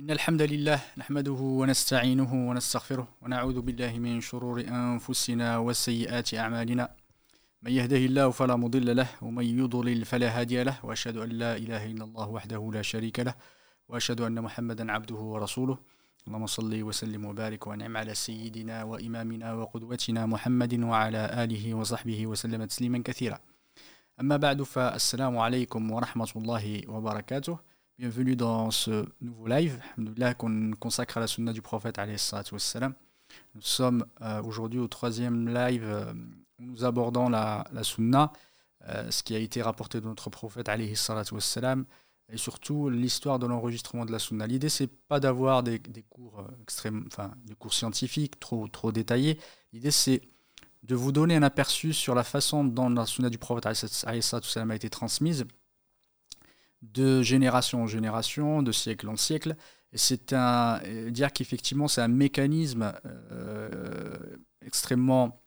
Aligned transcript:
إن 0.00 0.10
الحمد 0.10 0.42
لله 0.42 0.80
نحمده 0.96 1.40
ونستعينه 1.60 2.48
ونستغفره 2.48 3.08
ونعوذ 3.22 3.60
بالله 3.60 3.92
من 3.98 4.20
شرور 4.20 4.60
أنفسنا 4.60 5.58
وسيئات 5.58 6.34
أعمالنا. 6.34 6.88
من 7.62 7.72
يهده 7.72 7.96
الله 7.96 8.30
فلا 8.30 8.56
مضل 8.56 8.96
له 8.96 9.08
ومن 9.22 9.44
يضلل 9.44 10.04
فلا 10.04 10.40
هادي 10.40 10.62
له 10.62 10.76
وأشهد 10.84 11.16
أن 11.16 11.28
لا 11.28 11.56
إله 11.56 11.86
إلا 11.86 12.04
الله 12.04 12.28
وحده 12.28 12.70
لا 12.74 12.82
شريك 12.82 13.20
له 13.20 13.34
وأشهد 13.88 14.20
أن 14.20 14.40
محمدا 14.40 14.92
عبده 14.92 15.14
ورسوله. 15.16 15.78
اللهم 16.26 16.46
صل 16.46 16.82
وسلم 16.82 17.24
وبارك 17.24 17.66
وانعم 17.66 17.96
على 17.96 18.14
سيدنا 18.14 18.84
وإمامنا 18.84 19.52
وقدوتنا 19.54 20.26
محمد 20.26 20.74
وعلى 20.80 21.22
آله 21.44 21.74
وصحبه 21.74 22.26
وسلم 22.26 22.64
تسليما 22.64 22.98
كثيرا. 22.98 23.38
أما 24.20 24.36
بعد 24.36 24.62
فالسلام 24.62 25.38
عليكم 25.38 25.90
ورحمة 25.90 26.30
الله 26.36 26.82
وبركاته. 26.88 27.75
Bienvenue 27.98 28.36
dans 28.36 28.70
ce 28.70 29.06
nouveau 29.22 29.46
live 29.46 29.80
qu'on 30.36 30.72
consacre 30.78 31.16
à 31.16 31.20
la 31.20 31.26
sunna 31.26 31.54
du 31.54 31.62
prophète. 31.62 31.98
Nous 31.98 33.62
sommes 33.62 34.04
euh, 34.20 34.42
aujourd'hui 34.42 34.78
au 34.78 34.86
troisième 34.86 35.48
live 35.48 35.82
euh, 35.82 36.12
nous 36.58 36.84
abordons 36.84 37.30
la, 37.30 37.64
la 37.72 37.82
sunna, 37.82 38.34
euh, 38.86 39.10
ce 39.10 39.22
qui 39.22 39.34
a 39.34 39.38
été 39.38 39.62
rapporté 39.62 39.98
de 40.02 40.04
notre 40.04 40.28
prophète 40.28 40.68
et 40.68 42.36
surtout 42.36 42.90
l'histoire 42.90 43.38
de 43.38 43.46
l'enregistrement 43.46 44.04
de 44.04 44.12
la 44.12 44.18
sunna. 44.18 44.46
L'idée, 44.46 44.68
c'est 44.68 44.88
pas 44.88 45.18
d'avoir 45.18 45.62
des, 45.62 45.78
des, 45.78 46.02
cours 46.02 46.46
extrêmes, 46.60 47.04
enfin 47.06 47.32
des 47.46 47.54
cours 47.54 47.72
scientifiques 47.72 48.38
trop, 48.38 48.68
trop 48.68 48.92
détaillés. 48.92 49.38
L'idée, 49.72 49.90
c'est 49.90 50.20
de 50.82 50.94
vous 50.94 51.12
donner 51.12 51.36
un 51.36 51.42
aperçu 51.42 51.94
sur 51.94 52.14
la 52.14 52.24
façon 52.24 52.62
dont 52.62 52.90
la 52.90 53.06
sunna 53.06 53.30
du 53.30 53.38
prophète 53.38 53.64
a 53.66 54.74
été 54.74 54.90
transmise 54.90 55.46
de 56.92 57.22
génération 57.22 57.82
en 57.82 57.86
génération, 57.86 58.62
de 58.62 58.72
siècle 58.72 59.08
en 59.08 59.16
siècle. 59.16 59.56
C'est 59.92 60.32
un 60.32 60.80
dire 61.08 61.32
qu'effectivement 61.32 61.88
c'est 61.88 62.02
un 62.02 62.08
mécanisme 62.08 62.92
euh, 63.32 64.10
extrêmement 64.64 65.40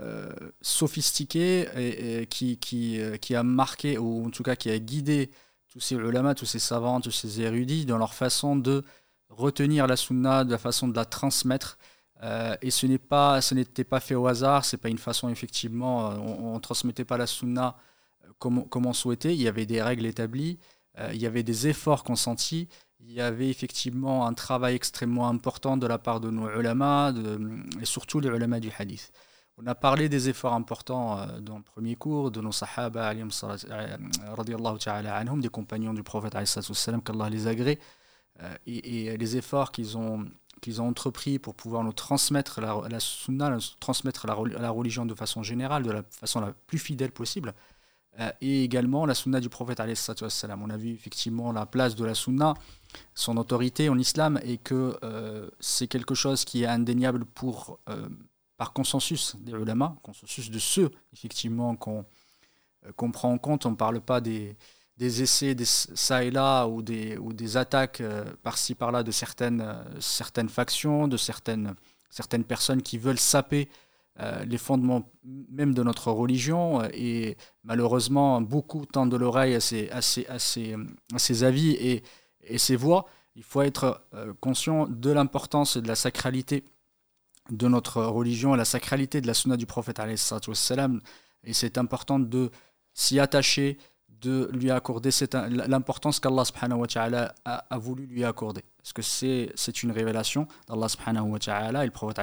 euh, 0.00 0.32
sophistiqué 0.60 1.68
et, 1.76 2.26
qui, 2.26 2.58
qui, 2.58 3.00
euh, 3.00 3.16
qui, 3.16 3.36
a 3.36 3.44
marqué, 3.44 3.96
ou 3.96 4.26
en 4.26 4.30
tout 4.30 4.42
cas 4.42 4.56
qui 4.56 4.70
a 4.70 4.78
guidé 4.78 5.30
tous 5.68 5.78
ces 5.78 5.94
ulama, 5.94 6.34
tous 6.34 6.46
ces 6.46 6.58
savants, 6.58 7.00
tous 7.00 7.12
ces 7.12 7.40
érudits 7.40 7.86
dans 7.86 7.98
leur 7.98 8.14
façon 8.14 8.56
de 8.56 8.82
retenir 9.28 9.86
la 9.86 9.96
sunna, 9.96 10.44
de 10.44 10.50
la 10.50 10.58
façon 10.58 10.88
de 10.88 10.96
la 10.96 11.04
transmettre. 11.04 11.78
et 12.62 12.70
ce 12.70 12.86
n'est 12.86 12.98
pas, 12.98 13.40
ce 13.40 13.54
n'était 13.54 13.84
pas 13.84 14.00
fait 14.00 14.14
au 14.14 14.26
hasard, 14.26 14.64
c'est 14.64 14.78
pas 14.78 14.88
une 14.88 14.98
façon 14.98 15.28
effectivement, 15.28 16.08
on, 16.10 16.54
ne 16.54 16.58
transmettait 16.60 17.04
pas 17.04 17.18
la 17.18 17.26
sunna 17.26 17.76
comme, 18.38 18.86
on 18.86 18.92
souhaitait. 18.92 19.34
Il 19.34 19.40
y 19.40 19.48
avait 19.48 19.66
des 19.66 19.82
règles 19.82 20.06
établies, 20.06 20.58
euh, 20.98 21.10
il 21.12 21.20
y 21.20 21.26
avait 21.26 21.42
des 21.42 21.68
efforts 21.68 22.04
consentis, 22.04 22.68
il 23.00 23.12
y 23.12 23.20
avait 23.20 23.48
effectivement 23.48 24.26
un 24.26 24.34
travail 24.34 24.74
extrêmement 24.74 25.28
important 25.28 25.76
de 25.76 25.86
la 25.86 25.98
part 25.98 26.20
de 26.20 26.30
nos 26.30 26.48
ulama 26.48 27.12
et 27.80 27.84
surtout 27.84 28.20
les 28.20 28.28
ulama 28.28 28.60
du 28.60 28.70
hadith. 28.78 29.12
On 29.56 29.66
a 29.68 29.74
parlé 29.76 30.08
des 30.08 30.28
efforts 30.28 30.54
importants 30.54 31.18
euh, 31.18 31.40
dans 31.40 31.58
le 31.58 31.62
premier 31.62 31.94
cours 31.94 32.30
de 32.30 32.40
nos 32.40 32.52
sahaba, 32.52 33.12
euh, 33.12 33.96
des 35.36 35.48
compagnons 35.48 35.94
du 35.94 36.02
prophète, 36.02 36.36
qu'Allah 37.04 37.30
les 37.30 37.46
agrée, 37.46 37.78
et, 38.66 39.16
les 39.16 39.36
efforts 39.36 39.70
qu'ils 39.70 39.96
ont, 39.96 40.26
qu'ils 40.60 40.82
ont 40.82 40.88
entrepris 40.88 41.38
pour 41.38 41.54
pouvoir 41.54 41.84
nous 41.84 41.92
transmettre 41.92 42.60
la, 42.60 42.80
la 42.88 42.98
transmettre 43.78 44.26
la, 44.26 44.36
la, 44.58 44.70
religion 44.70 45.06
de 45.06 45.14
façon 45.14 45.44
générale, 45.44 45.84
de 45.84 45.92
la 45.92 46.02
façon 46.02 46.40
la 46.40 46.52
plus 46.66 46.78
fidèle 46.78 47.12
possible. 47.12 47.54
Euh, 48.20 48.30
et 48.40 48.62
également 48.62 49.06
la 49.06 49.14
sunna 49.14 49.40
du 49.40 49.48
prophète. 49.48 49.80
On 49.80 50.70
a 50.70 50.76
vu 50.76 50.90
effectivement 50.92 51.50
la 51.52 51.66
place 51.66 51.96
de 51.96 52.04
la 52.04 52.14
sunna, 52.14 52.54
son 53.14 53.36
autorité 53.36 53.88
en 53.88 53.98
islam, 53.98 54.38
et 54.44 54.58
que 54.58 54.96
euh, 55.02 55.48
c'est 55.58 55.88
quelque 55.88 56.14
chose 56.14 56.44
qui 56.44 56.62
est 56.62 56.66
indéniable 56.66 57.24
pour, 57.24 57.80
euh, 57.88 58.08
par 58.56 58.72
consensus 58.72 59.34
des 59.40 59.52
ulama, 59.52 59.96
consensus 60.02 60.50
de 60.50 60.58
ceux 60.60 60.90
effectivement 61.12 61.74
qu'on 61.74 62.04
prend 63.10 63.32
en 63.32 63.38
compte. 63.38 63.66
On 63.66 63.72
ne 63.72 63.76
parle 63.76 64.00
pas 64.00 64.20
des, 64.20 64.56
des 64.96 65.22
essais 65.22 65.56
des, 65.56 65.64
ça 65.64 66.22
et 66.22 66.30
là 66.30 66.66
ou 66.68 66.82
des, 66.82 67.16
ou 67.18 67.32
des 67.32 67.56
attaques 67.56 68.02
par-ci 68.44 68.76
par-là 68.76 69.02
de 69.02 69.10
certaines, 69.10 69.66
certaines 69.98 70.48
factions, 70.48 71.08
de 71.08 71.16
certaines, 71.16 71.74
certaines 72.10 72.44
personnes 72.44 72.80
qui 72.80 72.96
veulent 72.96 73.18
saper 73.18 73.68
les 74.46 74.58
fondements 74.58 75.10
même 75.24 75.74
de 75.74 75.82
notre 75.82 76.10
religion. 76.10 76.82
Euh, 76.82 76.88
et 76.92 77.36
malheureusement, 77.62 78.40
beaucoup 78.40 78.86
tendent 78.86 79.10
de 79.10 79.16
l'oreille 79.16 79.54
à 79.54 79.60
ces, 79.60 79.88
à, 79.90 79.98
à, 79.98 81.46
avis 81.46 81.70
et, 81.72 82.02
ces 82.58 82.76
voix. 82.76 83.06
Il 83.36 83.42
faut 83.42 83.62
être 83.62 84.02
euh, 84.14 84.32
conscient 84.40 84.86
de 84.86 85.10
l'importance 85.10 85.76
et 85.76 85.82
de 85.82 85.88
la 85.88 85.96
sacralité 85.96 86.64
de 87.50 87.68
notre 87.68 88.02
religion, 88.02 88.54
la 88.54 88.64
sacralité 88.64 89.20
de 89.20 89.26
la 89.26 89.34
sunna 89.34 89.56
du 89.56 89.66
prophète. 89.66 90.00
Et 91.44 91.52
c'est 91.52 91.78
important 91.78 92.18
de 92.18 92.50
s'y 92.94 93.18
attacher, 93.18 93.76
de 94.08 94.48
lui 94.52 94.70
accorder 94.70 95.10
l'importance 95.50 96.20
qu'Allah 96.20 97.34
a, 97.44 97.78
voulu 97.78 98.06
lui 98.06 98.24
accorder. 98.24 98.62
Parce 98.84 98.92
que 98.92 99.00
c'est 99.54 99.82
une 99.82 99.92
révélation 99.92 100.46
d'Allah 100.68 100.90
subhanahu 100.90 101.30
wa 101.30 101.38
ta'ala 101.38 101.84
et 101.84 101.86
le 101.86 101.90
prophète 101.90 102.20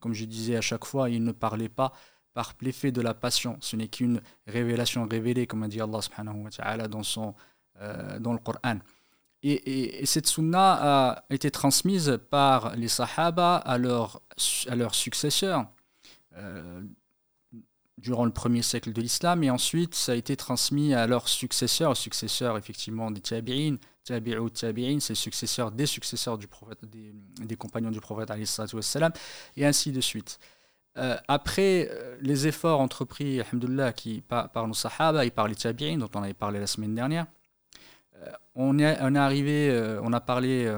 comme 0.00 0.12
je 0.12 0.24
disais 0.24 0.56
à 0.56 0.60
chaque 0.60 0.84
fois, 0.84 1.08
il 1.08 1.22
ne 1.22 1.30
parlait 1.30 1.68
pas 1.68 1.92
par 2.34 2.54
l'effet 2.62 2.90
de 2.90 3.00
la 3.00 3.14
passion. 3.14 3.58
Ce 3.60 3.76
n'est 3.76 3.86
qu'une 3.86 4.20
révélation 4.48 5.06
révélée, 5.06 5.46
comme 5.46 5.62
a 5.62 5.68
dit 5.68 5.80
Allah 5.80 6.02
subhanahu 6.02 6.42
wa 6.42 6.50
ta'ala 6.50 6.88
dans, 6.88 7.02
euh, 7.80 8.18
dans 8.18 8.32
le 8.32 8.40
Coran. 8.40 8.80
Et, 9.44 10.04
cette 10.04 10.26
sunna 10.26 11.12
a 11.12 11.24
été 11.30 11.52
transmise 11.52 12.18
par 12.28 12.74
les 12.74 12.88
sahaba 12.88 13.56
à, 13.56 13.78
leur, 13.78 14.20
à 14.66 14.74
leurs 14.74 14.96
successeurs 14.96 15.66
euh, 16.36 16.82
durant 17.98 18.24
le 18.24 18.32
premier 18.32 18.62
siècle 18.62 18.92
de 18.92 19.00
l'islam, 19.00 19.44
et 19.44 19.50
ensuite 19.50 19.94
ça 19.94 20.10
a 20.10 20.14
été 20.16 20.36
transmis 20.36 20.92
à 20.92 21.06
leurs 21.06 21.28
successeurs, 21.28 21.92
aux 21.92 21.94
successeurs 21.94 22.58
effectivement 22.58 23.12
des 23.12 23.20
tabi'in, 23.20 23.76
tabi'u 24.04 24.50
tabi'in, 24.50 25.00
c'est 25.00 25.14
successeur 25.14 25.70
des 25.70 25.86
successeurs 25.86 26.38
du 26.38 26.48
prophète, 26.48 26.78
des, 26.84 27.56
compagnons 27.56 27.90
du 27.90 28.00
prophète, 28.00 28.30
et 29.56 29.64
ainsi 29.64 29.92
de 29.92 30.00
suite. 30.00 30.38
Euh, 30.98 31.16
après 31.26 31.88
euh, 31.90 32.18
les 32.20 32.46
efforts 32.46 32.80
entrepris 32.80 33.40
qui, 33.96 34.20
par, 34.20 34.50
par 34.50 34.68
nos 34.68 34.74
sahaba 34.74 35.24
et 35.24 35.30
par 35.30 35.48
les 35.48 35.54
tabi'in, 35.54 35.96
dont 35.96 36.10
on 36.14 36.22
avait 36.22 36.34
parlé 36.34 36.60
la 36.60 36.66
semaine 36.66 36.94
dernière, 36.94 37.26
euh, 38.16 38.30
on 38.54 38.78
est 38.78 38.84
arrivé, 39.16 39.98
on 40.02 40.12
a 40.12 40.20
parlé 40.20 40.70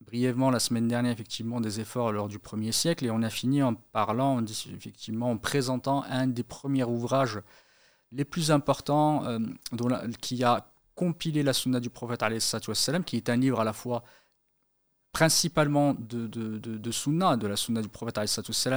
brièvement 0.00 0.50
la 0.50 0.58
semaine 0.58 0.88
dernière 0.88 1.12
effectivement 1.12 1.60
des 1.60 1.80
efforts 1.80 2.12
lors 2.12 2.28
du 2.28 2.38
premier 2.38 2.72
siècle 2.72 3.04
et 3.04 3.10
on 3.10 3.22
a 3.22 3.28
fini 3.28 3.62
en 3.62 3.74
parlant 3.74 4.42
effectivement 4.42 5.30
en 5.30 5.36
présentant 5.36 6.02
un 6.04 6.26
des 6.26 6.42
premiers 6.42 6.84
ouvrages 6.84 7.40
les 8.10 8.24
plus 8.24 8.50
importants 8.50 9.24
dont 9.72 9.88
qui 10.22 10.42
a 10.42 10.72
compilé 10.98 11.44
la 11.44 11.52
sunna 11.52 11.78
du 11.78 11.90
prophète 11.90 12.24
qui 13.06 13.16
est 13.16 13.28
un 13.28 13.36
livre 13.36 13.60
à 13.60 13.64
la 13.64 13.72
fois 13.72 14.02
principalement 15.12 15.94
de, 15.94 16.26
de, 16.26 16.58
de, 16.58 16.76
de 16.76 16.90
sunna, 16.90 17.36
de 17.36 17.46
la 17.46 17.56
sunna 17.56 17.80
du 17.82 17.88
prophète 17.88 18.18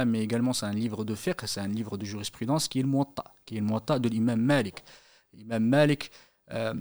mais 0.06 0.20
également 0.22 0.52
c'est 0.52 0.66
un 0.66 0.72
livre 0.84 1.04
de 1.04 1.14
fiqh, 1.16 1.40
c'est 1.46 1.60
un 1.60 1.72
livre 1.80 1.96
de 1.96 2.04
jurisprudence 2.04 2.68
qui 2.68 2.78
est 2.78 2.82
le 2.82 2.88
Muwatta, 2.88 3.24
qui 3.44 3.56
est 3.56 3.60
le 3.60 3.66
Muwatta 3.66 3.98
de 3.98 4.08
l'imam 4.08 4.40
Malik. 4.40 4.84
L'imam 5.32 5.64
Malik, 5.64 6.10
euh, 6.52 6.74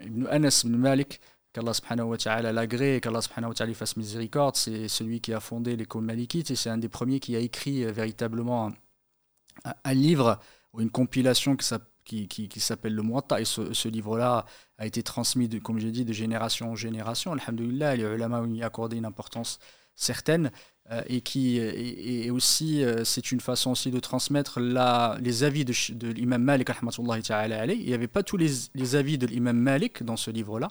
Ibn 0.00 0.26
Anas 0.28 0.62
ibn 0.64 0.76
Malik, 0.76 1.20
qu'Allah 1.52 1.74
subhanahu 1.74 2.08
wa 2.12 2.16
ta'ala 2.16 2.52
l'agrée, 2.52 3.00
qu'Allah 3.02 3.20
subhanahu 3.20 3.50
wa 3.50 3.54
ta'ala 3.54 3.74
fasse 3.74 3.96
miséricorde, 3.96 4.56
c'est 4.56 4.88
celui 4.88 5.20
qui 5.20 5.32
a 5.34 5.40
fondé 5.40 5.76
l'école 5.76 6.04
malikite 6.04 6.50
et 6.50 6.56
c'est 6.56 6.70
un 6.70 6.78
des 6.78 6.88
premiers 6.88 7.20
qui 7.20 7.36
a 7.36 7.40
écrit 7.40 7.84
euh, 7.84 7.92
véritablement 7.92 8.68
un, 8.68 9.74
un 9.84 9.94
livre 9.94 10.40
ou 10.72 10.80
une 10.80 10.90
compilation 10.90 11.54
qui 11.56 11.66
s'appelle 11.66 11.95
qui, 12.06 12.28
qui, 12.28 12.60
s'appelle 12.60 12.94
le 12.94 13.02
Muwatta. 13.02 13.40
Et 13.40 13.44
ce, 13.44 13.88
livre-là 13.88 14.46
a 14.78 14.86
été 14.86 15.02
transmis, 15.02 15.48
de, 15.48 15.58
comme 15.58 15.78
j'ai 15.78 15.90
dit, 15.90 16.04
de 16.04 16.12
génération 16.12 16.70
en 16.70 16.76
génération. 16.76 17.32
Alhamdulillah, 17.32 17.96
les 17.96 18.04
ulama 18.04 18.40
ont 18.40 18.54
y 18.54 18.62
accordé 18.62 18.96
une 18.96 19.04
importance 19.04 19.58
certaine. 19.94 20.50
Euh, 20.92 21.02
et 21.08 21.20
qui 21.20 21.56
et, 21.56 22.30
aussi, 22.30 22.84
euh, 22.84 23.02
c'est 23.02 23.32
une 23.32 23.40
façon 23.40 23.72
aussi 23.72 23.90
de 23.90 23.98
transmettre 23.98 24.60
la, 24.60 25.18
les 25.20 25.42
avis 25.42 25.64
de, 25.64 25.72
l'imam 26.12 26.40
Malik. 26.40 26.70
Il 26.80 27.86
n'y 27.86 27.92
avait 27.92 28.06
pas 28.06 28.22
tous 28.22 28.36
les, 28.36 28.50
les 28.74 28.94
avis 28.94 29.18
de 29.18 29.26
l'imam 29.26 29.58
Malik 29.58 30.04
dans 30.04 30.16
ce 30.16 30.30
livre-là. 30.30 30.68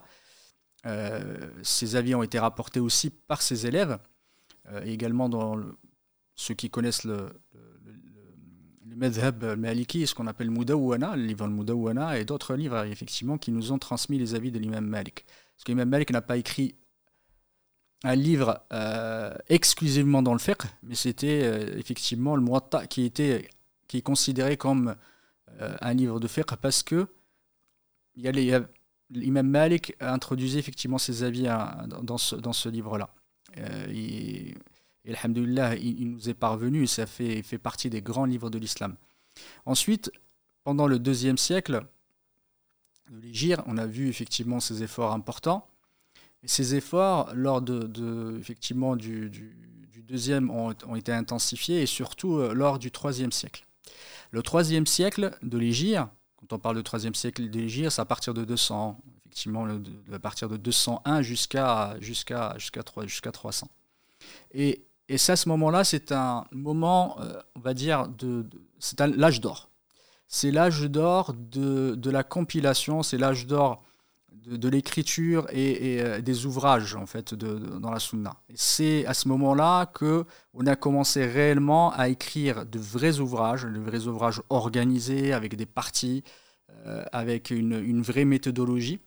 Euh, 0.86 1.38
ces 1.64 1.98
avis 1.98 2.16
ont 2.16 2.24
été 2.24 2.40
rapportés 2.40 2.80
aussi 2.80 3.10
par 3.10 3.42
ses 3.42 3.68
élèves, 3.68 4.00
et 4.84 4.94
également 4.94 5.28
dans 5.28 5.60
ceux 6.36 6.54
qui 6.54 6.70
connaissent 6.70 7.04
le, 7.04 7.30
le 8.96 9.56
maliki, 9.56 10.08
ce 10.08 10.16
qu'on 10.16 10.28
appelle 10.28 10.50
Mudawwana, 10.50 11.16
le 11.16 11.26
livre 11.26 11.48
Mudawwana, 11.48 12.20
et 12.20 12.26
d'autres 12.26 12.56
livres, 12.56 12.86
effectivement, 12.86 13.38
qui 13.38 13.52
nous 13.52 13.72
ont 13.72 13.78
transmis 13.78 14.18
les 14.18 14.36
avis 14.36 14.52
de 14.52 14.60
l'imam 14.60 14.86
Malik. 14.86 15.26
Parce 15.56 15.64
que 15.66 15.72
l'imam 15.72 15.90
Malik 15.90 16.12
n'a 16.12 16.22
pas 16.22 16.38
écrit 16.38 16.76
un 18.04 18.16
livre 18.16 18.62
euh, 18.72 19.34
exclusivement 19.50 20.22
dans 20.22 20.34
le 20.34 20.40
fiqh, 20.40 20.64
mais 20.84 20.96
c'était 20.96 21.42
euh, 21.44 21.78
effectivement 21.78 22.36
le 22.36 22.42
Muwatta 22.42 22.88
qui, 22.88 23.04
était, 23.04 23.50
qui 23.88 23.98
est 23.98 24.02
considéré 24.02 24.58
comme 24.58 24.96
euh, 25.62 25.76
un 25.82 25.94
livre 25.94 26.20
de 26.20 26.28
fiqh 26.28 26.56
parce 26.62 26.84
que 26.84 27.08
l'imam 28.16 29.48
Malik 29.48 29.96
introduisait 30.00 30.60
effectivement 30.60 31.00
ses 31.00 31.24
avis 31.24 31.48
hein, 31.48 31.88
dans 31.88 32.18
ce, 32.18 32.36
dans 32.36 32.54
ce 32.54 32.70
livre-là. 32.70 33.10
Et, 35.06 35.16
alhamdulillah, 35.16 35.76
il, 35.76 36.12
nous 36.12 36.30
est 36.30 36.34
parvenu 36.34 36.84
et 36.84 36.88
ça 36.88 37.06
fait, 37.06 37.42
fait 37.44 37.58
partie 37.58 37.90
des 37.90 38.02
grands 38.02 38.26
livres 38.26 38.50
de 38.50 38.58
l'islam. 38.58 38.96
Ensuite, 39.66 40.12
pendant 40.64 40.88
le 40.88 41.00
deuxième 41.00 41.38
siècle 41.38 41.86
de 43.10 43.20
l'Égypte, 43.20 43.62
on 43.68 43.78
a 43.78 43.86
vu 43.86 44.08
effectivement 44.08 44.60
ces 44.60 44.84
efforts 44.84 45.14
importants. 45.14 45.68
Ces 46.44 46.76
efforts, 46.76 47.34
lors 47.34 47.62
de, 47.62 48.38
effectivement 48.40 48.96
du, 48.96 49.30
du, 49.30 49.56
deuxième, 50.04 50.52
ont, 50.52 50.96
été 50.96 51.12
intensifiés 51.12 51.82
et 51.82 51.86
surtout 51.88 52.38
euh, 52.38 52.54
lors 52.54 52.78
du 52.78 52.92
troisième 52.92 53.32
siècle. 53.32 53.66
Le 54.30 54.44
troisième 54.44 54.86
siècle 54.86 55.36
de 55.42 55.58
l'Égypte, 55.58 56.04
quand 56.38 56.54
on 56.54 56.60
parle 56.60 56.76
de 56.76 56.84
troisième 56.84 57.16
siècle 57.16 57.50
de 57.50 57.60
l'Égypte, 57.60 57.90
c'est 57.90 58.02
à 58.02 58.06
partir 58.06 58.36
de 58.36 58.46
200, 58.46 59.00
effectivement, 59.22 59.68
à 60.14 60.20
partir 60.20 60.48
de 60.48 60.58
201 60.58 61.24
jusqu'à 61.24 61.96
jusqu'à 62.00 62.54
jusqu'à 62.60 62.84
jusqu'à 63.08 63.32
300. 63.32 63.68
Et, 64.54 64.85
et 65.08 65.16
à 65.16 65.36
ce 65.36 65.50
moment-là, 65.50 65.84
c'est 65.84 66.12
un 66.12 66.46
moment, 66.52 67.18
euh, 67.20 67.40
on 67.56 67.60
va 67.60 67.74
dire, 67.74 68.08
c'est 68.80 69.00
l'âge 69.00 69.40
d'or. 69.40 69.70
C'est 70.28 70.52
l'âge 70.52 70.82
d'or 70.82 71.34
de, 71.34 71.96
de, 71.96 72.10
la 72.10 72.24
compilation, 72.24 73.04
c'est 73.04 73.18
l'âge 73.18 73.46
d'or 73.46 73.84
de, 74.32 74.70
l'écriture 74.70 75.48
et, 75.52 76.02
euh, 76.02 76.22
des 76.22 76.46
ouvrages 76.46 76.96
en 76.96 77.06
fait 77.06 77.34
dans 77.34 77.92
la 77.92 78.00
Sunna. 78.00 78.36
C'est 78.56 79.06
à 79.06 79.14
ce 79.14 79.28
moment-là 79.28 79.86
que 79.88 80.26
on 80.54 80.66
a 80.66 80.76
commencé 80.76 81.26
réellement 81.26 81.92
à 81.94 82.10
écrire 82.10 82.66
de 82.66 82.80
vrais 82.80 83.20
ouvrages, 83.20 83.64
de 83.64 83.80
vrais 83.80 84.08
ouvrages 84.08 84.42
organisés 84.50 85.34
avec 85.34 85.56
des 85.56 85.66
parties, 85.66 86.24
euh, 86.88 87.04
avec 87.12 87.52
une, 87.52 87.80
une, 87.84 88.02
vraie 88.02 88.26
méthodologie. 88.26 89.00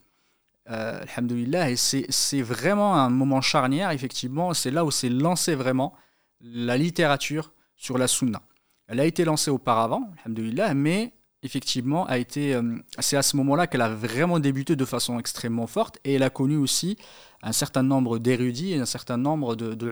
Euh, 0.71 1.01
alhamdulillah, 1.03 1.71
et 1.71 1.77
c'est 1.77 2.43
vraiment 2.43 2.97
un 2.97 3.09
moment 3.09 3.41
charnière, 3.41 3.91
effectivement, 3.91 4.53
c'est 4.53 4.71
là 4.71 4.85
où 4.85 4.91
s'est 4.91 5.09
lancé 5.09 5.55
vraiment 5.55 5.95
la 6.43 6.77
littérature 6.77 7.53
sur 7.75 7.97
la 7.97 8.07
Sunna. 8.07 8.43
Elle 8.87 9.01
a 9.01 9.07
été 9.07 9.25
lancée 9.25 9.51
auparavant, 9.51 10.11
alhamdulillah, 10.25 10.75
mais 10.75 11.15
effectivement, 11.43 12.07
euh, 12.11 12.79
c'est 12.99 13.17
à 13.17 13.23
ce 13.23 13.37
moment-là 13.39 13.67
qu'elle 13.67 13.81
a 13.81 13.89
vraiment 13.89 14.41
débuté 14.41 14.77
de 14.77 14.85
façon 14.85 15.19
extrêmement 15.19 15.67
forte 15.67 15.99
et 16.05 16.15
elle 16.15 16.23
a 16.23 16.31
connu 16.31 16.57
aussi 16.57 16.99
un 17.43 17.53
certain 17.53 17.83
nombre 17.83 18.19
d'érudits 18.19 18.73
et 18.75 18.79
un 18.79 18.87
certain 18.87 19.17
nombre 19.17 19.57
de, 19.57 19.75
de 19.75 19.91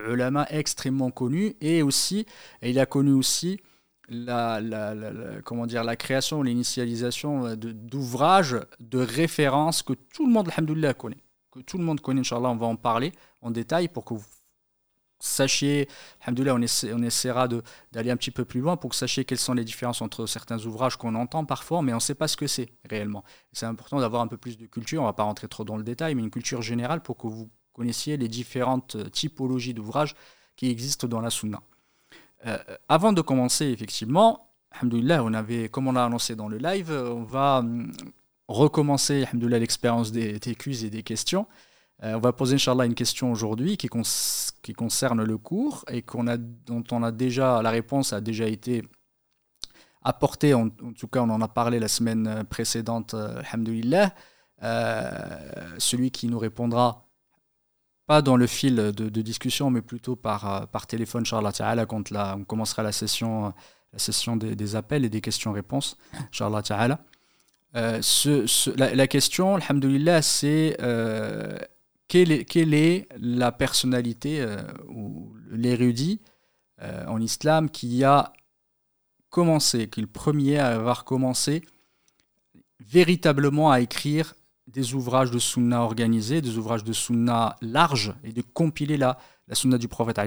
extrêmement 0.50 1.10
connus 1.10 1.54
et 1.62 1.82
aussi, 1.82 2.26
il 2.62 2.78
a 2.78 2.86
connu 2.86 3.12
aussi 3.12 3.60
la, 4.08 4.60
comment 5.44 5.66
dire, 5.66 5.84
la 5.84 5.96
création, 5.96 6.42
l'initialisation 6.42 7.54
d'ouvrages, 7.56 8.56
de, 8.80 8.98
références 8.98 9.82
que 9.82 9.92
tout 9.92 10.26
le 10.26 10.32
monde, 10.32 10.50
connaît. 10.96 11.22
Que 11.50 11.60
tout 11.60 11.78
le 11.78 11.84
monde 11.84 12.00
connaît, 12.00 12.20
Inch'Allah, 12.20 12.48
on 12.48 12.56
va 12.56 12.66
en 12.66 12.76
parler 12.76 13.12
en 13.42 13.50
détail 13.50 13.88
pour 13.88 14.04
que 14.04 14.14
vous 14.14 14.24
sachiez, 15.18 15.88
alhamdoulilah, 16.22 16.54
on, 16.54 16.60
on 16.94 17.02
essaiera 17.02 17.48
d'aller 17.92 18.10
un 18.10 18.16
petit 18.16 18.30
peu 18.30 18.44
plus 18.44 18.60
loin 18.60 18.76
pour 18.76 18.90
que 18.90 18.94
vous 18.94 18.98
sachiez 18.98 19.24
quelles 19.24 19.38
sont 19.38 19.54
les 19.54 19.64
différences 19.64 20.02
entre 20.02 20.26
certains 20.26 20.64
ouvrages 20.66 20.96
qu'on 20.96 21.14
entend 21.14 21.44
parfois, 21.44 21.82
mais 21.82 21.92
on 21.92 21.96
ne 21.96 22.00
sait 22.00 22.14
pas 22.14 22.28
ce 22.28 22.36
que 22.36 22.46
c'est 22.46 22.68
réellement. 22.88 23.24
C'est 23.52 23.66
important 23.66 24.00
d'avoir 24.00 24.22
un 24.22 24.26
peu 24.26 24.36
plus 24.36 24.58
de 24.58 24.66
culture, 24.66 25.00
on 25.00 25.04
ne 25.04 25.08
va 25.08 25.14
pas 25.14 25.22
rentrer 25.22 25.48
trop 25.48 25.64
dans 25.64 25.76
le 25.76 25.84
détail, 25.84 26.14
mais 26.14 26.22
une 26.22 26.30
culture 26.30 26.62
générale 26.62 27.02
pour 27.02 27.16
que 27.16 27.26
vous 27.26 27.50
connaissiez 27.72 28.16
les 28.16 28.28
différentes 28.28 29.10
typologies 29.10 29.74
d'ouvrages 29.74 30.14
qui 30.56 30.70
existent 30.70 31.06
dans 31.06 31.20
la 31.20 31.30
sunna. 31.30 31.62
Euh, 32.46 32.58
avant 32.88 33.12
de 33.12 33.20
commencer, 33.20 33.66
effectivement, 33.66 34.52
on 34.82 35.34
avait, 35.34 35.68
comme 35.68 35.88
on 35.88 35.92
l'a 35.92 36.04
annoncé 36.04 36.36
dans 36.36 36.48
le 36.48 36.58
live, 36.58 36.90
on 36.90 37.22
va 37.22 37.58
hum, 37.58 37.92
recommencer 38.48 39.26
l'expérience 39.32 40.12
des, 40.12 40.38
des 40.38 40.54
et 40.84 40.90
des 40.90 41.02
questions. 41.02 41.46
Euh, 42.02 42.14
on 42.14 42.18
va 42.18 42.32
poser, 42.32 42.56
Inch'Allah, 42.56 42.84
une 42.84 42.94
question 42.94 43.32
aujourd'hui 43.32 43.76
qui, 43.76 43.88
concerne 43.88 45.24
le 45.24 45.38
cours 45.38 45.84
et 45.90 46.02
dont 46.66 46.84
on 46.90 47.02
a 47.02 47.10
déjà, 47.10 47.62
la 47.62 47.70
réponse 47.70 48.12
a 48.12 48.20
déjà 48.20 48.46
été 48.46 48.84
apportée, 50.02 50.54
en, 50.54 50.68
tout 50.68 51.08
cas 51.08 51.20
on 51.20 51.30
en 51.30 51.40
a 51.40 51.48
parlé 51.48 51.80
la 51.80 51.88
semaine 51.88 52.44
précédente, 52.48 53.14
euh, 53.14 53.42
euh, 54.62 55.10
celui 55.78 56.10
qui 56.10 56.28
nous 56.28 56.38
répondra 56.38 57.05
pas 58.06 58.22
dans 58.22 58.36
le 58.36 58.46
fil 58.46 58.76
de, 58.76 59.20
discussion, 59.22 59.70
mais 59.70 59.82
plutôt 59.82 60.16
par, 60.16 60.68
par 60.68 60.86
téléphone, 60.86 61.22
Inch'Allah 61.22 61.86
quand 61.86 62.12
on 62.12 62.44
commencera 62.44 62.82
la 62.82 62.92
session, 62.92 63.52
la 63.92 63.98
session 63.98 64.36
des, 64.36 64.76
appels 64.76 65.04
et 65.04 65.08
des 65.08 65.20
questions-réponses, 65.20 65.96
Inch'Allah 66.32 66.62
Ta'ala. 66.62 67.00
ce, 67.74 68.70
la, 68.76 69.06
question, 69.08 69.56
Alhamdulillah, 69.56 70.22
c'est 70.22 70.76
quelle 72.08 72.74
est, 72.74 73.08
la 73.18 73.52
personnalité 73.52 74.40
euh, 74.40 74.62
ou 74.88 75.34
l'érudit 75.50 76.20
euh, 76.82 77.04
en 77.06 77.20
islam 77.20 77.70
qui 77.70 78.04
a 78.04 78.32
commencé, 79.30 79.88
qui 79.88 80.00
est 80.00 80.02
le 80.02 80.08
premier 80.08 80.58
à 80.58 80.68
avoir 80.68 81.04
commencé 81.04 81.62
véritablement 82.80 83.70
à 83.70 83.80
écrire 83.80 84.34
des 84.76 84.92
ouvrages 84.92 85.30
de 85.30 85.38
sunna 85.38 85.82
organisés, 85.82 86.42
des 86.42 86.58
ouvrages 86.58 86.84
de 86.84 86.92
sunna 86.92 87.56
larges 87.62 88.14
et 88.22 88.32
de 88.32 88.42
compiler 88.42 88.98
la, 88.98 89.18
la 89.48 89.54
sunna 89.54 89.78
du 89.78 89.88
prophète 89.88 90.20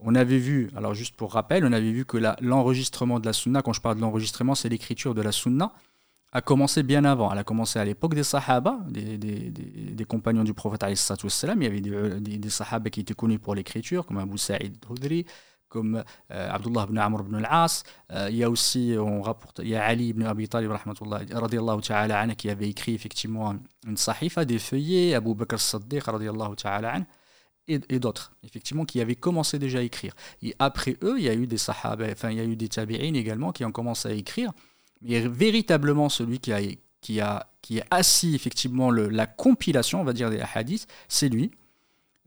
On 0.00 0.16
avait 0.16 0.38
vu, 0.38 0.68
alors 0.76 0.94
juste 0.94 1.14
pour 1.14 1.32
rappel, 1.32 1.64
on 1.64 1.72
avait 1.72 1.92
vu 1.92 2.04
que 2.04 2.18
l'enregistrement 2.40 3.20
de 3.20 3.26
la 3.26 3.32
sunna, 3.32 3.62
quand 3.62 3.72
je 3.72 3.80
parle 3.80 3.96
de 3.96 4.00
l'enregistrement, 4.00 4.56
c'est 4.56 4.68
l'écriture 4.68 5.14
de 5.14 5.22
la 5.22 5.30
sunna 5.30 5.72
a 6.32 6.42
commencé 6.42 6.82
bien 6.82 7.04
avant. 7.04 7.32
Elle 7.32 7.38
a 7.38 7.44
commencé 7.44 7.78
à 7.78 7.84
l'époque 7.84 8.14
des 8.14 8.24
Sahaba, 8.24 8.80
des, 8.88 9.16
des, 9.16 10.04
compagnons 10.04 10.44
du 10.44 10.52
prophète. 10.52 10.84
Il 10.88 11.62
y 11.62 11.66
avait 11.66 11.80
des, 11.80 12.50
Sahaba 12.50 12.90
qui 12.90 13.00
étaient 13.00 13.14
connus 13.14 13.38
pour 13.38 13.54
l'écriture, 13.54 14.04
comme 14.06 14.18
Abu 14.18 14.38
Sa'id 14.38 14.76
comme 15.68 16.02
euh, 16.30 16.50
Abdullah 16.50 16.86
ibn 16.88 16.98
Amr 16.98 17.20
ibn 17.20 17.34
al-As. 17.36 17.84
Euh, 18.12 18.28
il 18.30 18.36
y 18.36 18.44
a 18.44 18.50
aussi, 18.50 18.94
on 18.98 19.22
rapporte, 19.22 19.60
il 19.62 19.68
y 19.68 19.76
a 19.76 19.84
Ali 19.84 20.08
ibn 20.08 20.22
Abi 20.24 20.48
Talib 20.48 20.72
ta'ala 21.82 22.34
qui 22.34 22.50
avait 22.50 22.68
écrit 22.68 22.94
effectivement 22.94 23.54
une 23.86 23.96
sahifa, 23.96 24.44
des 24.44 24.58
feuillets, 24.58 25.14
Abu 25.14 25.34
Bakr 25.34 25.54
as-Siddiq 25.56 26.04
ta'ala 26.56 27.00
et, 27.68 27.80
et 27.90 27.98
d'autres, 27.98 28.32
effectivement, 28.44 28.84
qui 28.84 29.00
avaient 29.00 29.14
commencé 29.14 29.58
déjà 29.58 29.80
à 29.80 29.82
écrire. 29.82 30.14
Et 30.42 30.54
après 30.58 30.96
eux, 31.02 31.18
il 31.18 31.24
y 31.24 31.28
a 31.28 31.34
eu 31.34 31.46
des 31.46 31.58
Sahaba, 31.58 32.06
enfin, 32.10 32.30
il 32.30 32.38
y 32.38 32.40
a 32.40 32.44
eu 32.44 32.56
des 32.56 32.68
Tabi'in 32.68 33.14
également 33.14 33.52
qui 33.52 33.64
ont 33.64 33.72
commencé 33.72 34.08
à 34.08 34.12
écrire 34.12 34.52
mais 35.02 35.20
véritablement 35.20 36.08
celui 36.08 36.38
qui 36.38 36.52
a, 36.52 36.60
qui 37.00 37.20
a, 37.20 37.50
qui 37.62 37.80
a 37.80 37.86
assis 37.90 38.34
effectivement 38.34 38.90
la 38.90 39.26
compilation, 39.26 40.00
on 40.00 40.04
va 40.04 40.12
dire, 40.12 40.30
des 40.30 40.42
hadiths, 40.54 40.86
c'est 41.08 41.28
lui. 41.28 41.50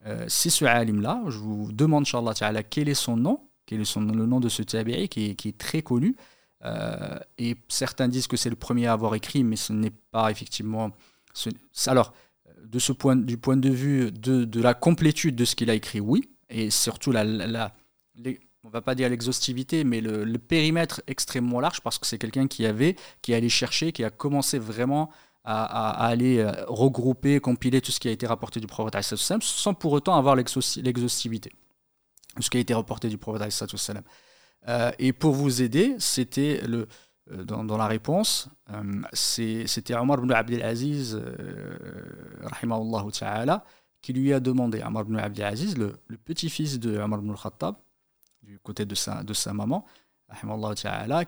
Euh, 0.06 0.26
c'est 0.28 0.50
ce 0.50 0.66
alim-là. 0.66 1.22
Je 1.28 1.38
vous 1.38 1.72
demande, 1.72 2.04
Inch'Allah 2.04 2.64
quel 2.64 2.90
est 2.90 2.94
son 2.94 3.18
nom, 3.18 3.48
quel 3.66 3.82
est 3.82 3.96
le 3.96 4.26
nom 4.26 4.40
de 4.40 4.50
ce 4.50 4.64
tabi'i 4.64 5.10
qui, 5.10 5.30
est 5.30 5.58
très 5.58 5.82
connu. 5.82 6.16
Euh, 6.64 7.20
et 7.38 7.56
certains 7.68 8.08
disent 8.08 8.28
que 8.28 8.38
c'est 8.38 8.50
le 8.50 8.56
premier 8.56 8.88
à 8.88 8.94
avoir 8.94 9.16
écrit, 9.16 9.44
mais 9.44 9.56
ce 9.56 9.74
n'est 9.74 9.94
pas 10.12 10.32
effectivement. 10.32 10.92
Alors, 11.88 12.14
de 12.64 12.80
ce 12.80 12.92
point, 12.92 13.16
du 13.16 13.38
point 13.38 13.58
de 13.58 13.70
vue 13.70 14.12
de, 14.12 14.62
la 14.62 14.74
complétude 14.74 15.36
de 15.36 15.46
ce 15.46 15.56
qu'il 15.56 15.70
a 15.70 15.74
écrit, 15.74 16.00
oui. 16.00 16.30
Et 16.50 16.70
surtout 16.70 17.12
la, 17.12 17.24
la, 17.24 17.74
va 18.72 18.82
pas 18.82 18.96
dire 18.96 19.10
l'exhaustivité, 19.10 19.84
mais 19.84 20.02
le, 20.02 20.38
périmètre 20.38 21.02
extrêmement 21.08 21.60
large, 21.60 21.82
parce 21.82 22.00
que 22.00 22.08
c'est 22.08 22.18
quelqu'un 22.18 22.48
qui 22.48 22.66
avait, 22.66 22.96
qui 23.22 23.34
allait 23.34 23.50
chercher, 23.50 23.92
qui 23.92 24.04
a 24.04 24.10
commencé 24.10 24.58
vraiment 24.58 25.12
à, 25.44 26.06
aller 26.06 26.40
euh, 26.40 26.52
regrouper, 26.68 27.40
compiler 27.40 27.82
tout 27.82 27.92
ce 27.92 28.00
qui 28.00 28.08
a 28.08 28.12
été 28.12 28.28
rapporté 28.28 28.60
du 28.60 28.68
prophète 28.68 29.02
sans 29.02 29.74
pour 29.74 29.94
autant 29.94 30.16
avoir 30.16 30.36
l'exhaustivité 30.36 31.52
ce 32.40 32.50
qui 32.50 32.58
a 32.58 32.60
été 32.60 32.74
rapporté 32.74 33.10
du 33.10 33.18
prophète 33.18 33.52
euh, 34.68 34.92
Et 35.00 35.12
pour 35.12 35.34
vous 35.34 35.62
aider, 35.62 35.96
c'était 36.00 36.62
le 36.66 36.88
euh, 37.32 37.44
dans, 37.44 37.78
la 37.78 37.88
réponse, 37.88 38.50
c'était 39.14 39.96
Omar 39.96 40.20
ibn 40.20 40.32
Abdelaziz, 40.32 41.22
ta'ala, 43.12 43.64
qui 44.02 44.14
lui 44.14 44.34
a 44.34 44.40
demandé, 44.40 44.82
Omar 44.84 45.04
ibn 45.04 45.18
Abdelaziz, 45.18 45.78
le, 45.78 45.96
le 46.08 46.18
petit-fils 46.18 46.80
de 46.80 46.98
Omar 46.98 47.20
ibn 47.20 47.32
al-Khattab, 47.32 47.76
du 48.42 48.60
côté 48.60 48.86
de 48.86 48.96
sa, 48.96 49.24
de 49.24 49.34
sa 49.34 49.54
maman, 49.54 49.86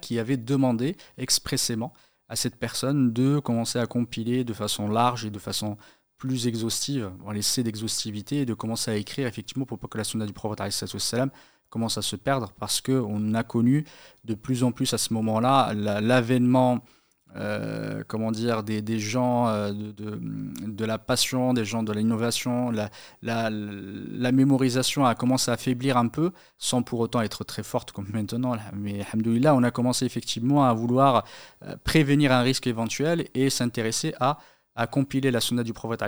qui 0.02 0.18
avait 0.18 0.38
demandé 0.38 0.96
expressément 1.18 1.94
à 2.34 2.36
cette 2.36 2.56
personne 2.56 3.14
de 3.14 3.38
commencer 3.38 3.78
à 3.78 3.86
compiler 3.86 4.44
de 4.44 4.54
façon 4.54 4.88
large 4.88 5.24
et 5.24 5.30
de 5.30 5.38
façon 5.38 5.78
plus 6.18 6.48
exhaustive, 6.48 7.12
on 7.24 7.30
laisser 7.30 7.62
d'exhaustivité 7.62 8.38
et 8.38 8.46
de 8.48 8.56
commencer 8.56 8.90
à 8.90 8.96
écrire 8.96 9.28
effectivement 9.28 9.68
pour 9.68 9.78
pas 9.78 9.88
que 9.88 10.00
la 10.00 10.04
sunna 10.04 10.26
du 10.26 10.34
prophète 10.34 10.60
commence 11.70 12.00
à 12.00 12.02
se 12.02 12.16
perdre 12.16 12.52
parce 12.60 12.82
qu'on 12.82 13.36
a 13.36 13.44
connu 13.44 13.86
de 14.24 14.34
plus 14.34 14.64
en 14.64 14.72
plus 14.72 14.96
à 14.96 14.98
ce 14.98 15.14
moment-là 15.14 15.76
l'avènement 15.76 16.84
euh, 17.36 18.04
comment 18.08 18.32
dire, 18.32 18.64
des, 18.64 19.00
gens 19.00 19.48
euh, 19.48 19.72
de, 19.74 20.86
la 20.86 20.98
passion, 21.00 21.54
des 21.54 21.66
gens 21.66 21.82
de 21.82 21.92
l'innovation, 21.92 22.72
la, 22.72 24.32
mémorisation 24.32 25.06
a 25.06 25.16
commencé 25.16 25.50
à 25.50 25.58
faiblir 25.58 25.98
un 25.98 26.08
peu, 26.08 26.32
sans 26.58 26.84
pour 26.84 27.00
autant 27.00 27.22
être 27.22 27.44
très 27.44 27.64
forte 27.64 27.92
comme 27.92 28.08
maintenant. 28.14 28.56
Mais 28.74 29.02
alhamdoulilah, 29.02 29.56
on 29.56 29.64
a 29.64 29.72
commencé 29.72 30.06
effectivement 30.06 30.66
à 30.66 30.74
vouloir 30.74 31.26
euh, 31.64 31.76
prévenir 31.84 32.32
un 32.32 32.42
risque 32.42 32.68
éventuel 32.68 33.28
et 33.34 33.50
s'intéresser 33.50 34.14
à 34.20 34.38
compiler 34.88 35.32
la 35.32 35.40
sunna 35.40 35.64
du 35.64 35.74
prophète. 35.74 36.04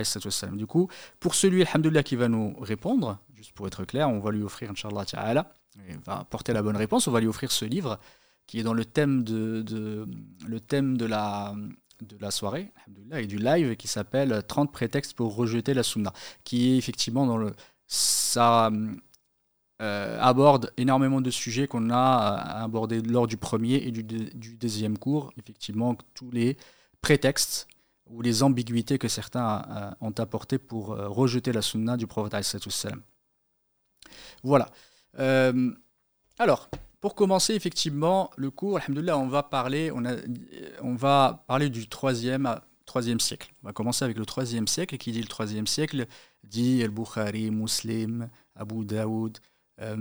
Du 0.54 0.68
coup, 0.68 0.90
pour 1.20 1.36
celui, 1.36 1.64
alhamdoulilah, 1.64 2.04
qui 2.04 2.16
va 2.16 2.28
nous 2.28 2.56
répondre, 2.60 3.20
juste 3.36 3.54
pour 3.54 3.68
être 3.68 3.84
clair, 3.86 4.10
on 4.10 4.20
va 4.20 4.32
lui 4.32 4.44
offrir, 4.44 4.72
Inch'Allah 4.72 5.06
Ta'ala, 5.06 5.52
il 5.90 5.98
va 6.06 6.20
apporter 6.20 6.54
la 6.54 6.62
bonne 6.62 6.78
réponse, 6.78 7.08
on 7.08 7.12
va 7.12 7.20
lui 7.20 7.28
offrir 7.28 7.52
ce 7.52 7.66
livre 7.66 8.00
qui 8.48 8.60
est 8.60 8.64
dans 8.64 8.74
le 8.74 8.86
thème 8.86 9.24
de, 9.24 10.06
le 10.48 10.60
thème 10.60 10.98
de 10.98 11.06
la, 11.06 11.56
de 12.02 12.18
la 12.20 12.32
soirée 12.32 12.72
et 13.14 13.28
du 13.28 13.38
live 13.38 13.76
qui 13.76 13.88
s'appelle 13.88 14.44
30 14.48 14.72
prétextes 14.72 15.14
pour 15.14 15.36
rejeter 15.36 15.74
la 15.74 15.84
sunna, 15.84 16.14
qui 16.44 16.72
est 16.72 16.78
effectivement 16.78 17.26
dans 17.26 17.38
le. 17.38 17.54
Ça 17.88 18.72
euh, 19.82 20.18
aborde 20.22 20.72
énormément 20.78 21.20
de 21.20 21.30
sujets 21.30 21.68
qu'on 21.68 21.90
a 21.90 22.64
abordés 22.64 23.02
lors 23.02 23.28
du 23.28 23.36
premier 23.36 23.76
et 23.76 23.92
du, 23.92 24.04
deuxième 24.56 24.98
cours. 24.98 25.34
Effectivement, 25.38 25.98
tous 26.14 26.32
les 26.32 26.56
prétextes 27.02 27.68
ou 28.08 28.22
les 28.22 28.42
ambiguïtés 28.42 28.98
que 28.98 29.10
certains 29.10 29.64
euh, 29.70 29.92
ont 30.00 30.14
apportées 30.18 30.60
pour 30.60 30.94
euh, 30.94 31.10
rejeter 31.10 31.52
la 31.52 31.62
sunna 31.62 31.98
du 31.98 32.08
prophète. 32.08 32.58
Voilà. 34.44 34.70
alors, 36.38 36.70
pour 37.06 37.14
commencer 37.14 37.54
effectivement 37.54 38.32
le 38.36 38.50
cours, 38.50 38.80
on 38.90 39.28
va 39.28 39.44
parler, 39.44 39.92
on, 39.94 40.06
a, 40.06 40.16
on 40.82 40.96
va 40.96 41.46
parler 41.48 41.70
du 41.70 41.88
troisième, 41.88 42.60
troisième 42.88 43.20
siècle. 43.20 43.54
On 43.62 43.68
va 43.68 43.74
commencer 43.74 44.04
avec 44.04 44.18
le 44.18 44.26
troisième 44.26 44.68
siècle. 44.68 44.98
Qui 44.98 45.12
dit 45.12 45.22
le 45.22 45.28
troisième 45.28 45.68
siècle 45.68 46.08
dit 46.44 46.82
Al-Bukhari, 46.82 47.52
Muslim, 47.52 48.28
Abu 48.56 48.86
Daoud, 48.86 49.38
euh, 49.82 49.98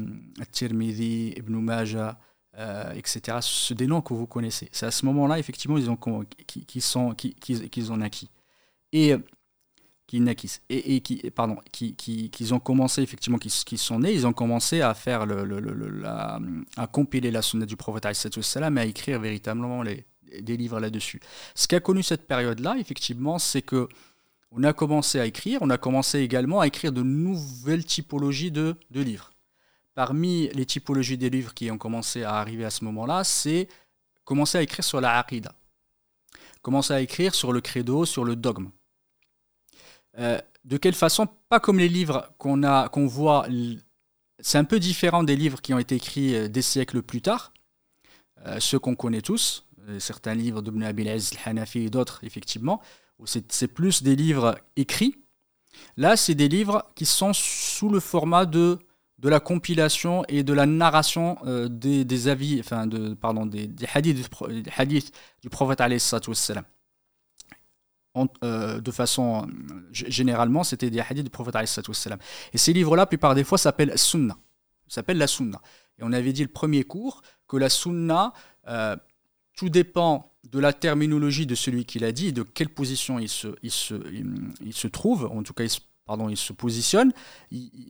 Tirmidhi, 0.50 1.34
Ibn 1.36 1.56
Majah, 1.56 2.18
euh, 2.56 2.92
etc. 2.92 3.36
C'est 3.42 3.74
des 3.74 3.86
noms 3.86 4.00
que 4.00 4.14
vous 4.14 4.26
connaissez. 4.26 4.70
C'est 4.72 4.86
à 4.86 4.90
ce 4.90 5.04
moment-là, 5.04 5.38
effectivement, 5.38 5.76
ils 5.76 5.90
ont, 5.90 5.98
qui, 6.46 6.64
qui 6.64 6.80
sont, 6.80 7.14
ont 7.90 8.00
acquis. 8.00 8.30
Et 8.94 9.14
qui 10.34 10.50
et, 10.68 11.30
pardon 11.30 11.56
qui, 11.72 12.48
ont 12.52 12.60
commencé 12.60 13.02
effectivement 13.02 13.38
qui, 13.38 13.78
sont 13.78 13.98
nés 13.98 14.12
ils 14.12 14.26
ont 14.26 14.32
commencé 14.32 14.80
à 14.80 14.94
faire 14.94 15.26
le, 15.26 15.44
le, 15.44 16.02
à 16.04 16.86
compiler 16.86 17.30
la 17.30 17.42
sunna 17.42 17.66
du 17.66 17.76
prophète 17.76 18.06
et 18.06 18.62
à 18.62 18.84
écrire 18.84 19.20
véritablement 19.20 19.82
les, 19.82 20.04
des 20.40 20.56
livres 20.56 20.80
là-dessus. 20.80 21.20
Ce 21.54 21.66
qui 21.66 21.74
a 21.74 21.80
connu 21.80 22.02
cette 22.02 22.26
période 22.26 22.60
là 22.60 22.76
effectivement 22.78 23.38
c'est 23.38 23.62
que 23.62 23.88
on 24.50 24.62
a 24.62 24.72
commencé 24.72 25.18
à 25.18 25.26
écrire 25.26 25.58
on 25.62 25.70
a 25.70 25.78
commencé 25.78 26.20
également 26.20 26.60
à 26.60 26.66
écrire 26.66 26.92
de 26.92 27.02
nouvelles 27.02 27.84
typologies 27.84 28.52
de, 28.52 28.76
de 28.90 29.00
livres. 29.00 29.32
Parmi 29.94 30.48
les 30.54 30.66
typologies 30.66 31.18
des 31.18 31.30
livres 31.30 31.54
qui 31.54 31.70
ont 31.70 31.78
commencé 31.78 32.24
à 32.24 32.34
arriver 32.34 32.64
à 32.64 32.70
ce 32.70 32.84
moment 32.84 33.06
là 33.06 33.24
c'est 33.24 33.68
commencer 34.24 34.58
à 34.58 34.62
écrire 34.62 34.84
sur 34.84 35.00
la 35.00 35.18
aqidah 35.18 35.54
commencer 36.62 36.94
à 36.94 37.00
écrire 37.00 37.34
sur 37.34 37.52
le 37.52 37.60
credo 37.60 38.04
sur 38.04 38.24
le 38.24 38.36
dogme 38.36 38.70
euh, 40.18 40.38
de 40.64 40.76
quelle 40.76 40.94
façon 40.94 41.28
Pas 41.48 41.60
comme 41.60 41.78
les 41.78 41.88
livres 41.88 42.32
qu'on 42.38 42.62
a, 42.62 42.88
qu'on 42.88 43.06
voit. 43.06 43.46
C'est 44.40 44.58
un 44.58 44.64
peu 44.64 44.78
différent 44.78 45.22
des 45.22 45.36
livres 45.36 45.60
qui 45.60 45.74
ont 45.74 45.78
été 45.78 45.96
écrits 45.96 46.34
euh, 46.34 46.48
des 46.48 46.62
siècles 46.62 47.02
plus 47.02 47.22
tard, 47.22 47.52
euh, 48.46 48.58
ceux 48.60 48.78
qu'on 48.78 48.94
connaît 48.94 49.22
tous, 49.22 49.66
certains 49.98 50.34
livres 50.34 50.62
d'Ibn 50.62 50.82
Abil 50.82 51.08
Aziz 51.08 51.36
al-Hanafi 51.44 51.80
et 51.80 51.90
d'autres, 51.90 52.20
effectivement, 52.24 52.80
c'est 53.26 53.68
plus 53.68 54.02
des 54.02 54.16
livres 54.16 54.58
écrits. 54.76 55.14
Là, 55.98 56.16
c'est 56.16 56.34
des 56.34 56.48
livres 56.48 56.90
qui 56.94 57.04
sont 57.04 57.32
sous 57.34 57.90
le 57.90 58.00
format 58.00 58.46
de, 58.46 58.78
de 59.18 59.28
la 59.28 59.40
compilation 59.40 60.24
et 60.28 60.42
de 60.42 60.54
la 60.54 60.64
narration 60.64 61.36
des, 61.68 62.28
avis, 62.28 62.60
enfin, 62.60 62.88
pardon, 63.20 63.44
des, 63.44 63.70
hadiths, 63.92 64.30
des 64.48 64.70
hadiths 64.74 65.12
du 65.42 65.50
prophète 65.50 65.82
alayhi 65.82 66.00
Euh, 68.44 68.80
de 68.80 68.90
façon 68.92 69.44
euh, 69.48 69.88
généralement, 69.90 70.62
c'était 70.62 70.88
des 70.88 71.00
hadiths 71.00 71.24
du 71.24 71.30
prophète. 71.30 71.56
Et 72.52 72.58
ces 72.58 72.72
livres-là, 72.72 73.06
plupart 73.06 73.34
des 73.34 73.42
fois, 73.42 73.58
s'appellent 73.58 73.98
sunna. 73.98 74.36
s'appellent 74.86 75.18
la 75.18 75.26
sunna. 75.26 75.60
Et 75.98 76.02
on 76.04 76.12
avait 76.12 76.32
dit 76.32 76.42
le 76.42 76.48
premier 76.48 76.84
cours 76.84 77.22
que 77.48 77.56
la 77.56 77.68
sunna, 77.68 78.32
euh, 78.68 78.94
tout 79.56 79.68
dépend 79.68 80.32
de 80.44 80.60
la 80.60 80.72
terminologie 80.72 81.46
de 81.46 81.56
celui 81.56 81.84
qui 81.86 81.98
l'a 81.98 82.12
dit, 82.12 82.32
de 82.32 82.42
quelle 82.42 82.68
position 82.68 83.18
il 83.18 83.28
se, 83.28 83.48
il 83.62 83.72
se, 83.72 83.94
il, 84.60 84.72
se 84.72 84.86
trouve, 84.86 85.26
en 85.26 85.42
tout 85.42 85.52
cas, 85.52 85.64
il 85.64 85.70
se, 85.70 85.80
pardon, 86.06 86.28
il 86.28 86.36
se 86.36 86.52
positionne. 86.52 87.12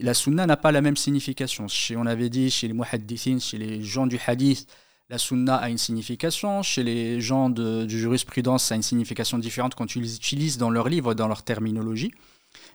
la 0.00 0.14
sunna 0.14 0.46
n'a 0.46 0.56
pas 0.56 0.72
la 0.72 0.80
même 0.80 0.96
signification. 0.96 1.68
Chez, 1.68 1.96
on 1.96 2.06
avait 2.06 2.30
dit 2.30 2.50
chez 2.50 2.66
les 2.66 2.74
muhaddithin, 2.74 3.40
chez 3.40 3.58
les 3.58 3.82
gens 3.82 4.06
du 4.06 4.18
hadith, 4.26 4.66
la 5.10 5.18
sunna 5.18 5.56
a 5.56 5.68
une 5.68 5.78
signification. 5.78 6.62
Chez 6.62 6.82
les 6.82 7.20
gens 7.20 7.50
de, 7.50 7.86
jurisprudence, 7.88 8.64
ça 8.64 8.74
a 8.74 8.76
une 8.76 8.82
signification 8.82 9.38
différente 9.38 9.74
quand 9.74 9.94
ils 9.96 10.02
l'utilisent 10.02 10.58
dans 10.58 10.70
leurs 10.70 10.88
livres, 10.88 11.14
dans 11.14 11.28
leur 11.28 11.42
terminologie. 11.42 12.12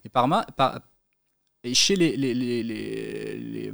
Et, 0.06 0.10
par, 0.10 0.28
et 1.64 1.74
chez 1.74 1.96
les, 1.96 3.72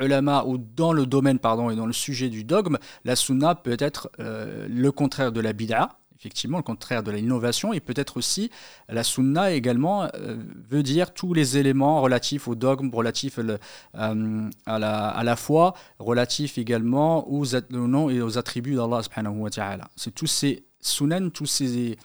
ulama 0.00 0.44
ou 0.44 0.58
dans 0.58 0.92
le 0.92 1.06
domaine 1.06 1.38
pardon, 1.38 1.70
et 1.70 1.76
dans 1.76 1.86
le 1.86 1.92
sujet 1.92 2.28
du 2.28 2.44
dogme, 2.44 2.78
la 3.04 3.16
sunna 3.16 3.54
peut 3.54 3.76
être 3.78 4.10
euh, 4.20 4.66
le 4.68 4.92
contraire 4.92 5.32
de 5.32 5.40
la 5.40 5.52
bid'a, 5.52 5.98
effectivement 6.24 6.56
le 6.56 6.62
contraire 6.62 7.02
de 7.02 7.10
l'innovation, 7.10 7.74
et 7.74 7.80
peut-être 7.80 8.16
aussi 8.16 8.50
la 8.88 9.04
sunna 9.04 9.52
également 9.52 10.04
euh, 10.04 10.36
veut 10.70 10.82
dire 10.82 11.12
tous 11.12 11.34
les 11.34 11.58
éléments 11.58 12.00
relatifs 12.00 12.48
au 12.48 12.54
dogme, 12.54 12.88
relatifs 12.94 13.38
euh, 13.38 13.58
à, 13.94 14.78
la, 14.78 15.08
à 15.08 15.22
la 15.22 15.36
foi, 15.36 15.74
relatifs 15.98 16.56
également 16.56 17.28
aux, 17.28 17.44
et 17.44 18.22
aux 18.22 18.38
attributs 18.38 18.74
d'Allah 18.74 19.02
subhanahu 19.02 19.36
wa 19.40 19.50
ta'ala. 19.50 19.90
C'est 19.96 20.14
tous 20.14 20.26
ces 20.26 20.64
sunan, 20.80 21.28
tous 21.28 21.46
ces, 21.46 21.98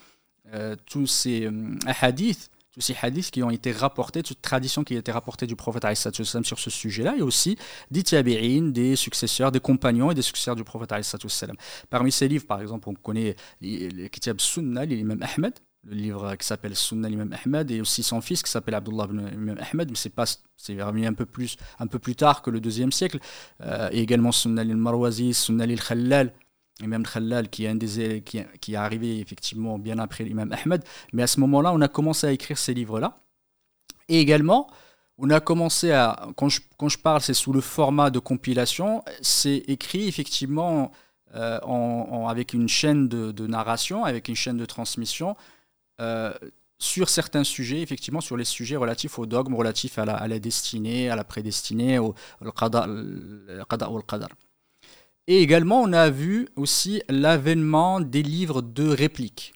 euh, 0.52 0.76
tous 0.84 1.06
ces 1.06 1.48
hadiths 2.02 2.50
tous 2.72 2.80
ces 2.80 2.96
hadiths 3.00 3.30
qui 3.30 3.42
ont 3.42 3.50
été 3.50 3.72
rapportés, 3.72 4.22
toute 4.22 4.40
tradition 4.40 4.84
qui 4.84 4.94
a 4.94 4.98
été 4.98 5.10
rapportée 5.12 5.46
du 5.46 5.56
prophète 5.56 5.86
sur 6.14 6.58
ce 6.58 6.70
sujet-là, 6.70 7.16
et 7.18 7.22
aussi 7.22 7.56
des 7.90 8.02
des 8.02 8.96
successeurs, 8.96 9.52
des 9.52 9.60
compagnons 9.60 10.10
et 10.10 10.14
des 10.14 10.22
successeurs 10.22 10.56
du 10.56 10.64
prophète. 10.64 10.92
Parmi 11.88 12.12
ces 12.12 12.28
livres, 12.28 12.46
par 12.46 12.60
exemple, 12.60 12.88
on 12.88 12.94
connaît 12.94 13.36
le 13.60 14.08
kitab 14.08 14.40
Sunnah, 14.40 14.84
l'imam 14.84 15.20
Ahmed, 15.22 15.54
le 15.84 15.94
livre 15.94 16.36
qui 16.36 16.46
s'appelle 16.46 16.76
Sunnah 16.76 17.08
l'imam 17.08 17.34
Ahmed, 17.44 17.70
et 17.70 17.80
aussi 17.80 18.02
son 18.02 18.20
fils 18.20 18.42
qui 18.42 18.50
s'appelle 18.50 18.74
Abdullah 18.74 19.08
ibn 19.10 19.56
Ahmed, 19.72 19.90
mais 19.90 19.96
c'est 19.96 20.10
pas 20.10 20.26
c'est 20.56 20.74
venu 20.74 21.06
un 21.06 21.14
peu 21.14 21.26
plus 21.26 21.56
un 21.78 21.86
peu 21.86 21.98
plus 21.98 22.14
tard 22.14 22.42
que 22.42 22.50
le 22.50 22.60
deuxième 22.60 22.92
siècle, 22.92 23.18
euh, 23.62 23.88
et 23.92 24.00
également 24.00 24.32
Sunnah 24.32 24.62
al-Marwazi, 24.62 25.34
Sunnah 25.34 25.64
al-Khallal, 25.64 26.32
Imam 26.82 27.04
Khalal, 27.04 27.48
qui 27.48 27.64
est, 27.64 27.68
un 27.68 27.74
des, 27.74 28.22
qui, 28.22 28.76
arrivé 28.76 29.20
effectivement 29.20 29.78
bien 29.78 29.98
après 29.98 30.24
l'imam 30.24 30.52
Ahmed. 30.64 30.82
Mais 31.12 31.22
à 31.22 31.26
ce 31.26 31.40
moment-là, 31.40 31.72
on 31.72 31.80
a 31.80 31.88
commencé 31.88 32.26
à 32.26 32.32
écrire 32.32 32.58
ces 32.58 32.74
livres-là. 32.74 33.16
Et 34.08 34.20
également, 34.20 34.68
on 35.18 35.30
a 35.30 35.40
commencé 35.40 35.92
à. 35.92 36.28
Quand 36.36 36.48
je, 36.48 36.60
quand 36.76 36.88
je 36.88 36.98
parle, 36.98 37.20
c'est 37.20 37.34
sous 37.34 37.52
le 37.52 37.60
format 37.60 38.10
de 38.10 38.18
compilation. 38.18 39.04
C'est 39.20 39.56
écrit 39.68 40.08
effectivement 40.08 40.90
euh, 41.34 41.58
avec 42.26 42.54
une 42.54 42.68
chaîne 42.68 43.08
de, 43.08 43.46
narration, 43.46 44.04
avec 44.04 44.28
une 44.28 44.36
chaîne 44.36 44.56
de 44.56 44.66
transmission. 44.66 45.36
Euh, 46.00 46.32
sur 46.80 47.10
certains 47.10 47.44
sujets, 47.44 47.82
effectivement, 47.82 48.22
sur 48.22 48.38
les 48.38 48.46
sujets 48.46 48.76
relatifs 48.76 49.18
au 49.18 49.26
dogme, 49.26 49.54
relatifs 49.54 49.98
à 49.98 50.06
la, 50.06 50.16
à 50.16 50.26
la 50.26 50.38
destinée, 50.38 51.10
à 51.10 51.16
la 51.16 51.24
prédestinée, 51.24 51.98
au, 51.98 52.14
qadar. 52.56 52.88
Et 55.26 55.42
également, 55.42 55.80
on 55.80 55.92
a 55.92 56.10
vu 56.10 56.48
aussi 56.56 57.02
l'avènement 57.08 58.00
des 58.00 58.22
livres 58.22 58.62
de 58.62 58.88
répliques. 58.88 59.52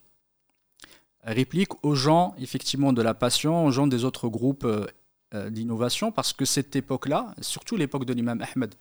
Répliques 1.23 1.83
aux 1.83 1.95
gens, 1.95 2.35
effectivement, 2.39 2.93
de 2.93 3.03
la 3.03 3.15
passion, 3.15 3.65
aux 3.65 3.71
gens 3.71 3.87
des 3.87 4.05
autres 4.05 4.29
groupes 4.29 4.65
euh, 4.65 4.87
euh, 5.35 5.51
d'innovation, 5.51 6.13
parce 6.13 6.33
que 6.33 6.45
cette 6.45 6.77
époque-là, 6.77 7.35
surtout 7.41 7.77
l'époque 7.77 8.05
de 8.05 8.13
l'imam 8.13 8.41
Ahmed, 8.43 8.75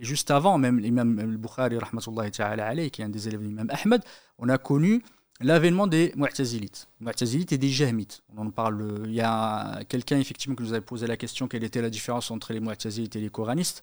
juste 0.00 0.30
avant, 0.30 0.58
même 0.58 0.78
l'imam 0.78 1.18
al-Bukhari, 1.18 1.78
qui 2.90 3.02
est 3.02 3.04
un 3.04 3.08
des 3.08 3.28
élèves 3.28 3.40
de 3.40 3.46
l'imam 3.46 3.70
Ahmed, 3.70 4.02
on 4.38 4.48
a 4.48 4.58
connu 4.58 5.02
l'avènement 5.40 5.86
des 5.86 6.12
Mu'tazilites. 6.16 6.88
Mu'tazilites 7.00 7.52
et 7.52 7.58
des 7.58 7.70
Jahmites. 7.70 8.22
On 8.36 8.46
en 8.46 8.50
parle. 8.50 9.04
Il 9.06 9.14
y 9.14 9.20
a 9.20 9.82
quelqu'un, 9.88 10.18
effectivement, 10.18 10.54
qui 10.54 10.62
nous 10.64 10.72
avait 10.72 10.80
posé 10.80 11.06
la 11.06 11.16
question 11.16 11.48
quelle 11.48 11.64
était 11.64 11.80
la 11.80 11.90
différence 11.90 12.30
entre 12.30 12.52
les 12.52 12.60
Mu'tazilites 12.60 13.16
et 13.16 13.20
les 13.20 13.30
Coranistes. 13.30 13.82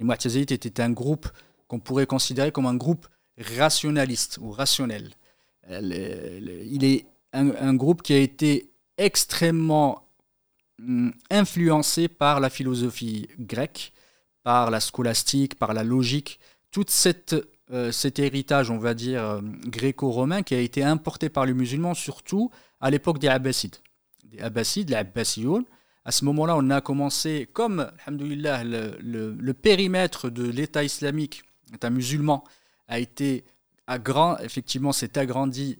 Les 0.00 0.06
Mu'tazilites 0.06 0.50
étaient 0.50 0.82
un 0.82 0.90
groupe 0.90 1.28
qu'on 1.68 1.78
pourrait 1.78 2.06
considérer 2.06 2.50
comme 2.50 2.66
un 2.66 2.74
groupe 2.74 3.06
rationaliste 3.38 4.38
ou 4.40 4.50
rationnel. 4.50 5.10
Il 5.68 6.84
est 6.84 7.04
un, 7.32 7.74
groupe 7.74 8.02
qui 8.02 8.14
a 8.14 8.18
été 8.18 8.72
extrêmement 8.96 10.08
hum, 10.80 11.12
influencé 11.30 12.08
par 12.08 12.40
la 12.40 12.48
philosophie 12.48 13.28
grecque, 13.38 13.92
par 14.42 14.70
la 14.70 14.80
scolastique, 14.80 15.56
par 15.56 15.74
la 15.74 15.84
logique, 15.84 16.40
tout 16.70 16.86
euh, 17.72 17.92
cet 17.92 18.18
héritage, 18.18 18.70
on 18.70 18.78
va 18.78 18.94
dire, 18.94 19.22
euh, 19.22 19.40
gréco-romain 19.66 20.42
qui 20.42 20.54
a 20.54 20.60
été 20.60 20.82
importé 20.82 21.28
par 21.28 21.44
les 21.44 21.52
musulmans, 21.52 21.94
surtout 21.94 22.50
à 22.80 22.90
l'époque 22.90 23.18
des 23.18 23.28
Abbassides. 23.28 23.76
Les 24.32 24.40
Abbassides, 24.40 24.88
les 24.88 24.96
Abbasiyoun, 24.96 25.64
à 26.04 26.12
ce 26.12 26.24
moment-là, 26.24 26.56
on 26.56 26.70
a 26.70 26.80
commencé, 26.80 27.48
comme, 27.52 27.90
le, 28.08 28.96
le, 29.00 29.54
périmètre 29.54 30.30
de 30.30 30.44
l'État 30.48 30.82
islamique, 30.82 31.42
l'État 31.72 31.90
musulman, 31.90 32.44
a 32.88 32.98
été 32.98 33.44
effectivement, 34.40 34.92
s'est 34.92 35.18
agrandi 35.18 35.78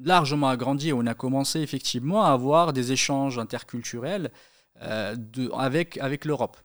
largement 0.00 0.48
agrandi. 0.48 0.92
On 0.92 1.06
a 1.06 1.14
commencé 1.14 1.60
effectivement 1.60 2.24
à 2.24 2.30
avoir 2.30 2.72
des 2.72 2.92
échanges 2.92 3.38
interculturels 3.38 4.30
de, 4.80 5.50
avec, 5.54 5.98
avec 5.98 6.24
l'Europe. 6.24 6.56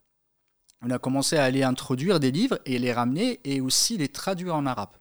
On 0.81 0.89
a 0.89 1.00
commencé 1.00 1.38
à 1.38 1.43
aller 1.43 1.63
introduire 1.63 2.19
des 2.19 2.31
livres 2.31 2.60
et 2.65 2.79
les 2.79 2.93
ramener 2.93 3.39
et 3.43 3.62
aussi 3.62 3.98
les 3.98 4.07
traduire 4.07 4.55
en 4.55 4.65
arabe. 4.65 4.95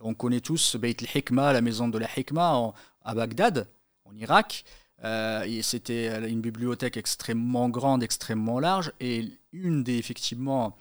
On 0.00 0.14
connaît 0.14 0.40
tous 0.40 0.76
Beit 0.76 0.96
al-Hikma, 1.00 1.52
la 1.52 1.60
maison 1.60 1.88
de 1.88 1.98
la 1.98 2.08
Hikma 2.16 2.72
à 3.02 3.14
Bagdad, 3.14 3.68
en 4.04 4.14
Irak. 4.16 4.64
Euh, 5.04 5.62
c'était 5.62 6.28
une 6.28 6.40
bibliothèque 6.40 6.96
extrêmement 6.96 7.68
grande, 7.68 8.02
extrêmement 8.02 8.58
large. 8.58 8.92
Et 9.00 9.28
une 9.52 9.82
des, 9.82 9.98
effectivement, 9.98 10.76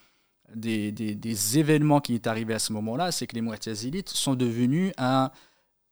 des, 0.55 0.91
des, 0.91 1.59
événements 1.59 1.99
qui 1.99 2.15
est 2.15 2.27
arrivé 2.27 2.53
à 2.53 2.59
ce 2.59 2.73
moment-là, 2.73 3.11
c'est 3.11 3.27
que 3.27 3.35
les 3.35 3.41
Mu'tazilites 3.41 4.09
sont 4.09 4.35
devenus 4.35 4.93
un, 4.97 5.31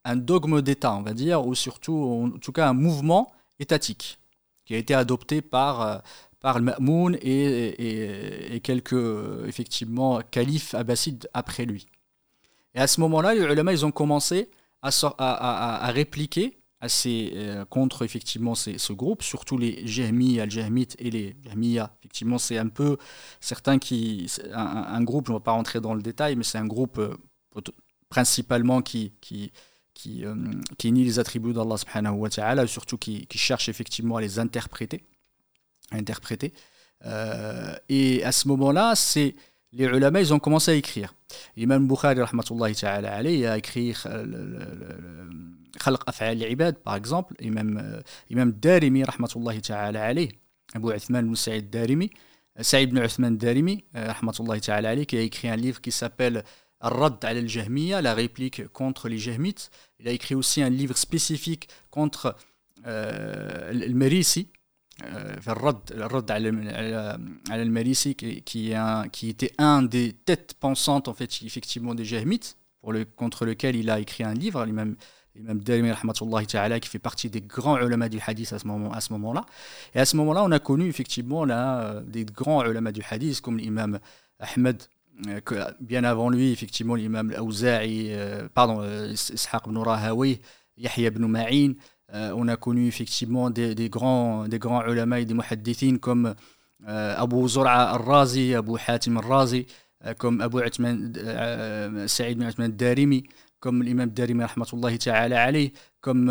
un 0.04 0.16
dogme 0.16 0.62
d'État, 0.62 0.94
on 0.94 1.02
va 1.02 1.14
dire, 1.14 1.46
ou 1.46 1.54
surtout, 1.54 2.30
en 2.34 2.38
tout 2.38 2.52
cas, 2.52 2.68
un 2.68 2.74
mouvement 2.74 3.32
étatique 3.58 4.18
qui 4.64 4.74
a 4.74 4.78
été 4.78 4.94
adopté 4.94 5.42
par, 5.42 5.82
euh, 5.82 5.98
par 6.40 6.58
le 6.58 6.64
Ma'moun 6.64 7.16
et, 7.20 8.54
et, 8.54 8.60
quelques, 8.60 8.94
effectivement, 9.46 10.20
califes 10.30 10.74
abbassides 10.74 11.28
après 11.34 11.64
lui. 11.64 11.86
Et 12.74 12.80
à 12.80 12.86
ce 12.86 13.00
moment-là, 13.00 13.34
les 13.34 13.42
ulama, 13.42 13.72
ils 13.72 13.84
ont 13.84 13.90
commencé 13.90 14.50
à, 14.80 14.88
à, 14.88 15.86
à, 15.86 15.90
répliquer 15.90 16.58
euh, 16.84 17.64
contre 17.66 18.04
effectivement 18.04 18.54
ce 18.54 18.92
groupe, 18.92 19.22
surtout 19.22 19.56
les 19.56 19.86
Jahmi, 19.86 20.40
Al-Jahmites 20.40 20.96
et 20.98 21.10
les 21.10 21.36
Jahmiya. 21.44 21.94
Effectivement, 22.00 22.38
c'est 22.38 22.58
un 22.58 22.68
peu 22.68 22.96
certains 23.40 23.78
qui. 23.78 24.30
Un, 24.52 25.02
groupe, 25.02 25.26
je 25.28 25.32
ne 25.32 25.38
vais 25.38 25.42
pas 25.42 25.52
rentrer 25.52 25.80
dans 25.80 25.94
le 25.94 26.02
détail, 26.02 26.36
mais 26.36 26.44
c'est 26.44 26.58
un 26.58 26.66
groupe 26.66 26.98
euh, 26.98 27.14
principalement 28.08 28.82
qui. 28.82 29.12
qui 29.20 29.52
qui, 29.94 30.24
euh, 30.24 30.34
qui 30.78 30.90
nie 30.90 31.04
les 31.04 31.18
attributs 31.18 31.52
d'Allah 31.52 31.76
subhanahu 31.76 32.14
wa 32.14 32.30
ta'ala, 32.30 32.66
surtout 32.66 32.96
qui, 32.96 33.26
qui, 33.26 33.36
cherche 33.36 33.68
effectivement 33.68 34.16
à 34.16 34.22
les 34.22 34.38
interpréter. 34.38 35.04
interpréter. 35.90 36.54
et 37.90 38.24
à 38.24 38.32
ce 38.32 38.48
moment-là, 38.48 38.94
c'est 38.96 39.36
les 39.72 39.84
ulama, 39.84 40.20
ils 40.22 40.32
ont 40.32 40.38
commencé 40.38 40.70
à 40.70 40.74
écrire. 40.74 41.14
L'imam 41.56 41.86
Bukhari, 41.86 42.20
ta'ala 42.74 43.14
alayhi, 43.14 43.44
a 43.46 43.58
écrit 43.58 43.94
Khalq 45.79 46.01
Af'al 46.07 46.41
al-Ibad, 46.43 46.79
par 46.79 46.95
exemple, 46.95 47.33
et 47.39 47.49
même 47.49 48.01
Imam 48.29 48.51
Darimi, 48.51 49.03
rahmatullahi 49.03 49.61
ta'ala 49.61 50.03
alayhi, 50.03 50.31
Abu 50.73 50.93
Uthman 50.93 51.25
ibn 51.25 51.35
Sa'id 51.35 51.69
Darimi, 51.69 52.09
Sa'id 52.59 52.89
ibn 52.89 52.97
Uthman 53.03 53.37
Darimi, 53.37 53.83
rahmatullahi 53.93 54.61
ta'ala 54.61 54.89
alayhi, 54.89 55.05
qui 55.05 55.17
a 55.17 55.21
écrit 55.21 55.49
un 55.49 55.55
livre 55.55 55.81
qui 55.81 55.91
s'appelle 55.91 56.43
Ar-Radd 56.79 57.23
al-Jahmiya, 57.23 58.01
la 58.01 58.13
réplique 58.13 58.67
contre 58.69 59.09
les 59.09 59.17
Jahmites. 59.17 59.71
Il 59.99 60.07
a 60.07 60.11
écrit 60.11 60.35
aussi 60.35 60.61
un 60.61 60.69
livre 60.69 60.97
spécifique 60.97 61.67
contre 61.89 62.35
euh, 62.85 63.71
le 63.73 63.93
Merisi, 63.93 64.49
الرد 65.03 66.31
على 66.31 67.61
المريسي 67.61 68.13
qui, 68.45 68.73
qui 69.11 69.29
était 69.29 69.53
un 69.57 69.83
des 69.83 70.13
têtes 70.13 70.55
pensantes 70.59 71.07
en 71.07 71.13
fait 71.13 71.29
effectivement 71.43 71.93
des 71.93 72.05
Jahmites 72.05 72.57
pour 72.81 72.93
le, 72.93 73.05
contre 73.05 73.45
lequel 73.45 73.75
il 73.75 73.89
a 73.89 73.99
écrit 73.99 74.23
un 74.23 74.33
livre 74.33 74.65
l'imam 74.65 74.95
l'imam 75.34 75.60
Darimi 75.60 75.90
qui 76.80 76.88
fait 76.88 76.98
partie 76.98 77.30
des 77.30 77.40
grands 77.40 77.78
ulama 77.78 78.08
du 78.08 78.18
hadith 78.24 78.52
à 78.52 78.58
ce 78.58 78.66
moment 78.66 78.92
moment-là 79.10 79.44
et 79.94 80.00
à 80.00 80.04
ce 80.04 80.16
moment-là 80.16 80.42
on 80.44 80.50
a 80.52 80.58
connu 80.58 80.88
effectivement 80.88 81.44
là 81.44 82.00
des 82.06 82.24
grands 82.24 82.64
ulama 82.64 82.92
du 82.92 83.02
hadith 83.08 83.40
comme 83.40 83.58
l'imam 83.58 83.98
Ahmed 84.38 84.82
bien 85.80 86.04
avant 86.04 86.30
lui 86.30 86.52
effectivement 86.52 86.94
l'imam 86.94 87.30
Al-Awza'i 87.30 88.12
pardon 88.54 88.82
Ishaq 89.12 89.66
ibn 89.66 89.78
Rahawi 89.78 90.40
Yahya 90.76 91.08
ibn 91.08 91.26
Ma'in 91.26 91.74
euh, 92.14 92.32
on 92.36 92.46
a 92.48 92.56
connu 92.56 92.86
effectivement 92.86 93.48
des, 93.48 93.74
des, 93.74 93.88
grands, 93.88 94.46
des 94.46 94.58
grands 94.58 94.84
ulama 94.86 95.20
et 95.20 95.24
des 95.24 95.32
muhaddithin 95.34 95.96
comme 95.96 96.34
euh, 96.86 97.14
Abu 97.16 97.48
Zur'a 97.48 97.92
al-Razi, 97.92 98.54
Abu 98.54 98.72
Hatim 98.86 99.16
al-Razi, 99.16 99.66
euh, 100.04 100.12
comme 100.14 100.40
Abu 100.42 100.58
Uthman, 100.62 101.12
Saïd 102.06 102.38
bin 102.38 102.48
Uthman 102.50 102.66
al-Darimi, 102.66 103.24
comme 103.62 103.82
l'imam 103.82 104.10
Darimi 104.10 104.42
alayh, 104.42 105.72
comme, 106.00 106.26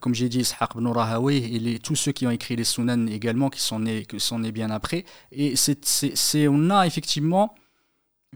comme 0.00 0.14
j'ai 0.14 0.28
dit 0.28 0.40
Ishaq 0.40 0.74
ibn 0.76 0.86
Rahawi, 0.86 1.36
et 1.72 1.78
tous 1.78 1.96
ceux 1.96 2.12
qui 2.12 2.26
ont 2.26 2.30
écrit 2.30 2.54
les 2.54 2.64
sunan 2.64 3.06
également, 3.06 3.48
qui 3.48 3.60
sont 3.60 3.80
nés, 3.80 4.06
sont 4.18 4.38
bien 4.38 4.70
après. 4.70 5.04
Et 5.32 5.54
c'est, 5.56 6.48
on 6.48 6.70
a 6.70 6.86
effectivement 6.86 7.54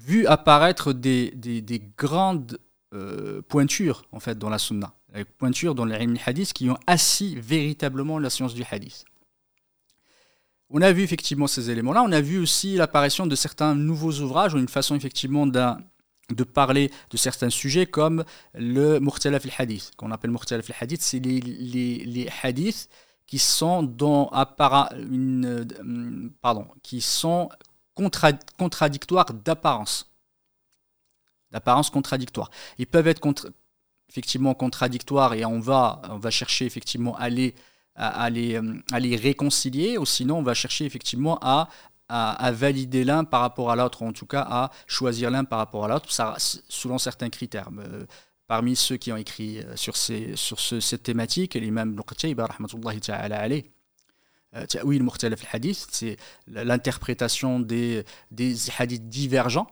vu 0.01 0.27
apparaître 0.27 0.93
des, 0.93 1.33
des, 1.37 1.61
des 1.61 1.83
grandes 1.99 2.59
pointures 3.49 4.07
en 4.13 4.21
fait 4.21 4.39
dans 4.39 4.49
la 4.49 4.59
sunna 4.59 4.95
pointures 5.39 5.75
dans 5.75 5.85
les 5.85 6.19
hadith 6.25 6.53
qui 6.53 6.71
ont 6.71 6.79
assis 6.87 7.37
véritablement 7.37 8.19
la 8.19 8.31
science 8.31 8.55
du 8.55 8.65
hadith. 8.71 9.05
On 10.71 10.83
a 10.83 10.93
vu 10.93 11.03
effectivement 11.03 11.47
ces 11.47 11.71
éléments-là. 11.71 12.03
On 12.03 12.13
a 12.13 12.21
vu 12.21 12.39
aussi 12.39 12.77
l'apparition 12.77 13.27
de 13.27 13.35
certains 13.35 13.75
nouveaux 13.75 14.13
ouvrages 14.21 14.55
ou 14.55 14.59
une 14.59 14.69
façon 14.69 14.95
effectivement 14.95 15.47
de 16.31 16.45
parler 16.45 16.91
de 17.11 17.17
certains 17.17 17.51
sujets 17.51 17.87
comme 17.87 18.25
le 18.55 18.99
Murtalaf 19.01 19.45
al-Hadith. 19.47 19.93
Qu'on 19.97 20.11
appelle 20.11 20.31
Murtalaf 20.31 20.69
al-Hadith, 20.71 21.03
c'est 21.03 21.21
les, 21.21 22.29
hadiths 22.43 22.89
qui 23.27 23.39
sont 23.39 23.83
dans 23.83 24.31
une, 25.11 25.45
euh, 25.47 26.31
pardon, 26.41 26.67
qui 26.83 27.01
sont 27.01 27.51
contradictoires 27.95 29.33
d'apparence. 29.33 30.11
D'apparence 31.51 31.91
contradictoire. 31.91 32.51
Ils 32.79 32.87
peuvent 32.87 33.09
être 33.09 33.21
effectivement 34.09 34.55
contradictoires 34.55 35.35
et 35.35 35.45
on 35.45 35.61
va, 35.61 36.01
on 36.11 36.19
va 36.19 36.31
chercher 36.31 36.65
effectivement 36.65 37.17
à 37.17 37.29
les, 37.29 37.55
à, 37.95 38.29
euh, 38.31 38.75
à 38.93 39.01
les 39.01 39.17
réconcilier, 39.17 39.99
ou 39.99 40.07
sinon 40.07 40.39
on 40.39 40.43
va 40.43 40.55
chercher 40.55 40.85
effectivement 40.85 41.39
à, 41.43 41.69
à, 42.09 42.51
valider 42.53 43.05
l'un 43.05 43.25
par 43.25 43.41
rapport 43.41 43.71
à 43.71 43.77
l'autre, 43.77 44.03
ou 44.03 44.07
en 44.07 44.13
tout 44.13 44.27
cas 44.27 44.47
à 44.49 44.71
choisir 44.87 45.31
l'un 45.31 45.45
par 45.45 45.59
rapport 45.59 45.85
à 45.85 45.89
l'autre, 45.89 46.09
selon 46.69 46.99
certains 46.99 47.29
critères. 47.31 47.69
Euh, 47.79 48.07
parmi 48.47 48.77
ceux 48.77 48.97
qui 48.97 49.13
ont 49.13 49.17
écrit 49.17 49.59
euh, 49.59 49.77
sur, 49.77 49.97
ces, 49.97 50.35
sur 50.35 50.59
ce, 50.59 50.81
cette 50.81 51.03
thématique, 51.03 51.55
l'imam 51.55 51.91
Ibn 52.23 52.43
rahmatullahi 52.43 53.01
ta'ala 53.01 53.39
alayh, 53.41 53.71
oui, 54.83 54.99
le 54.99 55.37
hadith, 55.53 55.87
c'est 55.91 56.17
l'interprétation 56.47 57.61
des, 57.61 58.05
des 58.31 58.57
hadiths 58.79 59.09
divergents, 59.09 59.69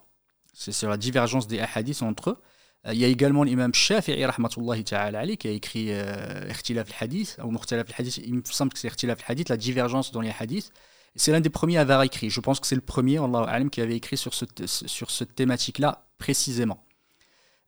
c'est 0.53 0.83
la 0.83 0.97
divergence 0.99 1.47
des 1.47 1.61
hadiths 1.61 2.03
entre 2.03 2.31
eux. 2.31 2.39
Euh, 2.87 2.95
il 2.95 3.01
y 3.01 3.05
a 3.05 3.09
également 3.09 3.43
l'imam 3.43 3.75
Shafi'i 3.75 4.25
rahmatullahi 4.25 4.85
ta'ala 4.85 5.27
qui 5.37 5.49
a 5.49 5.51
écrit 5.51 5.89
euh, 5.91 6.49
Ikhtilaf 6.51 6.89
al-Hadith, 6.91 7.39
ou 7.43 7.57
al-Hadith, 7.71 8.19
il 8.19 8.35
me 8.35 8.43
semble 8.45 8.73
que 8.73 8.79
c'est 8.79 9.05
al-Hadith, 9.05 9.49
la 9.49 9.57
divergence 9.57 10.13
dans 10.13 10.21
les 10.21 10.33
hadiths. 10.39 10.73
C'est 11.17 11.33
l'un 11.33 11.41
des 11.41 11.51
premiers 11.51 11.79
à 11.79 11.81
avoir 11.81 12.03
écrit. 12.03 12.31
Je 12.31 12.41
pense 12.41 12.61
que 12.61 12.67
c'est 12.67 12.75
le 12.75 12.81
premier, 12.81 13.19
Allah 13.19 13.65
qui 13.71 13.81
avait 13.81 13.97
écrit 13.97 14.17
sur, 14.17 14.35
ce, 14.35 14.45
sur 14.67 15.11
cette 15.11 15.35
thématique-là 15.35 16.07
précisément. 16.19 16.85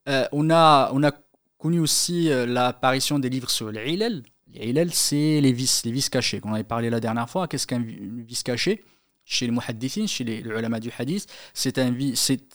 Euh, 0.08 0.26
on, 0.32 0.50
a, 0.50 0.90
on 0.92 1.02
a 1.02 1.12
connu 1.58 1.80
aussi 1.80 2.28
l'apparition 2.30 3.18
des 3.18 3.28
livres 3.28 3.50
sur 3.50 3.70
les 3.70 3.92
ilal. 3.92 4.22
Les 4.52 4.68
ilal, 4.68 4.92
c'est 4.92 5.40
les 5.40 5.52
vices, 5.52 5.84
les 5.84 5.92
vices 5.92 6.08
cachés. 6.08 6.40
On 6.44 6.54
avait 6.54 6.64
parlé 6.64 6.90
la 6.90 7.00
dernière 7.00 7.28
fois. 7.28 7.48
Qu'est-ce 7.48 7.66
qu'un 7.66 7.80
vice 7.80 8.42
caché? 8.42 8.84
Chez 9.24 9.46
les 9.46 9.52
muhaddithin, 9.52 10.06
chez 10.06 10.24
les, 10.24 10.42
du 10.42 10.90
hadith, 10.98 11.26
c'est 11.52 11.78
un 11.78 11.94
c'est 12.14 12.46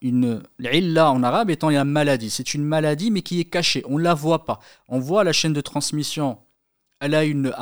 une 0.00 0.42
l'illa 0.58 1.10
en 1.10 1.22
arabe 1.22 1.50
étant 1.50 1.70
une 1.70 1.84
maladie. 1.84 2.30
C'est 2.30 2.54
une 2.54 2.64
maladie 2.64 3.10
mais 3.10 3.22
qui 3.22 3.40
est 3.40 3.44
cachée. 3.44 3.82
On 3.88 3.98
la 3.98 4.14
voit 4.14 4.44
pas. 4.44 4.60
On 4.88 4.98
voit 4.98 5.24
la 5.24 5.32
chaîne 5.32 5.52
de 5.52 5.60
transmission. 5.60 6.38
Elle 7.00 7.14
a 7.14 7.24
une, 7.24 7.52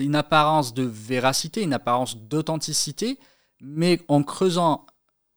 une 0.00 0.14
apparence 0.14 0.74
de 0.74 0.82
véracité, 0.82 1.62
une 1.62 1.72
apparence 1.72 2.16
d'authenticité, 2.16 3.18
mais 3.60 4.00
en 4.08 4.22
creusant 4.22 4.86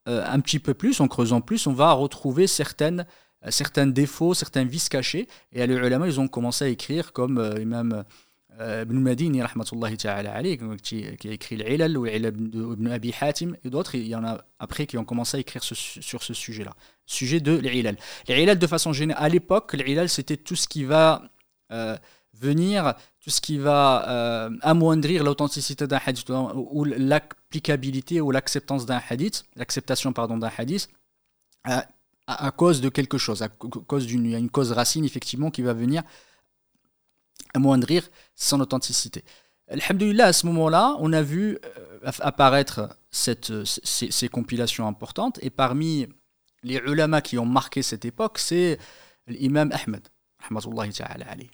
euh, 0.08 0.24
un 0.26 0.40
petit 0.40 0.60
peu 0.60 0.74
plus, 0.74 1.02
en 1.02 1.08
creusant 1.08 1.42
plus, 1.42 1.68
on 1.68 1.74
va 1.74 1.92
retrouver 1.92 2.48
certaines, 2.48 3.06
certains 3.50 3.88
défauts, 3.88 4.34
certains 4.34 4.64
vices 4.64 4.90
cachés. 4.90 5.28
Et 5.52 5.66
les 5.66 5.76
ulama, 5.76 6.08
ils 6.08 6.20
ont 6.20 6.28
commencé 6.28 6.66
à 6.66 6.68
écrire 6.70 7.12
comme 7.12 7.38
euh, 7.38 7.60
Imam 7.60 8.06
euh, 8.60 8.84
Ibn 8.84 8.98
Madini, 8.98 9.42
ta'ala 9.98 10.42
qui, 10.82 11.06
a 11.06 11.32
écrit 11.32 11.58
l'Ilal 11.58 11.96
ou 11.96 12.08
Ibn 12.08 12.88
Abi 12.88 13.14
Hatim 13.20 13.56
et 13.64 13.70
d'autres, 13.70 13.94
il 13.96 14.08
y 14.08 14.16
en 14.16 14.24
a 14.24 14.44
après 14.58 14.88
qui 14.88 14.98
ont 14.98 15.06
commencé 15.06 15.38
à 15.38 15.40
écrire 15.40 15.64
sur 15.64 16.24
ce 16.24 16.34
sujet-là. 16.34 16.74
Sujet 17.06 17.40
de 17.40 17.56
l'Ilal. 17.56 17.98
L'Ilal, 18.28 18.58
de 18.58 18.68
façon 18.68 18.94
générale, 18.94 19.24
à 19.24 19.30
l'époque, 19.30 19.74
l'Ilal, 19.74 20.10
c'était 20.10 20.38
tout 20.38 20.56
ce 20.56 20.68
qui 20.68 20.86
va 20.86 21.22
euh, 21.72 21.98
venir, 22.40 22.94
tout 23.20 23.30
ce 23.30 23.42
qui 23.42 23.58
va 23.58 24.08
euh, 24.10 24.50
amoindrir 24.62 25.24
l'authenticité 25.24 25.88
d'un 25.88 26.00
hadith 26.06 26.30
ou 26.30 26.84
l'applicabilité 26.84 28.22
ou 28.22 28.32
l'acceptance 28.32 28.86
d'un 28.86 29.02
hadith, 29.10 29.46
l'acceptation 29.56 30.14
pardon 30.14 30.38
d'un 30.38 30.52
hadith. 30.58 30.90
À, 31.64 31.86
à, 32.28 32.52
cause 32.52 32.82
de 32.82 32.90
quelque 32.90 33.18
chose, 33.18 33.42
à 33.42 33.50
cause 33.50 34.06
d'une 34.06 34.26
une 34.26 34.50
cause 34.50 34.72
racine 34.72 35.04
effectivement 35.04 35.50
qui 35.50 35.62
va 35.62 35.74
venir 35.74 36.04
amoindrir 37.54 38.10
son 38.36 38.60
authenticité. 38.62 39.24
Alhamdulillah, 39.70 40.28
à 40.28 40.34
ce 40.34 40.46
moment-là, 40.46 40.96
on 41.00 41.12
a 41.12 41.22
vu 41.22 41.58
euh, 41.66 42.12
apparaître 42.20 42.98
cette, 43.12 43.52
ces, 43.66 44.30
compilations 44.30 44.88
importantes, 44.88 45.40
et 45.42 45.50
parmi 45.50 46.08
les 46.64 46.78
ulama 46.78 47.22
qui 47.22 47.38
ont 47.38 47.46
marqué 47.46 47.82
cette 47.82 48.06
époque, 48.06 48.40
c'est 48.40 48.78
l'imam 49.28 49.72
Ahmed. 49.72 50.08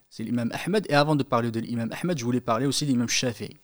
C'est 0.09 0.23
l'imam 0.23 0.51
Ahmed. 0.65 0.85
Et 0.89 0.93
avant 0.93 1.15
de 1.15 1.23
parler 1.23 1.51
de 1.51 1.59
l'imam 1.59 1.89
Ahmed, 2.01 2.17
je 2.17 2.23
voulais 2.23 2.41
parler 2.41 2.65
aussi 2.65 2.85
de 2.85 2.91
l'imam 2.91 3.09
Shafi'i. 3.09 3.57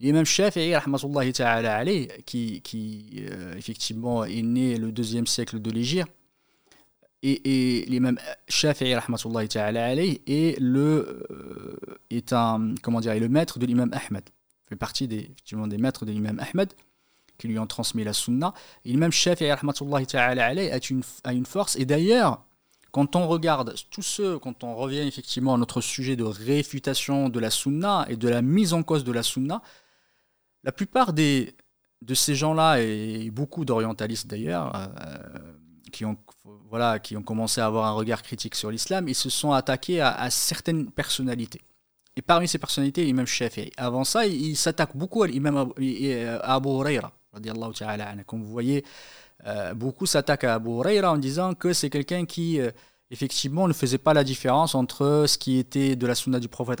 L'imam 0.00 0.24
Shafi'i, 0.24 0.74
qui, 2.26 2.60
qui 2.60 3.24
euh, 3.30 3.54
effectivement 3.56 4.24
est 4.24 4.42
né 4.42 4.76
le 4.76 4.92
deuxième 4.92 5.26
siècle 5.26 5.60
de 5.60 5.70
l'Égypte, 5.70 6.12
et, 7.22 7.80
et 7.80 7.86
l'imam 7.86 8.18
Shafi'i 8.48 8.92
est, 10.26 10.60
le, 10.60 11.24
euh, 11.30 11.76
est, 12.10 12.32
un, 12.32 12.74
comment 12.82 13.00
dire, 13.00 13.12
est 13.12 13.20
le 13.20 13.28
maître 13.28 13.58
de 13.58 13.66
l'imam 13.66 13.90
Ahmed. 13.92 14.24
Fait 14.68 14.76
partie 14.76 15.08
des, 15.08 15.20
effectivement, 15.20 15.66
des 15.66 15.78
maîtres 15.78 16.04
de 16.04 16.12
l'imam 16.12 16.38
Ahmed 16.40 16.72
qui 17.38 17.48
lui 17.48 17.58
ont 17.58 17.66
transmis 17.66 18.04
la 18.04 18.12
sunna. 18.12 18.54
L'imam 18.84 19.12
Shafi'i 19.12 19.50
a 19.50 19.58
une, 20.90 21.02
a 21.24 21.32
une 21.32 21.46
force. 21.46 21.76
Et 21.76 21.84
d'ailleurs, 21.84 22.45
quand 22.96 23.14
on 23.14 23.28
regarde 23.28 23.74
tout 23.90 24.00
ce, 24.00 24.38
quand 24.38 24.64
on 24.64 24.74
revient 24.74 25.00
effectivement 25.00 25.52
à 25.52 25.58
notre 25.58 25.82
sujet 25.82 26.16
de 26.16 26.24
réfutation 26.24 27.28
de 27.28 27.38
la 27.38 27.50
sunna 27.50 28.06
et 28.08 28.16
de 28.16 28.26
la 28.26 28.40
mise 28.40 28.72
en 28.72 28.82
cause 28.82 29.04
de 29.04 29.12
la 29.12 29.22
sunna, 29.22 29.60
la 30.64 30.72
plupart 30.72 31.12
des, 31.12 31.54
de 32.00 32.14
ces 32.14 32.34
gens-là, 32.34 32.80
et 32.80 33.30
beaucoup 33.30 33.66
d'orientalistes 33.66 34.28
d'ailleurs, 34.28 34.74
euh, 34.74 35.18
qui, 35.92 36.06
ont, 36.06 36.16
voilà, 36.70 36.98
qui 36.98 37.18
ont 37.18 37.22
commencé 37.22 37.60
à 37.60 37.66
avoir 37.66 37.84
un 37.84 37.92
regard 37.92 38.22
critique 38.22 38.54
sur 38.54 38.70
l'islam, 38.70 39.08
ils 39.08 39.14
se 39.14 39.28
sont 39.28 39.52
attaqués 39.52 40.00
à, 40.00 40.30
certaines 40.30 40.90
personnalités. 40.90 41.60
Et 42.16 42.22
parmi 42.22 42.48
ces 42.48 42.56
personnalités, 42.56 43.04
l'imam 43.04 43.26
Shafi'i. 43.26 43.72
Avant 43.76 44.04
ça, 44.04 44.24
il, 44.24 44.56
s'attaque 44.56 44.96
beaucoup 44.96 45.22
à 45.22 45.26
l'imam 45.26 45.54
Abu, 45.58 46.14
Abu 46.42 46.68
Huraira, 46.70 47.12
comme 48.26 48.42
vous 48.42 48.50
voyez, 48.50 48.86
euh, 49.46 49.74
beaucoup 49.74 50.06
s'attaquent 50.06 50.44
à 50.44 50.54
Abu 50.54 50.70
en 50.70 51.18
disant 51.18 51.54
que 51.54 51.72
c'est 51.72 51.90
quelqu'un 51.90 52.24
qui, 52.26 52.60
euh, 52.60 52.70
effectivement, 53.10 53.68
ne 53.68 53.72
faisait 53.72 53.98
pas 53.98 54.14
la 54.14 54.24
différence 54.24 54.74
entre 54.74 55.24
ce 55.26 55.38
qui 55.38 55.58
était 55.58 55.96
de 55.96 56.06
la 56.06 56.14
sunna 56.14 56.40
du 56.40 56.48
prophète, 56.48 56.80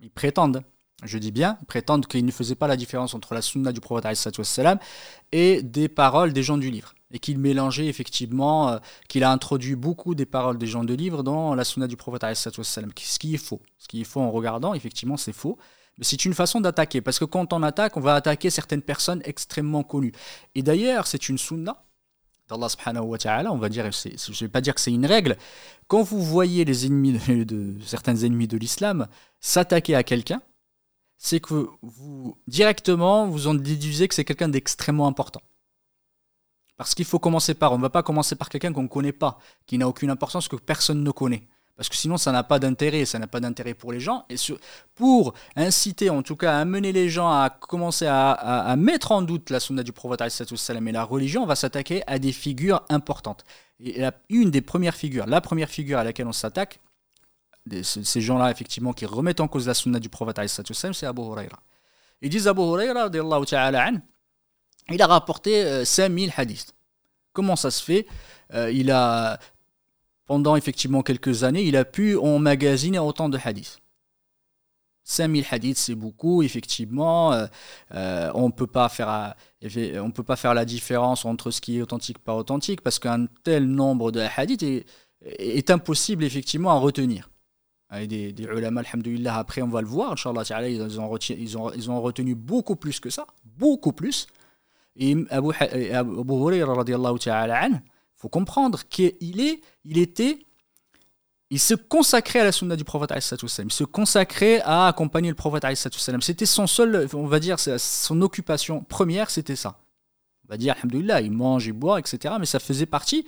ils 0.00 0.10
prétendent 0.10 0.64
je 1.02 1.18
dis 1.18 1.32
bien, 1.32 1.58
prétendent 1.66 2.06
qu'il 2.06 2.24
ne 2.24 2.30
faisait 2.30 2.54
pas 2.54 2.68
la 2.68 2.76
différence 2.76 3.14
entre 3.14 3.34
la 3.34 3.42
sunna 3.42 3.72
du 3.72 3.80
prophète 3.80 4.06
et 5.32 5.62
des 5.62 5.88
paroles 5.88 6.32
des 6.32 6.42
gens 6.42 6.56
du 6.56 6.70
livre. 6.70 6.94
Et 7.10 7.18
qu'il 7.18 7.38
mélangeait 7.38 7.86
effectivement, 7.86 8.70
euh, 8.70 8.78
qu'il 9.08 9.22
a 9.22 9.30
introduit 9.30 9.76
beaucoup 9.76 10.14
des 10.14 10.26
paroles 10.26 10.58
des 10.58 10.66
gens 10.66 10.82
du 10.84 10.96
livre 10.96 11.22
dans 11.22 11.54
la 11.54 11.64
sunna 11.64 11.86
du 11.86 11.96
prophète 11.96 12.24
ce 12.34 13.18
qui 13.18 13.34
est 13.34 13.38
faux. 13.38 13.62
Ce 13.78 13.86
qui 13.86 14.00
est 14.00 14.04
faux 14.04 14.20
en 14.20 14.30
regardant, 14.30 14.74
effectivement, 14.74 15.16
c'est 15.16 15.32
faux. 15.32 15.58
C'est 16.00 16.24
une 16.24 16.34
façon 16.34 16.60
d'attaquer, 16.60 17.00
parce 17.00 17.18
que 17.18 17.24
quand 17.24 17.52
on 17.52 17.62
attaque, 17.62 17.96
on 17.96 18.00
va 18.00 18.14
attaquer 18.14 18.50
certaines 18.50 18.82
personnes 18.82 19.22
extrêmement 19.24 19.84
connues. 19.84 20.12
Et 20.54 20.62
d'ailleurs, 20.62 21.06
c'est 21.06 21.28
une 21.28 21.38
sunna 21.38 21.84
d'Allah 22.48 22.68
subhanahu 22.68 23.04
wa 23.04 23.18
ta'ala, 23.18 23.52
on 23.52 23.58
va 23.58 23.68
dire, 23.68 23.90
je 23.90 24.08
ne 24.08 24.36
vais 24.36 24.48
pas 24.48 24.60
dire 24.60 24.74
que 24.74 24.80
c'est 24.80 24.92
une 24.92 25.06
règle, 25.06 25.36
quand 25.86 26.02
vous 26.02 26.22
voyez 26.22 26.64
les 26.64 26.86
ennemis 26.86 27.12
de, 27.12 27.44
de 27.44 27.80
certains 27.84 28.16
ennemis 28.16 28.48
de 28.48 28.58
l'islam 28.58 29.08
s'attaquer 29.40 29.94
à 29.94 30.02
quelqu'un, 30.02 30.42
c'est 31.16 31.40
que 31.40 31.68
vous, 31.80 32.36
directement, 32.46 33.26
vous 33.28 33.46
en 33.46 33.54
déduisez 33.54 34.08
que 34.08 34.14
c'est 34.14 34.24
quelqu'un 34.24 34.48
d'extrêmement 34.48 35.06
important. 35.06 35.40
Parce 36.76 36.94
qu'il 36.94 37.04
faut 37.04 37.18
commencer 37.18 37.54
par, 37.54 37.72
on 37.72 37.78
ne 37.78 37.82
va 37.82 37.90
pas 37.90 38.02
commencer 38.02 38.34
par 38.34 38.48
quelqu'un 38.48 38.72
qu'on 38.72 38.82
ne 38.82 38.88
connaît 38.88 39.12
pas, 39.12 39.38
qui 39.66 39.78
n'a 39.78 39.88
aucune 39.88 40.10
importance, 40.10 40.48
que 40.48 40.56
personne 40.56 41.02
ne 41.02 41.10
connaît. 41.12 41.46
Parce 41.76 41.88
que 41.88 41.96
sinon, 41.96 42.16
ça 42.16 42.30
n'a 42.30 42.44
pas 42.44 42.60
d'intérêt, 42.60 43.04
ça 43.04 43.18
n'a 43.18 43.26
pas 43.26 43.40
d'intérêt 43.40 43.74
pour 43.74 43.92
les 43.92 43.98
gens. 43.98 44.24
Et 44.30 44.36
pour 44.94 45.34
inciter, 45.56 46.08
en 46.08 46.22
tout 46.22 46.36
cas, 46.36 46.56
amener 46.58 46.92
les 46.92 47.08
gens 47.08 47.28
à 47.28 47.50
commencer 47.50 48.06
à, 48.08 48.74
mettre 48.78 49.10
en 49.10 49.22
doute 49.22 49.50
la 49.50 49.58
sunna 49.58 49.82
du 49.82 49.92
prophète 49.92 50.22
et 50.22 50.92
la 50.92 51.04
religion, 51.04 51.42
on 51.42 51.46
va 51.46 51.56
s'attaquer 51.56 52.02
à 52.06 52.18
des 52.18 52.32
figures 52.32 52.84
importantes. 52.90 53.44
Et 53.80 54.04
une 54.28 54.50
des 54.52 54.60
premières 54.60 54.94
figures, 54.94 55.26
la 55.26 55.40
première 55.40 55.68
figure 55.68 55.98
à 55.98 56.04
laquelle 56.04 56.28
on 56.28 56.32
s'attaque, 56.32 56.78
ces 57.82 58.20
gens-là, 58.20 58.50
effectivement, 58.52 58.92
qui 58.92 59.06
remettent 59.06 59.40
en 59.40 59.48
cause 59.48 59.66
la 59.66 59.74
sunna 59.74 59.98
du 59.98 60.08
prophète, 60.08 60.40
c'est 60.46 61.06
Abu 61.06 61.22
Huraira. 61.22 61.58
Ils 62.22 62.30
disent 62.30 62.46
Abu 62.46 62.60
Huraira, 62.60 63.08
il 64.90 65.02
a 65.02 65.06
rapporté 65.06 65.84
5000 65.84 66.28
euh, 66.28 66.32
hadiths. 66.36 66.74
Comment 67.32 67.56
ça 67.56 67.70
se 67.70 67.82
fait? 67.82 68.06
Euh, 68.52 68.70
Il 68.70 68.90
a, 68.90 69.38
pendant 70.26 70.56
effectivement 70.56 71.02
quelques 71.02 71.44
années, 71.44 71.62
il 71.64 71.76
a 71.76 71.84
pu 71.84 72.16
emmagasiner 72.16 72.98
autant 72.98 73.28
de 73.28 73.38
hadiths. 73.42 73.78
5000 75.04 75.44
hadiths, 75.50 75.76
c'est 75.78 75.94
beaucoup, 75.94 76.42
effectivement. 76.42 77.32
Euh, 77.92 78.30
on 78.34 78.46
ne 78.46 78.52
peut 78.52 78.66
pas 78.66 78.88
faire 78.88 79.34
la 80.54 80.64
différence 80.64 81.24
entre 81.24 81.50
ce 81.50 81.60
qui 81.60 81.78
est 81.78 81.82
authentique 81.82 82.16
et 82.18 82.22
pas 82.24 82.34
authentique, 82.34 82.80
parce 82.80 82.98
qu'un 82.98 83.26
tel 83.44 83.66
nombre 83.66 84.10
de 84.12 84.20
hadiths 84.20 84.62
est, 84.62 85.70
impossible, 85.70 86.24
effectivement, 86.24 86.70
à 86.70 86.78
retenir 86.78 87.28
des, 88.06 88.32
des 88.32 88.44
ulama, 88.44 88.80
alhamdoulilah, 88.80 89.36
après 89.36 89.62
on 89.62 89.68
va 89.68 89.80
le 89.80 89.86
voir, 89.86 90.12
Inch'Allah, 90.12 90.68
ils 90.68 91.00
ont, 91.00 91.08
retenu, 91.08 91.36
ils, 91.38 91.90
ont, 91.90 92.02
retenu 92.02 92.34
beaucoup 92.34 92.76
plus 92.76 92.98
que 93.00 93.10
ça, 93.10 93.26
beaucoup 93.44 93.92
plus. 93.92 94.26
Abu, 95.30 95.50
Abu 95.60 96.32
Huraira, 96.32 96.84
il 96.86 97.82
faut 98.24 98.30
comprendre 98.30 98.84
qu'il 98.88 99.42
est, 99.42 99.60
il 99.84 99.98
était, 99.98 100.38
il 101.50 101.60
se 101.60 101.74
consacrait 101.74 102.40
à 102.40 102.44
la 102.44 102.52
sunna 102.52 102.74
du 102.74 102.82
prophète, 102.82 103.12
il 103.14 103.70
se 103.70 103.84
consacrait 103.84 104.62
à 104.62 104.88
accompagner 104.88 105.28
le 105.28 105.34
prophète, 105.34 105.66
c'était 106.22 106.46
son 106.46 106.66
seul, 106.66 107.06
on 107.12 107.26
va 107.26 107.38
dire, 107.38 107.58
son 107.60 108.22
occupation 108.22 108.82
première, 108.82 109.28
c'était 109.28 109.56
ça. 109.56 109.78
On 110.46 110.52
va 110.52 110.56
dire, 110.56 110.74
alhamdoulilah, 110.78 111.20
il 111.20 111.32
mange, 111.32 111.66
il 111.66 111.74
boit, 111.74 111.98
etc., 111.98 112.36
mais 112.40 112.46
ça 112.46 112.60
faisait 112.60 112.86
partie 112.86 113.26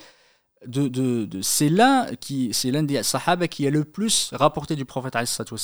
de, 0.67 0.89
de, 0.89 1.43
c'est 1.43 1.69
l'un 1.69 2.07
qui 2.17 2.55
c'est 2.55 2.71
l'un 2.71 2.83
des 2.83 3.03
sahaba 3.03 3.49
qui 3.49 3.67
a 3.67 3.71
le 3.71 3.85
plus 3.85 4.31
rapporté 4.33 4.77
du 4.77 4.87
prophète 4.87 5.13
comme 5.13 5.59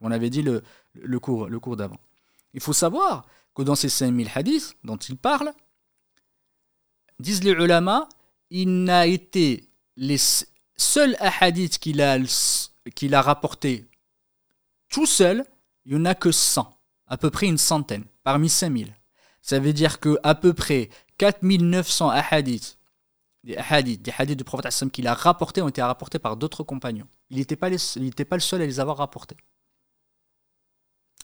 on 0.00 0.10
avait 0.10 0.30
dit 0.30 0.42
le, 0.42 0.64
le 0.94 1.20
cours, 1.20 1.46
le 1.46 1.60
cours 1.60 1.76
d'avant. 1.76 2.00
Il 2.52 2.60
faut 2.60 2.72
savoir 2.72 3.26
que 3.54 3.62
dans 3.62 3.76
ces 3.76 3.88
5000 3.88 4.28
hadiths 4.34 4.74
dont 4.82 4.96
il 4.96 5.16
parle, 5.16 5.52
disent 7.20 7.44
les 7.44 7.52
ulama, 7.52 8.08
il 8.52 8.84
n'a 8.84 9.06
été 9.06 9.68
les 9.96 10.18
seuls 10.76 11.16
hadiths 11.18 11.78
qu'il 11.78 12.02
a, 12.02 12.18
qu'il 12.94 13.14
a 13.14 13.22
rapporté 13.22 13.86
tout 14.90 15.06
seul, 15.06 15.44
il 15.86 15.94
n'y 15.94 16.02
en 16.02 16.04
a 16.04 16.14
que 16.14 16.30
100, 16.30 16.70
à 17.06 17.16
peu 17.16 17.30
près 17.30 17.46
une 17.46 17.58
centaine, 17.58 18.04
parmi 18.22 18.50
5000. 18.50 18.94
Ça 19.40 19.58
veut 19.58 19.72
dire 19.72 20.00
que 20.00 20.18
à 20.22 20.34
peu 20.34 20.52
près 20.52 20.90
4900 21.16 22.10
hadiths 22.10 22.78
des 23.42 23.56
hadiths, 23.56 24.02
des 24.02 24.12
hadiths 24.16 24.38
du 24.38 24.44
prophète 24.44 24.90
qu'il 24.92 25.06
a 25.06 25.14
rapportés 25.14 25.62
ont 25.62 25.68
été 25.68 25.82
rapportés 25.82 26.18
par 26.18 26.36
d'autres 26.36 26.62
compagnons. 26.62 27.08
Il 27.30 27.38
n'était 27.38 27.56
pas, 27.56 27.70
le 27.70 27.78
seul 27.78 28.62
à 28.62 28.66
les 28.66 28.80
avoir 28.80 28.98
rapportés. 28.98 29.36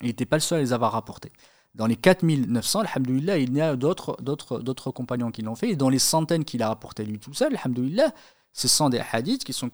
Il 0.00 0.06
n'était 0.06 0.26
pas 0.26 0.36
le 0.36 0.40
seul 0.40 0.58
à 0.58 0.62
les 0.62 0.72
avoir 0.72 0.92
rapportés. 0.92 1.30
Dans 1.78 1.86
les 1.86 1.94
4900, 1.94 2.80
alhamdoulilah, 2.80 3.38
il 3.38 3.54
y 3.56 3.60
a 3.60 3.76
d'autres 3.76 4.90
compagnons 4.90 5.30
qui 5.30 5.42
l'ont 5.42 5.54
fait. 5.54 5.70
Et 5.70 5.76
dans 5.76 5.88
les 5.88 6.00
centaines 6.00 6.44
qu'il 6.44 6.60
a 6.60 6.68
rapportés 6.68 7.04
lui 7.04 7.20
tout 7.20 7.32
seul, 7.34 7.54
alhamdoulilah, 7.54 8.12
ce 8.52 8.66
sont 8.66 8.88
des 8.88 9.00
hadiths 9.12 9.44
qui 9.44 9.52
sont 9.52 9.70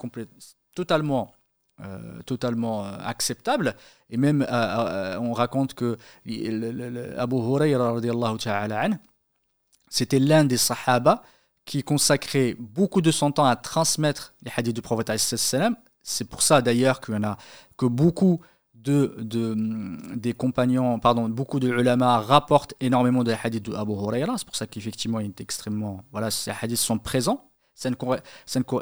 totalement, 0.74 1.32
euh, 1.80 2.20
totalement 2.26 2.84
euh, 2.84 2.98
acceptables. 3.02 3.74
Et 4.10 4.18
même, 4.18 4.46
euh, 4.50 5.18
on 5.18 5.32
raconte 5.32 5.72
que 5.72 5.96
Abu 7.16 7.36
Huraira, 7.36 7.96
c'était 9.88 10.18
l'un 10.18 10.44
des 10.44 10.58
sahaba 10.58 11.22
qui 11.64 11.82
consacrait 11.82 12.54
beaucoup 12.58 13.00
de 13.00 13.10
son 13.10 13.32
temps 13.32 13.46
à 13.46 13.56
transmettre 13.56 14.34
les 14.42 14.52
hadiths 14.54 14.74
du 14.74 14.82
prophète 14.82 15.10
C'est 15.16 16.28
pour 16.28 16.42
ça 16.42 16.60
d'ailleurs 16.60 17.00
qu'il 17.00 17.24
a 17.24 17.38
que 17.78 17.86
beaucoup 17.86 18.42
de, 18.84 19.16
de, 19.18 19.56
des 20.14 20.34
compagnons, 20.34 20.98
pardon, 20.98 21.28
beaucoup 21.28 21.58
de 21.58 21.68
ulama 21.68 22.20
rapportent 22.20 22.74
énormément 22.80 23.24
de 23.24 23.32
hadiths 23.32 23.70
d'Abu 23.70 23.92
Huraira. 23.92 24.36
C'est 24.36 24.46
pour 24.46 24.56
ça 24.56 24.66
qu'effectivement, 24.66 25.20
il 25.20 25.26
est 25.26 25.40
extrêmement. 25.40 26.04
Voilà, 26.12 26.30
ces 26.30 26.52
hadiths 26.60 26.78
sont 26.78 26.98
présents. 26.98 27.50
Ça 27.74 27.90
ne, 27.90 27.96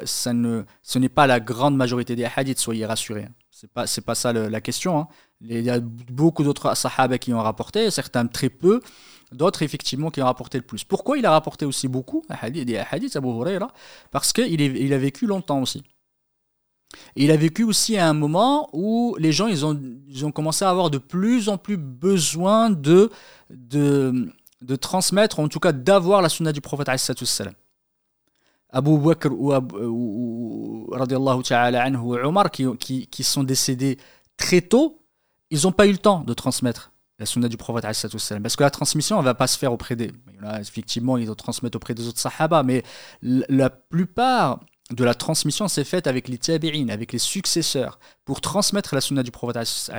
ça 0.04 0.32
ne, 0.34 0.64
ce 0.82 0.98
n'est 0.98 1.08
pas 1.08 1.26
la 1.26 1.40
grande 1.40 1.76
majorité 1.76 2.14
des 2.14 2.26
hadiths, 2.36 2.58
soyez 2.58 2.84
rassurés. 2.84 3.28
Ce 3.50 3.64
n'est 3.64 3.70
pas, 3.72 3.84
pas 4.04 4.14
ça 4.14 4.32
la 4.32 4.60
question. 4.60 4.98
Hein. 4.98 5.08
Il 5.40 5.62
y 5.62 5.70
a 5.70 5.80
beaucoup 5.80 6.42
d'autres 6.42 6.76
sahaba 6.76 7.16
qui 7.18 7.32
ont 7.32 7.42
rapporté, 7.42 7.90
certains 7.90 8.26
très 8.26 8.50
peu 8.50 8.80
d'autres 9.30 9.62
effectivement 9.62 10.10
qui 10.10 10.20
ont 10.20 10.26
rapporté 10.26 10.58
le 10.58 10.64
plus. 10.64 10.84
Pourquoi 10.84 11.16
il 11.16 11.24
a 11.24 11.30
rapporté 11.30 11.64
aussi 11.64 11.88
beaucoup 11.88 12.22
des 12.50 12.76
hadiths 12.90 13.16
Abu 13.16 13.28
Huraira? 13.28 13.72
Parce 14.10 14.32
qu'il 14.32 14.60
il 14.60 14.92
a 14.92 14.98
vécu 14.98 15.26
longtemps 15.26 15.62
aussi. 15.62 15.82
Il 17.16 17.30
a 17.30 17.36
vécu 17.36 17.64
aussi 17.64 17.96
à 17.96 18.08
un 18.08 18.12
moment 18.12 18.68
où 18.72 19.16
les 19.18 19.32
gens 19.32 19.46
ils 19.46 19.64
ont, 19.64 19.80
ils 20.08 20.24
ont 20.24 20.32
commencé 20.32 20.64
à 20.64 20.70
avoir 20.70 20.90
de 20.90 20.98
plus 20.98 21.48
en 21.48 21.58
plus 21.58 21.76
besoin 21.76 22.70
de, 22.70 23.10
de, 23.50 24.32
de 24.60 24.76
transmettre, 24.76 25.40
en 25.40 25.48
tout 25.48 25.60
cas 25.60 25.72
d'avoir 25.72 26.22
la 26.22 26.28
sunna 26.28 26.52
du 26.52 26.60
prophète 26.60 26.88
Abu 28.74 28.98
Bakr 28.98 29.30
ou, 29.32 29.52
ou, 29.52 30.88
ou 30.88 30.94
Omar 32.24 32.50
qui, 32.50 32.66
qui, 32.78 33.06
qui 33.06 33.24
sont 33.24 33.44
décédés 33.44 33.98
très 34.36 34.62
tôt, 34.62 35.02
ils 35.50 35.62
n'ont 35.64 35.72
pas 35.72 35.86
eu 35.86 35.92
le 35.92 35.98
temps 35.98 36.20
de 36.20 36.32
transmettre 36.32 36.92
la 37.18 37.26
sunna 37.26 37.48
du 37.48 37.56
prophète 37.56 37.84
parce 38.42 38.56
que 38.56 38.62
la 38.62 38.70
transmission 38.70 39.18
elle 39.18 39.24
va 39.24 39.34
pas 39.34 39.46
se 39.46 39.58
faire 39.58 39.72
auprès 39.72 39.94
des 39.94 40.10
effectivement 40.58 41.16
ils 41.16 41.32
transmettent 41.36 41.76
auprès 41.76 41.94
des 41.94 42.08
autres 42.08 42.18
sahaba 42.18 42.62
mais 42.62 42.82
la 43.22 43.70
plupart 43.70 44.60
de 44.90 45.04
la 45.04 45.14
transmission 45.14 45.68
s'est 45.68 45.84
faite 45.84 46.06
avec 46.06 46.28
les 46.28 46.38
tabi'in, 46.38 46.88
avec 46.88 47.12
les 47.12 47.18
successeurs, 47.18 47.98
pour 48.24 48.40
transmettre 48.40 48.94
la 48.94 49.00
sunna 49.00 49.22
du 49.22 49.30
prophète. 49.30 49.90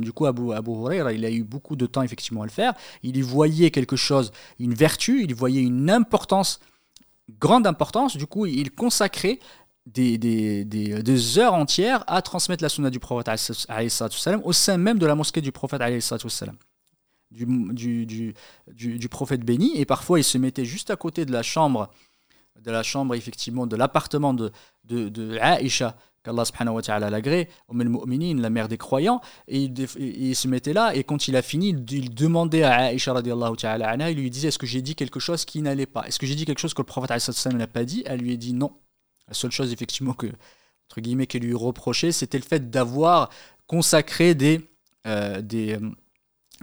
Du 0.00 0.12
coup, 0.12 0.26
Abu, 0.26 0.52
Abu 0.52 0.70
Huraira, 0.70 1.12
il 1.12 1.24
a 1.24 1.30
eu 1.30 1.42
beaucoup 1.42 1.74
de 1.74 1.86
temps 1.86 2.02
effectivement 2.02 2.42
à 2.42 2.46
le 2.46 2.50
faire. 2.50 2.74
Il 3.02 3.16
y 3.16 3.22
voyait 3.22 3.70
quelque 3.70 3.96
chose, 3.96 4.30
une 4.58 4.74
vertu, 4.74 5.24
il 5.24 5.34
voyait 5.34 5.62
une 5.62 5.90
importance, 5.90 6.60
grande 7.40 7.66
importance. 7.66 8.16
Du 8.16 8.26
coup, 8.26 8.46
il 8.46 8.70
consacrait 8.70 9.40
des, 9.86 11.38
heures 11.38 11.54
entières 11.54 12.04
à 12.06 12.22
transmettre 12.22 12.62
la 12.62 12.68
sunna 12.68 12.90
du 12.90 13.00
prophète 13.00 13.30
au 14.44 14.52
sein 14.52 14.76
même 14.76 14.98
de 14.98 15.06
la 15.06 15.14
mosquée 15.14 15.40
du 15.40 15.52
prophète 15.52 15.82
du, 17.30 17.44
du, 17.72 18.06
du, 18.06 18.98
du, 18.98 19.08
prophète 19.08 19.44
béni. 19.44 19.76
Et 19.76 19.84
parfois, 19.84 20.20
il 20.20 20.24
se 20.24 20.38
mettait 20.38 20.64
juste 20.64 20.90
à 20.90 20.96
côté 20.96 21.24
de 21.24 21.32
la 21.32 21.42
chambre 21.42 21.90
de 22.62 22.70
la 22.70 22.82
chambre, 22.82 23.14
effectivement, 23.14 23.66
de 23.66 23.76
l'appartement 23.76 24.34
de, 24.34 24.50
de, 24.84 25.08
de 25.08 25.38
Aïcha, 25.38 25.96
qu'Allah 26.26 26.44
subhanahu 26.44 26.74
wa 26.74 26.82
ta'ala 26.82 27.10
l'agré, 27.10 27.48
la 27.72 28.50
mère 28.50 28.68
des 28.68 28.78
croyants, 28.78 29.20
et 29.48 29.62
il, 29.62 30.36
se 30.36 30.48
mettait 30.48 30.72
là, 30.72 30.94
et 30.94 31.04
quand 31.04 31.28
il 31.28 31.36
a 31.36 31.42
fini, 31.42 31.68
il, 31.68 32.14
demandait 32.14 32.64
à 32.64 32.86
Aïcha 32.86 33.12
radiallahu 33.12 33.56
ta'ala 33.56 34.10
il 34.10 34.18
lui 34.18 34.30
disait 34.30 34.48
Est-ce 34.48 34.58
que 34.58 34.66
j'ai 34.66 34.82
dit 34.82 34.94
quelque 34.94 35.20
chose 35.20 35.44
qui 35.44 35.62
n'allait 35.62 35.86
pas? 35.86 36.02
Est-ce 36.06 36.18
que 36.18 36.26
j'ai 36.26 36.34
dit 36.34 36.44
quelque 36.44 36.58
chose 36.58 36.74
que 36.74 36.82
le 36.82 36.86
prophète 36.86 37.10
n'a 37.52 37.66
pas 37.66 37.84
dit? 37.84 38.02
Elle 38.06 38.20
lui 38.20 38.32
a 38.32 38.36
dit 38.36 38.52
non. 38.52 38.72
La 39.28 39.34
seule 39.34 39.52
chose, 39.52 39.72
effectivement, 39.72 40.12
que, 40.12 40.26
entre 40.26 41.00
guillemets, 41.00 41.26
qu'elle 41.26 41.42
lui 41.42 41.54
reprochait, 41.54 42.12
c'était 42.12 42.38
le 42.38 42.44
fait 42.44 42.70
d'avoir 42.70 43.30
consacré 43.66 44.34
des. 44.34 44.68
Euh, 45.06 45.40
des 45.40 45.74
euh, 45.74 45.90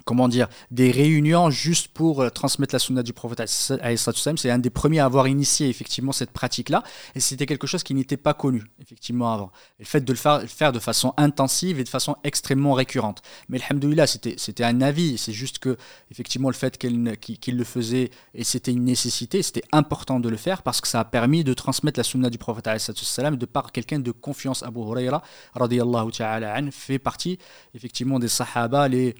comment 0.05 0.27
dire, 0.27 0.47
des 0.71 0.91
réunions 0.91 1.49
juste 1.49 1.89
pour 1.89 2.21
euh, 2.21 2.29
transmettre 2.29 2.75
la 2.75 2.79
sunna 2.79 3.03
du 3.03 3.13
prophète 3.13 3.43
C'est 3.47 4.49
un 4.49 4.59
des 4.59 4.69
premiers 4.69 4.99
à 4.99 5.05
avoir 5.05 5.27
initié 5.27 5.69
effectivement 5.69 6.11
cette 6.11 6.31
pratique-là, 6.31 6.83
et 7.15 7.19
c'était 7.19 7.45
quelque 7.45 7.67
chose 7.67 7.83
qui 7.83 7.93
n'était 7.93 8.17
pas 8.17 8.33
connu 8.33 8.63
effectivement 8.81 9.33
avant. 9.33 9.51
le 9.79 9.85
fait 9.85 10.01
de 10.01 10.13
le 10.13 10.17
faire, 10.17 10.71
de 10.71 10.79
façon 10.79 11.13
intensive 11.17 11.79
et 11.79 11.83
de 11.83 11.89
façon 11.89 12.15
extrêmement 12.23 12.73
récurrente. 12.73 13.21
Mais 13.49 13.59
alhamdoulilah, 13.61 14.07
c'était, 14.07 14.35
c'était 14.37 14.63
un 14.63 14.81
avis, 14.81 15.17
c'est 15.17 15.33
juste 15.33 15.59
que 15.59 15.77
effectivement 16.11 16.49
le 16.49 16.55
fait 16.55 16.77
qu'il, 16.77 17.57
le 17.57 17.63
faisait, 17.63 18.11
et 18.33 18.43
c'était 18.43 18.71
une 18.71 18.85
nécessité, 18.85 19.41
c'était 19.41 19.63
important 19.71 20.19
de 20.19 20.29
le 20.29 20.37
faire 20.37 20.63
parce 20.63 20.81
que 20.81 20.87
ça 20.87 20.99
a 20.99 21.05
permis 21.05 21.43
de 21.43 21.53
transmettre 21.53 21.99
la 21.99 22.03
sunna 22.03 22.29
du 22.29 22.37
prophète 22.37 22.63
de 22.65 23.45
par 23.45 23.71
quelqu'un 23.71 23.99
de 23.99 24.11
confiance. 24.11 24.63
Abu 24.63 24.79
Huraira, 24.79 25.23
ta'ala 25.53 26.71
fait 26.71 26.99
partie 26.99 27.39
effectivement 27.73 28.19
des 28.19 28.27
sahaba, 28.27 28.87
les 28.87 29.15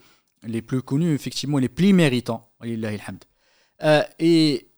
les 0.45 0.61
plus 0.61 0.81
connus, 0.81 1.13
effectivement, 1.13 1.57
les 1.57 1.69
plus 1.69 1.93
méritants. 1.93 2.49
Euh, 3.83 4.01
et, 4.19 4.69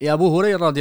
et 0.00 0.08
Abu 0.08 0.24
Huraira, 0.24 0.72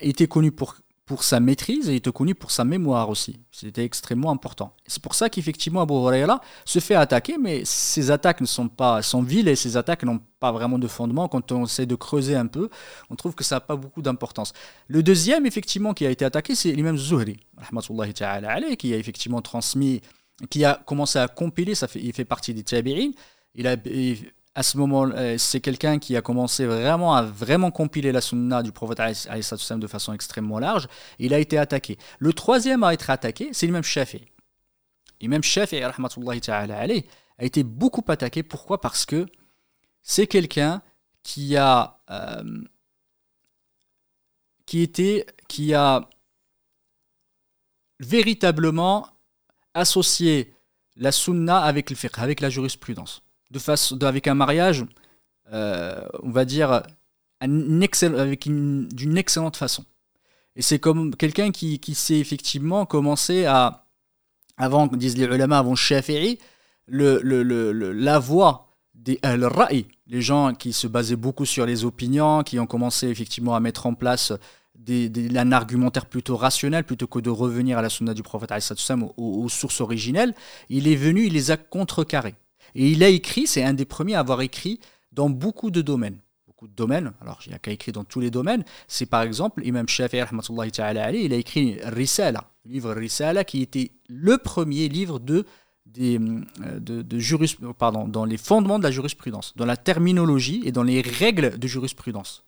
était 0.00 0.26
connu 0.26 0.52
pour, 0.52 0.76
pour 1.06 1.22
sa 1.22 1.40
maîtrise 1.40 1.88
et 1.88 1.96
était 1.96 2.12
connu 2.12 2.34
pour 2.34 2.50
sa 2.50 2.64
mémoire 2.64 3.08
aussi. 3.08 3.38
C'était 3.52 3.84
extrêmement 3.84 4.30
important. 4.30 4.74
C'est 4.86 5.00
pour 5.00 5.14
ça 5.14 5.30
qu'effectivement 5.30 5.82
Abu 5.82 5.94
Huraira 5.94 6.40
se 6.64 6.80
fait 6.80 6.96
attaquer, 6.96 7.38
mais 7.38 7.62
ses 7.64 8.10
attaques 8.10 8.40
ne 8.40 8.46
sont 8.46 8.68
pas 8.68 9.00
viles 9.22 9.48
et 9.48 9.56
ses 9.56 9.76
attaques 9.76 10.02
n'ont 10.02 10.20
pas 10.40 10.52
vraiment 10.52 10.78
de 10.78 10.88
fondement. 10.88 11.28
Quand 11.28 11.52
on 11.52 11.64
essaie 11.64 11.86
de 11.86 11.94
creuser 11.94 12.34
un 12.34 12.46
peu, 12.46 12.68
on 13.08 13.14
trouve 13.14 13.34
que 13.34 13.44
ça 13.44 13.56
n'a 13.56 13.60
pas 13.60 13.76
beaucoup 13.76 14.02
d'importance. 14.02 14.52
Le 14.88 15.02
deuxième, 15.02 15.46
effectivement, 15.46 15.94
qui 15.94 16.06
a 16.06 16.10
été 16.10 16.24
attaqué, 16.24 16.54
c'est 16.54 16.72
l'imam 16.72 16.96
Zuhri, 16.96 17.38
qui 18.78 18.94
a 18.94 18.96
effectivement 18.96 19.42
transmis 19.42 20.02
qui 20.50 20.64
a 20.64 20.82
commencé 20.86 21.18
à 21.18 21.28
compiler, 21.28 21.74
ça 21.74 21.88
fait, 21.88 22.00
il 22.00 22.12
fait 22.12 22.24
partie 22.24 22.54
des 22.54 22.62
tabi'in. 22.62 23.10
Il 23.54 23.66
a, 23.66 23.76
à 24.54 24.62
ce 24.62 24.78
moment, 24.78 25.06
euh, 25.06 25.36
c'est 25.38 25.60
quelqu'un 25.60 25.98
qui 25.98 26.16
a 26.16 26.22
commencé 26.22 26.64
vraiment 26.66 27.14
à 27.14 27.22
vraiment 27.22 27.70
compiler 27.70 28.10
la 28.12 28.20
sunna 28.20 28.62
du 28.62 28.72
prophète 28.72 28.98
de 28.98 29.86
façon 29.86 30.12
extrêmement 30.12 30.58
large. 30.58 30.88
Il 31.18 31.34
a 31.34 31.38
été 31.38 31.58
attaqué. 31.58 31.98
Le 32.18 32.32
troisième 32.32 32.82
à 32.82 32.94
être 32.94 33.10
attaqué, 33.10 33.50
c'est 33.52 33.66
l'imam 33.66 33.82
Shafi. 33.82 34.24
L'imam 35.20 35.42
Shafi, 35.42 35.82
a 35.82 37.44
été 37.44 37.64
beaucoup 37.64 38.04
attaqué. 38.08 38.42
Pourquoi? 38.42 38.80
Parce 38.80 39.04
que 39.04 39.26
c'est 40.02 40.26
quelqu'un 40.26 40.80
qui 41.22 41.56
a, 41.56 41.98
euh, 42.10 42.62
qui 44.64 44.80
était, 44.80 45.26
qui 45.48 45.74
a 45.74 46.08
véritablement 48.00 49.08
associer 49.76 50.52
la 50.96 51.12
sunna 51.12 51.58
avec 51.58 51.90
le 51.90 51.96
fiqh, 51.96 52.18
avec 52.18 52.40
la 52.40 52.50
jurisprudence, 52.50 53.22
de 53.50 53.58
façon, 53.58 54.02
avec 54.02 54.26
un 54.26 54.34
mariage, 54.34 54.84
euh, 55.52 56.00
on 56.22 56.30
va 56.30 56.44
dire, 56.44 56.82
avec 57.40 58.48
d'une 58.48 59.18
excellente 59.18 59.56
façon. 59.56 59.84
Et 60.56 60.62
c'est 60.62 60.78
comme 60.78 61.14
quelqu'un 61.14 61.50
qui, 61.50 61.78
qui 61.78 61.94
sait 61.94 62.18
effectivement 62.18 62.86
commencer 62.86 63.44
à, 63.44 63.84
avant, 64.56 64.86
disent 64.86 65.18
les 65.18 65.24
ulama, 65.24 65.58
avant 65.58 65.74
Shafi'i, 65.74 66.38
le, 66.86 67.20
le, 67.22 67.42
le, 67.42 67.92
la 67.92 68.18
voix 68.18 68.72
des 68.94 69.18
al-ra'i, 69.22 69.86
les 70.06 70.22
gens 70.22 70.54
qui 70.54 70.72
se 70.72 70.86
basaient 70.86 71.16
beaucoup 71.16 71.44
sur 71.44 71.66
les 71.66 71.84
opinions, 71.84 72.42
qui 72.42 72.58
ont 72.58 72.66
commencé 72.66 73.08
effectivement 73.08 73.54
à 73.54 73.60
mettre 73.60 73.86
en 73.86 73.94
place 73.94 74.32
des, 74.86 75.36
un 75.36 75.52
argumentaire 75.52 76.06
plutôt 76.06 76.36
rationnel 76.36 76.84
plutôt 76.84 77.06
que 77.06 77.18
de 77.18 77.30
revenir 77.30 77.78
à 77.78 77.82
la 77.82 77.90
sunna 77.90 78.14
du 78.14 78.22
prophète 78.22 78.52
aux, 78.90 79.12
aux 79.16 79.48
sources 79.48 79.80
originelles, 79.80 80.34
il 80.68 80.88
est 80.88 80.96
venu, 80.96 81.26
il 81.26 81.32
les 81.32 81.50
a 81.50 81.56
contrecarrés. 81.56 82.34
Et 82.74 82.90
il 82.90 83.02
a 83.02 83.08
écrit, 83.08 83.46
c'est 83.46 83.64
un 83.64 83.74
des 83.74 83.84
premiers 83.84 84.14
à 84.14 84.20
avoir 84.20 84.40
écrit 84.42 84.80
dans 85.12 85.30
beaucoup 85.30 85.70
de 85.70 85.82
domaines. 85.82 86.18
Beaucoup 86.46 86.68
de 86.68 86.74
domaines, 86.74 87.12
alors 87.20 87.40
il 87.44 87.50
n'y 87.50 87.54
a 87.54 87.58
qu'à 87.58 87.70
écrire 87.70 87.94
dans 87.94 88.04
tous 88.04 88.20
les 88.20 88.30
domaines. 88.30 88.64
C'est 88.88 89.06
par 89.06 89.22
exemple 89.22 89.62
Imam 89.64 89.88
Shafi'i, 89.88 90.22
il 90.44 91.32
a 91.32 91.36
écrit 91.36 91.78
Risala, 91.82 92.44
le 92.64 92.72
livre 92.72 92.92
Risala 92.94 93.44
qui 93.44 93.62
était 93.62 93.92
le 94.08 94.38
premier 94.38 94.88
livre 94.88 95.18
de 95.18 95.44
des, 95.84 96.18
de, 96.18 97.02
de 97.02 97.72
pardon, 97.72 98.08
dans 98.08 98.24
les 98.24 98.36
fondements 98.36 98.78
de 98.78 98.84
la 98.84 98.90
jurisprudence, 98.90 99.54
dans 99.56 99.64
la 99.64 99.76
terminologie 99.76 100.62
et 100.64 100.72
dans 100.72 100.82
les 100.82 101.00
règles 101.00 101.58
de 101.58 101.66
jurisprudence. 101.66 102.45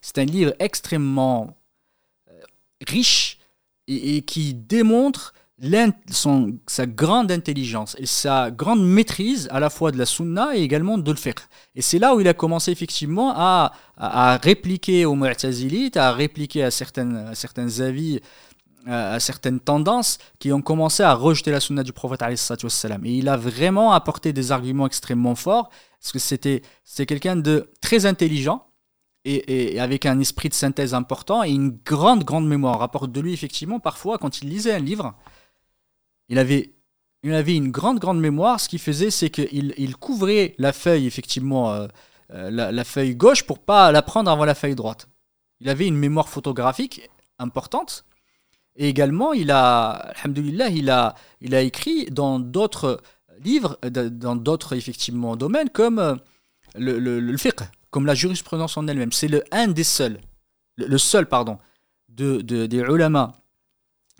C'est 0.00 0.18
un 0.18 0.24
livre 0.24 0.54
extrêmement 0.58 1.56
euh, 2.30 2.40
riche 2.86 3.38
et, 3.88 4.22
qui 4.22 4.54
démontre 4.54 5.34
son, 6.10 6.58
sa 6.66 6.86
grande 6.86 7.32
intelligence 7.32 7.96
et 7.98 8.06
sa 8.06 8.50
grande 8.50 8.86
maîtrise 8.86 9.48
à 9.50 9.58
la 9.58 9.70
fois 9.70 9.90
de 9.90 9.96
la 9.96 10.04
sunna 10.04 10.54
et 10.54 10.60
également 10.60 10.98
de 10.98 11.10
le 11.10 11.16
fiqh. 11.16 11.40
Et 11.74 11.82
c'est 11.82 11.98
là 11.98 12.14
où 12.14 12.20
il 12.20 12.28
a 12.28 12.34
commencé 12.34 12.70
effectivement 12.70 13.32
à, 13.34 13.72
à, 13.96 14.36
répliquer 14.36 15.06
aux 15.06 15.14
mu'tazilites, 15.14 15.96
à 15.96 16.12
répliquer 16.12 16.64
à, 16.64 16.70
certaines, 16.70 17.16
à 17.16 17.34
certains 17.34 17.80
avis, 17.80 18.20
à, 18.86 19.18
certaines 19.18 19.60
tendances 19.60 20.18
qui 20.38 20.52
ont 20.52 20.60
commencé 20.60 21.02
à 21.02 21.14
rejeter 21.14 21.50
la 21.50 21.60
sunna 21.60 21.82
du 21.82 21.92
prophète 21.92 22.22
Et 22.22 23.10
il 23.18 23.28
a 23.28 23.36
vraiment 23.36 23.92
apporté 23.92 24.32
des 24.32 24.52
arguments 24.52 24.86
extrêmement 24.86 25.34
forts 25.34 25.70
parce 26.00 26.12
que 26.12 26.18
c'était 26.18 26.62
quelqu'un 27.06 27.36
de 27.36 27.70
très 27.80 28.06
intelligent 28.06 28.65
et, 29.26 29.80
avec 29.80 30.06
un 30.06 30.20
esprit 30.20 30.48
de 30.48 30.54
synthèse 30.54 30.94
important 30.94 31.42
et 31.42 31.50
une 31.50 31.78
grande, 31.84 32.24
grande 32.24 32.46
mémoire. 32.46 32.76
On 32.76 32.78
rapporte 32.78 33.10
de 33.10 33.20
lui, 33.20 33.32
effectivement, 33.32 33.80
parfois, 33.80 34.18
quand 34.18 34.40
il 34.40 34.48
lisait 34.48 34.72
un 34.72 34.78
livre, 34.78 35.14
il 36.28 36.38
avait, 36.38 36.74
il 37.22 37.32
avait 37.32 37.56
une 37.56 37.70
grande, 37.70 37.98
grande 37.98 38.20
mémoire. 38.20 38.60
Ce 38.60 38.68
qu'il 38.68 38.78
faisait, 38.78 39.10
c'est 39.10 39.30
qu'il 39.30 39.74
il 39.76 39.96
couvrait 39.96 40.54
la 40.58 40.72
feuille, 40.72 41.06
effectivement, 41.06 41.72
euh, 41.72 41.88
euh, 42.32 42.50
la, 42.50 42.84
feuille 42.84 43.16
gauche 43.16 43.42
pour 43.44 43.58
pas 43.58 43.90
la 43.90 44.02
prendre 44.02 44.30
avant 44.30 44.44
la 44.44 44.54
feuille 44.54 44.76
droite. 44.76 45.08
Il 45.60 45.68
avait 45.68 45.86
une 45.86 45.96
mémoire 45.96 46.28
photographique 46.28 47.08
importante. 47.38 48.04
Et 48.76 48.88
également, 48.88 49.32
il 49.32 49.50
a, 49.50 50.12
il 50.24 50.90
a, 50.90 51.14
il 51.40 51.54
a 51.54 51.60
écrit 51.62 52.06
dans 52.06 52.38
d'autres 52.38 53.00
livres, 53.42 53.78
dans 53.82 54.36
d'autres, 54.36 54.74
effectivement, 54.74 55.34
domaines, 55.34 55.70
comme 55.70 55.98
euh, 55.98 56.14
le, 56.76 56.98
le, 56.98 57.20
le 57.20 57.36
fiqh 57.38 57.62
comme 57.96 58.04
la 58.04 58.14
jurisprudence 58.14 58.76
en 58.76 58.86
elle-même. 58.88 59.10
C'est 59.10 59.26
le 59.26 59.42
un 59.52 59.68
des 59.68 59.82
seuls, 59.82 60.20
le, 60.76 60.98
seul, 60.98 61.26
pardon, 61.26 61.56
de, 62.10 62.42
des 62.42 62.76
ulama 62.76 63.40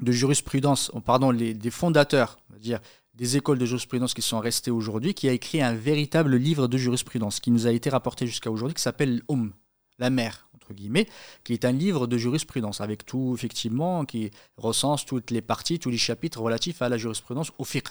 de 0.00 0.12
jurisprudence, 0.12 0.90
oh, 0.94 1.00
pardon, 1.00 1.30
les, 1.30 1.52
des 1.52 1.70
fondateurs, 1.70 2.38
on 2.54 2.56
dire, 2.56 2.80
des 3.12 3.36
écoles 3.36 3.58
de 3.58 3.66
jurisprudence 3.66 4.14
qui 4.14 4.22
sont 4.22 4.40
restées 4.40 4.70
aujourd'hui, 4.70 5.12
qui 5.12 5.28
a 5.28 5.32
écrit 5.32 5.60
un 5.60 5.74
véritable 5.74 6.36
livre 6.36 6.68
de 6.68 6.78
jurisprudence 6.78 7.38
qui 7.38 7.50
nous 7.50 7.66
a 7.66 7.70
été 7.70 7.90
rapporté 7.90 8.26
jusqu'à 8.26 8.50
aujourd'hui, 8.50 8.76
qui 8.76 8.80
s'appelle 8.80 9.22
Umm, 9.28 9.52
la 9.98 10.08
mère, 10.08 10.48
entre 10.54 10.72
guillemets, 10.72 11.06
qui 11.44 11.52
est 11.52 11.66
un 11.66 11.72
livre 11.72 12.06
de 12.06 12.16
jurisprudence, 12.16 12.80
avec 12.80 13.04
tout, 13.04 13.34
effectivement, 13.36 14.06
qui 14.06 14.30
recense 14.56 15.04
toutes 15.04 15.30
les 15.30 15.42
parties, 15.42 15.78
tous 15.78 15.90
les 15.90 15.98
chapitres 15.98 16.40
relatifs 16.40 16.80
à 16.80 16.88
la 16.88 16.96
jurisprudence 16.96 17.52
au 17.58 17.64
fiqh. 17.64 17.88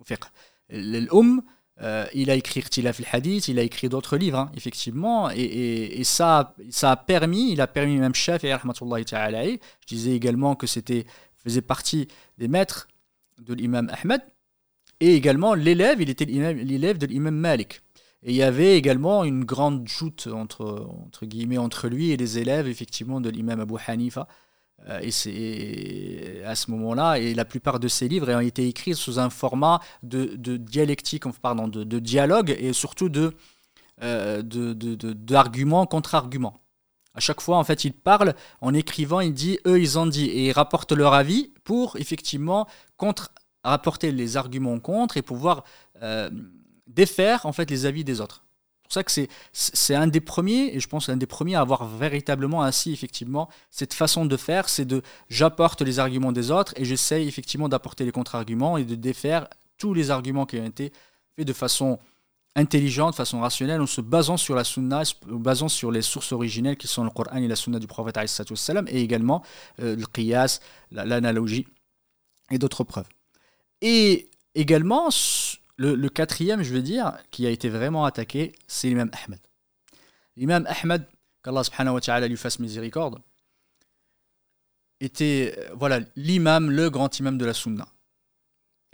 Au 0.00 0.04
euh, 1.82 2.06
il 2.14 2.30
a 2.30 2.34
écrit 2.34 2.62
Tilaf 2.62 3.00
al-Hadith, 3.00 3.48
il 3.48 3.58
a 3.58 3.62
écrit 3.62 3.88
d'autres 3.88 4.16
livres, 4.16 4.38
hein, 4.38 4.52
effectivement, 4.56 5.28
et, 5.30 6.02
ça, 6.04 6.54
a 6.82 6.96
permis, 6.96 7.52
il 7.52 7.60
a 7.60 7.66
permis 7.66 7.96
même 7.96 8.14
Shafi'i, 8.14 8.50
je 8.50 9.58
disais 9.86 10.12
également 10.12 10.54
que 10.54 10.66
c'était 10.66 11.04
faisait 11.36 11.62
partie 11.62 12.08
des 12.38 12.48
maîtres 12.48 12.88
de 13.40 13.54
l'imam 13.54 13.90
Ahmed, 14.02 14.22
et 15.00 15.14
également 15.14 15.54
l'élève, 15.54 16.00
il 16.00 16.08
était 16.10 16.24
l'élève 16.24 16.98
de 16.98 17.06
l'imam 17.06 17.34
Malik. 17.34 17.82
Et 18.22 18.30
il 18.30 18.36
y 18.36 18.42
avait 18.42 18.78
également 18.78 19.24
une 19.24 19.44
grande 19.44 19.86
joute 19.86 20.28
entre, 20.32 20.88
entre 21.04 21.26
guillemets 21.26 21.58
entre 21.58 21.88
lui 21.88 22.10
et 22.10 22.16
les 22.16 22.38
élèves 22.38 22.68
effectivement 22.68 23.20
de 23.20 23.28
l'imam 23.28 23.60
Abu 23.60 23.74
Hanifa. 23.86 24.26
Euh, 24.88 25.00
et 25.00 25.10
c'est 25.10 26.42
à 26.44 26.54
ce 26.54 26.70
moment-là, 26.70 27.18
et 27.18 27.34
la 27.34 27.44
plupart 27.44 27.80
de 27.80 27.88
ces 27.88 28.08
livres 28.08 28.30
ont 28.32 28.40
été 28.40 28.68
écrits 28.68 28.94
sous 28.94 29.18
un 29.18 29.30
format 29.30 29.80
de, 30.02 30.56
dialectique, 30.56 31.24
pardon, 31.40 31.68
de, 31.68 31.84
de, 31.84 31.98
dialogue 31.98 32.54
et 32.58 32.72
surtout 32.72 33.08
de, 33.08 33.34
euh, 34.02 34.42
d'arguments 34.42 35.86
contre 35.86 36.14
arguments. 36.14 36.60
À 37.14 37.20
chaque 37.20 37.40
fois, 37.40 37.58
en 37.58 37.64
fait, 37.64 37.84
il 37.84 37.92
parle 37.92 38.34
en 38.60 38.74
écrivant, 38.74 39.20
il 39.20 39.32
dit 39.32 39.58
eux, 39.66 39.80
ils 39.80 39.98
ont 39.98 40.06
dit, 40.06 40.26
et 40.26 40.48
ils 40.48 40.52
rapportent 40.52 40.92
leur 40.92 41.14
avis 41.14 41.52
pour 41.62 41.96
effectivement 41.96 42.66
contre 42.96 43.32
rapporter 43.62 44.10
les 44.12 44.36
arguments 44.36 44.78
contre 44.80 45.16
et 45.16 45.22
pouvoir 45.22 45.64
euh, 46.02 46.28
défaire 46.86 47.46
en 47.46 47.52
fait 47.52 47.70
les 47.70 47.86
avis 47.86 48.04
des 48.04 48.20
autres. 48.20 48.43
C'est 48.84 48.88
pour 48.88 48.92
ça 48.92 49.04
que 49.04 49.28
c'est, 49.52 49.94
un 49.94 50.06
des 50.06 50.20
premiers, 50.20 50.74
et 50.74 50.80
je 50.80 50.86
pense 50.88 51.08
un 51.08 51.16
des 51.16 51.26
premiers 51.26 51.54
à 51.54 51.60
avoir 51.60 51.86
véritablement 51.86 52.62
ainsi 52.62 52.92
effectivement 52.92 53.48
cette 53.70 53.94
façon 53.94 54.26
de 54.26 54.36
faire, 54.36 54.68
c'est 54.68 54.84
de 54.84 55.02
j'apporte 55.30 55.80
les 55.80 55.98
arguments 55.98 56.32
des 56.32 56.50
autres 56.50 56.74
et 56.76 56.84
j'essaye 56.84 57.26
effectivement 57.26 57.68
d'apporter 57.68 58.04
les 58.04 58.12
contre-arguments 58.12 58.76
et 58.76 58.84
de 58.84 58.94
défaire 58.94 59.48
tous 59.78 59.94
les 59.94 60.10
arguments 60.10 60.44
qui 60.44 60.58
ont 60.58 60.66
été 60.66 60.92
faits 61.34 61.46
de 61.46 61.52
façon 61.54 61.98
intelligente, 62.56 63.12
de 63.12 63.16
façon 63.16 63.40
rationnelle, 63.40 63.80
en 63.80 63.86
se 63.86 64.00
basant 64.00 64.36
sur 64.36 64.54
la 64.54 64.64
sunna, 64.64 65.02
en 65.30 65.36
basant 65.36 65.68
sur 65.68 65.90
les 65.90 66.02
sources 66.02 66.32
originelles 66.32 66.76
qui 66.76 66.86
sont 66.86 67.04
le 67.04 67.10
Coran 67.10 67.36
et 67.36 67.48
la 67.48 67.56
sunna 67.56 67.78
du 67.78 67.86
prophète 67.86 68.18
et 68.88 69.00
également 69.00 69.42
euh, 69.80 69.96
le 69.96 70.06
qiyas, 70.06 70.60
l'analogie 70.92 71.66
et 72.50 72.58
d'autres 72.58 72.84
preuves. 72.84 73.08
Et 73.80 74.30
également, 74.54 75.08
le, 75.76 76.08
quatrième, 76.08 76.62
je 76.62 76.72
veux 76.72 76.82
dire, 76.82 77.16
qui 77.30 77.46
a 77.46 77.50
été 77.50 77.68
vraiment 77.68 78.04
attaqué, 78.04 78.52
c'est 78.66 78.88
l'imam 78.88 79.10
Ahmed. 79.24 79.40
L'imam 80.36 80.66
Ahmed, 80.68 81.04
qu'Allah 81.42 81.64
subhanahu 81.64 81.94
wa 81.94 82.00
ta'ala 82.00 82.28
lui 82.28 82.36
fasse 82.36 82.58
miséricorde, 82.58 83.18
était 85.00 85.54
euh, 85.58 85.74
voilà 85.74 86.00
l'imam, 86.16 86.70
le 86.70 86.88
grand 86.90 87.18
imam 87.18 87.36
de 87.36 87.44
la 87.44 87.52
sunna 87.52 87.86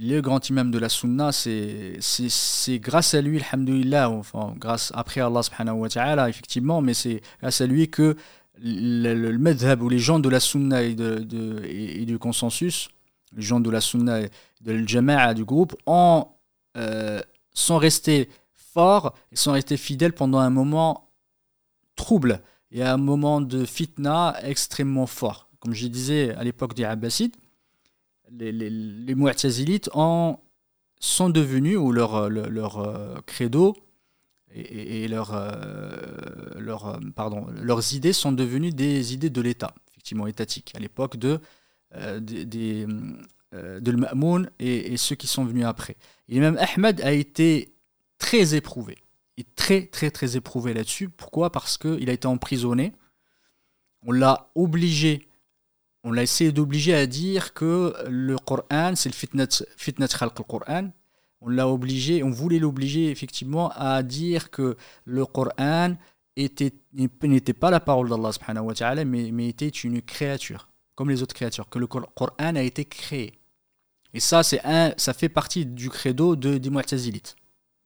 le 0.01 0.21
grand 0.21 0.49
imam 0.49 0.71
de 0.71 0.79
la 0.79 0.89
sunna, 0.89 1.31
c'est 1.33 1.99
grâce 2.79 3.15
à 3.15 3.21
lui, 3.21 3.39
alhamdoulilah, 3.39 4.11
enfin, 4.11 4.55
grâce, 4.57 4.93
après 4.95 5.21
Allah 5.21 5.43
subhanahu 5.43 5.77
wa 5.77 5.89
ta'ala, 5.89 6.29
effectivement, 6.29 6.81
mais 6.81 6.95
c'est 6.95 7.21
grâce 7.41 7.61
à 7.61 7.67
lui 7.67 7.91
que 7.91 8.17
le, 8.63 9.15
le, 9.15 9.39
madhab 9.39 9.83
ou 9.83 9.89
les 9.89 9.99
gens 9.99 10.19
de 10.19 10.29
la 10.29 10.41
sunna 10.41 10.83
et, 10.83 10.95
de, 10.95 11.63
et, 11.65 12.05
du 12.07 12.19
consensus, 12.19 12.89
les 13.37 13.43
gens 13.43 13.61
de 13.61 13.71
la 13.71 13.81
sunna 13.81 14.23
et 14.23 14.31
de 14.63 14.89
jama'a 14.89 15.35
du 15.35 15.45
groupe, 15.45 15.77
ont, 15.87 16.27
euh, 16.77 17.21
sont 17.53 17.79
restés 17.79 18.29
forts 18.55 19.15
et 19.33 19.37
sont 19.37 19.53
restés 19.53 19.77
fidèles 19.77 20.13
pendant 20.13 20.39
un 20.39 20.51
moment 20.51 21.11
trouble 21.97 22.41
et 22.71 22.83
un 22.83 22.97
moment 22.97 23.41
de 23.41 23.65
fitna 23.65 24.37
extrêmement 24.43 25.07
fort. 25.07 25.49
Comme 25.59 25.75
je 25.75 25.87
disais 25.87 26.35
à 26.35 26.45
l'époque 26.45 26.75
des 26.75 26.85
Abbasides, 26.85 27.37
les, 28.31 28.53
les, 28.53 28.71
les 28.71 29.15
sont 31.01 31.31
devenus, 31.31 31.79
ou 31.79 31.93
leur, 31.93 32.29
leur, 32.29 32.79
euh, 32.79 33.17
et, 34.53 35.09
euh, 35.11 35.25
euh, 35.33 37.01
pardon, 37.15 37.47
leurs 37.63 37.95
idées 37.95 38.13
sont 38.13 38.33
devenues 38.33 38.71
des 38.71 39.15
idées 39.15 39.31
de 39.31 39.41
l'État, 39.41 39.75
effectivement 39.91 40.27
étatique, 40.27 40.73
à 40.77 40.79
l'époque 40.79 41.17
de, 41.17 41.41
l'Ma'moun 43.53 44.51
et, 44.59 44.93
et, 44.93 44.97
ceux 44.97 45.17
qui 45.17 45.27
sont 45.27 45.45
venus 45.45 45.65
après. 45.65 45.97
Et 46.31 46.41
même 46.41 46.57
Ahmed 46.59 47.03
a 47.03 47.13
été 47.13 47.75
très 48.19 48.55
éprouvé, 48.55 48.97
et 49.37 49.45
très 49.57 49.87
très 49.87 50.11
très 50.11 50.37
éprouvé 50.37 50.73
là-dessus. 50.73 51.09
Pourquoi? 51.11 51.53
Parce 51.53 51.77
qu'il 51.77 52.09
a 52.09 52.13
été 52.13 52.27
emprisonné, 52.27 52.93
on 54.03 54.13
l'a 54.13 54.51
obligé 54.55 55.29
on 56.03 56.13
l'a 56.13 56.23
essayé 56.23 56.51
d'obliger 56.51 56.95
à 56.95 57.07
dire 57.07 57.53
que 57.53 57.95
le 58.09 58.39
Coran, 58.39 58.95
c'est 58.97 59.11
le 59.11 59.15
fitnat, 59.15 59.49
fitnat 59.77 60.09
khalq 60.09 60.41
al-Qur'an. 60.41 60.91
On 61.43 61.49
l'a 61.49 61.69
obligé, 61.69 62.23
on 62.23 62.31
voulait 62.31 62.59
l'obliger 62.59 63.11
effectivement 63.11 63.71
à 63.75 64.03
dire 64.03 64.51
que 64.51 64.77
le 65.05 65.27
Coran 65.27 65.97
n'était 66.37 67.53
pas 67.53 67.71
la 67.71 67.81
parole 67.81 68.09
d'Allah 68.09 69.05
mais, 69.05 69.31
mais, 69.31 69.49
était 69.49 69.69
une 69.69 70.01
créature, 70.01 70.69
comme 70.95 71.11
les 71.11 71.23
autres 71.23 71.35
créatures, 71.35 71.69
que 71.69 71.79
le 71.79 71.87
Coran 71.87 72.35
a 72.39 72.63
été 72.63 72.85
créé. 72.85 73.40
Et 74.15 74.21
ça, 74.21 74.43
c'est 74.43 74.61
un, 74.65 74.93
ça 74.97 75.15
fait 75.15 75.29
partie 75.29 75.67
du 75.67 75.89
credo 75.89 76.37
de, 76.37 76.59
des 76.59 76.71
Mu'tazilites. 76.71 77.37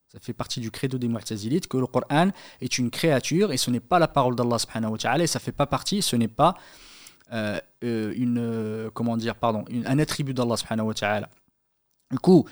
Ça 0.09 0.21
fait 0.21 0.33
partie 0.33 0.61
du 0.61 0.71
credo 0.71 0.97
des 0.97 1.09
Mu'tazilites 1.09 1.67
que 1.67 1.77
le 1.77 1.87
Coran 1.87 2.31
est 2.61 2.79
une 2.79 2.91
créature 2.91 3.53
et 3.53 3.57
ce 3.57 3.71
n'est 3.71 3.81
pas 3.81 3.99
la 3.99 4.09
parole 4.09 4.37
d'Allah 4.37 4.59
subhanahu 4.59 4.93
wa 4.93 4.99
ta'ala 4.99 5.25
et 5.25 5.27
ça 5.27 5.41
fait 5.41 5.53
pas 5.53 5.67
partie, 5.67 6.03
ce 6.03 6.15
n'est 6.15 6.29
pas 6.29 6.55
euh, 7.33 7.59
euh, 7.83 8.13
une, 8.17 8.39
euh, 8.39 8.91
comment 8.95 9.17
dire, 9.17 9.35
pardon, 9.35 9.65
un 9.87 9.99
attribut 9.99 10.33
d'Allah 10.33 10.57
subhanahu 10.57 10.87
wa 10.87 10.95
ta'ala. 10.95 11.29
Du 12.13 12.19
coup, 12.19 12.47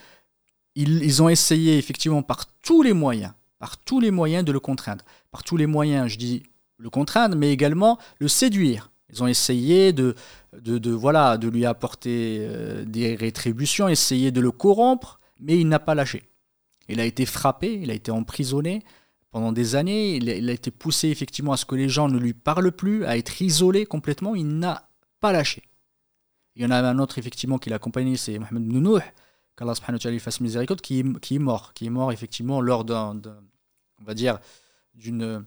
ils, 0.75 1.05
ils, 1.05 1.23
ont 1.23 1.29
essayé 1.29 1.79
effectivement 1.79 2.23
par 2.23 2.47
tous 2.63 2.83
les 2.83 2.95
moyens, 2.95 3.33
par 3.59 3.77
tous 3.77 4.01
les 4.01 4.11
moyens 4.11 4.45
de 4.45 4.51
le 4.51 4.59
contraindre. 4.59 5.05
Par 5.31 5.45
tous 5.45 5.57
les 5.57 5.67
moyens, 5.67 6.09
je 6.09 6.19
dis 6.19 6.43
le 6.79 6.91
contraindre, 6.91 7.37
mais 7.37 7.53
également 7.53 7.99
le 8.19 8.27
séduire. 8.27 8.91
Ils 9.13 9.23
ont 9.23 9.29
essayé 9.29 9.93
de, 9.93 10.17
de, 10.53 10.79
de 10.79 10.91
voilà, 10.91 11.39
de 11.39 11.49
lui 11.49 11.65
apporter 11.65 12.47
des 12.87 13.15
rétributions, 13.15 13.89
essayer 13.89 14.31
de 14.31 14.41
le 14.41 14.51
corrompre, 14.51 15.21
mais 15.41 15.59
il 15.59 15.69
n'a 15.69 15.79
pas 15.79 15.95
lâché. 15.95 16.23
Il 16.89 17.01
a 17.01 17.05
été 17.05 17.27
frappé, 17.27 17.81
il 17.81 17.91
a 17.91 17.95
été 17.95 18.11
emprisonné, 18.11 18.83
pendant 19.33 19.51
des 19.51 19.75
années. 19.75 20.17
Il 20.17 20.49
a, 20.49 20.53
été 20.53 20.71
poussé 20.71 21.09
effectivement 21.09 21.53
à 21.53 21.57
ce 21.57 21.65
que 21.65 21.75
les 21.75 21.89
gens 21.89 22.09
ne 22.09 22.19
lui 22.19 22.35
parlent 22.35 22.71
plus, 22.71 23.05
à 23.05 23.17
être 23.17 23.43
isolé 23.43 23.85
complètement. 23.87 24.37
Il 24.37 24.47
n'a 24.59 24.89
pas 25.19 25.33
lâché. 25.33 25.65
Il 26.55 26.63
y 26.63 26.67
en 26.67 26.71
a 26.71 26.79
un 26.79 26.99
autre 26.99 27.19
effectivement 27.19 27.59
qui 27.59 27.71
l'a 27.71 27.77
accompagné, 27.77 28.17
c'est 28.17 28.39
Mohamed 28.39 28.71
Nounouh, 28.71 29.01
qu'Allah 29.57 29.75
subhanahu 29.75 30.01
wa 30.05 30.19
fasse 30.21 30.41
miséricorde, 30.41 30.83
qui, 30.83 31.03
qui 31.21 31.37
est 31.37 31.41
mort, 31.41 31.73
qui 31.73 31.87
est 31.87 31.91
mort 31.91 32.13
effectivement 32.13 32.61
lors 32.61 32.85
d'un, 32.85 33.21
on 34.01 34.05
va 34.05 34.15
dire, 34.15 34.39
d'une, 34.95 35.23
euh, 35.23 35.41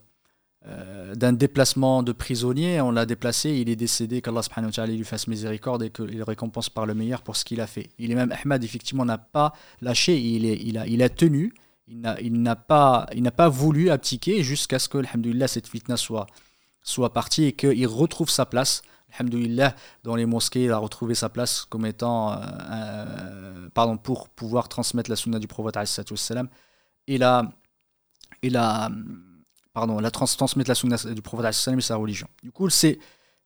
d'un 1.14 1.32
déplacement 1.32 2.02
de 2.02 2.12
prisonnier. 2.12 2.80
On 2.80 2.90
l'a 2.90 3.06
déplacé, 3.06 3.50
il 3.50 3.68
est 3.68 3.76
décédé, 3.76 4.20
qu'Allah 4.20 4.42
subhanahu 4.42 4.72
ta'ala 4.72 4.92
lui 4.92 5.04
fasse 5.04 5.28
miséricorde 5.28 5.82
et 5.84 5.90
qu'il 5.90 6.22
récompense 6.22 6.70
par 6.70 6.86
le 6.86 6.94
meilleur 6.94 7.22
pour 7.22 7.36
ce 7.36 7.44
qu'il 7.44 7.60
a 7.60 7.66
fait. 7.66 7.90
Il 7.98 8.10
est 8.10 8.14
même 8.14 8.32
Ahmad, 8.32 8.64
effectivement, 8.64 9.04
n'a 9.04 9.18
pas 9.18 9.52
lâché, 9.80 10.18
il, 10.20 10.44
est, 10.44 10.58
il, 10.62 10.78
a, 10.78 10.86
il 10.86 11.02
a 11.02 11.08
tenu, 11.08 11.54
il 11.88 12.42
n'a 12.42 12.56
pas, 12.56 13.06
pas 13.36 13.48
voulu 13.48 13.90
abdiquer 13.90 14.42
jusqu'à 14.42 14.78
ce 14.78 14.88
que, 14.88 15.02
cette 15.46 15.68
fitna 15.68 15.96
soit, 15.96 16.26
soit 16.82 17.12
partie 17.12 17.44
et 17.44 17.52
qu'il 17.52 17.86
retrouve 17.86 18.30
sa 18.30 18.46
place. 18.46 18.82
Alhamdulillah, 19.18 19.74
dans 20.02 20.16
les 20.16 20.26
mosquées, 20.26 20.64
il 20.64 20.72
a 20.72 20.78
retrouvé 20.78 21.14
sa 21.14 21.28
place 21.28 21.64
comme 21.64 21.86
étant, 21.86 22.32
euh, 22.32 22.36
euh, 22.70 23.68
pardon, 23.72 23.96
pour 23.96 24.28
pouvoir 24.28 24.68
transmettre 24.68 25.08
la 25.10 25.16
sunna 25.16 25.38
du 25.38 25.46
prophète 25.46 25.78
et 27.06 27.18
la, 27.18 27.52
et 28.42 28.50
la, 28.50 28.90
pardon, 29.76 30.00
la 30.00 30.10
trans 30.10 30.24
transmettre 30.24 30.70
la 30.70 30.74
sunna 30.74 30.96
du 30.96 31.20
prophète 31.20 31.54
et 31.54 31.80
sa 31.82 31.96
religion. 31.96 32.28
Du 32.42 32.50
coup, 32.50 32.70
c'est 32.70 32.98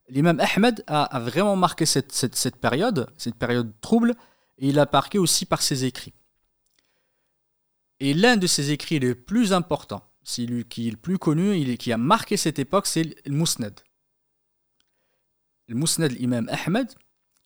l'imam 0.07 0.39
Ahmed 0.39 0.81
a, 0.87 1.19
vraiment 1.19 1.57
marqué 1.57 1.85
cette, 1.85 2.13
cette, 2.13 2.37
cette 2.37 2.55
période, 2.55 3.09
cette 3.17 3.35
période 3.35 3.73
trouble, 3.81 4.15
et 4.57 4.69
il 4.69 4.79
a 4.79 4.87
marqué 4.89 5.19
aussi 5.19 5.45
par 5.45 5.61
ses 5.61 5.83
écrits. 5.83 6.13
Et 7.99 8.13
l'un 8.13 8.37
de 8.37 8.47
ses 8.47 8.71
écrits 8.71 8.97
les 8.97 9.13
plus 9.13 9.51
importants, 9.51 10.05
celui 10.23 10.63
qui 10.63 10.87
est 10.87 10.91
le 10.91 10.95
plus 10.95 11.17
connu, 11.17 11.57
il, 11.57 11.77
qui 11.77 11.91
a 11.91 11.97
marqué 11.97 12.37
cette 12.37 12.59
époque, 12.59 12.87
c'est 12.87 13.13
le 13.25 13.35
Mousnad. 13.35 13.77
Le 15.67 15.75
Mousnad 15.75 16.13
l'imam 16.13 16.47
Ahmed, 16.49 16.93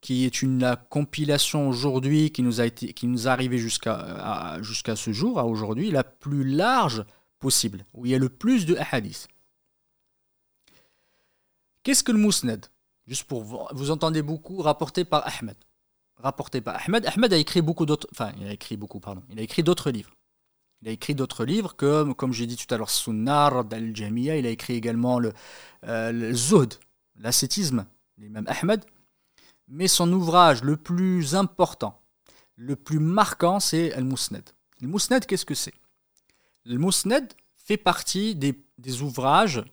qui 0.02 0.26
est 0.26 0.44
une 0.44 0.78
compilation 0.92 1.68
aujourd'hui 1.68 2.30
qui 2.30 2.44
nous 2.44 2.62
a 2.62 2.68
été, 2.68 2.94
qui 2.94 3.08
nous 3.08 3.26
est 3.26 3.32
arrivée 3.32 3.58
jusqu'à 3.58 4.60
jusqu'à 4.62 4.96
ce 4.96 5.12
jour, 5.12 5.40
à 5.40 5.46
aujourd'hui, 5.46 5.90
la 5.90 6.04
plus 6.04 6.44
large 6.44 7.04
possible, 7.40 7.86
où 7.94 8.06
il 8.06 8.12
y 8.12 8.16
a 8.16 8.20
le 8.20 8.30
plus 8.30 8.66
de 8.66 8.78
hadiths. 8.92 9.28
Qu'est-ce 11.84 12.04
que 12.04 12.12
le 12.12 12.18
Mousnad 12.18 12.66
Juste 13.08 13.26
pour 13.26 13.44
vous, 13.44 13.60
vous 13.74 13.92
entendez 13.92 14.22
beaucoup 14.22 14.62
rapporté 14.62 15.06
par 15.06 15.28
Ahmed. 15.28 15.56
Rapporté 16.18 16.62
par 16.62 16.82
Ahmed. 16.84 17.06
Ahmed 17.06 17.34
a 17.34 17.38
écrit 17.38 17.62
beaucoup 17.62 17.86
d'autres, 17.86 18.08
enfin, 18.12 18.32
il 18.40 18.48
a 18.48 18.54
écrit 18.54 18.78
beaucoup, 18.78 19.00
pardon. 19.00 19.22
Il 19.30 19.40
a 19.40 19.44
écrit 19.44 19.62
d'autres 19.62 19.92
livres. 19.92 20.12
Il 20.82 20.90
a 20.90 20.92
écrit 20.92 21.16
d'autres 21.16 21.46
livres 21.46 21.76
comme, 21.76 22.16
comme 22.16 22.34
j'ai 22.34 22.48
dit 22.48 22.56
tout 22.56 22.74
à 22.74 22.78
l'heure, 22.78 22.90
Sunnar, 22.90 23.66
al-Jamiya. 23.72 24.38
Il 24.38 24.46
a 24.46 24.50
écrit 24.50 24.74
également 24.74 25.20
le, 25.20 25.34
euh, 25.88 26.34
l'ascétisme, 27.18 27.86
l'imam 28.18 28.46
Ahmed. 28.48 28.84
Mais 29.68 29.88
son 29.88 30.12
ouvrage 30.12 30.64
le 30.64 30.78
plus 30.78 31.36
important, 31.36 32.02
le 32.56 32.76
plus 32.76 33.00
marquant, 33.00 33.60
c'est 33.60 33.94
Al-Musnad. 33.94 34.44
Le 34.82 34.88
Musnad, 34.88 35.26
qu'est-ce 35.26 35.46
que 35.46 35.56
c'est? 35.56 35.74
Le 36.66 36.78
Musnad 36.78 37.34
fait 37.56 37.78
partie 37.78 38.36
des, 38.36 38.56
ouvrages 39.02 39.64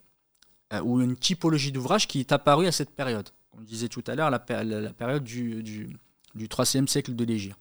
euh, 0.72 0.80
ou 0.82 1.01
une 1.01 1.16
typologie 1.16 1.72
d'ouvrages 1.72 2.07
qui 2.07 2.20
est 2.20 2.32
apparue 2.32 2.66
à 2.66 2.72
cette 2.72 2.90
période. 2.90 3.28
Je 3.59 3.64
disais 3.64 3.88
tout 3.88 4.05
à 4.07 4.14
l'heure, 4.14 4.30
la, 4.30 4.38
période 4.38 5.24
du, 5.24 5.62
du, 5.62 5.97
du 6.34 6.49
3e 6.49 6.86
siècle 6.86 7.14
de 7.14 7.24
l'Égypte. 7.24 7.59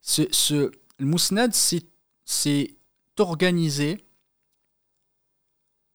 Ce, 0.00 0.22
ce, 0.30 0.72
le 0.98 1.06
Musnad, 1.06 1.54
c'est 1.54 1.86
c'est 2.24 2.74
organisé 3.18 4.06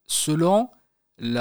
selon 0.07 0.69
les 1.23 1.34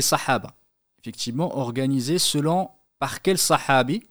sahaba. 0.00 0.54
Effectivement, 1.00 1.56
organisé 1.56 2.18
selon 2.18 2.70
par 2.98 3.22
quel 3.22 3.38
sahabi 3.38 4.02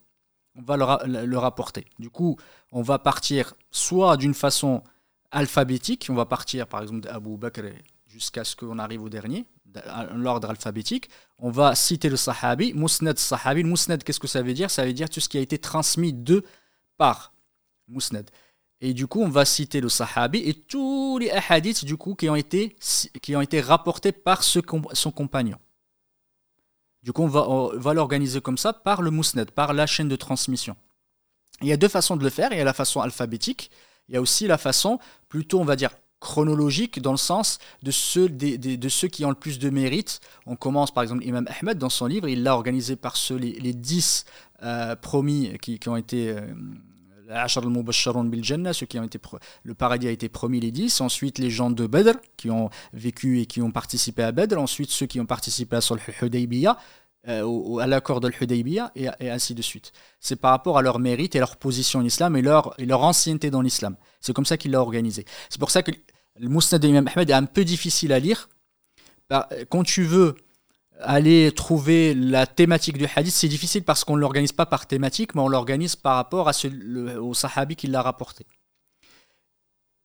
on 0.56 0.62
va 0.62 0.78
le, 0.78 1.38
rapporter. 1.38 1.86
Du 1.99 2.10
coup, 2.10 2.38
on 2.72 2.82
va 2.82 2.99
partir 2.99 3.54
soit 3.72 4.18
d'une 4.18 4.34
façon 4.34 4.84
alphabétique, 5.32 6.08
on 6.10 6.14
va 6.14 6.26
partir 6.26 6.68
par 6.68 6.82
exemple 6.82 7.02
d'Abu 7.02 7.38
Bakr 7.38 7.62
jusqu'à 8.08 8.43
ce 8.43 8.56
qu'on 8.56 8.80
arrive 8.80 9.04
au 9.04 9.10
dernier, 9.10 9.45
l'ordre 10.14 10.49
alphabétique. 10.49 11.10
On 11.38 11.49
va 11.49 11.76
citer 11.76 12.10
le 12.10 12.18
sahabi, 12.18 12.74
musnad 12.74 13.18
sahabi. 13.18 13.64
musnad, 13.64 14.04
qu'est-ce 14.04 14.20
que 14.20 14.28
ça 14.28 14.41
veut 14.41 14.54
dire? 14.54 14.70
Ça 14.70 14.86
veut 14.86 14.93
dire 14.93 15.10
tout 15.10 15.20
ce 15.20 15.30
qui 15.30 15.38
a 15.38 15.41
été 15.41 15.58
transmis 15.58 16.14
de 16.14 16.43
par 16.97 17.34
musnad. 17.88 18.30
Et 18.82 18.93
du 18.93 19.08
coup, 19.08 19.22
on 19.22 19.30
va 19.30 19.45
citer 19.45 19.80
le 19.80 19.89
sahabi 19.89 20.39
et 20.39 20.54
tous 20.54 21.20
les 21.20 21.30
hadiths 21.30 21.86
du 21.86 21.97
coup 21.97 22.16
qui 22.16 22.30
ont 22.30 22.36
été, 22.36 22.76
rapportés 23.62 24.12
par 24.12 24.43
son 24.43 25.12
compagnon. 25.12 25.58
Du 27.04 27.14
coup, 27.14 27.24
on 27.24 27.72
va, 27.78 27.93
l'organiser 27.93 28.41
comme 28.41 28.58
ça 28.58 28.74
par 28.74 29.02
le 29.02 29.12
musnad, 29.12 29.49
par 29.52 29.74
la 29.74 29.88
chaîne 29.88 30.08
de 30.08 30.16
transmission. 30.16 30.76
Il 31.62 31.68
y 31.68 31.74
a 31.74 31.78
deux 31.78 31.88
façons 31.88 32.16
de 32.16 32.24
le 32.24 32.30
faire. 32.30 32.52
Il 32.52 32.58
y 32.58 32.62
a 32.62 32.66
la 32.66 32.74
façon 32.74 33.02
alphabétique. 33.02 33.72
Il 34.08 34.16
y 34.16 34.18
a 34.18 34.22
aussi 34.22 34.47
la 34.47 34.58
façon 34.58 34.99
plutôt, 35.28 35.60
on 35.60 35.66
va 35.66 35.76
dire, 35.76 35.91
chronologique 36.20 37.02
dans 37.02 37.12
le 37.12 37.18
sens 37.18 37.58
de 37.82 37.91
ceux, 37.91 38.30
de 38.30 38.89
ceux 38.89 39.08
qui 39.08 39.26
ont 39.26 39.30
le 39.30 39.36
plus 39.36 39.58
de 39.58 39.70
mérite. 39.70 40.20
On 40.45 40.56
commence 40.56 40.91
par 40.91 41.02
exemple 41.04 41.26
Imam 41.26 41.47
Ahmed 41.60 41.78
dans 41.80 41.89
son 41.89 42.06
livre, 42.06 42.30
il 42.30 42.43
l'a 42.43 42.54
organisé 42.54 42.95
par 42.95 43.18
ceux, 43.18 43.36
les, 43.36 43.54
les 43.54 43.74
dix 43.74 44.26
euh, 44.64 44.95
promis 44.95 45.58
qui, 45.60 45.80
ont 45.88 45.97
été... 45.97 46.30
Euh, 46.30 46.41
le 49.64 49.74
paradis 49.74 50.08
a 50.08 50.12
été 50.12 50.30
promis 50.30 50.60
les 50.60 50.72
dix 50.72 51.02
ensuite 51.02 51.38
les 51.40 51.50
gens 51.50 51.70
de 51.70 51.88
Badr 51.88 52.14
qui 52.38 52.50
ont 52.50 52.70
vécu 52.94 53.40
et 53.42 53.46
qui 53.46 53.62
ont 53.62 53.72
participé 53.72 54.24
à 54.24 54.32
Badr 54.32 54.60
ensuite 54.60 54.90
ceux 54.90 55.06
qui 55.06 55.20
ont 55.20 55.26
participé 55.26 55.76
à 55.76 55.82
Sulh 55.82 56.00
Hudaybiyah 56.22 56.78
euh, 57.28 57.78
à 57.78 57.86
l'accord 57.86 58.20
de 58.20 58.28
l'Hudaybiyah 58.30 58.92
et, 58.96 59.30
ainsi 59.30 59.54
de 59.54 59.62
suite. 59.62 59.92
C'est 60.20 60.38
par 60.38 60.50
rapport 60.50 60.80
à 60.80 60.82
leur 60.82 60.98
mérite 60.98 61.36
et 61.36 61.40
leur 61.40 61.58
position 61.58 62.00
en 62.00 62.04
islam 62.04 62.36
et 62.36 62.42
leur, 62.42 62.74
et 62.80 62.86
leur 62.88 63.04
ancienneté 63.04 63.52
dans 63.52 63.62
l'islam. 63.62 63.96
C'est 64.20 64.34
comme 64.34 64.46
ça 64.46 64.58
qu'il 64.58 64.72
l'a 64.72 64.82
organisé. 64.82 65.26
C'est 65.50 65.60
pour 65.60 65.70
ça 65.70 65.84
que 65.84 65.92
le 66.40 66.50
Mousnad 66.50 66.82
d'Imam 66.82 67.08
Ahmed 67.14 67.30
est 67.30 67.34
un 67.34 67.46
peu 67.46 67.64
difficile 67.64 68.12
à 68.12 68.18
lire. 68.18 68.50
Bah, 69.30 69.48
quand 69.70 69.84
tu 69.84 70.04
veux 70.04 70.36
aller 71.04 71.52
trouver 71.52 72.14
la 72.14 72.45
thématique 72.47 72.97
du 72.97 73.06
hadith, 73.16 73.34
c'est 73.34 73.47
difficile 73.47 73.84
parce 73.84 74.04
qu'on 74.04 74.16
ne 74.16 74.22
l'organise 74.22 74.52
pas 74.52 74.66
par 74.66 74.88
thématique, 74.88 75.36
mais 75.36 75.41
on 75.41 75.47
l'organise 75.47 75.95
par 75.95 76.16
rapport 76.16 76.49
à 76.49 76.54
au 77.20 77.34
sahabi 77.34 77.76
qui 77.76 77.88
l'a 77.88 78.02
rapporté. 78.02 78.45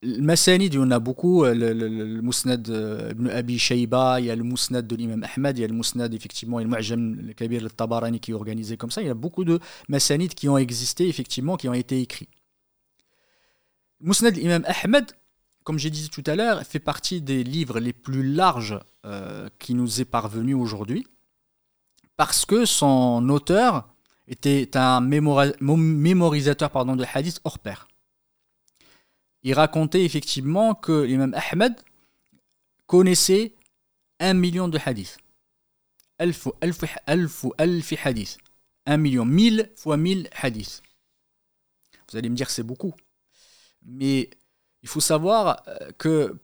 Le 0.02 0.20
Masanid, 0.20 0.72
il 0.72 0.76
y 0.76 0.78
en 0.78 0.90
a 0.90 0.98
beaucoup. 0.98 1.44
Le, 1.44 1.54
le, 1.54 1.88
le 1.88 2.22
Mousnad 2.22 2.68
euh, 2.68 3.10
ibn 3.12 3.28
Abi 3.28 3.58
Shayba, 3.58 4.20
il 4.20 4.26
y 4.26 4.30
a 4.30 4.36
le 4.36 4.42
Mousnad 4.44 4.86
de 4.86 4.94
l'imam 4.94 5.26
Ahmed, 5.34 5.56
il 5.58 5.62
y 5.62 5.64
a 5.64 5.66
le 5.66 5.72
Mousnad, 5.74 6.12
effectivement, 6.12 6.58
le 6.58 6.66
Mu'jam, 6.66 7.16
le 7.16 7.32
Kabir, 7.32 7.62
le 7.62 7.70
Tabarani 7.70 8.20
qui 8.20 8.30
est 8.32 8.34
organisé 8.34 8.76
comme 8.76 8.90
ça. 8.90 9.00
Il 9.00 9.08
y 9.08 9.10
a 9.10 9.14
beaucoup 9.14 9.44
de 9.44 9.58
Masanid 9.88 10.34
qui 10.34 10.48
ont 10.48 10.58
existé, 10.58 11.08
effectivement, 11.08 11.56
qui 11.56 11.68
ont 11.68 11.74
été 11.74 12.00
écrits. 12.00 12.28
Mousnad 14.00 14.36
l'imam 14.36 14.64
Ahmed, 14.82 15.06
comme 15.66 15.78
j'ai 15.78 15.90
dit 15.90 16.08
tout 16.08 16.22
à 16.26 16.36
l'heure, 16.36 16.62
fait 16.62 16.78
partie 16.78 17.20
des 17.20 17.42
livres 17.42 17.80
les 17.80 17.92
plus 17.92 18.22
larges 18.22 18.78
euh, 19.04 19.48
qui 19.58 19.74
nous 19.74 20.00
est 20.00 20.04
parvenu 20.04 20.54
aujourd'hui, 20.54 21.04
parce 22.16 22.46
que 22.46 22.64
son 22.64 23.28
auteur 23.28 23.88
était 24.28 24.76
un 24.76 25.00
mémorisateur 25.00 26.70
pardon, 26.70 26.94
de 26.94 27.04
hadith 27.12 27.40
hors 27.44 27.58
pair 27.58 27.88
il 29.46 29.54
racontait 29.54 30.04
effectivement 30.04 30.74
que 30.74 31.02
l'imam 31.02 31.32
Ahmed 31.34 31.76
connaissait 32.88 33.54
un 34.18 34.34
million 34.34 34.66
de 34.66 34.76
hadiths. 34.84 35.18
Hadith. 38.02 38.38
Un 38.86 38.96
million, 38.96 39.24
mille 39.24 39.70
fois 39.76 39.96
mille 39.96 40.28
hadiths. 40.32 40.82
Vous 42.10 42.16
allez 42.16 42.28
me 42.28 42.34
dire 42.34 42.50
c'est 42.50 42.64
beaucoup. 42.64 42.92
Mais 43.84 44.30
il 44.86 44.88
faut 44.88 45.00
savoir 45.00 45.64
euh, 45.66 45.90
que 45.98 46.38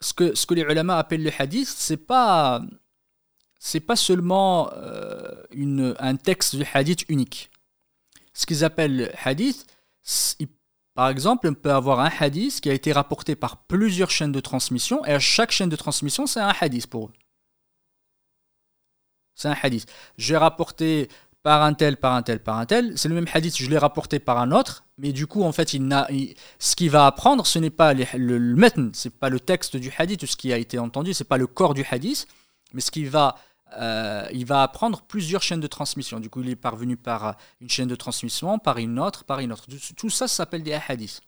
ce 0.00 0.14
que, 0.14 0.54
les 0.54 0.62
ulama 0.62 0.96
appellent 0.96 1.22
le 1.22 1.30
hadith, 1.38 1.68
c'est 1.68 1.98
pas 1.98 2.62
pas 3.86 3.96
seulement 3.96 4.70
euh, 4.72 5.94
un 5.98 6.16
texte 6.16 6.56
de 6.56 6.64
hadith 6.72 7.04
unique. 7.10 7.50
Ce 8.32 8.46
qu'ils 8.46 8.64
appellent 8.64 9.12
hadith, 9.22 9.66
par 10.94 11.10
exemple, 11.10 11.48
on 11.48 11.52
peut 11.52 11.70
avoir 11.70 12.00
un 12.00 12.10
hadith 12.18 12.62
qui 12.62 12.70
a 12.70 12.72
été 12.72 12.92
rapporté 12.92 13.36
par 13.36 13.58
plusieurs 13.64 14.10
chaînes 14.10 14.32
de 14.32 14.40
transmission, 14.40 15.04
et 15.04 15.12
à 15.12 15.18
chaque 15.18 15.50
chaîne 15.50 15.68
de 15.68 15.76
transmission, 15.76 16.26
c'est 16.26 16.40
un 16.40 16.54
hadith 16.58 16.86
pour 16.86 17.08
eux. 17.08 17.12
C'est 19.34 19.48
un 19.48 19.56
hadith. 19.62 19.86
J'ai 20.16 20.38
rapporté 20.38 21.08
par 21.42 21.62
un 21.62 21.72
tel, 21.74 21.96
par 21.96 22.14
un 22.14 22.22
tel, 22.22 22.42
par 22.42 22.58
un 22.58 22.66
tel. 22.66 22.96
C'est 22.98 23.08
le 23.08 23.14
même 23.14 23.26
hadith, 23.32 23.56
je 23.56 23.68
l'ai 23.68 23.78
rapporté 23.78 24.18
par 24.18 24.38
un 24.38 24.52
autre, 24.52 24.84
mais 24.98 25.12
du 25.12 25.26
coup, 25.26 25.42
en 25.42 25.52
fait, 25.52 25.72
il 25.74 25.86
n'a, 25.86 26.08
ce 26.58 26.76
qu'il 26.76 26.90
va 26.90 27.06
apprendre, 27.06 27.46
ce 27.46 27.58
n'est 27.58 27.70
pas 27.70 27.94
le, 27.94 28.04
le, 28.16 28.68
ce 28.68 28.90
c'est 28.92 29.18
pas 29.18 29.28
le 29.28 29.40
texte 29.40 29.76
du 29.76 29.92
hadith, 29.96 30.26
ce 30.26 30.36
qui 30.36 30.52
a 30.52 30.58
été 30.58 30.78
entendu, 30.78 31.14
c'est 31.14 31.24
pas 31.24 31.38
le 31.38 31.46
corps 31.46 31.74
du 31.74 31.84
hadith, 31.90 32.26
mais 32.72 32.80
ce 32.80 32.90
qu'il 32.90 33.08
va 33.08 33.36
euh, 33.78 34.26
il 34.32 34.44
va 34.46 34.62
apprendre 34.62 35.02
plusieurs 35.02 35.42
chaînes 35.42 35.60
de 35.60 35.66
transmission. 35.66 36.18
Du 36.18 36.28
coup, 36.28 36.42
il 36.42 36.50
est 36.50 36.56
parvenu 36.56 36.96
par 36.96 37.36
une 37.60 37.68
chaîne 37.68 37.88
de 37.88 37.94
transmission, 37.94 38.58
par 38.58 38.78
une 38.78 38.98
autre, 38.98 39.24
par 39.24 39.38
une 39.40 39.52
autre. 39.52 39.66
Tout 39.96 40.10
ça, 40.10 40.26
ça 40.26 40.36
s'appelle 40.36 40.62
des 40.62 40.72
hadiths 40.72 41.20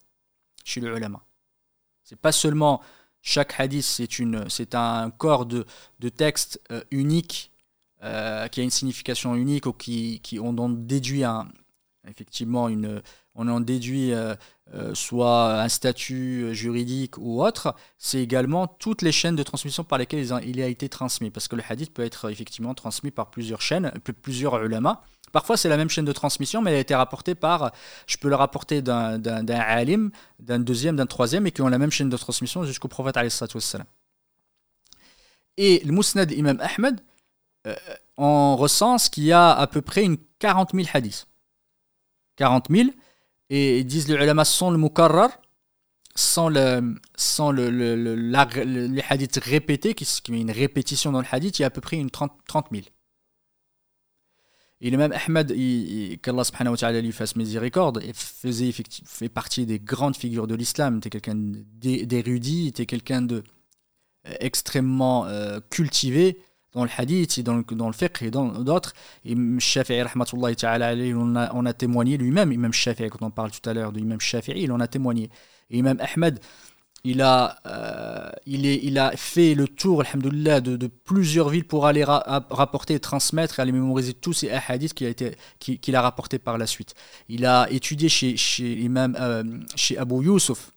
chez 0.64 0.80
le 0.80 0.96
ulama. 0.96 1.24
C'est 2.02 2.18
pas 2.18 2.32
seulement 2.32 2.82
chaque 3.20 3.58
hadith, 3.60 3.84
c'est, 3.84 4.18
une, 4.18 4.48
c'est 4.50 4.74
un 4.74 5.10
corps 5.10 5.46
de, 5.46 5.64
de 6.00 6.08
texte 6.08 6.60
euh, 6.72 6.82
unique 6.90 7.51
euh, 8.02 8.48
qui 8.48 8.60
a 8.60 8.62
une 8.62 8.70
signification 8.70 9.34
unique 9.34 9.66
ou 9.66 9.72
qui, 9.72 10.20
qui 10.22 10.38
on 10.40 10.56
en 10.58 10.68
déduit 10.68 11.24
un, 11.24 11.48
effectivement 12.08 12.68
une, 12.68 13.02
on 13.34 13.48
en 13.48 13.60
déduit 13.60 14.12
euh, 14.12 14.34
soit 14.94 15.62
un 15.62 15.68
statut 15.68 16.54
juridique 16.54 17.18
ou 17.18 17.42
autre, 17.42 17.74
c'est 17.98 18.22
également 18.22 18.66
toutes 18.66 19.02
les 19.02 19.12
chaînes 19.12 19.36
de 19.36 19.42
transmission 19.42 19.84
par 19.84 19.98
lesquelles 19.98 20.26
il 20.44 20.60
a 20.62 20.66
été 20.66 20.88
transmis. 20.88 21.30
Parce 21.30 21.48
que 21.48 21.56
le 21.56 21.62
hadith 21.68 21.92
peut 21.92 22.04
être 22.04 22.30
effectivement 22.30 22.74
transmis 22.74 23.10
par 23.10 23.30
plusieurs 23.30 23.60
chaînes, 23.60 23.92
plusieurs 24.22 24.62
ulama. 24.64 25.02
Parfois, 25.32 25.56
c'est 25.56 25.68
la 25.70 25.78
même 25.78 25.88
chaîne 25.88 26.04
de 26.04 26.12
transmission, 26.12 26.60
mais 26.60 26.70
elle 26.70 26.76
a 26.76 26.80
été 26.80 26.94
rapportée 26.94 27.34
par. 27.34 27.72
Je 28.06 28.18
peux 28.18 28.28
le 28.28 28.36
rapporter 28.36 28.82
d'un 28.82 29.48
alim, 29.48 30.10
d'un 30.38 30.58
deuxième, 30.58 30.96
d'un 30.96 31.06
troisième, 31.06 31.46
et 31.46 31.52
qui 31.52 31.62
ont 31.62 31.68
la 31.68 31.78
même 31.78 31.90
chaîne 31.90 32.10
de 32.10 32.16
transmission 32.16 32.64
jusqu'au 32.64 32.88
prophète. 32.88 33.18
Et 35.56 35.82
le 35.84 35.92
Mousnad 35.92 36.30
Imam 36.30 36.60
Ahmed, 36.60 37.00
euh, 37.66 37.74
on 38.16 38.56
recense 38.56 39.08
qu'il 39.08 39.24
y 39.24 39.32
a 39.32 39.52
à 39.52 39.66
peu 39.66 39.82
près 39.82 40.04
une 40.04 40.18
40 40.38 40.72
000 40.74 40.86
hadiths. 40.92 41.26
40 42.36 42.66
000 42.70 42.88
et 43.50 43.84
disent 43.84 44.08
les 44.08 44.14
ulama 44.14 44.44
sans 44.46 44.70
le 44.70 44.78
mukarrar, 44.78 45.30
sans, 46.14 46.48
le, 46.48 46.94
sans 47.16 47.52
le, 47.52 47.70
le, 47.70 48.14
les 48.14 49.04
hadiths 49.08 49.36
répétés, 49.36 49.94
qui, 49.94 50.06
qui 50.06 50.32
est 50.32 50.40
une 50.40 50.50
répétition 50.50 51.12
dans 51.12 51.20
le 51.20 51.26
hadith, 51.30 51.58
il 51.58 51.62
y 51.62 51.64
a 51.64 51.68
à 51.68 51.70
peu 51.70 51.82
près 51.82 51.98
une 51.98 52.10
30, 52.10 52.32
30 52.46 52.68
000. 52.72 52.84
Et 54.80 54.90
le 54.90 54.98
même 54.98 55.12
Ahmed, 55.12 55.54
qu'Allah 56.22 56.42
subhanahu 56.42 56.72
wa 56.72 56.76
ta'ala 56.76 57.00
lui 57.00 57.12
fasse 57.12 57.36
miséricorde, 57.36 58.02
faisait, 58.14 58.72
fait 58.72 59.28
partie 59.28 59.64
des 59.64 59.78
grandes 59.78 60.16
figures 60.16 60.48
de 60.48 60.56
l'islam. 60.56 60.96
Était 60.96 61.08
quelqu'un 61.08 61.36
d'érudit, 61.36 62.66
était 62.66 62.86
quelqu'un 62.86 63.22
de 63.22 63.44
euh, 64.26 64.34
extrêmement 64.40 65.26
euh, 65.26 65.60
cultivé 65.70 66.42
dans 66.74 66.84
le 66.84 66.90
hadith, 66.96 67.40
dans 67.40 67.56
le, 67.56 67.64
dans 67.72 67.88
le 67.88 67.92
fiqh 67.92 68.22
et 68.22 68.30
dans 68.30 68.46
d'autres. 68.46 68.94
Et 69.24 69.36
Shafi'i, 69.58 70.04
ta'ala, 70.56 70.94
on 71.16 71.36
a, 71.36 71.52
on 71.54 71.66
a 71.66 71.72
témoigné 71.72 72.16
lui-même, 72.16 72.52
Imam 72.52 72.72
Shafi'i, 72.72 73.08
quand 73.10 73.22
on 73.22 73.30
parle 73.30 73.50
tout 73.50 73.68
à 73.68 73.74
l'heure 73.74 73.92
de 73.92 74.00
Imam 74.00 74.20
Shafi'i, 74.20 74.62
il 74.62 74.72
en 74.72 74.80
a 74.80 74.88
témoigné. 74.88 75.30
Et 75.70 75.78
Imam 75.78 75.98
Ahmed, 76.00 76.40
il 77.04 77.20
a, 77.20 77.56
euh, 77.66 78.30
il, 78.46 78.64
est, 78.64 78.78
il 78.82 78.98
a 78.98 79.16
fait 79.16 79.54
le 79.54 79.66
tour, 79.66 80.02
alhamdoulilah, 80.02 80.60
de, 80.60 80.76
de 80.76 80.86
plusieurs 80.86 81.48
villes 81.48 81.66
pour 81.66 81.86
aller 81.86 82.04
rapporter, 82.04 83.00
transmettre 83.00 83.58
et 83.58 83.62
aller 83.62 83.72
mémoriser 83.72 84.14
tous 84.14 84.32
ces 84.32 84.50
hadiths 84.50 84.94
qu'il 84.94 85.08
a, 85.08 85.10
été, 85.10 85.36
qu'il, 85.58 85.96
a 85.96 86.02
rapportés 86.02 86.38
par 86.38 86.58
la 86.58 86.66
suite. 86.66 86.94
Il 87.28 87.44
a 87.44 87.68
étudié 87.70 88.08
chez, 88.08 88.36
chez, 88.36 88.78
Imam, 88.80 89.16
euh, 89.18 89.42
chez 89.74 89.98
Abu 89.98 90.24
Yusuf, 90.24 90.72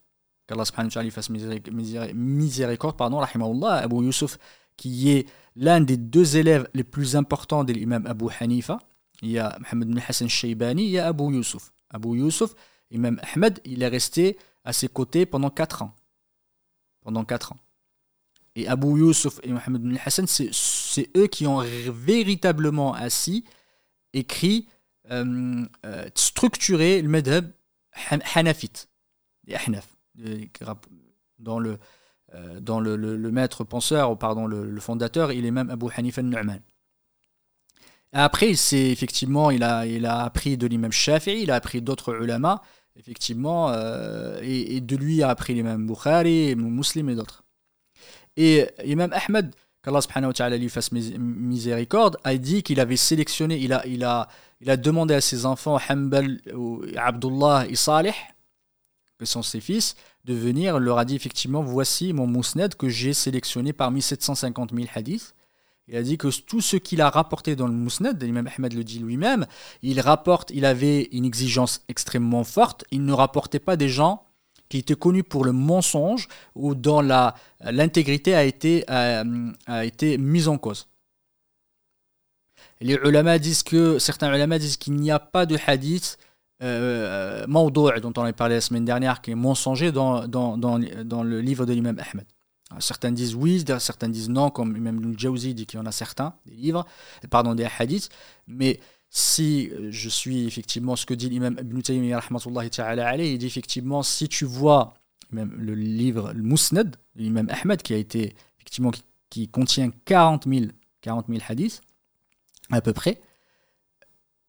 qu'Allah 0.47 0.65
subhanahu 0.65 0.89
wa 0.89 0.93
ta'ala 0.93 1.11
fasse 1.11 1.29
miséricorde, 1.29 2.97
pardon, 2.97 3.17
rahimahullah, 3.19 3.75
Abu 3.75 4.03
Yusuf, 4.03 4.39
qui 4.77 5.11
est 5.11 5.27
l'un 5.55 5.81
des 5.81 5.97
deux 5.97 6.37
élèves 6.37 6.67
les 6.73 6.83
plus 6.83 7.15
importants 7.15 7.63
de 7.63 7.73
l'imam 7.73 8.05
Abu 8.05 8.25
Hanifa. 8.39 8.79
Il 9.21 9.31
y 9.31 9.39
a 9.39 9.57
Mohamed 9.59 9.89
bin 9.89 10.01
Hassan 10.07 10.29
Shaybani, 10.29 10.83
il 10.83 10.89
y 10.89 10.99
a 10.99 11.07
Abu 11.07 11.33
Yusuf. 11.33 11.71
Abu 11.89 12.17
Yusuf, 12.17 12.53
Imam 12.91 13.19
Ahmed, 13.33 13.59
il 13.63 13.81
est 13.81 13.87
resté 13.87 14.37
à 14.63 14.73
ses 14.73 14.87
côtés 14.87 15.25
pendant 15.25 15.49
4 15.49 15.83
ans. 15.83 15.95
Pendant 17.01 17.23
4 17.23 17.53
ans. 17.53 17.57
Et 18.55 18.67
Abu 18.67 18.99
Yusuf 18.99 19.39
et 19.43 19.51
Mohamed 19.51 19.81
bin 19.81 19.95
Hassan, 20.03 20.27
c'est 20.27 21.09
eux 21.17 21.27
qui 21.27 21.45
ont 21.47 21.59
véritablement 21.59 22.93
assis, 22.93 23.43
écrit, 24.13 24.67
euh, 25.11 25.65
euh, 25.85 26.09
structuré 26.15 27.01
le 27.01 27.09
madhab 27.09 27.51
hanafite. 28.33 28.89
des 29.43 29.55
Ahnaf, 29.55 29.87
dans 31.39 31.59
le, 31.59 31.79
dans 32.61 32.79
le, 32.79 32.95
le, 32.95 33.31
maître 33.31 33.63
penseur, 33.63 34.11
ou 34.11 34.15
pardon, 34.15 34.47
le, 34.47 34.79
fondateur, 34.79 35.31
il 35.31 35.45
est 35.45 35.51
même 35.51 35.69
Abu 35.69 35.87
Hanifa 35.95 36.21
al-Nu'man. 36.21 36.59
Après, 38.13 38.55
c'est 38.55 38.91
effectivement, 38.91 39.51
il 39.51 39.63
a, 39.63 39.85
il 39.85 40.05
a 40.05 40.23
appris 40.23 40.57
de 40.57 40.67
l'imam 40.67 40.91
Shafi'i, 40.91 41.43
il 41.43 41.51
a 41.51 41.55
appris 41.55 41.81
d'autres 41.81 42.15
ulama, 42.21 42.61
effectivement, 42.95 43.73
et, 44.41 44.77
et, 44.77 44.81
de 44.81 44.95
lui 44.95 45.21
a 45.21 45.29
appris 45.29 45.53
l'imam 45.53 45.85
Bukhari, 45.85 46.55
Muslim 46.55 47.09
et 47.09 47.15
d'autres. 47.15 47.43
Et 48.37 48.67
l'imam 48.83 49.11
Ahmed, 49.13 49.53
qu'Allah 49.83 50.01
subhanahu 50.01 50.29
wa 50.29 50.33
ta'ala 50.33 50.57
lui 50.57 50.69
fasse 50.69 50.91
miséricorde, 50.91 52.17
a 52.23 52.35
dit 52.37 52.63
qu'il 52.63 52.79
avait 52.79 52.97
sélectionné, 52.97 53.57
il 53.57 53.71
a, 53.73 53.85
il, 53.85 54.03
a, 54.03 54.27
il 54.61 54.69
a 54.69 54.77
demandé 54.77 55.13
à 55.13 55.21
ses 55.21 55.45
enfants, 55.45 55.77
Hanbal, 55.89 56.39
Abdullah 56.97 57.65
et 57.69 57.75
Salih, 57.75 58.15
que 59.17 59.25
sont 59.25 59.43
ses 59.43 59.61
fils, 59.61 59.95
de 60.25 60.33
venir, 60.33 60.79
leur 60.79 60.97
a 60.97 61.05
dit 61.05 61.15
effectivement, 61.15 61.61
voici 61.61 62.11
mon 62.11 62.25
mousnad 62.25 62.75
que 62.75 62.89
j'ai 62.89 63.13
sélectionné 63.13 63.73
parmi 63.73 64.01
750 64.01 64.71
000 64.73 64.87
hadiths. 64.93 65.35
Il 65.87 65.95
a 65.95 66.01
dit 66.01 66.17
que 66.17 66.29
tout 66.41 66.61
ce 66.61 66.77
qu'il 66.77 66.99
a 67.01 67.11
rapporté 67.11 67.55
dans 67.55 67.67
le 67.67 67.73
mousnad, 67.73 68.21
l'imam 68.21 68.49
Ahmed 68.57 68.73
le 68.73 68.83
dit 68.83 68.97
lui-même, 68.97 69.45
il 69.83 69.99
rapporte, 69.99 70.49
il 70.49 70.65
avait 70.65 71.09
une 71.11 71.25
exigence 71.25 71.83
extrêmement 71.89 72.43
forte, 72.43 72.85
il 72.89 73.05
ne 73.05 73.13
rapportait 73.13 73.59
pas 73.59 73.77
des 73.77 73.87
gens 73.87 74.23
qui 74.67 74.79
était 74.79 74.95
connu 74.95 75.23
pour 75.23 75.45
le 75.45 75.51
mensonge 75.51 76.27
ou 76.55 76.73
dont 76.73 77.01
l'intégrité 77.61 78.33
a 78.33 78.43
été, 78.43 78.83
euh, 78.89 79.51
a 79.67 79.85
été 79.85 80.17
mise 80.17 80.47
en 80.47 80.57
cause. 80.57 80.87
Les 82.81 82.95
ulama 82.95 83.37
disent 83.37 83.61
que, 83.61 83.99
certains 83.99 84.33
ulama 84.33 84.57
disent 84.57 84.77
qu'il 84.77 84.95
n'y 84.95 85.11
a 85.11 85.19
pas 85.19 85.45
de 85.45 85.55
hadith 85.67 86.17
euh, 86.63 87.45
dont 87.47 88.13
on 88.17 88.23
a 88.23 88.33
parlé 88.33 88.55
la 88.55 88.61
semaine 88.61 88.85
dernière, 88.85 89.21
qui 89.21 89.31
est 89.31 89.35
mensonger 89.35 89.91
dans, 89.91 90.27
dans, 90.27 90.57
dans, 90.57 90.79
dans 90.79 91.23
le 91.23 91.41
livre 91.41 91.65
de 91.65 91.73
l'imam 91.73 91.97
Ahmed. 91.99 92.25
certains 92.79 93.11
disent 93.11 93.35
oui, 93.35 93.63
certains 93.79 94.09
disent 94.09 94.29
non, 94.29 94.49
comme 94.49 94.77
même 94.77 95.17
Jawzi 95.17 95.53
dit 95.53 95.65
qu'il 95.65 95.79
y 95.79 95.81
en 95.81 95.85
a 95.85 95.91
certains, 95.91 96.35
des 96.45 96.55
livres, 96.55 96.85
pardon, 97.29 97.55
des 97.55 97.67
hadiths, 97.79 98.09
mais 98.47 98.79
si 99.09 99.69
euh, 99.71 99.87
je 99.91 100.09
suis 100.09 100.45
effectivement 100.45 100.97
ce 100.97 101.05
que 101.05 101.13
dit 101.13 101.29
l'imam 101.29 101.55
Ibn 101.57 101.81
Taymiyyah 101.81 102.21
il 103.17 103.37
dit 103.37 103.45
effectivement 103.45 104.03
si 104.03 104.27
tu 104.27 104.43
vois 104.43 104.95
même 105.31 105.53
le 105.57 105.73
livre 105.73 106.33
le 106.33 106.43
Musnad 106.43 106.97
l'imam 107.15 107.47
Ahmed 107.49 107.81
qui 107.81 107.93
a 107.93 107.97
été 107.97 108.35
effectivement 108.59 108.91
qui, 109.29 109.47
contient 109.47 109.89
40 110.03 110.47
000, 110.47 110.65
40 111.01 111.25
hadiths 111.47 111.81
à 112.71 112.81
peu 112.81 112.91
près 112.91 113.21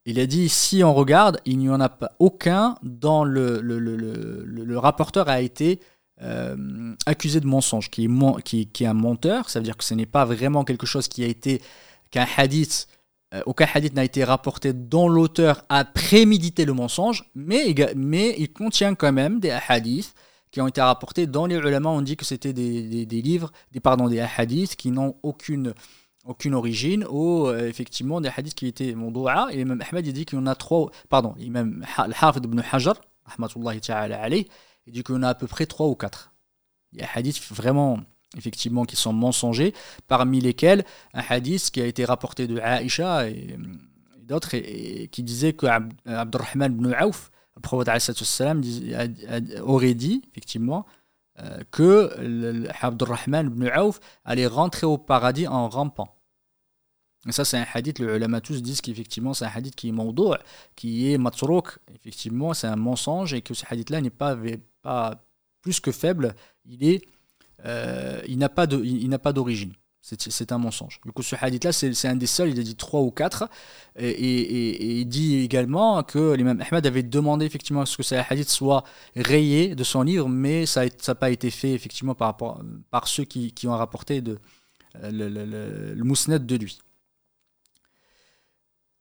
il 0.07 0.19
a 0.19 0.27
dit 0.27 0.49
si 0.49 0.83
on 0.83 0.95
regarde 0.95 1.41
il 1.45 1.59
n'y 1.59 1.69
en 1.69 1.81
a 1.81 1.89
pas 1.89 2.13
aucun 2.19 2.77
dans 2.83 3.25
le 3.25 3.61
le, 3.61 3.79
le, 3.79 4.79
rapporteur 4.79 5.29
a 5.29 5.41
été 5.41 5.81
euh, 6.23 6.95
accusé 7.05 7.41
de 7.41 7.47
mensonge 7.47 7.91
qui 7.91 8.07
est, 8.07 8.69
qui, 8.73 8.87
un 8.87 8.95
menteur 8.95 9.51
ça 9.51 9.59
veut 9.59 9.65
dire 9.65 9.77
que 9.77 9.85
ce 9.85 9.95
n'est 9.95 10.07
pas 10.07 10.25
vraiment 10.25 10.65
quelque 10.65 10.87
chose 10.87 11.09
qui 11.09 11.23
a 11.23 11.27
été 11.27 11.61
qu'un 12.11 12.27
hadith 12.37 12.89
euh, 13.35 13.43
aucun 13.45 13.67
hadith 13.73 13.95
n'a 13.95 14.05
été 14.05 14.23
rapporté 14.25 14.73
dont 14.73 15.09
l'auteur 15.09 15.65
a 15.69 15.85
prémédité 15.85 16.65
le 16.65 16.73
mensonge, 16.73 17.29
mais, 17.35 17.75
il 18.39 18.53
contient 18.53 18.95
quand 18.95 19.13
même 19.13 19.41
des 19.41 19.51
hadiths 19.51 20.15
qui 20.53 20.61
ont 20.61 20.69
été 20.69 20.81
rapportés 20.81 21.27
dans 21.27 21.47
les 21.47 21.57
ulama. 21.57 21.91
On 21.91 22.03
dit 22.03 22.17
que 22.17 22.25
c'était 22.25 22.53
des, 22.53 23.05
des, 23.05 23.23
livres, 23.23 23.51
des, 23.73 23.81
pardon, 23.81 24.09
des 24.09 24.21
hadiths 24.21 24.77
qui 24.77 24.93
n'ont 24.93 25.17
aucune, 25.25 25.75
aucune 26.27 26.55
origine, 26.55 27.07
ou 27.09 27.47
euh, 27.47 27.69
effectivement 27.69 28.21
des 28.21 28.31
hadiths 28.35 28.55
qui 28.55 28.67
étaient 28.67 28.95
mondou'a. 28.95 29.49
Et 29.53 29.65
même 29.65 29.83
Ahmed 29.91 30.07
il 30.07 30.13
dit 30.13 30.25
qu'il 30.27 30.39
y 30.39 30.43
en 30.43 30.47
a 30.47 30.55
trois, 30.55 30.91
pardon, 31.09 31.35
même 31.39 31.85
Al-Hafid 31.97 32.45
ibn 32.45 32.61
Hajar, 32.71 32.97
il 33.39 34.93
dit 34.93 35.03
qu'il 35.03 35.15
y 35.15 35.19
en 35.19 35.23
a 35.23 35.29
à 35.31 35.35
peu 35.35 35.47
près 35.47 35.67
trois 35.67 35.87
ou 35.89 35.95
quatre. 35.95 36.33
Il 36.93 37.01
y 37.01 37.03
a 37.03 37.09
hadiths 37.15 37.43
vraiment 37.53 38.01
effectivement, 38.37 38.85
qui 38.85 38.97
sont 38.97 39.13
mensongers, 39.13 39.75
parmi 40.09 40.41
lesquels 40.41 40.85
un 41.15 41.23
hadith 41.29 41.71
qui 41.71 41.81
a 41.81 41.87
été 41.87 42.05
rapporté 42.05 42.47
de 42.47 42.59
Aïcha 42.59 43.29
et, 43.29 43.57
d'autres, 44.23 44.57
qui 45.07 45.23
disait 45.23 45.53
que 45.53 45.67
Abdurrahman 46.07 46.73
ibn 46.73 46.93
Auf, 47.01 47.31
le 47.55 47.63
prophète 47.63 48.11
aurait 49.63 49.95
dit, 49.95 50.23
effectivement, 50.31 50.85
euh, 51.39 51.61
que 51.71 52.67
Abdurrahman 52.81 53.47
ibn 53.47 53.69
Auf 53.69 54.01
allait 54.25 54.47
rentrer 54.47 54.87
au 54.87 54.99
paradis 54.99 55.47
en 55.47 55.69
rampant. 55.69 56.16
Et 57.27 57.33
ça, 57.33 57.45
c'est 57.45 57.59
un 57.59 57.67
hadith, 57.75 57.99
les 57.99 58.07
ulama 58.07 58.41
tous 58.41 58.63
disent 58.63 58.81
qu'effectivement, 58.81 59.35
c'est 59.35 59.45
un 59.45 59.51
hadith 59.55 59.75
qui 59.75 59.89
est 59.89 59.93
mawdou', 59.93 60.35
qui 60.77 61.13
est 61.13 61.19
matrouk, 61.19 61.79
effectivement, 61.95 62.55
c'est 62.55 62.69
un 62.69 62.77
mensonge, 62.77 63.35
et 63.35 63.43
que 63.43 63.55
ce 63.55 63.65
hadith-là 63.69 64.01
n'est 64.01 64.11
pas, 64.11 64.37
pas 64.83 65.21
plus 65.61 65.81
que 65.81 65.91
faible, 65.91 66.35
il 66.65 67.01
euh, 67.65 68.21
il 68.29 68.39
n'a 68.39 68.49
pas 68.49 68.67
d'origine. 68.67 69.73
C'est 70.03 70.53
un 70.53 70.59
mensonge. 70.59 71.01
Du 71.05 71.11
coup, 71.11 71.25
ce 71.25 71.35
hadith-là, 71.35 71.73
c'est 71.73 72.07
un 72.07 72.15
des 72.15 72.29
seuls, 72.29 72.51
il 72.51 72.61
a 72.61 72.63
dit 72.63 72.77
trois 72.77 73.01
ou 73.01 73.11
quatre. 73.11 73.49
Et, 73.99 75.01
il 75.01 75.07
dit 75.07 75.39
également 75.39 76.01
que 76.05 76.33
l'imam 76.35 76.61
Ahmed 76.61 76.87
avait 76.87 77.03
demandé 77.03 77.45
effectivement 77.45 77.81
à 77.81 77.87
ce 77.87 77.97
que 77.97 78.05
ce 78.05 78.15
hadith 78.15 78.49
soit 78.49 78.85
rayé 79.17 79.75
de 79.75 79.83
son 79.83 80.03
livre, 80.03 80.29
mais 80.29 80.65
ça 80.65 80.85
n'a 80.85 81.15
pas 81.17 81.31
été 81.31 81.51
fait 81.51 81.73
effectivement 81.73 82.15
par, 82.15 82.37
par 82.91 83.09
ceux 83.09 83.25
qui, 83.25 83.53
ont 83.67 83.77
rapporté 83.77 84.21
de, 84.21 84.39
euh, 85.03 85.11
le, 85.11 85.29
le, 85.29 85.45
le, 85.45 86.39
de 86.39 86.57
lui. 86.57 86.79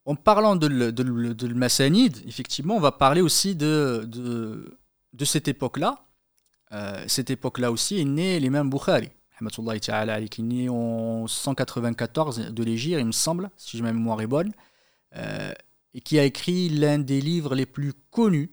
En 0.06 0.16
parlant 0.16 0.56
de, 0.56 0.68
de, 0.68 1.02
de, 1.34 2.28
effectivement, 2.28 2.76
on 2.76 2.80
va 2.80 2.92
parler 2.92 3.22
aussi 3.22 3.56
de, 3.56 4.08
cette 5.24 5.48
époque-là, 5.48 6.06
euh, 6.74 7.04
cette 7.08 7.32
époque-là 7.32 7.72
aussi 7.72 8.00
est 8.00 8.06
né 8.06 8.40
l'imam 8.40 8.70
Bukhari, 8.70 9.10
qui 10.30 10.42
est 10.42 10.44
né 10.44 10.70
en 10.70 11.26
194 11.26 12.52
de 12.52 12.64
l'Égypte, 12.64 13.00
il 13.00 13.06
me 13.06 13.12
semble, 13.12 13.50
si 13.58 13.82
ma 13.82 13.92
mémoire 13.92 14.22
est 14.22 14.28
bonne, 14.28 14.54
euh, 15.16 15.52
et 15.96 16.02
qui 16.02 16.20
a 16.20 16.24
écrit 16.24 16.70
l'un 16.70 17.00
des 17.00 17.20
livres 17.20 17.56
les 17.56 17.66
plus 17.66 17.94
connus, 18.12 18.52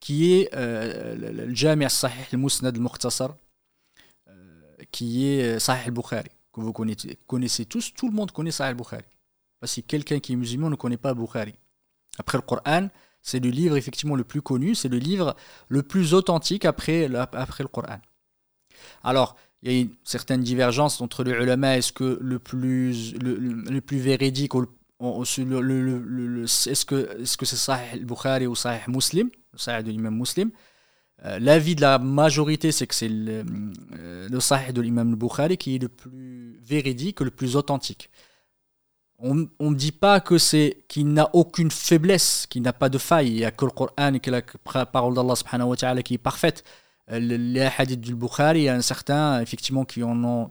qui 0.00 0.32
est 0.32 0.48
euh, 0.54 1.14
le 1.16 1.54
Jami' 1.54 1.84
al-Sahih 1.84 2.28
al-Musnad 2.32 2.74
al-Mukhtasar, 2.74 3.36
qui 4.90 5.26
est 5.26 5.58
Sahih 5.58 5.84
al-Bukhari, 5.84 6.30
que 6.50 6.62
vous 6.62 6.72
connaissez, 6.72 7.18
connaissez 7.26 7.66
tous, 7.66 7.92
tout 7.92 8.08
le 8.08 8.14
monde 8.14 8.32
connaît 8.32 8.50
Sahih 8.50 8.70
al-Bukhari. 8.70 9.04
Que 9.62 9.80
quelqu'un 9.80 10.18
qui 10.18 10.32
est 10.32 10.36
musulman 10.36 10.70
ne 10.70 10.76
connaît 10.76 10.96
pas 10.96 11.14
Bukhari. 11.14 11.54
Après 12.18 12.36
le 12.36 12.42
Coran, 12.42 12.88
c'est 13.22 13.38
le 13.38 13.50
livre 13.50 13.76
effectivement 13.76 14.16
le 14.16 14.24
plus 14.24 14.42
connu, 14.42 14.74
c'est 14.74 14.88
le 14.88 14.98
livre 14.98 15.36
le 15.68 15.82
plus 15.82 16.14
authentique 16.14 16.64
après, 16.64 17.08
le 17.08 17.66
Coran. 17.68 18.00
Alors, 19.04 19.36
il 19.62 19.72
y 19.72 19.76
a 19.76 19.80
une 19.82 19.90
certaine 20.02 20.42
divergence 20.42 21.00
entre 21.00 21.22
les 21.22 21.30
ulama. 21.30 21.78
Est-ce 21.78 21.92
que 21.92 22.18
le 22.20 22.40
plus, 22.40 23.14
le, 23.14 23.80
plus 23.80 23.98
véridique, 23.98 24.52
est-ce 25.00 26.84
que 26.84 27.20
est-ce 27.20 27.36
que 27.36 27.46
c'est 27.46 27.56
Sahih 27.56 27.92
al-Bukhari 27.92 28.48
ou 28.48 28.56
Sahih 28.56 28.80
Muslim, 28.88 29.30
le 29.52 29.58
Sahih 29.58 29.84
de 29.84 29.90
l'imam 29.92 30.20
euh, 31.24 31.38
L'avis 31.38 31.76
de 31.76 31.80
la 31.80 32.00
majorité, 32.00 32.72
c'est 32.72 32.88
que 32.88 32.94
c'est 32.96 33.08
le, 33.08 33.44
euh, 33.96 34.40
Sahih 34.40 34.72
de 34.72 34.80
l'imam 34.80 35.10
al-Bukhari 35.10 35.56
qui 35.56 35.76
est 35.76 35.78
le 35.78 35.88
plus 35.88 36.58
véridique, 36.60 37.20
le 37.20 37.30
plus 37.30 37.54
authentique 37.54 38.10
on 39.22 39.70
ne 39.70 39.74
dit 39.74 39.92
pas 39.92 40.20
que 40.20 40.36
c'est 40.36 40.84
qu'il 40.88 41.12
n'a 41.12 41.30
aucune 41.32 41.70
faiblesse, 41.70 42.46
qu'il 42.48 42.62
n'a 42.62 42.72
pas 42.72 42.88
de 42.88 42.98
faille. 42.98 43.28
Il 43.28 43.36
n'y 43.36 43.44
a 43.44 43.52
que 43.52 43.64
le 43.64 43.70
Coran 43.70 44.14
et 44.14 44.20
que 44.20 44.30
la 44.30 44.86
parole 44.86 45.14
d'Allah 45.14 45.36
subhanahu 45.36 45.68
wa 45.68 45.76
ta'ala 45.76 46.02
qui 46.02 46.14
est 46.14 46.18
parfaite. 46.18 46.64
Euh, 47.10 47.18
les 47.20 47.68
hadiths 47.78 48.00
du 48.00 48.14
Bukhari, 48.14 48.60
il 48.60 48.64
y 48.64 48.68
a 48.68 48.74
un 48.74 48.82
certain, 48.82 49.40
effectivement, 49.40 49.84
qui 49.84 50.02
en 50.02 50.22
ont 50.24 50.50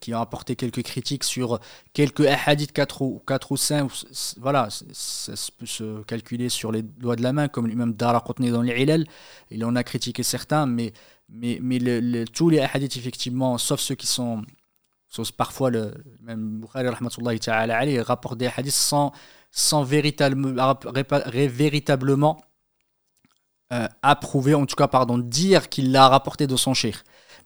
qui 0.00 0.14
ont 0.14 0.20
apporté 0.20 0.56
quelques 0.56 0.82
critiques 0.82 1.24
sur 1.24 1.60
quelques 1.92 2.26
hadiths 2.46 2.72
4 2.72 3.02
ou, 3.02 3.22
4 3.26 3.52
ou 3.52 3.56
5. 3.58 3.90
Voilà, 4.38 4.68
ça 4.70 5.32
peut 5.58 5.66
se 5.66 6.02
calculer 6.04 6.48
sur 6.48 6.72
les 6.72 6.80
doigts 6.80 7.16
de 7.16 7.22
la 7.22 7.34
main, 7.34 7.48
comme 7.48 7.70
même 7.70 7.92
Daraqutni 7.92 8.50
dans 8.50 8.62
les 8.62 8.80
Ilal. 8.80 9.04
Il 9.50 9.62
en 9.62 9.76
a 9.76 9.84
critiqué 9.84 10.22
certains, 10.22 10.64
mais, 10.64 10.94
mais, 11.28 11.58
mais 11.60 12.24
tous 12.32 12.48
les 12.48 12.60
hadiths, 12.60 12.96
effectivement, 12.96 13.58
sauf 13.58 13.78
ceux 13.80 13.94
qui 13.94 14.06
sont 14.06 14.42
parfois, 15.36 15.70
le, 15.70 15.94
même 16.20 16.60
Bukhari 16.60 17.40
ta'ala, 17.40 18.02
rapporte 18.02 18.38
des 18.38 18.50
hadiths 18.54 18.74
sans, 18.74 19.12
sans 19.50 19.84
véritablement, 19.84 20.74
véritablement 21.48 22.42
euh, 23.72 23.88
approuver, 24.02 24.54
en 24.54 24.66
tout 24.66 24.76
cas, 24.76 24.88
pardon, 24.88 25.18
dire 25.18 25.68
qu'il 25.68 25.90
l'a 25.92 26.08
rapporté 26.08 26.46
de 26.46 26.56
son 26.56 26.74
cheikh. 26.74 26.96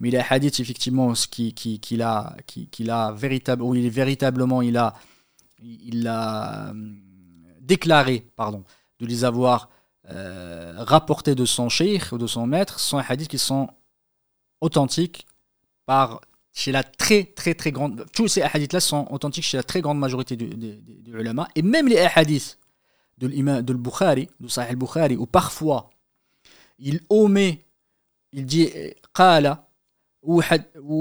Mais 0.00 0.10
les 0.10 0.18
hadiths, 0.18 0.60
effectivement, 0.60 1.12
qu'il 1.12 1.54
qui, 1.54 1.80
qui 1.80 2.02
a, 2.02 2.36
qui, 2.46 2.90
a 2.90 3.12
véritable, 3.12 3.62
où 3.62 3.74
il 3.74 3.88
véritablement, 3.90 4.62
il 4.62 4.76
a, 4.76 4.94
il 5.62 6.06
a 6.06 6.70
euh, 6.70 6.72
déclaré, 7.60 8.26
pardon, 8.36 8.64
de 9.00 9.06
les 9.06 9.24
avoir 9.24 9.68
euh, 10.10 10.74
rapportés 10.78 11.34
de 11.34 11.44
son 11.44 11.68
cheikh 11.68 12.12
ou 12.12 12.18
de 12.18 12.26
son 12.26 12.46
maître, 12.46 12.80
sont 12.80 12.98
des 12.98 13.04
hadiths 13.08 13.28
qui 13.28 13.38
sont 13.38 13.68
authentiques 14.60 15.26
par 15.86 16.20
chez 16.58 16.72
la 16.72 16.82
très 16.82 17.22
très 17.22 17.54
très 17.54 17.70
grande. 17.70 18.04
Tous 18.12 18.26
ces 18.26 18.42
hadiths-là 18.42 18.80
sont 18.80 19.06
authentiques 19.10 19.44
chez 19.44 19.56
la 19.56 19.62
très 19.62 19.80
grande 19.80 19.98
majorité 20.00 20.34
des 20.34 20.46
du, 20.46 21.12
ulama. 21.12 21.46
Et 21.54 21.62
même 21.62 21.86
les 21.86 21.98
hadiths 21.98 22.58
de 23.18 23.28
l'imam 23.28 23.62
de 23.62 23.72
Bukhari, 23.74 24.28
de 24.40 24.48
Sahih 24.48 24.70
al-Bukhari, 24.70 25.16
où 25.16 25.26
parfois 25.26 25.90
il 26.80 27.00
omet, 27.10 27.64
il 28.32 28.44
dit 28.44 28.70
qala, 29.14 29.68
ou, 30.24 30.42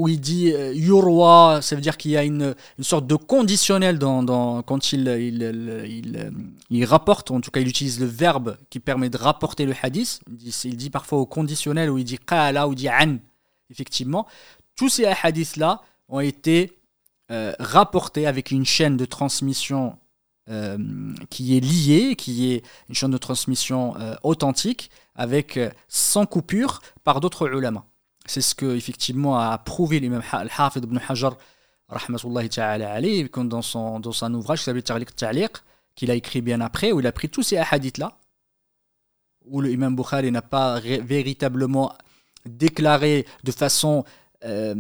il 0.08 0.22
dit 0.22 0.54
euh, 0.54 0.74
yurwa, 0.76 1.60
ça 1.64 1.76
veut 1.76 1.82
dire 1.82 1.98
qu'il 1.98 2.12
y 2.12 2.18
a 2.18 2.24
une, 2.24 2.54
une, 2.78 2.84
sorte 2.84 3.08
de 3.08 3.16
conditionnel 3.16 3.98
dans, 3.98 4.62
quand 4.62 4.94
il, 4.94 5.08
il, 5.08 5.42
il, 5.88 6.32
il, 6.70 6.86
rapporte, 6.86 7.32
en 7.32 7.42
tout 7.42 7.50
cas 7.50 7.62
il 7.62 7.68
utilise 7.68 8.00
le 8.00 8.06
verbe 8.06 8.58
qui 8.70 8.80
permet 8.80 9.10
de 9.10 9.18
rapporter 9.18 9.66
le 9.66 9.74
hadith. 9.82 10.22
Il 10.30 10.38
dit, 10.38 10.62
il 10.66 10.78
dit 10.78 10.92
parfois 10.92 11.18
au 11.18 11.26
conditionnel 11.26 11.90
où 11.90 11.98
il 11.98 12.06
dit 12.06 12.20
qala 12.20 12.68
ou 12.68 12.74
il 12.74 12.76
dit 12.76 12.90
an. 12.90 13.18
Effectivement, 13.70 14.28
tous 14.78 14.90
ces 14.90 15.06
hadiths-là 15.06 15.82
ont 16.08 16.22
été 16.22 16.80
euh, 17.32 17.54
rapportés 17.60 18.26
avec 18.26 18.52
une 18.52 18.66
chaîne 18.66 18.96
de 18.96 19.06
transmission 19.06 19.98
euh, 20.50 20.78
qui 21.30 21.58
est 21.58 21.60
liée, 21.60 22.16
qui 22.16 22.54
est 22.54 22.64
une 22.88 22.96
chaîne 22.96 23.12
de 23.12 23.18
transmission 23.18 23.96
authentique, 24.24 24.90
avec 25.16 25.60
sans 25.90 26.26
coupure 26.26 26.82
par 27.04 27.20
d'autres 27.20 27.50
ulama. 27.50 27.84
C'est 28.26 28.42
ce 28.42 28.56
que 28.56 28.76
effectivement 28.76 29.38
a 29.40 29.58
prouvé 29.58 30.00
l'imam 30.00 30.22
Al-Hafid 30.32 30.84
ibn 30.84 31.00
Hajar 31.08 31.36
rahmatullahi 31.90 32.50
ta'ala 32.50 33.00
dans 33.44 33.62
son, 33.62 34.00
dans 34.00 34.12
son 34.12 34.34
ouvrage 34.34 34.60
qui 34.60 34.66
s'appelle 34.66 34.84
Taliq 34.84 35.52
qu'il 35.96 36.12
a 36.12 36.16
écrit 36.16 36.42
bien 36.42 36.62
après, 36.62 36.92
où 36.92 37.00
il 37.00 37.08
a 37.08 37.12
pris 37.12 37.28
tous 37.28 37.44
ces 37.44 37.58
hadiths-là, 37.58 38.20
où 39.46 39.62
l'imam 39.62 39.96
Bukhari 39.96 40.32
n'a 40.32 40.44
pas 40.44 40.80
véritablement 40.80 41.94
déclaré 42.46 43.26
de 43.44 43.52
façon, 43.52 44.06
euh, 44.46 44.76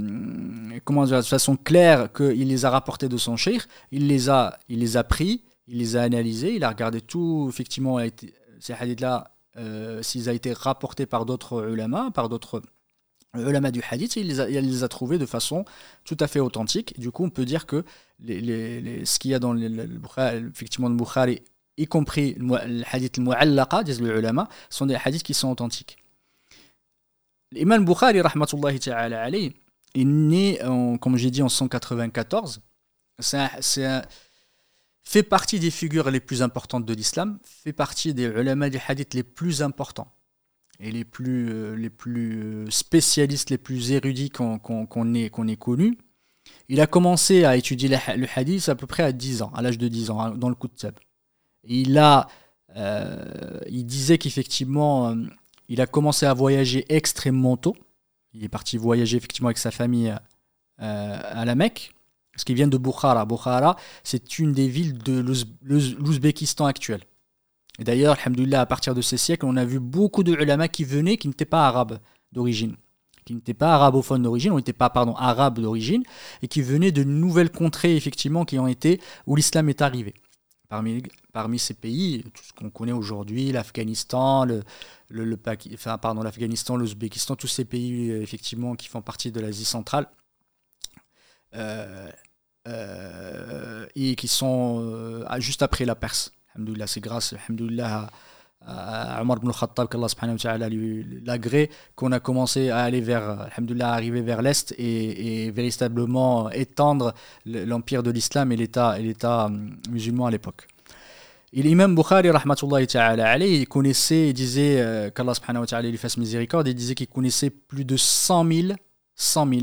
comment 0.84 1.06
dire, 1.06 1.18
de 1.18 1.24
façon 1.24 1.56
claire 1.56 2.12
qu'il 2.14 2.48
les 2.48 2.66
a 2.66 2.70
rapportés 2.70 3.10
de 3.10 3.18
son 3.18 3.36
cheikh, 3.36 3.64
il 3.92 4.08
les 4.08 4.30
a, 4.30 4.60
il 4.70 4.80
les 4.80 4.98
a 4.98 5.04
pris, 5.04 5.44
il 5.68 5.80
les 5.80 5.96
a 5.96 6.04
analysés, 6.04 6.56
il 6.56 6.64
a 6.64 6.70
regardé 6.70 7.02
tout, 7.02 7.48
effectivement, 7.50 7.98
ces 8.60 8.74
hadiths-là, 8.74 9.36
euh, 9.58 10.02
s'ils 10.04 10.30
ont 10.30 10.34
été 10.34 10.54
rapportés 10.54 11.06
par 11.06 11.26
d'autres 11.26 11.70
ulama, 11.70 12.12
par 12.14 12.30
d'autres 12.30 12.62
ulama 13.36 13.72
du 13.72 13.82
hadith, 13.90 14.16
il 14.16 14.28
les, 14.28 14.84
a, 14.84 14.88
trouvés 14.88 15.18
de 15.18 15.26
façon 15.26 15.66
tout 16.06 16.18
à 16.20 16.28
fait 16.28 16.40
authentique. 16.40 17.00
Du 17.00 17.12
coup, 17.12 17.26
on 17.26 17.30
peut 17.30 17.46
dire 17.46 17.66
que 17.66 17.84
ce 18.26 19.20
qu'il 19.20 19.32
y 19.32 19.34
a 19.34 19.40
dans 19.40 19.54
le, 19.54 19.68
le, 19.68 20.50
effectivement, 20.50 20.90
le 20.90 20.96
Bukhari, 20.96 21.42
y 21.78 21.86
compris 21.86 22.36
le 22.40 22.84
hadith 22.92 23.18
al-mu'allaqa, 23.18 23.84
disent 23.84 24.02
les 24.02 24.10
ulama, 24.10 24.48
sont 24.70 24.86
des 24.86 24.98
hadiths 25.04 25.24
qui 25.24 25.34
sont 25.34 25.50
authentiques. 25.50 25.98
L'imam 27.52 27.86
Bukhari, 27.86 28.22
rahmatullahi 28.22 28.80
ta'ala 28.80 29.22
alayhi, 29.22 29.54
est 29.96 30.04
né, 30.04 30.64
en, 30.64 30.98
comme 30.98 31.18
j'ai 31.18 31.32
dit, 31.32 31.42
en 31.42 31.50
194. 31.50 32.62
C'est 33.20 34.02
fait 35.08 35.24
partie 35.24 35.60
des 35.60 35.72
figures 35.72 36.12
les 36.12 36.20
plus 36.20 36.42
importantes 36.42 36.86
de 36.86 36.94
l'islam, 36.94 37.40
fait 37.44 37.72
partie 37.72 38.14
des 38.14 38.26
ulama 38.26 38.70
du 38.70 38.78
hadith 38.86 39.14
les 39.14 39.24
plus 39.24 39.62
importants 39.62 40.14
et 40.82 40.92
les 40.92 41.06
plus, 41.06 41.50
euh, 41.50 41.76
les 41.76 41.90
plus 41.90 42.44
euh, 42.44 42.70
spécialistes, 42.70 43.50
les 43.50 43.58
plus 43.58 43.92
érudits 43.94 44.30
qu'on 44.30 45.14
ait, 45.14 45.30
connus. 45.30 45.98
Il 46.68 46.82
a 46.82 46.88
commencé 46.88 47.46
à 47.46 47.56
étudier 47.56 47.88
le 47.90 48.28
hadith 48.36 48.68
à 48.68 48.76
peu 48.76 48.86
près 48.86 49.04
à 49.04 49.14
10 49.14 49.44
ans, 49.44 49.52
à 49.56 49.62
l'âge 49.62 49.78
de 49.78 49.88
10 49.88 50.10
ans, 50.10 50.20
hein, 50.20 50.32
dans 50.32 50.50
le 50.50 50.56
coup 50.56 50.68
de 50.68 50.76
tab. 50.76 51.00
Il, 51.64 51.98
a, 51.98 52.28
euh, 52.76 53.60
il 53.70 53.86
disait 53.86 54.18
qu'effectivement, 54.18 55.16
il 55.68 55.82
a 55.82 55.88
commencé 55.88 56.26
à 56.26 56.34
voyager 56.34 56.86
extrêmement 56.90 57.58
tôt. 57.58 57.76
Il 58.34 58.44
est 58.44 58.50
parti 58.50 58.78
voyager 58.78 59.18
effectivement 59.18 59.48
avec 59.48 59.58
sa 59.58 59.72
famille 59.72 60.16
à 60.78 61.46
la 61.46 61.56
Mecque, 61.56 61.94
parce 62.32 62.44
qu'il 62.44 62.56
vient 62.56 62.68
de 62.68 62.78
Bukhara. 62.78 63.26
Bukhara, 63.26 63.78
c'est 64.04 64.38
une 64.38 64.54
des 64.54 64.68
villes 64.68 64.98
de 65.00 65.26
l'Ouzbékistan 65.64 66.66
actuel. 66.66 67.02
Et 67.80 67.84
d'ailleurs, 67.84 68.18
alhamdoulilah, 68.20 68.62
à 68.62 68.66
partir 68.66 68.94
de 68.96 69.02
ces 69.02 69.18
siècles, 69.18 69.46
on 69.46 69.56
a 69.56 69.66
vu 69.66 69.80
beaucoup 69.80 70.24
de 70.24 70.34
ulama 70.34 70.68
qui 70.68 70.84
venaient 70.84 71.18
qui 71.18 71.28
n'étaient 71.28 71.46
pas 71.46 71.68
arabes 71.68 72.00
d'origine, 72.32 72.76
qui 73.26 73.34
n'étaient 73.34 73.54
pas 73.54 73.74
arabophones 73.74 74.24
d'origine, 74.24 74.52
ou 74.52 74.58
n'étaient 74.58 74.74
pas, 74.74 74.90
pardon, 74.90 75.16
arabes 75.16 75.60
d'origine, 75.60 76.04
et 76.42 76.48
qui 76.48 76.62
venaient 76.62 76.92
de 76.92 77.04
nouvelles 77.04 77.52
contrées, 77.52 77.96
effectivement, 77.96 78.46
qui 78.46 78.60
ont 78.60 78.68
été 78.68 79.02
où 79.26 79.36
l'islam 79.36 79.70
est 79.70 79.82
arrivé. 79.82 80.14
Parmi, 80.70 81.02
parmi 81.32 81.60
ces 81.60 81.74
pays, 81.74 82.24
tout 82.34 82.44
ce 82.44 82.52
qu'on 82.52 82.70
connaît 82.70 82.92
aujourd'hui, 82.92 83.54
l'Afghanistan, 83.54 84.44
le, 84.44 84.64
le, 85.10 85.40
enfin, 85.74 85.98
l'Afghanistan, 86.22 86.76
l'Ouzbékistan, 86.76 87.38
tous 87.38 87.48
ces 87.48 87.64
pays, 87.64 88.12
effectivement, 88.12 88.76
qui 88.76 88.90
font 88.90 89.02
partie 89.02 89.32
de 89.32 89.40
l'Asie 89.40 89.64
centrale, 89.64 90.10
euh, 91.56 92.12
euh, 92.68 93.88
et 93.96 94.16
qui 94.16 94.28
sont 94.28 94.82
euh, 94.82 95.40
juste 95.40 95.62
après 95.62 95.86
la 95.86 95.96
Perse. 95.96 96.34
C'est 96.86 97.00
grâce 97.00 97.34
à 98.68 99.22
Omar 99.22 99.38
ibn 99.38 99.52
Khattab 99.52 99.88
qu'Allah 99.88 100.10
subhanahu 100.10 100.36
wa 100.36 100.40
ta'ala 100.40 100.70
l'agré 101.26 101.70
qu'on 101.96 102.12
a 102.12 102.20
commencé 102.20 102.70
à 102.70 102.80
aller 102.80 103.02
vers, 103.02 103.24
à 103.24 103.94
arriver 103.94 104.22
vers 104.22 104.42
l'Est 104.42 104.76
et, 104.78 105.52
véritablement 105.52 106.50
étendre 106.52 107.14
l'empire 107.46 108.04
de 108.04 108.12
l'islam 108.12 108.52
et 108.52 108.58
l'État 108.58 109.46
hum, 109.46 109.78
musulman 109.90 110.26
à 110.26 110.32
l'époque. 110.32 110.68
L'imam 111.54 111.96
Bukhari, 111.96 112.28
il 112.28 113.68
connaissait, 113.68 114.30
il 114.30 114.34
disait 114.34 114.82
euh, 114.82 115.10
qu'Allah 115.10 115.34
subhanahu 115.34 115.66
lui 115.90 115.98
fasse 115.98 116.18
miséricorde, 116.18 116.68
il 116.68 116.76
disait 116.76 116.94
qu'il 116.94 117.08
connaissait 117.08 117.50
plus 117.50 117.86
de 117.86 117.96
100 117.96 118.52
000, 118.52 118.68
100 119.16 119.48
000 119.48 119.62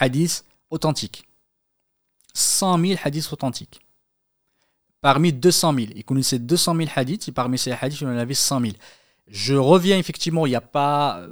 hadiths 0.00 0.44
authentiques. 0.70 1.28
100 2.32 2.78
000 2.78 3.00
hadiths 3.04 3.32
authentiques 3.32 3.85
parmi 5.06 5.32
200 5.32 5.72
000. 5.72 5.86
Il 5.94 6.02
connaissait 6.02 6.40
200 6.40 6.74
000 6.74 6.88
hadiths 6.96 7.28
et 7.28 7.32
parmi 7.32 7.58
ces 7.58 7.70
hadiths, 7.70 8.00
il 8.00 8.08
en 8.08 8.18
avait 8.18 8.34
100 8.34 8.60
000. 8.60 8.72
Je 9.28 9.54
reviens 9.54 9.98
effectivement, 9.98 10.46
il 10.46 10.50
n'y 10.50 10.56
a 10.56 10.60
pas. 10.60 11.22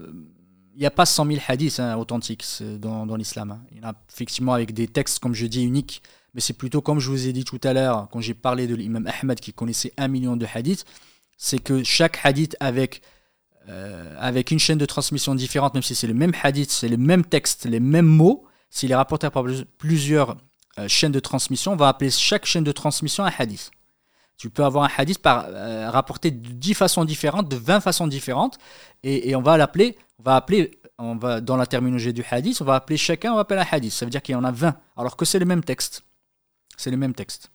Il 0.77 0.79
n'y 0.79 0.87
a 0.87 0.93
pas 0.93 1.05
100 1.07 1.27
000 1.27 1.39
hadiths 1.49 1.81
hein, 1.81 1.97
authentiques 1.97 2.45
dans, 2.79 3.05
dans 3.05 3.16
l'islam. 3.16 3.51
Hein. 3.51 3.64
Il 3.72 3.79
y 3.79 3.81
en 3.85 3.89
a 3.89 3.95
effectivement 4.12 4.53
avec 4.53 4.75
des 4.75 4.87
textes, 4.87 5.18
comme 5.18 5.35
je 5.35 5.47
dis, 5.47 5.64
uniques. 5.64 6.05
Mais 6.35 6.41
c'est 6.41 6.53
plutôt 6.53 6.83
comme 6.83 7.01
je 7.01 7.11
vous 7.11 7.27
ai 7.27 7.33
dit 7.33 7.43
tout 7.43 7.61
à 7.64 7.72
l'heure, 7.72 8.07
quand 8.12 8.20
j'ai 8.20 8.35
parlé 8.35 8.68
de 8.68 8.77
l'imam 8.77 9.11
Ahmed 9.20 9.41
qui 9.41 9.53
connaissait 9.53 9.93
un 9.97 10.07
million 10.07 10.37
de 10.37 10.47
hadiths, 10.55 10.85
c'est 11.37 11.59
que 11.59 11.83
chaque 11.83 12.20
hadith 12.22 12.57
avec, 12.61 13.03
euh, 13.68 14.14
avec 14.20 14.53
une 14.53 14.61
chaîne 14.61 14.79
de 14.79 14.87
transmission 14.87 15.35
différente, 15.35 15.75
même 15.75 15.83
si 15.83 15.97
c'est 15.97 16.07
le 16.07 16.14
même 16.14 16.33
hadith, 16.45 16.70
c'est 16.70 16.89
le 16.89 16.97
même 16.97 17.25
texte, 17.25 17.64
les 17.64 17.81
mêmes 17.81 18.07
mots, 18.07 18.45
s'il 18.70 18.93
est 18.93 18.97
rapporté 18.97 19.29
par 19.31 19.45
plusieurs 19.79 20.37
euh, 20.79 20.89
chaîne 20.89 21.12
de 21.12 21.20
transmission, 21.20 21.72
on 21.72 21.77
va 21.77 21.89
appeler 21.89 22.11
chaque 22.11 22.47
chaîne 22.47 22.64
de 22.64 22.72
transmission 22.72 23.25
un 23.25 23.33
hadith. 23.37 23.70
Tu 24.37 24.51
peux 24.51 24.64
avoir 24.64 24.85
un 24.85 24.91
hadith 24.97 25.20
par, 25.20 25.47
euh, 25.49 25.89
rapporté 25.91 26.33
de 26.33 26.49
10 26.49 26.75
façons 26.75 27.05
différentes, 27.05 27.49
de 27.49 27.57
20 27.57 27.81
façons 27.81 28.09
différentes, 28.09 28.59
et, 29.05 29.37
on 29.37 29.43
va 29.43 29.57
l'appeler, 29.57 29.97
on 30.18 30.25
va 30.25 30.35
appeler, 30.37 30.81
on 30.99 31.14
va, 31.16 31.41
dans 31.41 31.57
la 31.57 31.66
terminologie 31.66 32.12
du 32.12 32.25
hadith, 32.29 32.61
on 32.61 32.64
va 32.64 32.75
appeler 32.75 32.97
chacun, 32.97 33.33
on 33.33 33.35
va 33.37 33.43
appeler 33.43 33.61
un 33.61 33.66
hadith. 33.70 33.93
Ça 33.93 34.05
veut 34.05 34.11
dire 34.11 34.22
qu'il 34.22 34.33
y 34.33 34.37
en 34.37 34.45
a 34.45 34.51
20, 34.51 34.75
alors 34.97 35.16
que 35.16 35.25
c'est 35.25 35.39
le 35.39 35.45
même 35.45 35.62
texte. 35.62 36.03
C'est 36.77 36.91
le 36.91 36.97
même 36.97 37.14
texte. 37.14 37.51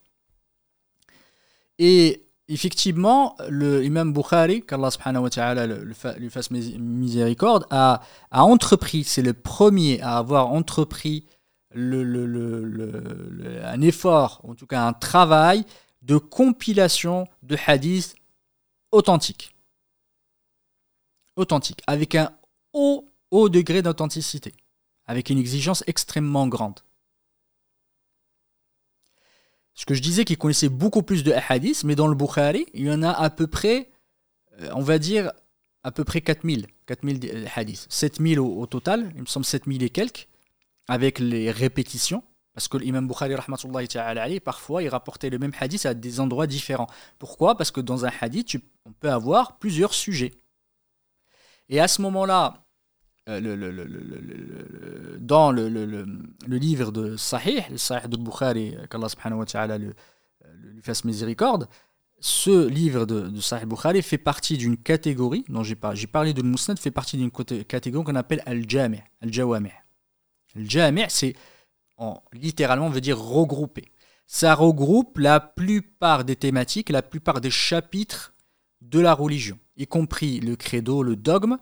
Et 1.78 2.26
effectivement, 2.48 3.36
le 3.50 3.84
imam 3.84 4.14
Bukhari, 4.14 4.62
qu'Allah 4.62 4.92
subhanahu 4.92 5.24
wa 5.24 5.30
ta'ala 5.30 5.68
lui 5.68 6.30
fasse 6.30 6.52
miséricorde, 6.52 7.66
a, 7.70 8.02
a 8.32 8.44
entrepris, 8.44 9.04
c'est 9.04 9.22
le 9.22 9.34
premier 9.34 10.00
à 10.02 10.18
avoir 10.18 10.48
entrepris 10.48 11.26
un 11.76 13.82
effort, 13.82 14.42
en 14.44 14.56
tout 14.56 14.66
cas 14.66 14.88
un 14.88 14.94
travail 14.94 15.66
de 16.02 16.18
compilation 16.18 17.28
de 17.44 17.58
hadiths 17.68 18.16
authentiques. 18.92 19.56
Authentiques, 21.36 21.82
avec 21.88 22.16
un 22.16 22.32
haut, 22.74 23.08
haut 23.32 23.50
degré 23.50 23.82
d'authenticité, 23.82 24.54
avec 25.06 25.30
une 25.30 25.38
exigence 25.38 25.84
extrêmement 25.88 26.48
grande. 26.48 26.80
Ce 29.76 29.86
que 29.86 29.94
je 29.94 30.02
disais 30.02 30.26
qu'il 30.26 30.38
connaissait 30.38 30.70
beaucoup 30.70 31.04
plus 31.04 31.24
de 31.24 31.32
hadiths, 31.32 31.84
mais 31.86 31.96
dans 31.96 32.08
le 32.08 32.16
Bukhari, 32.16 32.66
il 32.74 32.86
y 32.86 32.92
en 32.92 33.04
a 33.04 33.12
à 33.12 33.30
peu 33.30 33.48
près, 33.48 33.90
euh, 34.60 34.70
on 34.74 34.82
va 34.82 35.00
dire, 35.00 35.32
à 35.84 35.92
peu 35.92 36.04
près 36.04 36.20
4000, 36.20 36.68
4000 36.86 37.48
hadiths. 37.56 37.88
7000 37.90 38.40
au, 38.40 38.60
au 38.60 38.66
total, 38.66 39.14
il 39.16 39.22
me 39.22 39.26
semble 39.26 39.46
7000 39.46 39.84
et 39.84 39.90
quelques 39.90 40.29
avec 40.90 41.20
les 41.20 41.52
répétitions, 41.52 42.24
parce 42.54 42.68
que 42.68 42.78
l'imam 42.78 43.08
Bukhari, 43.08 43.36
parfois, 44.40 44.84
il 44.84 44.90
rapportait 44.90 45.30
le 45.30 45.38
même 45.38 45.52
hadith 45.60 45.86
à 45.86 45.94
des 45.94 46.20
endroits 46.20 46.48
différents. 46.48 46.88
Pourquoi? 47.20 47.56
Parce 47.56 47.72
que 47.72 47.80
dans 47.80 48.06
un 48.06 48.12
hadith, 48.20 48.58
on 48.86 48.92
peut 48.92 49.12
avoir 49.12 49.60
plusieurs 49.60 49.94
sujets. 49.94 50.34
Et 51.70 51.80
à 51.80 51.88
ce 51.88 52.02
moment-là, 52.02 52.66
euh, 53.30 55.18
dans 55.20 55.52
le, 55.52 55.68
livre 56.48 56.92
de 56.92 57.16
Sahih, 57.16 57.62
le 57.70 57.78
Sahih 57.78 58.08
de 58.08 58.18
Bukhari, 58.18 58.76
qu'Allah 58.90 59.10
subhanahu 59.10 59.40
wa 59.40 59.46
ta'ala 59.46 59.78
lui 59.78 59.94
fasse 60.82 61.06
miséricorde, 61.06 61.70
ce 62.20 62.68
livre 62.68 63.06
de, 63.06 63.30
de 63.30 63.40
Sahih 63.40 63.68
Bukhari 63.68 64.02
fait 64.02 64.18
partie 64.18 64.58
d'une 64.58 64.78
catégorie, 64.78 65.46
dont 65.48 65.64
j'ai 65.64 65.76
parlé 65.76 66.34
de 66.34 66.42
Musnad, 66.42 66.80
fait 66.80 66.92
partie 66.92 67.18
d'une 67.18 67.30
catégorie 67.32 68.04
qu'on 68.04 68.16
appelle 68.16 68.42
Al-Jami', 68.48 69.04
Al-Jawami'. 69.22 69.89
Le 70.56 70.66
c'est 71.10 71.36
littéralement 72.34 72.90
veut 72.90 73.02
dire 73.02 73.20
regrouper. 73.20 73.92
Ça 74.26 74.54
regroupe 74.54 75.18
la 75.18 75.40
plupart 75.40 76.24
des 76.24 76.36
thématiques, 76.36 76.90
la 76.90 77.02
plupart 77.02 77.42
des 77.42 77.50
chapitres 77.50 78.34
de 78.82 79.00
la 79.00 79.14
religion, 79.14 79.60
y 79.76 79.88
compris 79.88 80.40
le 80.40 80.56
credo, 80.56 81.04
le 81.04 81.16
dogme, 81.16 81.58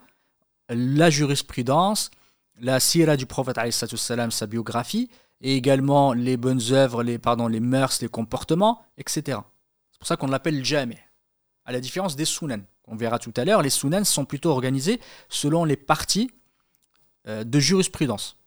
la 0.70 1.10
jurisprudence, 1.10 2.12
la 2.60 2.80
sira 2.80 3.18
du 3.18 3.26
prophète 3.26 3.58
sa 3.72 4.48
biographie, 4.48 5.10
et 5.42 5.56
également 5.56 6.14
les 6.14 6.38
bonnes 6.38 6.62
œuvres, 6.72 7.04
les, 7.04 7.20
pardon, 7.20 7.48
les 7.48 7.60
mœurs, 7.60 8.02
les 8.02 8.08
comportements, 8.10 8.84
etc. 8.98 9.40
C'est 9.92 10.00
pour 10.00 10.08
ça 10.08 10.18
qu'on 10.18 10.28
l'appelle 10.28 10.64
jami', 10.66 10.98
à 11.66 11.72
la 11.72 11.80
différence 11.80 12.16
des 12.16 12.26
sunan. 12.26 12.62
On 12.86 12.96
verra 12.96 13.20
tout 13.20 13.34
à 13.36 13.46
l'heure, 13.46 13.62
les 13.62 13.70
sunan 13.70 14.04
sont 14.04 14.26
plutôt 14.26 14.50
organisés 14.50 15.00
selon 15.30 15.66
les 15.66 15.76
parties 15.76 16.32
euh, 17.28 17.44
de 17.44 17.60
jurisprudence. 17.60 18.38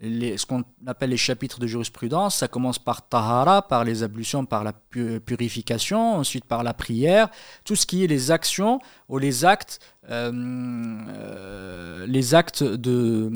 Ce 0.00 0.46
qu'on 0.46 0.64
appelle 0.86 1.10
les 1.10 1.16
chapitres 1.16 1.58
de 1.58 1.66
jurisprudence, 1.66 2.36
ça 2.36 2.48
commence 2.48 2.78
par 2.78 3.08
tahara, 3.08 3.62
par 3.62 3.84
les 3.84 4.02
ablutions, 4.02 4.44
par 4.44 4.64
la 4.64 4.72
purification, 4.72 6.16
ensuite 6.16 6.44
par 6.44 6.62
la 6.62 6.74
prière, 6.74 7.28
tout 7.64 7.76
ce 7.76 7.86
qui 7.86 8.04
est 8.04 8.06
les 8.06 8.30
actions 8.30 8.80
ou 9.08 9.18
les 9.18 9.44
actes, 9.44 9.80
euh, 10.10 10.32
euh, 11.08 12.06
les 12.06 12.34
actes 12.34 12.62
de, 12.62 13.30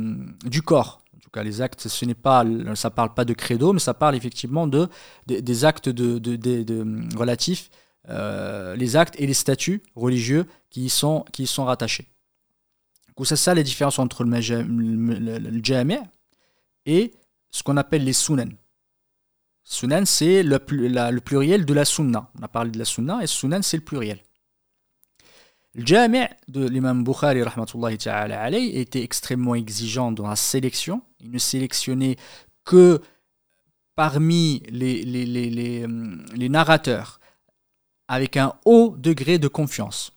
du 0.44 0.62
corps 0.62 1.02
cas, 1.32 1.42
les 1.42 1.60
actes, 1.60 1.88
ce 1.88 2.04
n'est 2.04 2.14
pas, 2.14 2.44
ça 2.74 2.90
parle 2.90 3.14
pas 3.14 3.24
de 3.24 3.32
credo, 3.32 3.72
mais 3.72 3.80
ça 3.80 3.94
parle 3.94 4.14
effectivement 4.14 4.66
de, 4.66 4.88
des 5.26 5.64
actes 5.64 5.88
de, 5.88 7.16
relatifs, 7.16 7.70
euh, 8.08 8.76
les 8.76 8.96
actes 8.96 9.14
et 9.18 9.26
les 9.26 9.34
statuts 9.34 9.82
religieux 9.96 10.46
qui 10.70 10.84
y 10.84 10.88
sont, 10.88 11.24
qui 11.32 11.46
sont 11.46 11.64
rattachés. 11.64 12.08
c'est 13.24 13.36
ça 13.36 13.54
les 13.54 13.64
différences 13.64 13.98
entre 13.98 14.24
le, 14.24 14.30
le, 14.30 15.60
et 16.86 17.12
ce 17.50 17.62
qu'on 17.62 17.76
appelle 17.76 18.04
les 18.04 18.12
sunan. 18.12 18.48
Sunan, 19.64 20.04
c'est 20.04 20.42
le, 20.42 20.58
pluriel 20.58 21.64
de 21.64 21.74
la 21.74 21.84
sunna. 21.84 22.30
On 22.38 22.42
a 22.42 22.48
parlé 22.48 22.70
de 22.70 22.78
la 22.78 22.84
sunna 22.84 23.22
et 23.22 23.26
sunan, 23.26 23.62
c'est 23.62 23.76
le 23.76 23.84
pluriel. 23.84 24.20
Le 25.74 25.86
jami' 25.86 26.26
de 26.48 26.66
l'imam 26.66 27.02
Bukhari 27.02 27.42
ta'ala 27.98 28.50
était 28.50 29.02
extrêmement 29.02 29.54
exigeant 29.54 30.12
dans 30.12 30.26
la 30.26 30.36
sélection. 30.36 31.02
Il 31.20 31.30
ne 31.30 31.38
sélectionnait 31.38 32.16
que 32.64 33.00
parmi 33.94 34.62
les, 34.68 35.02
les, 35.04 36.48
narrateurs 36.48 37.20
avec 38.08 38.36
un 38.36 38.54
haut 38.64 38.94
degré 38.98 39.38
de 39.38 39.48
confiance, 39.48 40.12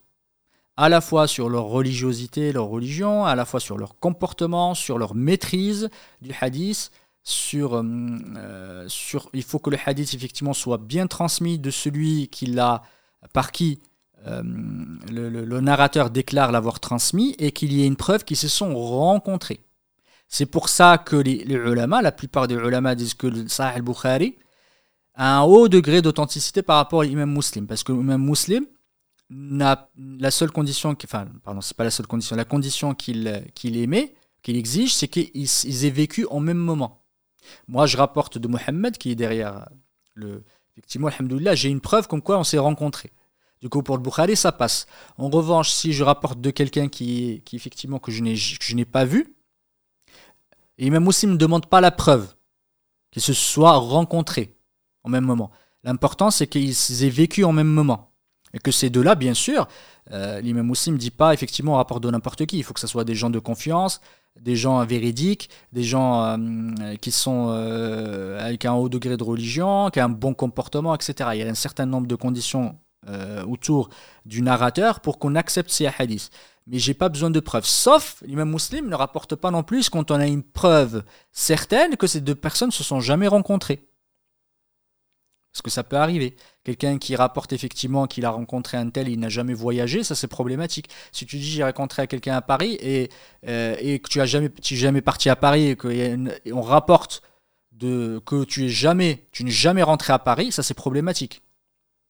à 0.76 0.88
la 0.88 1.00
fois 1.00 1.26
sur 1.26 1.48
leur 1.48 1.64
religiosité, 1.64 2.52
leur 2.52 2.66
religion, 2.66 3.24
à 3.24 3.34
la 3.34 3.44
fois 3.44 3.60
sur 3.60 3.78
leur 3.78 3.98
comportement, 3.98 4.74
sur 4.74 4.98
leur 4.98 5.14
maîtrise 5.14 5.88
du 6.20 6.32
hadith, 6.40 6.90
sur, 7.22 7.74
euh, 7.74 8.88
il 9.32 9.42
faut 9.42 9.58
que 9.58 9.70
le 9.70 9.78
hadith 9.84 10.14
effectivement 10.14 10.52
soit 10.52 10.78
bien 10.78 11.06
transmis 11.06 11.58
de 11.58 11.70
celui 11.70 12.28
qui 12.28 12.46
l'a 12.46 12.82
par 13.32 13.50
qui 13.50 13.80
euh, 14.26 14.42
le, 15.10 15.60
narrateur 15.60 16.10
déclare 16.10 16.52
l'avoir 16.52 16.78
transmis 16.78 17.34
et 17.38 17.52
qu'il 17.52 17.72
y 17.72 17.82
ait 17.82 17.86
une 17.86 17.96
preuve 17.96 18.24
qu'ils 18.24 18.36
se 18.36 18.48
sont 18.48 18.74
rencontrés. 18.76 19.60
C'est 20.28 20.46
pour 20.46 20.68
ça 20.68 20.98
que 20.98 21.16
les, 21.16 21.44
les, 21.44 21.58
la 21.58 22.12
plupart 22.12 22.46
des 22.48 22.54
ulama 22.54 22.94
disent 22.94 23.14
que 23.14 23.26
le 23.26 23.48
Sahih 23.48 23.76
al-Bukhari 23.76 24.36
a 25.14 25.38
un 25.38 25.42
haut 25.42 25.68
degré 25.68 26.02
d'authenticité 26.02 26.62
par 26.62 26.76
rapport 26.76 27.00
à 27.00 27.04
l'imam 27.04 27.32
muslim. 27.32 27.66
Parce 27.66 27.82
que 27.82 27.92
l'imam 27.92 28.22
muslim 28.22 28.66
la 29.30 30.30
seule 30.30 30.52
condition, 30.52 30.96
enfin, 31.04 31.26
pardon, 31.42 31.60
c'est 31.60 31.76
pas 31.76 31.84
la 31.84 31.90
seule 31.90 32.06
condition, 32.06 32.36
la 32.36 32.44
condition 32.44 32.94
qu'il 32.94 33.26
émet, 33.76 34.14
qu'il 34.42 34.56
exige, 34.56 34.94
c'est 34.94 35.08
qu'ils 35.08 35.84
aient 35.84 35.90
vécu 35.90 36.26
en 36.30 36.40
même 36.40 36.58
moment. 36.58 37.02
Moi, 37.68 37.86
je 37.86 37.96
rapporte 37.96 38.38
de 38.38 38.48
Mohammed, 38.48 38.98
qui 38.98 39.10
est 39.10 39.16
derrière 39.16 39.68
le. 40.14 40.44
Effectivement, 40.72 41.08
alhamdoulilah, 41.08 41.54
j'ai 41.54 41.70
une 41.70 41.80
preuve 41.80 42.06
comme 42.06 42.20
quoi 42.20 42.38
on 42.38 42.44
s'est 42.44 42.58
rencontrés. 42.58 43.10
Du 43.62 43.70
coup, 43.70 43.82
pour 43.82 43.96
le 43.96 44.02
Bukhari, 44.02 44.36
ça 44.36 44.52
passe. 44.52 44.86
En 45.16 45.30
revanche, 45.30 45.70
si 45.70 45.94
je 45.94 46.04
rapporte 46.04 46.40
de 46.40 46.50
quelqu'un 46.50 46.88
qui, 46.88 47.42
qui, 47.46 47.56
effectivement, 47.56 47.98
que 47.98 48.12
je 48.12 48.74
n'ai 48.74 48.84
pas 48.84 49.06
vu, 49.06 49.34
et 50.76 50.90
même 50.90 51.08
aussi 51.08 51.26
ne 51.26 51.36
demande 51.36 51.66
pas 51.66 51.80
la 51.80 51.90
preuve 51.90 52.34
qu'ils 53.10 53.22
se 53.22 53.32
soient 53.32 53.76
rencontrés 53.76 54.54
au 55.04 55.08
même 55.08 55.24
moment. 55.24 55.50
L'important, 55.84 56.30
c'est 56.30 56.46
qu'ils 56.46 57.04
aient 57.04 57.08
vécu 57.08 57.44
en 57.44 57.52
même 57.52 57.68
moment. 57.68 58.12
Et 58.56 58.58
que 58.58 58.70
ces 58.70 58.88
deux-là, 58.88 59.16
bien 59.16 59.34
sûr, 59.34 59.68
euh, 60.12 60.40
l'imam 60.40 60.66
Moussim 60.66 60.92
ne 60.92 60.96
dit 60.96 61.10
pas 61.10 61.34
effectivement 61.34 61.74
au 61.74 61.76
rapport 61.76 62.00
de 62.00 62.10
n'importe 62.10 62.46
qui. 62.46 62.56
Il 62.56 62.64
faut 62.64 62.72
que 62.72 62.80
ce 62.80 62.86
soit 62.86 63.04
des 63.04 63.14
gens 63.14 63.28
de 63.28 63.38
confiance, 63.38 64.00
des 64.40 64.56
gens 64.56 64.82
véridiques, 64.86 65.50
des 65.74 65.82
gens 65.82 66.24
euh, 66.24 66.96
qui 66.96 67.10
sont 67.10 67.48
euh, 67.50 68.40
avec 68.42 68.64
un 68.64 68.72
haut 68.72 68.88
degré 68.88 69.18
de 69.18 69.22
religion, 69.22 69.90
qui 69.90 70.00
ont 70.00 70.04
un 70.04 70.08
bon 70.08 70.32
comportement, 70.32 70.94
etc. 70.94 71.30
Il 71.34 71.40
y 71.40 71.42
a 71.42 71.48
un 71.48 71.54
certain 71.54 71.84
nombre 71.84 72.06
de 72.08 72.16
conditions 72.16 72.76
autour 73.46 73.88
du 74.24 74.42
narrateur 74.42 74.98
pour 74.98 75.20
qu'on 75.20 75.36
accepte 75.36 75.70
ces 75.70 75.86
hadiths. 75.86 76.28
Mais 76.66 76.80
j'ai 76.80 76.92
pas 76.92 77.08
besoin 77.08 77.30
de 77.30 77.38
preuves. 77.38 77.64
Sauf, 77.64 78.20
l'imam 78.26 78.50
muslim 78.50 78.88
ne 78.88 78.96
rapporte 78.96 79.36
pas 79.36 79.52
non 79.52 79.62
plus 79.62 79.88
quand 79.90 80.10
on 80.10 80.16
a 80.16 80.26
une 80.26 80.42
preuve 80.42 81.04
certaine 81.30 81.96
que 81.96 82.08
ces 82.08 82.20
deux 82.20 82.34
personnes 82.34 82.72
se 82.72 82.82
sont 82.82 82.98
jamais 82.98 83.28
rencontrées. 83.28 83.86
Parce 85.56 85.62
que 85.62 85.70
ça 85.70 85.84
peut 85.84 85.96
arriver. 85.96 86.36
Quelqu'un 86.64 86.98
qui 86.98 87.16
rapporte 87.16 87.54
effectivement 87.54 88.06
qu'il 88.06 88.26
a 88.26 88.30
rencontré 88.30 88.76
un 88.76 88.90
tel, 88.90 89.08
il 89.08 89.18
n'a 89.18 89.30
jamais 89.30 89.54
voyagé, 89.54 90.04
ça 90.04 90.14
c'est 90.14 90.26
problématique. 90.26 90.90
Si 91.12 91.24
tu 91.24 91.38
dis 91.38 91.50
j'ai 91.50 91.64
rencontré 91.64 92.06
quelqu'un 92.08 92.36
à 92.36 92.42
Paris 92.42 92.76
et, 92.78 93.08
euh, 93.48 93.74
que 93.96 94.06
tu 94.06 94.20
as 94.20 94.26
jamais, 94.26 95.00
parti 95.00 95.30
à 95.30 95.36
Paris 95.36 95.68
et 95.68 95.76
qu'on 95.76 96.60
rapporte 96.60 97.22
que 97.80 98.44
tu 98.44 98.66
es 98.66 98.68
jamais, 98.68 99.24
tu 99.32 99.44
n'es 99.44 99.50
jamais 99.50 99.82
rentré 99.82 100.12
à 100.12 100.18
Paris, 100.18 100.52
ça 100.52 100.62
c'est 100.62 100.74
problématique. 100.74 101.40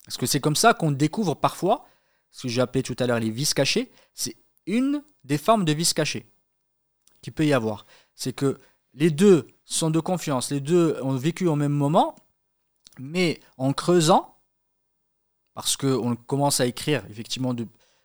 Parce 0.07 0.17
que 0.17 0.27
c'est 0.27 0.41
comme 0.41 0.57
ça 0.57 0.75
qu'on 0.75 0.91
découvre 0.91 1.37
parfois, 1.37 1.87
ce 2.33 2.43
que 2.43 2.49
j'ai 2.49 2.61
appelé 2.61 2.83
tout 2.83 2.97
à 2.99 3.07
l'heure 3.07 3.21
les 3.21 3.31
vis 3.31 3.55
cachés, 3.55 3.93
c'est 4.13 4.35
une 4.67 5.05
des 5.23 5.39
formes 5.39 5.65
de 5.65 5.73
vis 5.73 5.95
cachés 5.95 6.27
qu'il 7.23 7.33
peut 7.33 7.47
y 7.47 7.53
avoir. 7.53 7.87
C'est 8.17 8.33
que 8.33 8.59
les 8.95 9.13
deux 9.13 9.47
sont 9.65 9.91
de 9.91 10.01
confiance, 10.01 10.51
les 10.51 10.61
deux 10.61 10.99
ont 11.01 11.15
vécu 11.15 11.47
au 11.47 11.55
même 11.55 11.71
moment, 11.71 12.17
mais 12.99 13.41
en 13.59 13.73
creusant, 13.73 14.37
parce 15.55 15.77
qu'on 15.77 16.17
commence 16.17 16.61
à 16.61 16.67
écrire 16.67 17.03
effectivement 17.11 17.55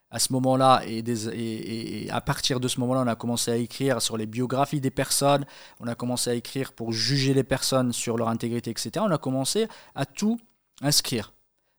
à 0.09 0.19
ce 0.19 0.31
moment-là 0.33 0.81
et, 0.85 2.07
à 2.09 2.21
partir 2.21 2.59
de 2.59 2.67
ce 2.67 2.79
moment-là, 2.79 3.01
on 3.01 3.07
a 3.07 3.15
commencé 3.15 3.51
à 3.51 3.57
écrire 3.57 4.01
sur 4.01 4.17
les 4.17 4.25
biographies 4.25 4.81
des 4.81 4.91
personnes, 4.91 5.45
on 5.79 5.87
a 5.87 5.95
commencé 5.95 6.29
à 6.29 6.33
écrire 6.33 6.73
pour 6.73 6.91
juger 6.91 7.33
les 7.33 7.43
personnes 7.43 7.93
sur 7.93 8.17
leur 8.17 8.29
intégrité, 8.29 8.71
etc. 8.71 8.91
On 8.99 9.11
a 9.11 9.17
commencé 9.17 9.67
à 9.95 10.05
tout 10.05 10.39
inscrire. 10.81 11.33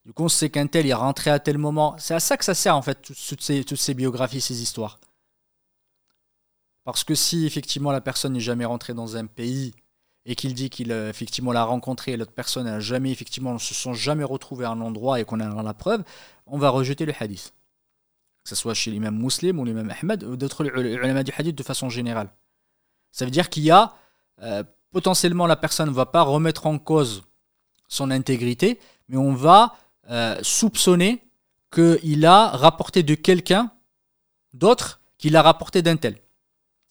Du 0.05 0.13
coup, 0.13 0.25
on 0.25 0.29
sait 0.29 0.51
qu'un 0.51 0.67
tel 0.67 0.87
est 0.87 0.95
rentré 0.95 1.31
à 1.31 1.39
tel 1.39 1.59
moment. 1.59 1.95
C'est 1.99 2.15
à 2.15 2.21
ça 2.21 2.37
que 2.37 2.45
ça 2.45 2.55
sert, 2.55 2.77
en 2.77 2.83
fait, 2.83 3.01
toutes 3.03 3.41
ces 3.81 3.95
biographies, 3.95 4.41
ces 4.41 4.61
histoires. 4.61 4.99
Parce 6.85 7.05
que 7.05 7.15
si, 7.15 7.47
effectivement, 7.47 7.93
la 7.93 8.01
personne 8.01 8.33
n'est 8.33 8.41
jamais 8.41 8.65
rentrée 8.65 8.95
dans 8.95 9.17
un 9.17 9.27
pays 9.27 9.75
et 10.25 10.35
qu'il 10.37 10.55
dit 10.55 10.71
qu'il 10.71 10.93
effectivement 10.93 11.53
l'a 11.53 11.65
rencontré 11.65 12.13
et 12.13 12.17
l'autre 12.17 12.33
personne 12.33 12.65
n'a 12.65 12.81
jamais, 12.81 13.11
effectivement, 13.11 13.53
ne 13.53 13.59
se 13.59 13.75
sont 13.75 13.95
jamais 13.95 14.25
retrouvés 14.25 14.65
à 14.65 14.71
un 14.71 14.81
endroit 14.81 15.21
et 15.21 15.25
qu'on 15.25 15.41
a 15.41 15.63
la 15.63 15.75
preuve, 15.75 16.05
on 16.47 16.59
va 16.59 16.71
rejeter 16.71 17.07
le 17.07 17.13
hadith. 17.19 17.53
Que 18.45 18.49
ce 18.49 18.55
soit 18.55 18.75
chez 18.75 18.91
l'imam 18.91 19.17
muslim 19.17 19.59
ou 19.59 19.65
l'imam 19.65 19.93
Ahmed 20.01 20.25
ou 20.25 20.37
d'autres 20.37 20.65
ulama 20.65 21.23
du 21.23 21.33
hadith 21.37 21.57
de 21.57 21.63
façon 21.63 21.89
générale. 21.89 22.31
Ça 23.11 23.25
veut 23.25 23.31
dire 23.31 23.51
qu'il 23.51 23.63
y 23.63 23.71
a, 23.71 23.95
euh, 24.43 24.65
potentiellement, 24.91 25.47
la 25.47 25.57
personne 25.57 25.89
ne 25.89 25.95
va 25.95 26.07
pas 26.07 26.23
remettre 26.23 26.67
en 26.67 26.79
cause 26.79 27.23
son 27.89 28.11
intégrité, 28.11 28.81
mais 29.09 29.17
on 29.17 29.35
va 29.35 29.77
euh, 30.11 30.39
soupçonner 30.43 31.23
qu'il 31.73 32.27
a 32.27 32.49
rapporté 32.49 33.03
de 33.03 33.15
quelqu'un 33.15 33.71
d'autre 34.53 35.01
qu'il 35.19 35.37
a 35.37 35.43
rapporté 35.43 35.83
d'un 35.83 35.97
tel, 35.97 36.19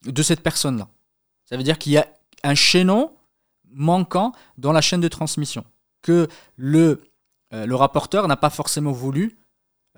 de 0.05 0.23
cette 0.23 0.41
personne-là. 0.41 0.87
Ça 1.45 1.57
veut 1.57 1.63
dire 1.63 1.77
qu'il 1.77 1.91
y 1.91 1.97
a 1.97 2.07
un 2.43 2.55
chaînon 2.55 3.13
manquant 3.73 4.33
dans 4.57 4.71
la 4.71 4.81
chaîne 4.81 5.01
de 5.01 5.07
transmission, 5.07 5.65
que 6.01 6.27
le, 6.55 7.01
euh, 7.53 7.65
le 7.65 7.75
rapporteur 7.75 8.27
n'a 8.27 8.37
pas 8.37 8.49
forcément 8.49 8.91
voulu 8.91 9.37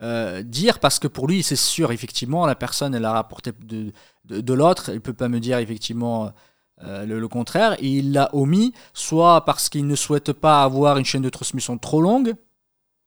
euh, 0.01 0.41
dire 0.43 0.79
parce 0.79 0.99
que 0.99 1.07
pour 1.07 1.27
lui, 1.27 1.43
c'est 1.43 1.55
sûr, 1.55 1.91
effectivement, 1.91 2.45
la 2.45 2.55
personne, 2.55 2.95
elle 2.95 3.05
a 3.05 3.13
rapporté 3.13 3.51
de, 3.63 3.91
de, 4.25 4.53
l'autre, 4.53 4.89
il 4.93 5.01
peut 5.01 5.13
pas 5.13 5.29
me 5.29 5.39
dire 5.39 5.59
effectivement 5.59 6.31
le, 6.81 7.19
le, 7.19 7.27
contraire, 7.29 7.75
et 7.79 7.87
il 7.87 8.11
l'a 8.11 8.29
omis, 8.33 8.73
soit 8.93 9.45
parce 9.45 9.69
qu'il 9.69 9.87
ne 9.87 9.95
souhaite 9.95 10.33
pas 10.33 10.63
avoir 10.63 10.97
une 10.97 11.05
chaîne 11.05 11.21
de 11.21 11.29
transmission 11.29 11.77
trop 11.77 12.01
longue, 12.01 12.35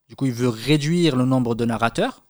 du 0.07 0.15
coup, 0.15 0.25
il 0.25 0.33
veut 0.33 0.49
réduire 0.49 1.15
le 1.15 1.25
nombre 1.25 1.55
de 1.55 1.65
narrateurs. 1.65 2.23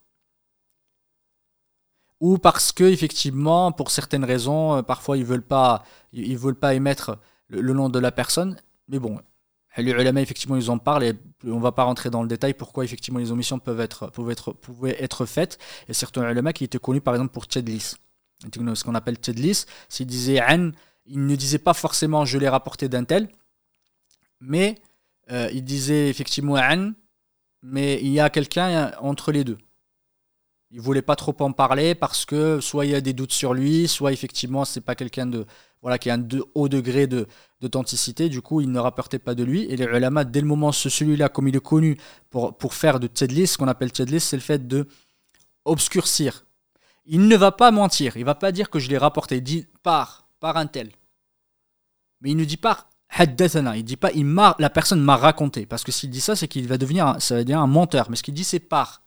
Ou 2.19 2.39
parce 2.39 2.71
que, 2.71 2.83
effectivement, 2.83 3.71
pour 3.71 3.91
certaines 3.91 4.25
raisons, 4.25 4.77
euh, 4.77 4.81
parfois 4.81 5.17
ils 5.17 5.25
veulent, 5.25 5.45
pas, 5.45 5.83
ils 6.13 6.37
veulent 6.37 6.55
pas 6.55 6.73
émettre 6.73 7.19
le, 7.49 7.73
nom 7.73 7.89
de 7.89 7.99
la 7.99 8.11
personne. 8.11 8.57
Mais 8.87 8.99
bon, 8.99 9.19
les 9.77 9.91
ulama, 9.91 10.21
effectivement, 10.21 10.55
ils 10.55 10.71
en 10.71 10.77
parlent 10.77 11.03
et 11.03 11.13
on 11.43 11.57
ne 11.57 11.61
va 11.61 11.71
pas 11.71 11.83
rentrer 11.83 12.09
dans 12.09 12.21
le 12.21 12.27
détail 12.27 12.53
pourquoi, 12.53 12.83
effectivement, 12.83 13.19
les 13.19 13.31
omissions 13.31 13.59
peuvent 13.59 13.79
être, 13.79 14.07
peuvent 14.11 14.29
être, 14.31 14.51
pouvaient 14.53 15.01
être 15.03 15.25
faites. 15.25 15.57
Et 15.87 15.93
certains 15.93 16.29
ulama 16.29 16.53
qui 16.53 16.63
étaient 16.63 16.79
connus, 16.79 17.01
par 17.01 17.13
exemple, 17.13 17.33
pour 17.33 17.45
Tchedlis. 17.45 17.95
Ce 18.41 18.83
qu'on 18.83 18.95
appelle 18.95 19.15
Tchedlis, 19.15 19.65
s'il 19.89 20.07
disait 20.07 20.41
An, 20.41 20.71
il 21.05 21.25
ne 21.25 21.35
disait 21.35 21.57
pas 21.57 21.73
forcément 21.73 22.25
je 22.25 22.37
l'ai 22.37 22.49
rapporté 22.49 22.89
d'un 22.89 23.03
tel, 23.03 23.29
mais 24.39 24.79
euh, 25.31 25.49
il 25.53 25.63
disait 25.63 26.09
effectivement 26.09 26.55
An, 26.55 26.91
mais 27.63 27.99
il 28.01 28.09
y 28.09 28.19
a 28.19 28.29
quelqu'un 28.29 28.91
entre 28.99 29.31
les 29.31 29.43
deux. 29.43 29.57
Il 30.69 30.81
voulait 30.81 31.01
pas 31.01 31.15
trop 31.15 31.35
en 31.39 31.53
parler 31.53 31.95
parce 31.95 32.25
que 32.25 32.59
soit 32.59 32.85
il 32.85 32.91
y 32.91 32.95
a 32.95 33.01
des 33.01 33.13
doutes 33.13 33.31
sur 33.31 33.53
lui, 33.53 33.87
soit 33.87 34.11
effectivement 34.11 34.65
c'est 34.65 34.81
pas 34.81 34.95
quelqu'un 34.95 35.25
de 35.25 35.45
voilà 35.81 35.97
qui 35.97 36.09
a 36.09 36.15
un 36.15 36.27
haut 36.55 36.69
degré 36.69 37.07
de 37.07 37.27
d'authenticité. 37.61 38.29
Du 38.29 38.41
coup, 38.41 38.61
il 38.61 38.71
ne 38.71 38.79
rapportait 38.79 39.19
pas 39.19 39.35
de 39.35 39.43
lui. 39.43 39.63
Et 39.65 39.77
les 39.77 39.85
ulama, 39.85 40.23
dès 40.23 40.41
le 40.41 40.47
moment 40.47 40.71
ce 40.71 40.89
celui-là, 40.89 41.29
comme 41.29 41.47
il 41.47 41.55
est 41.55 41.63
connu 41.63 41.97
pour, 42.29 42.73
faire 42.73 42.99
de 42.99 43.07
tedlis, 43.07 43.47
ce 43.47 43.57
qu'on 43.57 43.67
appelle 43.67 43.91
tedlis, 43.91 44.19
c'est 44.19 44.35
le 44.35 44.41
fait 44.41 44.67
de 44.67 44.87
obscurcir. 45.65 46.45
Il 47.05 47.27
ne 47.27 47.35
va 47.35 47.51
pas 47.51 47.71
mentir. 47.71 48.17
Il 48.17 48.25
va 48.25 48.35
pas 48.35 48.51
dire 48.51 48.69
que 48.69 48.79
je 48.79 48.89
l'ai 48.89 48.97
rapporté. 48.97 49.37
Il 49.37 49.43
dit 49.43 49.67
par 49.83 50.27
par 50.39 50.57
un 50.57 50.67
tel. 50.67 50.91
Mais 52.21 52.31
il 52.31 52.37
ne 52.37 52.45
dit 52.45 52.57
pas 52.57 52.89
haddathana. 53.09 53.77
Il 53.77 53.83
dit 53.83 53.97
pas 53.97 54.11
il 54.11 54.25
la 54.59 54.69
personne 54.69 55.01
m'a 55.01 55.15
raconté. 55.15 55.65
Parce 55.65 55.83
que 55.83 55.91
s'il 55.91 56.09
dit 56.09 56.21
ça, 56.21 56.35
c'est 56.35 56.47
qu'il 56.47 56.67
va 56.67 56.77
devenir 56.77 57.15
ça 57.19 57.35
va 57.35 57.41
devenir 57.41 57.61
un 57.61 57.67
menteur. 57.67 58.09
Mais 58.09 58.15
ce 58.15 58.23
qu'il 58.23 58.33
dit 58.33 58.43
c'est 58.43 58.59
par. 58.59 59.03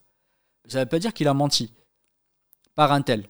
Ça 0.67 0.79
ne 0.79 0.83
veut 0.83 0.89
pas 0.89 0.99
dire 0.99 1.13
qu'il 1.13 1.27
a 1.27 1.33
menti. 1.33 1.73
Par 2.75 2.91
un 2.91 3.01
tel. 3.01 3.27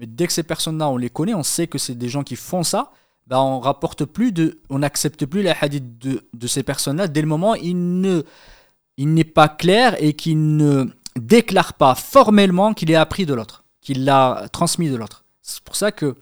Mais 0.00 0.06
dès 0.06 0.26
que 0.26 0.32
ces 0.32 0.42
personnes-là, 0.42 0.88
on 0.88 0.96
les 0.96 1.10
connaît, 1.10 1.34
on 1.34 1.42
sait 1.42 1.66
que 1.66 1.76
c'est 1.76 1.94
des 1.94 2.08
gens 2.08 2.24
qui 2.24 2.34
font 2.34 2.62
ça, 2.62 2.90
bah 3.26 3.40
on 3.42 3.60
rapporte 3.60 4.06
plus 4.06 4.32
on 4.70 4.78
n'accepte 4.78 5.26
plus 5.26 5.42
la 5.42 5.54
hadith 5.60 5.98
de, 5.98 6.46
ces 6.46 6.62
personnes-là 6.62 7.06
dès 7.06 7.20
le 7.20 7.28
moment 7.28 7.52
où 7.52 7.56
il 7.56 9.14
n'est 9.14 9.24
pas 9.24 9.48
clair 9.48 10.02
et 10.02 10.14
qu'il 10.14 10.56
ne 10.56 10.86
déclare 11.16 11.74
pas 11.74 11.94
formellement 11.94 12.72
qu'il 12.72 12.90
est 12.90 12.96
appris 12.96 13.26
de 13.26 13.34
l'autre, 13.34 13.62
qu'il 13.82 14.06
l'a 14.06 14.48
transmis 14.52 14.88
de 14.88 14.96
l'autre. 14.96 15.26
C'est 15.42 15.60
pour 15.60 15.76
ça 15.76 15.92
que 15.92 16.16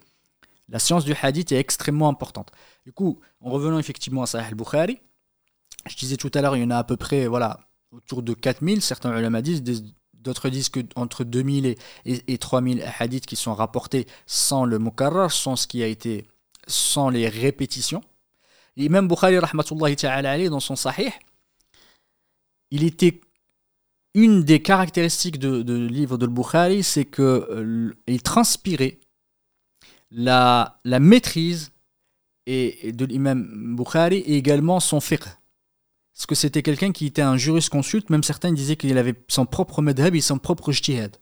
la 0.69 0.81
science 0.81 1.05
du 1.05 1.15
hadith 1.23 1.53
est 1.53 1.59
extrêmement 1.59 2.09
importante. 2.09 2.51
Du 2.85 2.93
coup, 2.93 3.21
en 3.41 3.51
revenant 3.51 3.79
effectivement 3.79 4.25
à 4.25 4.27
Sahih 4.27 4.49
al-Bukhari, 4.49 4.99
je 5.87 5.97
disais 5.97 6.17
tout 6.17 6.33
à 6.35 6.43
l'heure, 6.43 6.57
il 6.57 6.63
y 6.63 6.67
en 6.67 6.71
a 6.71 6.79
à 6.79 6.85
peu 6.85 6.97
près, 6.97 7.29
voilà, 7.29 7.61
autour 7.93 8.23
de 8.23 8.35
4000, 8.35 8.83
certains 8.83 9.17
ulama 9.17 9.41
disent, 9.41 9.63
d'autres 10.29 10.49
disent 10.49 10.69
que 10.69 10.81
entre 10.95 11.25
2000 11.25 11.67
et, 11.67 11.77
et, 12.05 12.39
3000 12.39 12.85
hadiths 12.99 13.27
qui 13.27 13.37
sont 13.37 13.55
rapportés 13.55 14.07
sans 14.27 14.65
le 14.65 14.79
mukarrar, 14.79 15.33
sans 15.33 15.57
ce 15.57 15.67
qui 15.67 15.83
a 15.83 15.87
été, 15.87 16.27
sans 16.67 17.09
les 17.09 17.29
répétitions. 17.29 18.03
Même 18.77 19.09
Bukhari, 19.09 19.39
rahmatullahi 19.39 20.49
dans 20.49 20.61
son 20.61 20.77
sahih, 20.77 21.11
il 22.71 22.85
était 22.85 23.21
une 24.15 24.45
des 24.45 24.63
caractéristiques 24.63 25.39
de, 25.39 25.63
de 25.63 25.75
livre 25.75 26.17
de 26.17 26.27
Bukhari, 26.27 26.83
c'est 26.83 27.05
qu'il 27.05 27.25
euh, 27.25 27.93
transpirait 28.23 28.99
la, 30.11 30.81
la 30.85 31.01
maîtrise 31.01 31.73
et, 32.47 32.93
de 32.93 33.05
l'imam 33.05 33.77
Bukhari 33.77 34.19
et 34.19 34.37
également 34.37 34.81
son 34.81 35.01
fiqh. 35.01 35.25
Parce 36.19 36.27
que 36.27 36.35
c'était 36.35 36.65
quelqu'un 36.65 36.91
qui 36.91 37.07
était 37.07 37.23
un 37.23 37.37
jurisconsulte, 37.37 38.11
même 38.11 38.25
certains 38.25 38.53
disaient 38.53 38.75
qu'il 38.75 38.99
avait 38.99 39.15
son 39.29 39.47
propre 39.47 39.83
madhab 39.83 40.17
et 40.17 40.21
son 40.21 40.41
propre 40.41 40.73
ijtihad. 40.73 41.17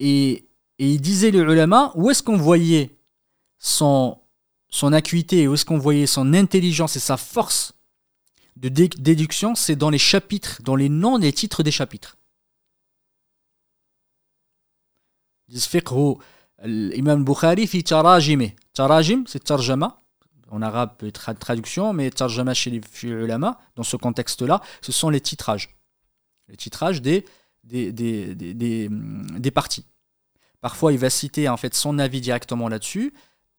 Et, 0.00 0.48
et 0.78 0.92
il 0.94 0.98
disait 0.98 1.30
le 1.30 1.40
ulama, 1.40 1.92
où 1.94 2.10
est-ce 2.10 2.22
qu'on 2.22 2.38
voyait 2.38 2.96
son, 3.58 4.18
son 4.70 4.94
acuité, 4.94 5.46
où 5.46 5.52
est-ce 5.52 5.66
qu'on 5.66 5.76
voyait 5.76 6.06
son 6.06 6.32
intelligence 6.32 6.96
et 6.96 7.00
sa 7.00 7.18
force 7.18 7.74
de 8.56 8.70
déduction, 8.70 9.54
c'est 9.54 9.76
dans 9.76 9.90
les 9.90 9.98
chapitres, 9.98 10.62
dans 10.62 10.76
les 10.76 10.88
noms 10.88 11.18
des 11.18 11.34
titres 11.34 11.62
des 11.62 11.70
chapitres. 11.70 12.16
Imam 16.64 17.22
Bukhari 17.22 17.66
fi 17.66 17.84
tarajime. 17.84 18.52
Tarajim, 18.72 19.24
c'est 19.26 19.44
tarjama. 19.44 20.02
En 20.50 20.62
arabe, 20.62 20.96
peut 20.98 21.06
être 21.06 21.32
traduction, 21.34 21.92
mais 21.92 22.10
tarjama 22.10 22.54
chez 22.54 22.70
les 22.70 22.80
ulama, 23.02 23.58
dans 23.74 23.82
ce 23.82 23.96
contexte-là, 23.96 24.60
ce 24.80 24.92
sont 24.92 25.10
les 25.10 25.20
titrages. 25.20 25.76
Les 26.48 26.56
titrages 26.56 27.02
des, 27.02 27.24
des, 27.64 27.92
des, 27.92 28.34
des, 28.34 28.88
des 28.90 29.50
parties. 29.50 29.86
Parfois, 30.60 30.92
il 30.92 30.98
va 30.98 31.10
citer 31.10 31.48
en 31.48 31.56
fait 31.56 31.74
son 31.74 31.98
avis 31.98 32.20
directement 32.20 32.68
là-dessus. 32.68 33.12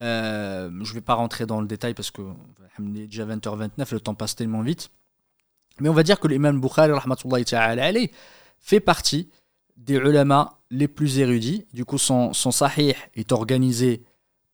Euh, 0.03 0.69
je 0.83 0.89
ne 0.89 0.93
vais 0.93 1.01
pas 1.01 1.15
rentrer 1.15 1.45
dans 1.45 1.61
le 1.61 1.67
détail 1.67 1.93
parce 1.93 2.11
que 2.11 2.21
est 2.79 3.07
déjà 3.07 3.25
20h29, 3.25 3.91
le 3.91 3.99
temps 3.99 4.15
passe 4.15 4.35
tellement 4.35 4.61
vite. 4.61 4.89
Mais 5.79 5.89
on 5.89 5.93
va 5.93 6.03
dire 6.03 6.19
que 6.19 6.27
l'imam 6.27 6.59
Bukhari 6.59 6.91
fait 8.59 8.79
partie 8.79 9.29
des 9.75 9.95
ulama 9.95 10.59
les 10.69 10.87
plus 10.87 11.19
érudits. 11.19 11.65
Du 11.73 11.85
coup, 11.85 11.97
son, 11.97 12.33
son 12.33 12.51
sahih 12.51 12.95
est 13.15 13.31
organisé 13.31 14.03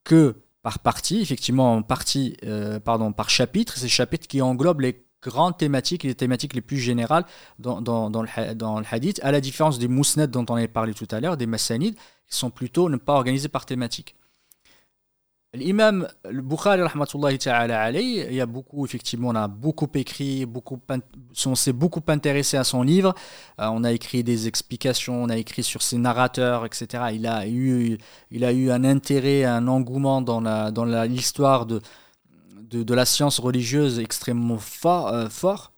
que 0.04 0.43
par 0.64 0.80
partie, 0.80 1.22
effectivement, 1.22 1.84
partie, 1.84 2.38
euh, 2.44 2.80
pardon, 2.80 3.12
par 3.12 3.30
chapitre. 3.30 3.78
Ces 3.78 3.90
chapitres 3.90 4.28
qui 4.28 4.42
englobent 4.42 4.80
les 4.80 5.06
grandes 5.22 5.58
thématiques, 5.58 6.04
les 6.04 6.16
thématiques 6.16 6.54
les 6.54 6.62
plus 6.62 6.80
générales 6.80 7.26
dans, 7.60 7.80
le, 7.80 8.22
le, 8.24 8.84
hadith, 8.92 9.20
à 9.24 9.32
la 9.32 9.42
différence 9.42 9.78
des 9.78 9.88
mousnad 9.88 10.32
dont 10.32 10.46
on 10.50 10.56
avait 10.56 10.68
parlé 10.68 10.94
tout 10.94 11.08
à 11.12 11.20
l'heure, 11.20 11.38
des 11.38 11.46
massanides, 11.46 11.96
qui 12.28 12.38
sont 12.38 12.50
plutôt 12.50 12.90
ne 12.90 12.98
pas 12.98 13.14
organisés 13.14 13.50
par 13.50 13.66
thématique. 13.66 14.16
L'imam 15.56 16.08
Bukhari, 16.32 16.82
il 16.82 18.34
y 18.34 18.42
a 18.42 18.46
beaucoup, 18.48 18.86
effectivement, 18.86 19.30
on 19.30 19.36
a 19.36 19.48
beaucoup 19.48 19.88
écrit, 19.94 20.48
beaucoup, 20.48 20.80
on 21.46 21.54
s'est 21.54 21.74
beaucoup 21.74 22.02
intéressé 22.08 22.58
à 22.58 22.64
son 22.64 22.82
livre. 22.82 23.14
Euh, 23.60 23.68
on 23.72 23.84
a 23.84 23.92
écrit 23.92 24.24
des 24.24 24.48
explications, 24.48 25.22
on 25.22 25.30
a 25.30 25.38
écrit 25.38 25.62
sur 25.62 25.84
ses 25.84 26.00
narrateurs, 26.00 26.66
etc. 26.66 27.04
Il 27.14 27.28
a 27.28 27.48
eu, 27.48 28.00
il 28.32 28.46
a 28.46 28.52
eu 28.52 28.72
un 28.72 28.84
intérêt, 28.84 29.44
un 29.44 29.68
engouement 29.68 30.24
dans 30.24 30.42
la, 30.42 30.72
dans 30.72 30.86
l'histoire 30.86 31.68
de, 31.68 31.82
de, 32.72 32.94
la 32.96 33.06
science 33.06 33.38
religieuse 33.38 34.00
extrêmement 34.00 34.58
fort. 34.58 35.10
Euh, 35.10 35.30
fort. 35.30 35.72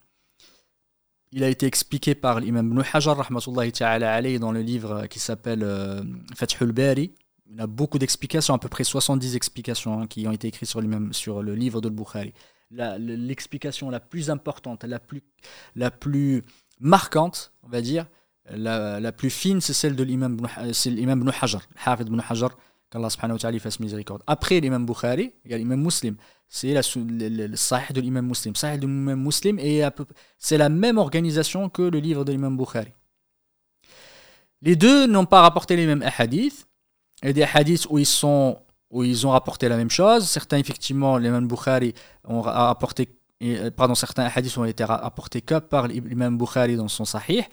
Il 1.34 1.44
a 1.44 1.50
été 1.50 1.66
expliqué 1.66 2.16
par 2.16 2.40
l'imam 2.40 2.66
Ibn 2.66 2.82
Hajar, 2.94 3.28
dans 4.40 4.52
le 4.54 4.62
livre 4.62 5.08
qui 5.08 5.20
s'appelle 5.20 5.64
euh, 5.64 6.02
Fathul 6.34 6.72
Bari 6.72 7.12
il 7.52 7.62
a 7.62 7.68
beaucoup 7.68 8.00
d'explications, 8.00 8.54
à 8.54 8.60
peu 8.60 8.70
près 8.70 8.84
70 8.84 9.36
explications 9.36 10.02
hein, 10.02 10.08
qui 10.08 10.28
ont 10.28 10.32
été 10.32 10.48
écrites 10.48 10.70
sur, 10.70 10.82
sur 11.12 11.44
le 11.44 11.56
livre 11.56 11.82
de 11.82 11.90
Bukhari. 11.90 12.34
L'explication 12.72 13.90
la, 13.90 14.00
plus 14.00 14.30
importante, 14.30 14.84
la 14.84 15.00
plus, 15.00 15.22
la 15.76 15.92
plus 15.92 16.44
marquante, 16.80 17.54
on 17.64 17.70
va 17.70 17.82
dire, 17.82 18.08
la, 18.50 19.00
la 19.00 19.12
plus 19.12 19.30
fine, 19.30 19.62
c'est 19.62 19.74
celle 19.74 19.96
de 19.96 20.04
l'imam 20.04 20.38
Ibn 20.38 21.32
Hajar, 21.42 21.64
Hafid 21.86 22.08
Ibn 22.08 22.22
Hajar, 22.28 22.58
qu'Allah 22.90 23.10
subhanahu 23.10 23.36
wa 23.36 23.40
ta'ala 23.40 23.60
fasse 23.60 23.80
miséricorde. 23.80 24.24
Après 24.28 24.60
l'imam 24.60 24.86
Bukhari, 24.86 25.34
il 25.46 25.52
y 25.52 25.54
a 25.54 25.58
l'imam 25.58 25.82
Muslim. 25.82 26.16
C'est 26.48 26.74
le, 26.74 27.48
le, 27.48 27.56
sahih 27.56 27.94
de 27.94 28.02
l'imam 28.02 28.28
Muslim. 28.28 28.56
Sahih 28.56 28.78
de 28.78 28.88
l'imam 28.88 29.22
Muslim, 29.22 29.60
et 29.60 29.82
c'est 30.38 30.58
la 30.58 30.70
même 30.70 30.98
organisation 30.98 31.70
que 31.70 31.82
le 31.84 32.00
livre 32.00 32.24
de 32.26 32.32
l'imam 32.32 32.56
Bukhari. 32.58 32.92
Les 34.62 34.76
deux 34.76 35.06
n'ont 35.08 35.26
pas 35.26 35.42
rapporté 35.42 35.76
les 35.76 35.86
mêmes 35.86 36.04
hadiths, 36.18 36.68
a 37.30 37.34
des 37.34 37.44
hadiths 37.44 37.88
où 37.90 37.98
ils, 37.98 38.06
sont, 38.06 38.60
où 38.92 39.04
ils 39.04 39.26
ont 39.26 39.32
rapporté 39.32 39.68
la 39.70 39.78
même 39.78 39.90
chose. 39.90 40.28
Certains, 40.28 40.58
effectivement, 40.58 41.18
l'imam 41.18 41.48
Bukhari 41.48 41.94
ont 42.24 42.42
rapporté, 42.42 43.10
euh, 43.44 43.72
pardon, 43.72 43.96
certains 43.96 44.30
hadiths 44.34 44.58
ont 44.58 44.66
été 44.66 44.84
rapportés 44.84 45.42
que 45.42 45.60
par 45.60 45.88
l'imam 45.88 46.38
Bukhari 46.38 46.76
dans 46.76 46.88
son 46.88 47.06
sahih. 47.06 47.44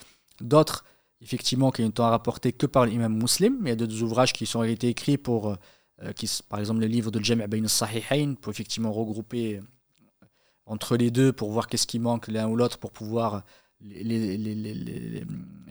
D'autres, 0.40 0.84
effectivement, 1.20 1.70
qui 1.70 1.82
ont 1.82 1.88
été 1.88 2.02
rapportés 2.02 2.52
que 2.52 2.66
par 2.66 2.86
l'imam 2.86 3.14
Muslim. 3.14 3.58
Il 3.62 3.68
y 3.68 3.72
a 3.72 3.76
d'autres 3.76 4.02
ouvrages 4.02 4.32
qui 4.32 4.50
ont 4.56 4.64
été 4.64 4.88
écrits 4.88 5.18
pour, 5.18 5.56
euh, 6.02 6.12
qui, 6.12 6.28
par 6.48 6.58
exemple, 6.58 6.80
le 6.80 6.86
livre 6.86 7.10
de 7.10 7.22
Jami' 7.22 7.46
Bain 7.46 7.66
sahihain 7.68 8.34
pour 8.34 8.52
effectivement 8.52 8.92
regrouper 8.92 9.56
euh, 9.56 9.60
entre 10.66 10.96
les 10.96 11.10
deux 11.10 11.32
pour 11.32 11.50
voir 11.50 11.66
qu'est-ce 11.66 11.86
qui 11.86 11.98
manque 11.98 12.28
l'un 12.28 12.48
ou 12.48 12.56
l'autre 12.56 12.78
pour 12.78 12.92
pouvoir 12.92 13.42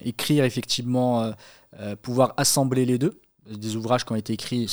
écrire 0.03 0.43
effectivement, 0.43 1.31
pouvoir 2.01 2.33
assembler 2.35 2.85
les 2.85 2.97
deux 2.97 3.21
des 3.49 3.75
ouvrages 3.75 4.05
qui 4.05 4.11
ont 4.11 4.15
été 4.15 4.33
écrits 4.33 4.67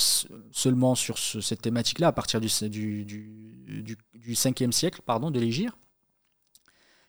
seulement 0.51 0.95
sur 0.95 1.17
cette 1.17 1.61
thématique-là 1.61 2.07
à 2.07 2.11
partir 2.11 2.39
du, 2.39 2.49
du, 2.69 3.05
du, 3.05 3.97
du, 4.13 4.33
5e 4.33 4.71
siècle 4.71 5.01
pardon, 5.05 5.31
de 5.31 5.39
l'Égypte. 5.39 5.73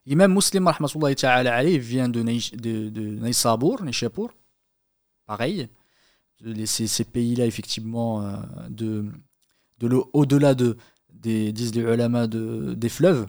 Imam 0.07 0.33
Muslim 0.33 0.67
vient 1.79 2.09
de, 2.09 2.23
de, 2.23 2.89
de 2.89 3.31
pareil. 5.27 5.69
Ces, 6.65 6.87
ces 6.87 7.05
pays-là, 7.05 7.45
effectivement, 7.45 8.23
euh, 8.23 8.37
de, 8.71 9.05
de 9.79 9.89
au-delà 10.15 10.55
de, 10.55 10.79
des, 11.13 11.53
disent 11.53 11.75
les 11.75 11.83
ulama, 11.83 12.27
de, 12.27 12.73
des 12.75 12.89
fleuves. 12.89 13.29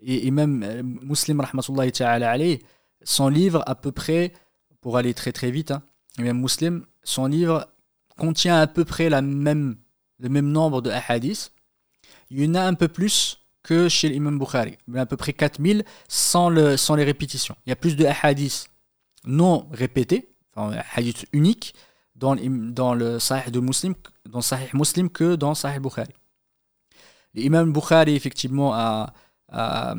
Et, 0.00 0.26
et 0.26 0.30
même 0.30 0.62
euh, 0.62 0.82
Muslim, 0.82 1.42
son 3.04 3.28
livre, 3.28 3.62
à 3.66 3.74
peu 3.74 3.92
près, 3.92 4.32
pour 4.80 4.96
aller 4.96 5.12
très 5.12 5.32
très 5.32 5.50
vite, 5.50 5.72
hein, 5.72 5.82
l'imam 6.18 6.40
Muslim, 6.40 6.84
son 7.02 7.26
livre 7.26 7.68
contient 8.16 8.60
à 8.60 8.66
peu 8.66 8.84
près 8.84 9.08
la 9.08 9.22
même, 9.22 9.76
le 10.18 10.28
même 10.28 10.50
nombre 10.50 10.82
de 10.82 10.90
hadiths. 10.90 11.52
Il 12.30 12.44
y 12.44 12.48
en 12.48 12.54
a 12.54 12.62
un 12.62 12.74
peu 12.74 12.88
plus 12.88 13.42
que 13.62 13.88
chez 13.88 14.08
l'imam 14.08 14.38
Bukhari, 14.38 14.76
à 14.94 15.06
peu 15.06 15.16
près 15.16 15.32
4000 15.32 15.84
sans, 16.08 16.76
sans 16.76 16.94
les 16.94 17.04
répétitions. 17.04 17.56
Il 17.66 17.70
y 17.70 17.72
a 17.72 17.76
plus 17.76 17.96
de 17.96 18.06
hadiths 18.22 18.70
non 19.24 19.68
répétés, 19.72 20.34
enfin 20.54 20.76
hadiths 20.94 21.26
uniques, 21.32 21.74
dans, 22.14 22.34
le 22.94 23.18
Sahih 23.18 23.50
de 23.50 23.60
Muslim, 23.60 23.94
que 25.10 25.36
dans 25.36 25.54
Sahih 25.54 25.78
Bukhari. 25.78 26.12
L'imam 27.34 27.72
Bukhari, 27.72 28.16
effectivement, 28.16 28.74
a, 28.74 29.12
a, 29.50 29.94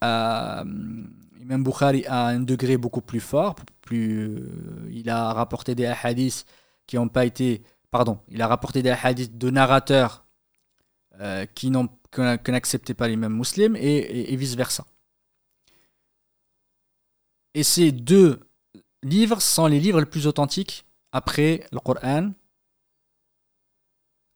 a 0.00 0.62
un 0.62 2.40
degré 2.40 2.76
beaucoup 2.78 3.00
plus 3.02 3.20
fort, 3.20 3.56
plus, 3.88 4.36
il 4.90 5.08
a 5.08 5.32
rapporté 5.32 5.74
des 5.74 5.86
hadiths 5.86 6.44
qui 6.86 6.96
n'ont 6.96 7.08
pas 7.08 7.24
été, 7.24 7.62
pardon, 7.90 8.20
il 8.28 8.42
a 8.42 8.46
rapporté 8.46 8.82
des 8.82 8.90
hadiths 8.90 9.38
de 9.38 9.50
narrateurs 9.50 10.24
qui 11.54 11.70
n'ont 11.70 11.88
que 12.10 12.50
n'acceptaient 12.50 12.94
pas 12.94 13.08
les 13.08 13.16
mêmes 13.16 13.36
musulmans 13.36 13.78
et, 13.80 14.36
vice 14.36 14.54
versa. 14.54 14.84
Et 17.54 17.62
ces 17.62 17.92
deux 17.92 18.40
livres 19.02 19.40
sont 19.40 19.66
les 19.66 19.80
livres 19.80 20.00
les 20.00 20.06
plus 20.06 20.26
authentiques 20.26 20.86
après 21.12 21.66
le 21.72 21.80
Coran, 21.80 22.32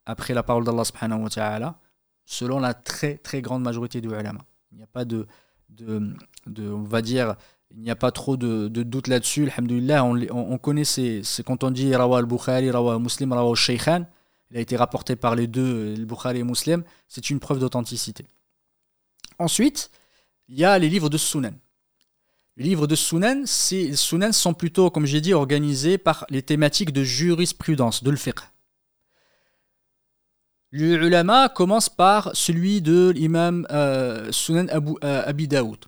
après 0.06 0.34
la 0.34 0.42
parole 0.42 0.64
d'Allah 0.64 0.84
subhanahu 0.84 1.22
wa 1.22 1.30
ta'ala, 1.30 1.78
selon 2.24 2.58
la 2.58 2.74
très 2.74 3.18
très 3.18 3.42
grande 3.42 3.62
majorité 3.62 4.00
des 4.00 4.08
ulama. 4.08 4.44
Il 4.70 4.78
n'y 4.78 4.82
a 4.82 4.88
pas 4.88 5.04
de, 5.04 5.26
de, 5.68 6.14
on 6.70 6.82
va 6.82 7.02
dire, 7.02 7.36
il 7.74 7.82
n'y 7.82 7.90
a 7.90 7.96
pas 7.96 8.10
trop 8.10 8.36
de, 8.36 8.68
doute 8.68 9.08
là-dessus. 9.08 9.48
Alhamdulillah, 9.48 10.04
on, 10.04 10.20
on, 10.30 10.58
connaît 10.58 10.84
ces, 10.84 11.22
quand 11.44 11.64
on 11.64 11.70
dit 11.70 11.94
Rawa 11.94 12.18
al-Bukhari, 12.18 12.70
Rawa 12.70 12.94
al-Muslim, 12.94 13.32
Rawa 13.32 13.50
al-Shaykhan, 13.50 14.06
il 14.50 14.58
a 14.58 14.60
été 14.60 14.76
rapporté 14.76 15.16
par 15.16 15.34
les 15.34 15.46
deux, 15.46 15.94
le 15.94 16.04
Bukhari 16.04 16.40
et 16.40 16.44
Muslim, 16.44 16.84
c'est 17.08 17.30
une 17.30 17.40
preuve 17.40 17.58
d'authenticité. 17.58 18.26
Ensuite, 19.38 19.90
il 20.48 20.58
y 20.58 20.64
a 20.64 20.78
les 20.78 20.90
livres 20.90 21.08
de 21.08 21.16
Sunan. 21.16 21.54
Les 22.58 22.64
livres 22.64 22.86
de 22.86 22.94
Sunan, 22.94 23.44
les 23.70 23.96
Sunan 23.96 24.32
sont 24.32 24.52
plutôt, 24.52 24.90
comme 24.90 25.06
j'ai 25.06 25.22
dit, 25.22 25.32
organisés 25.32 25.96
par 25.96 26.26
les 26.28 26.42
thématiques 26.42 26.92
de 26.92 27.02
jurisprudence, 27.02 28.04
de 28.04 28.10
l'fiqh. 28.10 28.40
L'ulama 30.70 31.48
commence 31.48 31.88
par 31.88 32.30
celui 32.34 32.82
de 32.82 33.10
l'imam 33.10 33.66
euh, 33.70 34.30
Sunan 34.32 34.68
Abu, 34.68 34.92
euh, 35.04 35.22
Abi 35.26 35.48
Daoud. 35.48 35.78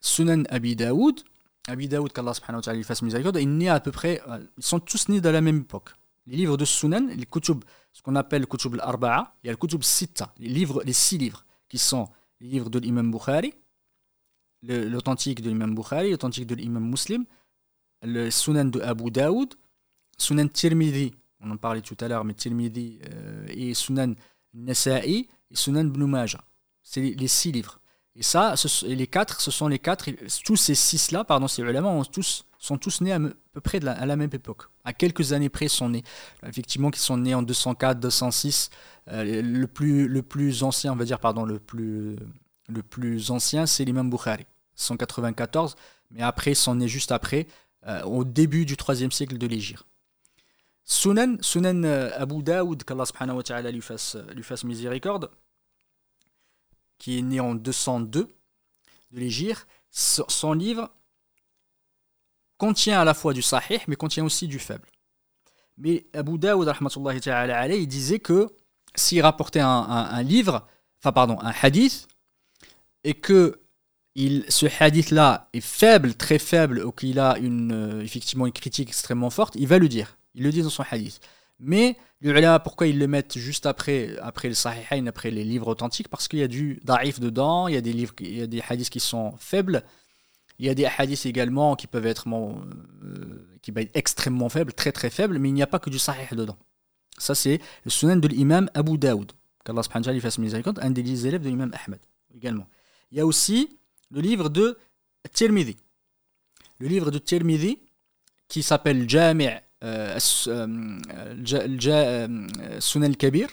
Sunan 0.00 0.44
Abi 0.48 0.76
Daoud, 0.76 1.22
Abi 1.68 1.88
Daoud, 1.88 2.12
qu'Allah 2.12 2.34
subhanahu 2.34 2.58
wa 2.58 2.62
ta'ala 2.62 2.76
lui 2.78 2.84
fasse 2.84 3.02
à 3.02 3.80
peu 3.80 3.92
près, 3.92 4.20
euh, 4.28 4.38
ils 4.56 4.62
sont 4.62 4.80
tous 4.80 5.08
nés 5.08 5.20
dans 5.20 5.32
la 5.32 5.40
même 5.40 5.58
époque. 5.58 5.90
Les 6.26 6.36
livres 6.36 6.56
de 6.56 6.64
Sunan, 6.64 7.08
les 7.08 7.26
kutub, 7.26 7.64
ce 7.92 8.02
qu'on 8.02 8.16
appelle 8.16 8.42
le 8.42 8.46
kutub 8.46 8.74
al-arba'a, 8.74 9.34
il 9.42 9.46
y 9.46 9.50
a 9.50 9.52
le 9.52 9.56
kutub 9.56 9.82
sitta, 9.82 10.32
les, 10.38 10.92
six 10.92 11.18
livres, 11.18 11.44
qui 11.68 11.78
sont 11.78 12.08
les 12.40 12.48
livres 12.48 12.70
de 12.70 12.78
l'imam 12.78 13.10
Bukhari, 13.10 13.54
l'authentique 14.62 15.42
de 15.42 15.48
l'imam 15.48 15.74
Bukhari, 15.74 16.10
l'authentique 16.10 16.46
de 16.46 16.54
l'imam 16.54 16.88
Muslim, 16.88 17.24
le 18.02 18.30
Sunan 18.30 18.66
de 18.66 18.80
Abu 18.80 19.10
Daoud, 19.10 19.54
Sunan 20.18 20.48
Tirmidhi, 20.48 21.12
on 21.40 21.50
en 21.50 21.56
parlait 21.56 21.80
tout 21.80 21.96
à 22.00 22.08
l'heure, 22.08 22.24
mais 22.24 22.34
Tirmidhi 22.34 23.00
euh, 23.10 23.46
et 23.48 23.74
Sunan 23.74 24.14
Nasa'i 24.54 25.28
et 25.50 25.56
Sunan 25.56 25.86
Ibn. 25.86 26.26
C'est 26.82 27.00
les, 27.00 27.28
six 27.28 27.52
livres. 27.52 27.79
Et 28.16 28.22
ça, 28.22 28.54
les 28.84 29.06
quatre, 29.06 29.40
ce 29.40 29.50
sont 29.50 29.68
les 29.68 29.78
quatre, 29.78 30.10
tous 30.44 30.56
ces 30.56 30.74
six-là, 30.74 31.24
pardon, 31.24 31.46
ces 31.46 31.62
ulama, 31.62 32.02
tous, 32.10 32.44
sont 32.58 32.76
tous 32.76 33.00
nés 33.00 33.12
à, 33.12 33.20
peu 33.52 33.60
près 33.60 33.84
à 33.86 34.04
la 34.06 34.16
même 34.16 34.30
époque. 34.32 34.64
À 34.84 34.92
quelques 34.92 35.32
années 35.32 35.48
près, 35.48 35.68
sont 35.68 35.88
nés. 35.88 36.02
Effectivement, 36.44 36.90
qui 36.90 37.00
sont 37.00 37.16
nés 37.16 37.34
en 37.34 37.42
204, 37.42 38.00
206. 38.00 38.70
Euh, 39.08 39.42
le, 39.42 39.66
plus, 39.66 40.08
le 40.08 40.22
plus 40.22 40.62
ancien, 40.62 40.92
on 40.92 40.96
va 40.96 41.04
dire, 41.04 41.20
pardon, 41.20 41.44
le 41.44 41.58
plus, 41.58 42.16
le 42.68 42.82
plus 42.82 43.30
ancien, 43.30 43.66
c'est 43.66 43.84
l'imam 43.84 44.10
Bukhari, 44.10 44.46
194. 44.74 45.76
Mais 46.10 46.22
après, 46.22 46.54
sont 46.54 46.74
nés 46.74 46.88
juste 46.88 47.12
après, 47.12 47.46
euh, 47.86 48.02
au 48.02 48.24
début 48.24 48.66
du 48.66 48.76
troisième 48.76 49.12
siècle 49.12 49.38
de 49.38 49.46
l'Égypte. 49.46 49.84
Sunan, 50.84 51.36
Sunan 51.40 51.84
euh, 51.84 52.10
Abu 52.16 52.42
Daoud, 52.42 52.82
qu'Allah 52.82 53.06
subhanahu 53.06 53.36
wa 53.36 53.42
ta'ala 53.44 53.70
lui 53.70 53.80
fasse, 53.80 54.16
lui 54.34 54.42
fasse 54.42 54.64
miséricorde, 54.64 55.30
qui 57.00 57.18
est 57.18 57.22
né 57.22 57.40
en 57.40 57.56
202 57.56 58.28
de 59.10 59.18
l'Égypte, 59.18 59.66
son 59.90 60.52
livre 60.52 60.88
contient 62.58 63.00
à 63.00 63.04
la 63.04 63.14
fois 63.14 63.32
du 63.32 63.42
sahih, 63.42 63.80
mais 63.88 63.96
contient 63.96 64.24
aussi 64.24 64.46
du 64.46 64.60
faible. 64.60 64.86
Mais 65.78 66.06
Abu 66.12 66.38
ta'ala 66.38 67.74
il 67.74 67.88
disait 67.88 68.20
que 68.20 68.48
s'il 68.94 69.22
rapportait 69.22 69.60
un, 69.60 70.22
livre, 70.22 70.68
enfin 71.00 71.12
pardon, 71.12 71.38
un 71.40 71.52
hadith, 71.62 72.06
et 73.02 73.14
que 73.14 73.60
il, 74.14 74.44
ce 74.48 74.66
hadith-là 74.66 75.48
est 75.54 75.60
faible, 75.62 76.14
très 76.14 76.38
faible, 76.38 76.84
ou 76.84 76.92
qu'il 76.92 77.18
a 77.18 77.38
une, 77.38 77.72
euh, 77.72 78.02
effectivement 78.02 78.46
une 78.46 78.52
critique 78.52 78.88
extrêmement 78.88 79.30
forte, 79.30 79.54
il 79.54 79.68
va 79.68 79.78
le 79.78 79.88
dire. 79.88 80.18
Il 80.34 80.42
le 80.42 80.50
dit 80.50 80.62
dans 80.62 80.68
son 80.68 80.84
hadith. 80.90 81.20
Mais 81.60 81.96
les 82.22 82.56
pourquoi 82.64 82.86
ils 82.86 82.98
le 82.98 83.06
mettent 83.06 83.38
juste 83.38 83.66
après, 83.66 84.16
après 84.22 84.48
le 84.48 84.54
Sahihain, 84.54 85.06
après 85.06 85.30
les 85.30 85.44
livres 85.44 85.68
authentiques? 85.68 86.08
Parce 86.08 86.26
qu'il 86.26 86.38
y 86.38 86.42
a 86.42 86.48
du 86.48 86.80
da'if 86.84 87.20
dedans, 87.20 87.68
il 87.68 87.74
y 87.74 87.76
a 87.76 87.82
des 87.82 87.92
livres, 87.92 88.14
il 88.20 88.38
y 88.38 88.42
a 88.42 88.46
des 88.46 88.62
hadiths 88.66 88.90
qui 88.90 89.00
sont 89.00 89.34
faibles, 89.38 89.84
il 90.58 90.66
y 90.66 90.68
a 90.70 90.74
des 90.74 90.86
hadiths 90.86 91.26
également 91.26 91.76
qui 91.76 91.86
peuvent 91.86 92.06
être, 92.06 92.26
euh, 92.28 93.58
qui 93.62 93.72
peuvent 93.72 93.84
être 93.84 93.96
extrêmement 93.96 94.48
faibles, 94.48 94.72
très 94.72 94.92
très 94.92 95.10
faibles, 95.10 95.38
mais 95.38 95.50
il 95.50 95.54
n'y 95.54 95.62
a 95.62 95.66
pas 95.66 95.78
que 95.78 95.90
du 95.90 95.98
Sahih 95.98 96.34
dedans. 96.34 96.56
Ça, 97.18 97.34
c'est 97.34 97.60
le 97.84 97.90
sunan 97.90 98.16
de 98.16 98.28
l'imam 98.28 98.70
Abu 98.74 98.96
Daoud. 98.96 99.32
Qu'Allah 99.64 99.82
subhanahu 99.82 100.20
fasse 100.20 100.38
miséricorde, 100.38 100.78
un 100.82 100.90
des 100.90 101.26
élèves 101.26 101.42
de 101.42 101.48
l'imam 101.48 101.70
Ahmed 101.84 102.00
également. 102.34 102.66
Il 103.10 103.18
y 103.18 103.20
a 103.20 103.26
aussi 103.26 103.78
le 104.10 104.20
livre 104.20 104.48
de 104.48 104.78
Tirmidhi. 105.32 105.76
Le 106.78 106.88
livre 106.88 107.10
de 107.10 107.18
Tirmidhi 107.18 107.78
qui 108.48 108.62
s'appelle 108.62 109.08
Jami' 109.08 109.48
Sunan 109.80 111.02
al-Kabir, 113.02 113.48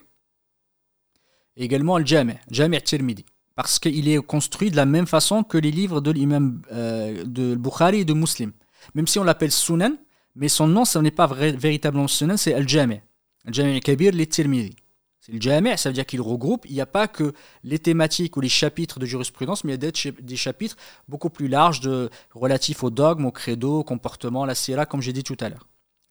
et 1.56 1.64
également 1.64 1.98
le 1.98 2.06
Jami', 2.06 2.38
Jami' 2.52 2.82
Tirmidhi, 2.82 3.26
parce 3.56 3.80
qu'il 3.80 4.08
est 4.08 4.22
construit 4.22 4.70
de 4.70 4.76
la 4.76 4.86
même 4.86 5.08
façon 5.08 5.44
que 5.44 5.58
les 5.58 5.72
livres 5.72 6.02
de 6.02 6.12
l'imam 6.12 6.62
de 6.72 7.56
Bukhari 7.56 8.02
et 8.02 8.06
de 8.06 8.14
Muslim. 8.14 8.52
Même 8.94 9.08
si 9.08 9.20
on 9.20 9.24
l'appelle 9.24 9.52
Sunan, 9.52 9.98
mais 10.36 10.50
son 10.50 10.68
nom, 10.68 10.86
ce 10.86 11.00
n'est 11.00 11.12
pas 11.12 11.28
véritablement 11.28 12.08
Sunan, 12.08 12.38
c'est 12.38 12.54
Al-Jami'. 12.54 13.02
Al-Jami' 13.46 13.74
al-Kabir, 13.74 14.12
les 14.12 14.28
Tirmidhi. 14.28 14.76
C'est 15.20 15.32
le 15.32 15.42
Jami', 15.42 15.78
ça 15.78 15.90
veut 15.90 15.94
dire 15.94 16.06
qu'il 16.06 16.22
regroupe, 16.22 16.66
il 16.70 16.74
n'y 16.74 16.82
a 16.82 16.86
pas 16.86 17.08
que 17.08 17.34
les 17.64 17.80
thématiques 17.80 18.38
ou 18.38 18.42
les 18.42 18.50
chapitres 18.50 19.00
de 19.00 19.06
jurisprudence, 19.06 19.64
mais 19.64 19.74
il 19.74 19.84
y 19.84 19.88
a 19.88 20.14
des 20.22 20.36
chapitres 20.36 20.78
beaucoup 21.08 21.30
plus 21.30 21.48
larges 21.48 21.82
de, 21.82 22.10
relatifs 22.34 22.84
au 22.84 22.90
dogme, 22.90 23.26
au 23.26 23.32
credo, 23.32 23.80
au 23.80 23.84
comportement, 23.84 24.46
la 24.46 24.56
sira, 24.56 24.86
comme 24.86 25.02
j'ai 25.02 25.14
dit 25.14 25.24
tout 25.24 25.38
à 25.40 25.50
l'heure 25.50 25.68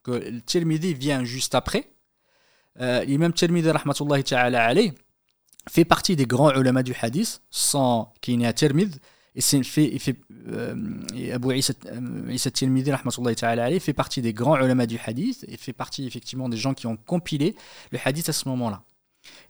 que 0.07 0.11
le 0.11 0.41
Tirmidhi 0.41 0.93
vient 0.93 1.23
juste 1.25 1.53
après. 1.53 1.89
Euh, 2.79 3.03
L'imam 3.03 3.33
Tirmidhi, 3.33 3.69
rahmatullahi 3.69 4.23
ta'ala 4.23 4.65
alayh, 4.65 4.93
fait 5.69 5.85
partie 5.85 6.15
des 6.15 6.25
grands 6.25 6.51
ulama 6.53 6.81
du 6.81 6.95
hadith, 6.99 7.41
sans 7.49 8.13
qui 8.21 8.37
n'est 8.37 8.47
à 8.47 8.53
Tirmidh, 8.53 8.95
et 9.35 9.41
fait, 9.41 9.91
il 9.93 9.99
fait 9.99 10.15
euh, 10.47 10.75
Abu 11.33 11.55
Isa, 11.55 11.73
euh, 11.87 12.31
Isa 12.31 12.49
Tirmidhi, 12.49 12.91
rahmatullahi 12.91 13.35
ta'ala 13.35 13.65
alayh, 13.65 13.79
fait 13.79 13.93
partie 13.93 14.21
des 14.21 14.33
grands 14.33 14.57
ulama 14.57 14.85
du 14.85 14.97
hadith, 15.05 15.45
et 15.47 15.57
fait 15.57 15.73
partie 15.73 16.07
effectivement 16.07 16.49
des 16.49 16.57
gens 16.57 16.73
qui 16.73 16.87
ont 16.87 16.97
compilé 16.97 17.55
le 17.91 17.99
hadith 18.03 18.29
à 18.29 18.33
ce 18.33 18.47
moment-là. 18.49 18.83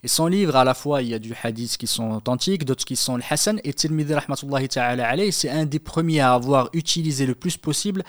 Et 0.02 0.08
son 0.08 0.26
livre, 0.26 0.56
à 0.56 0.64
la 0.64 0.74
fois, 0.74 1.02
il 1.02 1.08
y 1.08 1.14
a 1.14 1.20
du 1.20 1.34
hadith 1.40 1.76
qui 1.76 1.86
sont 1.86 2.10
authentiques, 2.10 2.64
d'autres 2.64 2.84
qui 2.84 2.96
sont 2.96 3.16
le 3.16 3.22
Hassan, 3.30 3.60
et 3.62 3.72
Tirmidhi, 3.72 4.12
rahmatullahi 4.12 4.68
ta'ala 4.68 5.08
alayh, 5.08 5.30
c'est 5.30 5.50
un 5.50 5.66
des 5.66 5.78
premiers 5.78 6.20
à 6.20 6.34
avoir 6.34 6.68
utilisé 6.72 7.26
le 7.26 7.36
plus 7.36 7.56
possible 7.56 8.02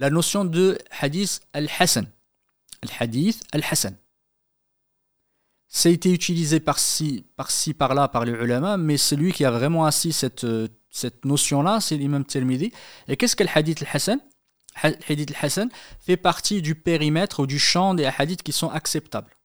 la 0.00 0.10
notion 0.10 0.44
de 0.44 0.78
hadith 0.98 1.42
al-Hassan. 1.52 2.06
Al-Hadith 2.82 3.44
al-Hassan. 3.52 3.94
Ça 5.68 5.88
a 5.88 5.92
été 5.92 6.10
utilisé 6.10 6.58
par-ci, 6.58 7.26
par-ci, 7.36 7.74
par-là, 7.74 8.08
par 8.08 8.24
les 8.24 8.32
ulama, 8.32 8.76
mais 8.76 8.96
celui 8.96 9.32
qui 9.32 9.44
a 9.44 9.50
vraiment 9.50 9.84
assis 9.84 10.12
cette, 10.12 10.46
cette 10.90 11.24
notion-là, 11.24 11.80
c'est 11.80 11.96
l'imam 11.96 12.24
Tirmidhi. 12.24 12.72
Et 13.06 13.16
qu'est-ce 13.16 13.36
qu'est 13.36 13.44
le 13.44 13.50
hadith 13.54 13.82
al-Hassan 13.82 14.18
hadith 14.74 15.30
al-Hassan 15.30 15.68
fait 16.00 16.16
partie 16.16 16.62
du 16.62 16.74
périmètre 16.74 17.40
ou 17.40 17.46
du 17.46 17.58
champ 17.58 17.92
des 17.94 18.06
hadiths 18.06 18.42
qui 18.42 18.52
sont 18.52 18.70
acceptables. 18.70 19.36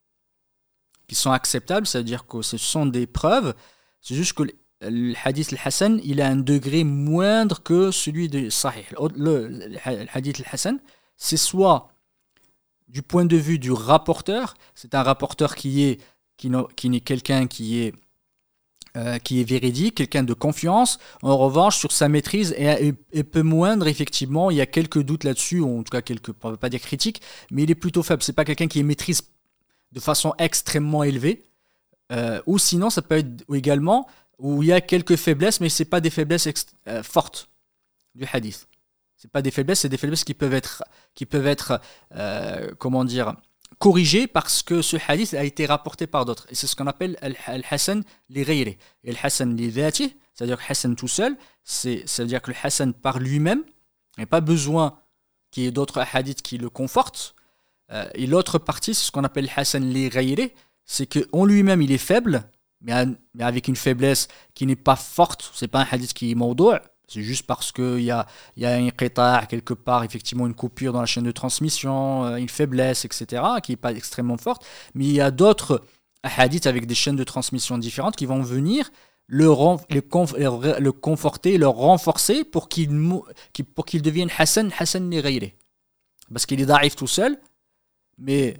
Qui 1.07 1.15
sont 1.15 1.31
acceptables, 1.31 1.85
c'est-à-dire 1.85 2.25
que 2.25 2.41
ce 2.41 2.57
sont 2.57 2.85
des 2.85 3.05
preuves, 3.05 3.53
c'est 4.01 4.15
juste 4.15 4.33
que 4.33 4.43
le 4.81 5.13
hadith 5.23 5.53
al-Hassan, 5.53 6.01
il 6.03 6.21
a 6.21 6.27
un 6.27 6.35
degré 6.35 6.83
moindre 6.83 7.63
que 7.63 7.91
celui 7.91 8.29
de 8.29 8.49
Sahih. 8.49 8.85
Le, 9.15 9.71
hadith 10.13 10.41
al-Hassan, 10.41 10.79
c'est 11.17 11.37
soit 11.37 11.89
du 12.87 13.01
point 13.01 13.25
de 13.25 13.37
vue 13.37 13.59
du 13.59 13.71
rapporteur, 13.71 14.55
c'est 14.75 14.95
un 14.95 15.03
rapporteur 15.03 15.55
qui 15.55 15.83
est 15.83 16.01
qui, 16.37 16.51
qui 16.75 17.01
quelqu'un 17.01 17.47
qui 17.47 17.79
est 17.79 17.93
euh, 18.97 19.17
qui 19.19 19.41
est 19.41 19.43
véridique, 19.43 19.95
quelqu'un 19.95 20.23
de 20.23 20.33
confiance. 20.33 20.99
En 21.21 21.35
revanche, 21.35 21.77
sur 21.77 21.91
sa 21.91 22.07
maîtrise 22.07 22.53
est, 22.57 22.95
est, 23.11 23.23
peu 23.23 23.41
moindre, 23.41 23.87
effectivement, 23.87 24.49
il 24.51 24.55
y 24.55 24.61
a 24.61 24.65
quelques 24.65 25.03
doutes 25.03 25.25
là-dessus, 25.25 25.61
en 25.61 25.83
tout 25.83 25.91
cas 25.91 26.01
quelques, 26.01 26.29
on 26.43 26.47
ne 26.47 26.53
va 26.53 26.57
pas 26.57 26.69
dire 26.69 26.79
critiques, 26.79 27.21
mais 27.51 27.63
il 27.63 27.71
est 27.71 27.75
plutôt 27.75 28.03
faible. 28.03 28.23
C'est 28.23 28.31
pas 28.31 28.45
quelqu'un 28.45 28.67
qui 28.67 28.81
maîtrise 28.83 29.23
de 29.91 29.99
façon 29.99 30.33
extrêmement 30.37 31.03
élevée. 31.03 31.43
Euh, 32.13 32.41
ou 32.45 32.57
sinon, 32.57 32.89
ça 32.89 33.01
peut 33.01 33.17
être 33.17 33.43
également 33.53 34.07
où 34.39 34.63
il 34.63 34.69
y 34.69 34.73
a 34.73 34.81
quelques 34.81 35.15
faiblesses, 35.15 35.59
mais 35.59 35.69
ce 35.69 35.83
pas 35.83 36.01
des 36.01 36.09
faiblesses 36.09 36.47
euh, 36.87 37.03
fortes 37.03 37.49
du 38.13 38.25
hadith. 38.31 38.67
Ce 39.17 39.27
pas 39.27 39.41
des 39.41 39.51
faiblesses, 39.51 39.81
c'est 39.81 39.89
des 39.89 39.97
faiblesses 39.97 40.23
qui 40.23 40.33
peuvent 40.33 40.53
être, 40.53 40.83
qui 41.13 41.25
peuvent 41.25 41.47
être 41.47 41.79
euh, 42.15 42.71
comment 42.77 43.05
dire, 43.05 43.35
corrigées 43.79 44.27
parce 44.27 44.61
que 44.61 44.81
ce 44.81 44.97
hadith 45.07 45.33
a 45.33 45.43
été 45.43 45.65
rapporté 45.65 46.07
par 46.07 46.25
d'autres. 46.25 46.47
Et 46.49 46.55
c'est 46.55 46.67
ce 46.67 46.75
qu'on 46.75 46.87
appelle 46.87 47.17
al-Hassan 47.21 48.03
li 48.29 48.41
Et 48.41 48.77
le 49.03 49.17
Hassan 49.21 49.55
li 49.55 49.71
c'est-à-dire 49.71 50.59
Hassan 50.67 50.95
tout 50.95 51.07
seul, 51.07 51.37
c'est-à-dire 51.63 52.41
que 52.41 52.51
le 52.51 52.57
Hassan 52.61 52.93
par 52.93 53.19
lui-même, 53.19 53.63
il 54.17 54.21
n'y 54.21 54.25
pas 54.25 54.41
besoin 54.41 54.99
qui 55.51 55.65
est 55.65 55.71
d'autres 55.71 56.03
hadiths 56.13 56.41
qui 56.41 56.57
le 56.57 56.69
confortent. 56.69 57.35
Euh, 57.91 58.05
et 58.15 58.27
l'autre 58.27 58.57
partie, 58.57 58.93
c'est 58.93 59.05
ce 59.05 59.11
qu'on 59.11 59.23
appelle 59.23 59.49
Hassan 59.55 59.83
li 59.83 60.09
c'est 60.85 61.07
qu'en 61.07 61.45
lui-même, 61.45 61.81
il 61.81 61.91
est 61.91 61.97
faible, 61.97 62.47
mais, 62.85 62.93
avec 63.39 63.67
une 63.67 63.75
faiblesse 63.75 64.27
qui 64.53 64.65
n'est 64.65 64.75
pas 64.75 64.95
forte. 64.95 65.51
C'est 65.53 65.67
pas 65.67 65.81
un 65.81 65.87
hadith 65.91 66.13
qui 66.13 66.31
est 66.31 66.35
mawdou', 66.35 66.73
c'est 67.07 67.21
juste 67.21 67.45
parce 67.45 67.71
qu'il 67.71 68.01
y 68.01 68.11
a, 68.11 68.25
y 68.57 68.65
a 68.65 68.75
un 68.75 68.89
qita' 68.89 69.45
quelque 69.47 69.73
part, 69.73 70.03
effectivement, 70.03 70.47
une 70.47 70.55
coupure 70.55 70.93
dans 70.93 71.01
la 71.01 71.05
chaîne 71.05 71.23
de 71.23 71.31
transmission, 71.31 72.25
euh, 72.25 72.35
une 72.37 72.49
faiblesse, 72.49 73.05
etc., 73.05 73.43
qui 73.61 73.71
n'est 73.71 73.77
pas 73.77 73.91
extrêmement 73.91 74.37
forte. 74.37 74.65
Mais 74.95 75.05
il 75.05 75.11
y 75.11 75.21
a 75.21 75.31
d'autres 75.31 75.83
hadiths 76.23 76.67
avec 76.67 76.87
des 76.87 76.95
chaînes 76.95 77.15
de 77.15 77.23
transmission 77.23 77.77
différentes 77.77 78.15
qui 78.15 78.25
vont 78.25 78.41
venir 78.41 78.89
le, 79.27 79.47
le, 79.89 80.79
le 80.79 80.91
conforter, 80.91 81.57
le 81.57 81.67
renforcer 81.67 82.43
pour 82.43 82.69
qu'il 82.69 82.89
pour 83.73 83.85
qu'il 83.85 84.01
devienne 84.01 84.29
Hassan, 84.37 84.71
Hassan 84.77 85.09
li 85.09 85.53
Parce 86.31 86.45
qu'il 86.45 86.61
est 86.61 86.65
d'arrive 86.65 86.95
tout 86.95 87.07
seul, 87.07 87.39
mais 88.17 88.57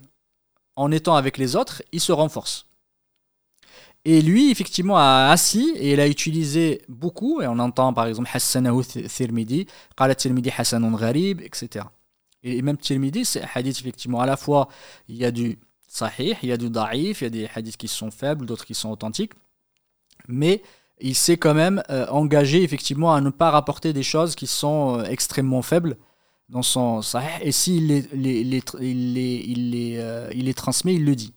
en 0.76 0.92
étant 0.92 1.16
avec 1.16 1.38
les 1.38 1.56
autres, 1.56 1.82
il 1.92 2.00
se 2.00 2.12
renforce. 2.12 2.68
Et 4.08 4.22
lui, 4.22 4.52
effectivement, 4.52 4.98
a 4.98 5.30
assis 5.32 5.74
et 5.78 5.94
il 5.94 6.00
a 6.00 6.08
utilisé 6.08 6.84
beaucoup, 6.88 7.42
et 7.42 7.48
on 7.48 7.58
entend 7.58 7.92
par 7.92 8.06
exemple 8.06 8.30
Hassanahu 8.32 8.84
Tirmidhi, 8.86 9.66
Qala 9.98 10.14
Tirmidhi 10.14 10.52
Hassanun 10.56 10.96
Gharib, 10.96 11.42
etc. 11.42 11.86
Et 12.44 12.62
même 12.62 12.78
Tirmidhi, 12.78 13.26
c'est 13.26 13.42
un 13.42 13.48
hadith, 13.56 13.80
effectivement, 13.80 14.22
à 14.22 14.28
la 14.28 14.38
fois, 14.38 14.70
il 15.08 15.16
y 15.16 15.26
a 15.26 15.32
du 15.32 15.58
sahih, 15.88 16.36
il 16.44 16.50
y 16.50 16.52
a 16.52 16.58
du 16.58 16.70
da'if, 16.70 17.22
il 17.22 17.24
y 17.24 17.28
a 17.28 17.30
des 17.32 17.50
hadiths 17.56 17.78
qui 17.78 17.88
sont 17.88 18.12
faibles, 18.12 18.46
d'autres 18.46 18.66
qui 18.66 18.76
sont 18.76 18.92
authentiques, 18.92 19.34
mais 20.28 20.62
il 21.02 21.16
s'est 21.16 21.38
quand 21.38 21.56
même 21.56 21.82
euh, 21.90 22.06
engagé, 22.10 22.62
effectivement, 22.62 23.16
à 23.16 23.22
ne 23.22 23.32
pas 23.32 23.50
rapporter 23.50 23.92
des 23.92 24.04
choses 24.04 24.36
qui 24.36 24.46
sont 24.46 25.00
euh, 25.00 25.04
extrêmement 25.06 25.64
faibles 25.64 25.98
dans 26.48 26.62
son 26.62 27.02
sahih, 27.02 27.42
et 27.42 27.52
s'il 27.52 27.88
les, 27.88 28.02
les, 28.14 28.44
les, 28.44 28.62
il 28.80 29.72
les, 29.72 29.96
euh, 29.98 30.30
les 30.30 30.54
transmet, 30.54 30.94
il 30.94 31.06
le 31.06 31.16
dit 31.16 31.34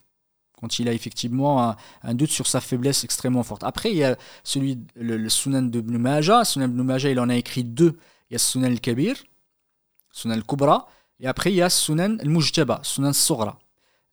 quand 0.60 0.78
il 0.78 0.88
a 0.88 0.92
effectivement 0.92 1.76
un, 2.02 2.14
doute 2.14 2.30
sur 2.30 2.46
sa 2.46 2.60
faiblesse 2.60 3.04
extrêmement 3.04 3.42
forte. 3.42 3.64
Après, 3.64 3.90
il 3.90 3.98
y 3.98 4.04
a 4.04 4.16
celui, 4.44 4.78
le, 4.96 5.28
Sunan 5.28 5.62
de 5.62 5.78
Ibn 5.78 5.96
Majah. 5.96 6.44
Sunan 6.44 6.72
il 7.04 7.20
en 7.20 7.28
a 7.28 7.36
écrit 7.36 7.64
deux. 7.64 7.98
Il 8.30 8.34
y 8.34 8.36
a 8.36 8.38
Sunan 8.38 8.66
al-Kabir, 8.66 9.16
Sunan 10.12 10.34
al-Kubra, 10.34 10.88
et 11.20 11.26
après 11.26 11.50
il 11.50 11.56
y 11.56 11.62
a 11.62 11.70
Sunan 11.70 12.18
al-Mujtaba, 12.20 12.80
Sunan 12.82 13.08
al-Sughra. 13.08 13.58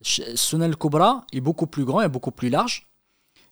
Sunan 0.01 0.65
al-Kubra 0.65 1.25
est 1.33 1.41
beaucoup 1.41 1.67
plus 1.67 1.83
grand 1.83 2.01
et 2.01 2.09
beaucoup 2.09 2.31
plus 2.31 2.49
large. 2.49 2.87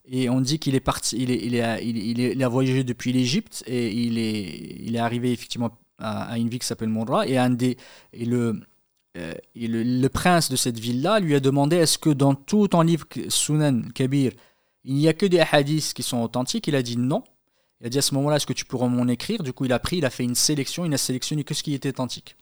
Et 0.06 0.30
on 0.30 0.42
dit 0.42 0.60
qu'il 0.60 0.76
est 0.76 0.82
parti, 0.82 1.18
il, 1.18 2.44
a 2.44 2.48
voyagé 2.50 2.84
depuis 2.84 3.14
l'Égypte 3.14 3.64
et 3.68 3.92
il 3.94 4.18
est, 4.20 4.98
arrivé 5.00 5.32
effectivement 5.32 5.72
à, 5.98 6.38
une 6.38 6.50
ville 6.50 6.60
qui 6.60 6.68
s'appelle 6.68 6.90
Moura. 6.90 7.26
Et, 7.26 7.38
un 7.38 7.50
des, 7.50 7.78
et 8.12 8.26
le, 8.26 8.60
euh, 9.16 9.34
le, 9.56 10.08
prince 10.08 10.50
de 10.50 10.56
cette 10.56 10.80
ville-là 10.80 11.20
lui 11.20 11.36
a 11.36 11.40
demandé 11.40 11.76
est-ce 11.76 11.98
que 11.98 12.10
dans 12.10 12.34
tout 12.34 12.68
ton 12.68 12.82
livre 12.82 13.06
Sunan 13.30 13.82
Kabir, 13.94 14.32
il 14.84 14.96
n'y 14.96 15.08
a 15.08 15.14
que 15.14 15.26
des 15.26 15.40
hadiths 15.40 15.94
qui 15.94 16.04
sont 16.04 16.22
authentiques? 16.22 16.68
Il 16.68 16.76
a 16.76 16.82
dit 16.82 16.98
non. 16.98 17.24
Il 17.80 17.88
a 17.88 17.90
dit 17.90 18.00
à 18.00 18.02
ce 18.02 18.16
moment-là, 18.16 18.38
est-ce 18.38 18.48
que 18.48 18.54
tu 18.54 18.66
pourrais 18.66 18.90
m'en 18.90 19.08
écrire? 19.08 19.44
Du 19.44 19.54
coup, 19.54 19.66
il 19.66 19.74
a 19.74 19.80
pris, 19.80 19.98
il 19.98 20.06
a 20.06 20.10
fait 20.10 20.24
une 20.24 20.36
sélection, 20.36 20.86
il 20.86 20.94
a 20.94 20.98
sélectionné 20.98 21.44
que 21.44 21.54
ce 21.54 21.62
qui 21.62 21.74
était 21.74 21.90
authentique. 21.90 22.36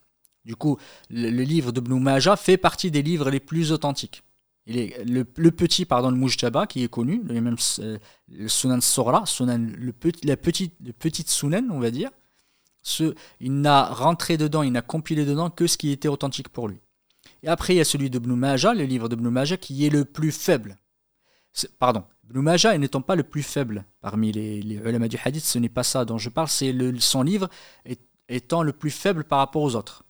Du 0.46 0.56
coup, 0.56 0.78
le, 1.10 1.30
livre 1.30 1.72
de 1.72 1.82
Majah 1.82 2.36
fait 2.36 2.58
partie 2.58 2.90
des 2.90 3.02
livres 3.02 3.30
les 3.30 3.40
plus 3.40 3.72
authentiques. 3.72 4.24
Il 4.66 4.78
est, 4.78 5.04
le, 5.06 5.24
petit, 5.24 5.86
pardon, 5.86 6.10
le 6.10 6.18
Mujtaba, 6.18 6.68
qui 6.68 6.84
est 6.84 6.88
connu, 6.88 7.22
le, 7.26 7.42
même, 7.42 7.58
euh, 7.80 7.98
le 8.30 8.48
Sunan 8.48 8.82
Sora, 8.82 9.26
Sunan, 9.26 9.72
le, 9.76 9.94
la 10.24 10.38
petite, 10.38 10.74
le 10.84 10.94
petite 10.94 11.30
Sunan, 11.30 11.68
on 11.72 11.80
va 11.80 11.92
dire, 11.92 12.12
ce, 12.82 13.14
il 13.40 13.62
n'a 13.62 13.86
rentré 13.86 14.38
dedans, 14.38 14.64
il 14.64 14.72
n'a 14.72 14.82
compilé 14.82 15.26
dedans 15.26 15.50
que 15.50 15.68
ce 15.68 15.78
qui 15.78 15.92
était 15.92 16.08
authentique 16.08 16.50
pour 16.50 16.68
lui. 16.68 16.80
Et 17.44 17.48
après, 17.48 17.74
il 17.74 17.78
y 17.78 17.82
a 17.82 17.86
celui 17.86 18.10
de 18.10 18.18
Ibn 18.18 18.34
Majah, 18.34 18.74
le 18.74 18.84
livre 18.84 19.10
de 19.10 19.16
Ibn 19.16 19.30
Majah, 19.30 19.58
qui 19.58 19.86
est 19.86 19.90
le 19.90 20.06
plus 20.06 20.32
faible. 20.32 20.78
Pardon, 21.80 22.04
Ibn 22.30 22.40
Majah 22.40 22.78
n'étant 22.78 23.02
pas 23.02 23.16
le 23.16 23.24
plus 23.24 23.44
faible 23.44 23.86
parmi 24.00 24.32
les, 24.32 24.62
les 24.62 24.76
ulama 24.76 25.08
du 25.08 25.18
hadith, 25.24 25.44
ce 25.44 25.60
n'est 25.60 25.70
pas 25.70 25.84
ça 25.84 26.06
dont 26.06 26.18
je 26.18 26.30
parle, 26.30 26.48
c'est 26.48 26.74
son 27.00 27.24
livre 27.24 27.50
étant 28.30 28.64
le 28.64 28.74
plus 28.74 28.92
faible 28.92 29.24
par 29.24 29.40
rapport 29.40 29.62
aux 29.62 29.76
autres. 29.76 30.04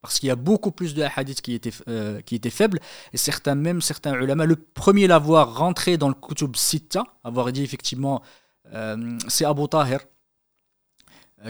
Parce 0.00 0.20
qu'il 0.20 0.28
y 0.28 0.30
a 0.30 0.36
beaucoup 0.36 0.70
plus 0.70 0.94
de 0.94 1.02
hadiths 1.02 1.40
qui 1.40 1.54
étaient, 1.54 1.72
euh, 1.88 2.20
faibles, 2.50 2.78
et 3.12 3.16
certains, 3.16 3.56
même 3.56 3.80
certains 3.80 4.14
ulama, 4.14 4.46
le 4.46 4.54
premier 4.54 5.06
à 5.06 5.08
l'avoir 5.08 5.56
rentré 5.56 5.96
dans 5.96 6.08
le 6.08 6.14
Kutub 6.14 6.54
Sitta, 6.54 7.04
avoir 7.24 7.50
dit 7.50 7.64
effectivement, 7.64 8.22
euh, 8.72 9.18
c'est 9.26 9.44
Abu 9.44 9.66
Tahir, 9.68 10.00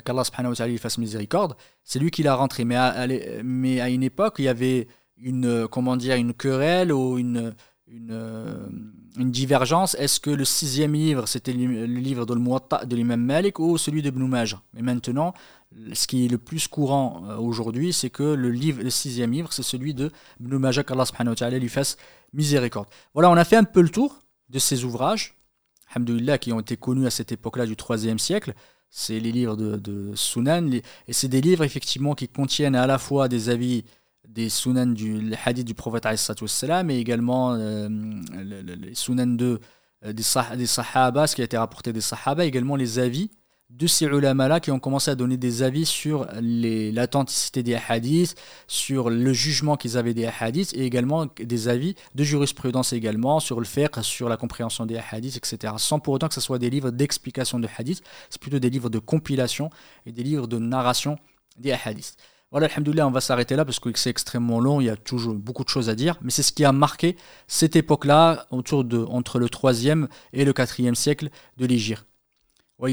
qu'Allah 0.02 0.24
subhanahu 0.24 0.54
wa 0.58 0.78
fasse 0.78 0.98
miséricorde, 0.98 1.56
c'est 1.84 1.98
lui 1.98 2.10
qui 2.10 2.22
l'a 2.22 2.34
rentré. 2.34 2.64
Mais 2.64 2.76
à, 2.76 3.88
une 3.88 4.02
époque, 4.02 4.36
il 4.38 4.44
y 4.44 4.48
avait 4.48 4.88
une, 5.16 5.46
euh, 5.46 5.68
comment 5.68 5.96
dire, 5.96 6.16
une 6.16 6.34
querelle 6.34 6.92
ou 6.92 7.18
une, 7.18 7.54
euh, 8.10 8.66
divergence. 9.18 9.94
Est-ce 9.94 10.20
que 10.20 10.30
le 10.30 10.44
sixième 10.44 10.92
livre, 10.92 11.26
c'était 11.26 11.52
le 11.52 11.84
livre 11.84 12.26
de, 12.26 12.34
de 12.34 12.96
l'imam 12.96 13.20
Malik 13.20 13.58
ou 13.58 13.78
celui 13.78 14.02
de 14.02 14.08
Ibn 14.08 14.24
Majah? 14.24 14.60
Mais 14.74 14.82
maintenant, 14.82 15.32
ce 15.92 16.06
qui 16.06 16.24
est 16.24 16.28
le 16.28 16.38
plus 16.38 16.68
courant 16.68 17.22
aujourd'hui, 17.38 17.92
c'est 17.92 18.10
que 18.10 18.22
le, 18.22 18.50
livre, 18.50 18.82
le 18.82 18.90
sixième 18.90 19.32
livre, 19.32 19.52
c'est 19.52 19.62
celui 19.62 19.94
de 19.94 20.10
Ibn 20.40 20.56
Majah, 20.56 20.82
qu'Allah 20.84 21.06
subhanahu 21.06 21.58
lui 21.58 21.68
fasse 21.68 21.96
miséricorde. 22.32 22.88
Voilà, 23.14 23.30
on 23.30 23.36
a 23.36 23.44
fait 23.44 23.56
un 23.56 23.64
peu 23.64 23.80
le 23.80 23.88
tour 23.88 24.20
de 24.48 24.58
ces 24.58 24.84
ouvrages, 24.84 25.36
qui 26.40 26.52
ont 26.52 26.60
été 26.60 26.76
connus 26.76 27.06
à 27.06 27.10
cette 27.10 27.32
époque-là 27.32 27.66
du 27.66 27.76
troisième 27.76 28.18
siècle 28.18 28.54
c'est 28.90 29.20
les 29.20 29.32
livres 29.32 29.56
de, 29.56 30.12
Sunan, 30.14 30.70
et 30.72 31.12
c'est 31.12 31.28
des 31.28 31.40
livres 31.40 31.64
effectivement 31.64 32.14
qui 32.14 32.28
contiennent 32.28 32.76
à 32.76 32.86
la 32.86 32.98
fois 32.98 33.28
des 33.28 33.48
avis 33.48 33.84
des 34.28 34.48
Sunan 34.48 34.86
du 34.86 35.32
hadith 35.44 35.66
du 35.66 35.74
prophète 35.74 36.06
mais 36.84 36.98
également 36.98 37.54
euh, 37.54 37.88
les 38.40 38.94
Sunan 38.94 39.36
euh, 39.40 39.58
des, 40.12 40.24
des 40.56 40.66
Sahaba, 40.66 41.26
ce 41.26 41.36
qui 41.36 41.42
a 41.42 41.44
été 41.44 41.56
rapporté 41.56 41.92
des 41.92 42.00
Sahaba, 42.00 42.44
également 42.44 42.76
les 42.76 42.98
avis 42.98 43.30
de 43.70 43.86
ces 43.86 44.06
ulama-là 44.06 44.60
qui 44.60 44.70
ont 44.70 44.78
commencé 44.78 45.10
à 45.10 45.16
donner 45.16 45.36
des 45.36 45.62
avis 45.62 45.86
sur 45.86 46.26
l'authenticité 46.40 47.62
des 47.62 47.74
hadiths, 47.74 48.36
sur 48.68 49.10
le 49.10 49.32
jugement 49.32 49.76
qu'ils 49.76 49.98
avaient 49.98 50.14
des 50.14 50.26
hadiths, 50.26 50.72
et 50.74 50.86
également 50.86 51.26
des 51.36 51.68
avis 51.68 51.94
de 52.14 52.24
jurisprudence 52.24 52.92
également 52.92 53.40
sur 53.40 53.58
le 53.58 53.66
fiqh, 53.66 54.02
sur 54.02 54.28
la 54.28 54.36
compréhension 54.36 54.86
des 54.86 55.00
hadiths, 55.10 55.36
etc. 55.36 55.74
Sans 55.78 55.98
pour 55.98 56.14
autant 56.14 56.28
que 56.28 56.34
ce 56.34 56.40
soit 56.40 56.58
des 56.58 56.70
livres 56.70 56.90
d'explication 56.90 57.58
de 57.58 57.68
hadiths, 57.76 58.02
c'est 58.30 58.40
plutôt 58.40 58.60
des 58.60 58.70
livres 58.70 58.88
de 58.88 59.00
compilation 59.00 59.70
et 60.06 60.12
des 60.12 60.22
livres 60.22 60.46
de 60.46 60.58
narration 60.58 61.18
des 61.58 61.72
hadiths. 61.72 62.16
Voilà, 62.52 62.68
alhamdoulilah, 62.68 63.08
on 63.08 63.10
va 63.10 63.20
s'arrêter 63.20 63.56
là 63.56 63.64
parce 63.64 63.80
que 63.80 63.90
c'est 63.98 64.10
extrêmement 64.10 64.60
long, 64.60 64.80
il 64.80 64.84
y 64.84 64.90
a 64.90 64.96
toujours 64.96 65.34
beaucoup 65.34 65.64
de 65.64 65.68
choses 65.68 65.90
à 65.90 65.96
dire, 65.96 66.16
mais 66.22 66.30
c'est 66.30 66.44
ce 66.44 66.52
qui 66.52 66.64
a 66.64 66.70
marqué 66.70 67.16
cette 67.48 67.74
époque-là, 67.74 68.46
autour 68.52 68.84
de, 68.84 68.98
entre 68.98 69.40
le 69.40 69.48
3e 69.48 70.06
et 70.32 70.44
le 70.44 70.52
4e 70.52 70.94
siècle 70.94 71.30
de 71.56 71.66
l'Égypte. 71.66 72.06
Wa. 72.78 72.88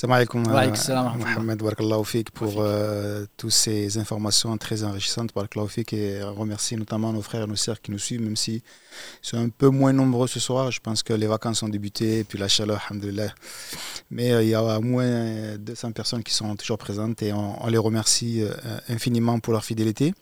Salam 0.00 0.14
alaikum, 0.14 0.44
euh, 0.46 1.16
Mohamed 1.18 1.58
Barakallahu 1.58 2.22
pour 2.32 2.58
euh, 2.58 3.26
toutes 3.36 3.50
ces 3.50 3.98
informations 3.98 4.56
très 4.56 4.84
enrichissantes. 4.84 5.32
Fik 5.68 5.92
et 5.92 6.22
remercie 6.22 6.76
notamment 6.76 7.12
nos 7.12 7.20
frères 7.20 7.42
et 7.42 7.46
nos 7.48 7.56
sœurs 7.56 7.80
qui 7.80 7.90
nous 7.90 7.98
suivent, 7.98 8.20
même 8.20 8.36
si 8.36 8.62
sont 9.22 9.38
un 9.38 9.48
peu 9.48 9.70
moins 9.70 9.92
nombreux 9.92 10.28
ce 10.28 10.38
soir. 10.38 10.70
Je 10.70 10.78
pense 10.78 11.02
que 11.02 11.12
les 11.12 11.26
vacances 11.26 11.64
ont 11.64 11.68
débuté, 11.68 12.22
puis 12.22 12.38
la 12.38 12.46
chaleur, 12.46 12.80
alhamdoulilah. 12.88 13.34
Mais 14.12 14.30
euh, 14.30 14.44
il 14.44 14.50
y 14.50 14.54
a 14.54 14.78
moins 14.78 15.56
200 15.58 15.90
personnes 15.90 16.22
qui 16.22 16.32
sont 16.32 16.54
toujours 16.54 16.78
présentes 16.78 17.20
et 17.24 17.32
on, 17.32 17.66
les 17.66 17.76
remercie 17.78 18.44
infiniment 18.88 19.40
pour 19.40 19.52
leur 19.52 19.64
fidélité. 19.64 20.14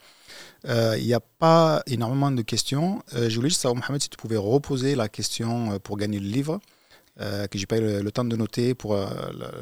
Il 0.65 1.05
n'y 1.05 1.13
a 1.13 1.21
pas 1.21 1.83
énormément 1.87 2.31
de 2.31 2.41
questions. 2.41 3.03
je 3.13 3.35
voulais 3.37 3.51
juste 3.51 3.61
savoir, 3.61 3.83
Mohamed, 3.83 4.01
si 4.01 4.09
tu 4.09 4.17
pouvais 4.17 4.39
reposer 4.39 4.95
la 4.95 5.11
question 5.11 5.79
pour 5.81 5.99
gagner 5.99 6.19
le 6.19 6.29
livre. 6.29 6.61
Euh, 7.19 7.47
que 7.47 7.57
j'ai 7.57 7.65
pas 7.65 7.79
eu 7.79 8.03
le, 8.03 8.13
temps 8.13 8.27
de 8.27 8.37
noter 8.37 8.75
pour 8.75 8.93
euh, 8.93 9.07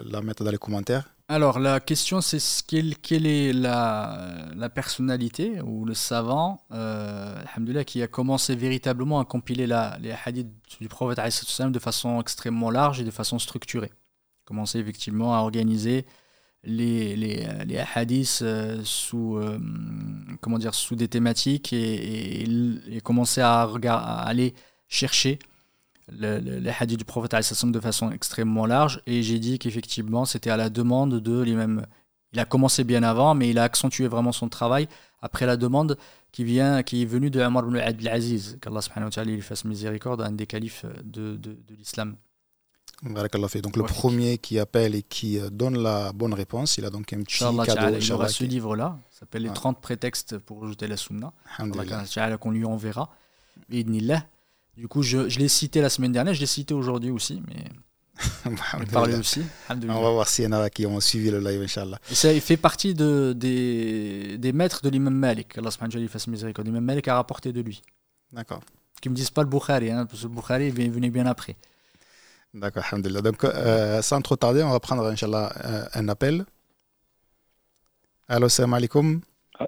la, 0.07 0.23
mettre 0.23 0.43
dans 0.43 0.51
les 0.51 0.59
commentaires. 0.59 1.09
Alors 1.29 1.61
la 1.61 1.79
question 1.79 2.21
c'est 2.21 2.41
quelle, 2.67 2.97
quelle 2.97 3.29
est 3.29 3.53
la, 3.53 4.49
la, 4.57 4.69
personnalité 4.69 5.61
ou 5.61 5.85
le 5.85 5.95
savant 5.95 6.61
euh, 6.73 7.41
qui 7.87 8.03
a 8.03 8.09
commencé 8.09 8.57
véritablement 8.57 9.21
à 9.21 9.25
compiler 9.25 9.69
la, 9.69 9.97
les 10.01 10.13
hadiths 10.25 10.51
du 10.81 10.89
prophète 10.89 11.21
de 11.71 11.79
façon 11.79 12.21
extrêmement 12.21 12.71
large 12.71 13.01
et 13.01 13.05
de 13.05 13.13
façon 13.13 13.39
structurée. 13.39 13.93
Commencer 14.45 14.81
effectivement 14.81 15.37
à 15.37 15.39
organiser 15.39 16.07
les, 16.65 17.15
les, 17.15 17.47
les 17.67 17.85
hadiths 17.95 18.41
euh, 18.43 18.81
sous, 18.83 19.41
comment 20.41 20.59
dire, 20.59 20.75
sous 20.75 20.97
des 20.97 21.07
thématiques 21.07 21.73
et, 21.73 22.43
et, 22.43 23.01
commencer 23.01 23.43
à 23.43 23.63
aller 23.63 24.55
chercher 24.89 25.39
les 26.11 26.73
hadiths 26.79 26.99
du 26.99 27.05
prophète 27.05 27.35
de 27.65 27.81
façon 27.81 28.11
extrêmement 28.11 28.67
large 28.67 29.01
et 29.07 29.23
j'ai 29.23 29.39
dit 29.39 29.59
qu'effectivement 29.59 30.25
c'était 30.25 30.51
à 30.51 30.57
la 30.57 30.71
demande 30.71 31.21
de 31.21 31.43
lui-même. 31.43 31.87
Il 32.33 32.41
a 32.41 32.45
commencé 32.45 32.83
bien 32.83 33.03
avant, 33.05 33.35
mais 33.35 33.49
il 33.51 33.59
a 33.59 33.63
accentué 33.63 34.09
vraiment 34.09 34.33
son 34.33 34.49
travail 34.49 34.89
après 35.23 35.47
la 35.47 35.57
demande 35.57 35.97
qui 36.33 36.43
vient, 36.43 36.83
qui 36.83 37.03
est 37.03 37.07
venue 37.07 37.31
de 37.31 37.41
Omar 37.41 37.65
ibn 37.65 37.77
Abdelaziz, 37.77 38.59
qu'Allah 38.61 38.83
subhanahu 38.83 39.07
wa 39.07 39.11
ta'ala 39.11 39.31
lui 39.31 39.41
fasse 39.41 39.65
miséricorde, 39.65 40.21
un 40.21 40.33
des 40.33 40.47
califes 40.47 40.85
de, 41.05 41.37
de, 41.37 41.53
de 41.53 41.75
l'islam. 41.79 42.17
Donc 43.03 43.77
le 43.77 43.83
premier 43.83 44.39
qui 44.39 44.59
appelle 44.59 44.95
et 44.95 45.03
qui 45.03 45.39
euh, 45.39 45.51
donne 45.51 45.79
la 45.79 46.13
bonne 46.13 46.33
réponse, 46.33 46.79
il 46.79 46.85
a 46.85 46.91
donc 46.91 47.13
un 47.13 47.23
petit 47.23 47.39
cadeau. 47.39 47.99
Il 48.01 48.13
aura 48.13 48.29
ce 48.29 48.45
livre-là, 48.45 48.99
s'appelle 49.11 49.43
Les 49.43 49.51
30 49.51 49.81
prétextes 49.81 50.39
pour 50.39 50.61
rejeter 50.61 50.87
la 50.87 50.97
sunna. 50.97 51.33
qu'on 52.39 52.51
lui 52.51 52.65
enverra. 52.65 53.11
Du 54.77 54.89
coup, 54.89 55.03
je, 55.03 55.29
je 55.29 55.39
l'ai 55.39 55.49
cité 55.49 55.81
la 55.81 55.89
semaine 55.89 56.13
dernière, 56.13 56.35
je 56.35 56.41
l'ai 56.41 56.47
cité 56.47 56.75
aujourd'hui 56.75 57.11
aussi, 57.11 57.43
mais 57.47 57.65
parler 58.93 59.15
aussi. 59.17 59.43
On 59.71 60.03
va 60.03 60.11
voir 60.11 60.29
s'il 60.29 60.45
y 60.45 60.49
en 60.49 60.53
a 60.53 60.71
qui 60.71 60.87
ont 60.87 61.01
suivi 61.01 61.31
le 61.31 61.41
live, 61.41 61.63
Inch'Allah. 61.63 61.99
Ça, 62.05 62.33
il 62.33 62.41
fait 62.41 62.57
partie 62.57 62.95
de, 62.95 63.35
des, 63.37 64.39
des 64.39 64.53
maîtres 64.53 64.83
de 64.83 64.89
l'imam 64.89 65.15
Malik. 65.15 65.59
Allah 65.59 65.71
subhanahu 65.71 66.09
fasse 66.09 66.27
miséricorde. 66.29 66.67
L'imam 66.67 66.85
Malik 66.85 67.09
a 67.09 67.15
rapporté 67.17 67.53
de 67.53 67.61
lui. 67.61 67.83
D'accord. 68.33 68.61
Qui 69.01 69.09
me 69.09 69.15
disent 69.15 69.31
pas 69.31 69.43
le 69.43 69.49
Bukhari, 69.49 69.91
hein, 69.91 70.07
parce 70.07 70.23
que 70.23 70.27
le 70.29 70.35
Bukhari 70.35 70.71
venait 70.71 71.11
bien 71.11 71.27
après. 71.27 71.57
D'accord, 72.53 72.85
alhamdulillah. 72.91 73.21
Donc, 73.21 73.43
euh, 73.45 74.01
sans 74.01 74.21
trop 74.23 74.37
tarder, 74.37 74.63
on 74.63 74.71
va 74.71 74.81
prendre, 74.81 75.05
Inch'Allah, 75.07 75.53
euh, 75.65 75.85
un 75.95 76.09
appel. 76.09 76.45
Allô, 78.29 78.49
salam 78.49 78.75
alaikum. 78.75 79.21
Ah. 79.59 79.67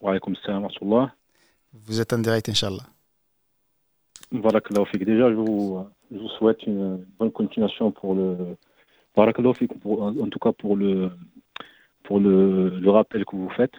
Wa 0.00 0.10
alaikum 0.12 0.34
salam 0.46 0.68
wa 0.80 1.12
Vous 1.72 2.00
êtes 2.00 2.12
en 2.12 2.18
direct, 2.18 2.48
Inch'Allah. 2.48 2.84
Voilà, 4.34 4.60
déjà, 4.98 5.30
je 5.30 5.34
vous, 5.36 5.86
je 6.10 6.18
vous 6.18 6.28
souhaite 6.28 6.64
une 6.64 7.04
bonne 7.18 7.30
continuation 7.30 7.90
pour 7.92 8.14
le. 8.14 8.56
Pour, 9.14 10.02
en 10.02 10.28
tout 10.28 10.40
cas 10.40 10.52
pour 10.52 10.76
le, 10.76 11.10
pour 12.02 12.18
le, 12.18 12.80
le 12.80 12.90
rappel 12.90 13.24
que 13.24 13.36
vous 13.36 13.50
faites. 13.50 13.74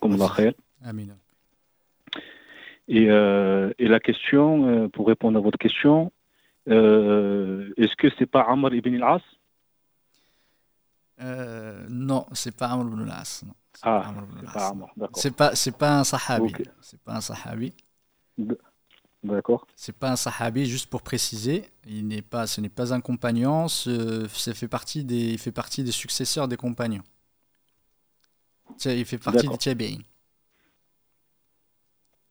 Comme 0.00 0.16
Amen. 0.84 1.16
Et, 2.86 3.10
euh, 3.10 3.72
et 3.78 3.88
la 3.88 4.00
question, 4.00 4.66
euh, 4.66 4.88
pour 4.88 5.08
répondre 5.08 5.36
à 5.38 5.42
votre 5.42 5.58
question, 5.58 6.12
euh, 6.68 7.72
est-ce 7.76 7.96
que 7.96 8.08
c'est 8.16 8.26
pas 8.26 8.42
Amr 8.42 8.74
ibn 8.74 8.94
al-As? 9.02 9.22
Euh, 11.20 11.84
Non, 11.90 12.26
c'est 12.32 12.56
pas 12.56 12.68
Amr 12.68 12.84
ibn 12.92 13.02
al-As. 13.10 13.44
Ah, 13.82 14.14
c'est 15.14 15.36
pas 15.36 15.50
C'est 15.54 15.72
pas, 15.72 15.86
pas 15.86 15.98
un 15.98 16.04
sahabi. 16.04 16.52
C'est 16.80 17.00
pas 17.00 17.16
un 17.16 17.20
sahabi. 17.20 17.72
D'accord. 19.24 19.66
C'est 19.74 19.96
pas 19.96 20.12
un 20.12 20.16
sahabi, 20.16 20.66
juste 20.66 20.88
pour 20.88 21.02
préciser. 21.02 21.64
Il 21.86 22.06
n'est 22.06 22.22
pas, 22.22 22.46
ce 22.46 22.60
n'est 22.60 22.68
pas 22.68 22.94
un 22.94 23.00
compagnon. 23.00 23.66
Ce, 23.68 24.26
ça 24.28 24.54
fait 24.54 24.68
partie 24.68 25.04
des, 25.04 25.32
il 25.32 25.38
fait 25.38 25.52
partie 25.52 25.82
des 25.82 25.90
successeurs 25.90 26.46
des 26.46 26.56
compagnons. 26.56 27.02
Il 28.84 29.04
fait 29.04 29.18
partie 29.18 29.48
des 29.48 29.58
tabi'in. 29.58 29.98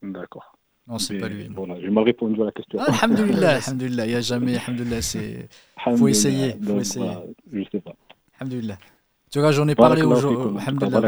D'accord. 0.01 0.53
Non, 0.87 0.97
c'est 0.99 1.17
pas 1.17 1.27
lui. 1.27 1.49
Bon, 1.49 1.67
j'ai 1.81 1.89
mal 1.89 2.05
répondu 2.05 2.41
à 2.41 2.45
la 2.45 2.51
question. 2.53 2.79
Ah, 2.79 2.85
alhamdulillah, 3.03 3.57
alhamdulillah. 3.65 4.05
Il 4.05 4.09
n'y 4.09 4.15
a 4.15 4.21
jamais, 4.21 4.55
alhamdulillah, 4.57 5.01
c'est. 5.01 5.49
faut 5.97 6.07
essayer. 6.07 6.55
faut 6.63 6.79
essayer. 6.79 7.05
Voilà, 7.05 7.23
je 7.51 7.63
sais 7.69 7.81
pas. 7.81 7.95
Alhamdulillah. 8.39 8.75
En 8.75 9.29
tout 9.29 9.41
cas, 9.41 9.51
j'en 9.51 9.67
ai 9.67 9.75
parlé 9.75 10.03
aujourd'hui. 10.03 10.57
Alhamdulillah. 10.61 10.99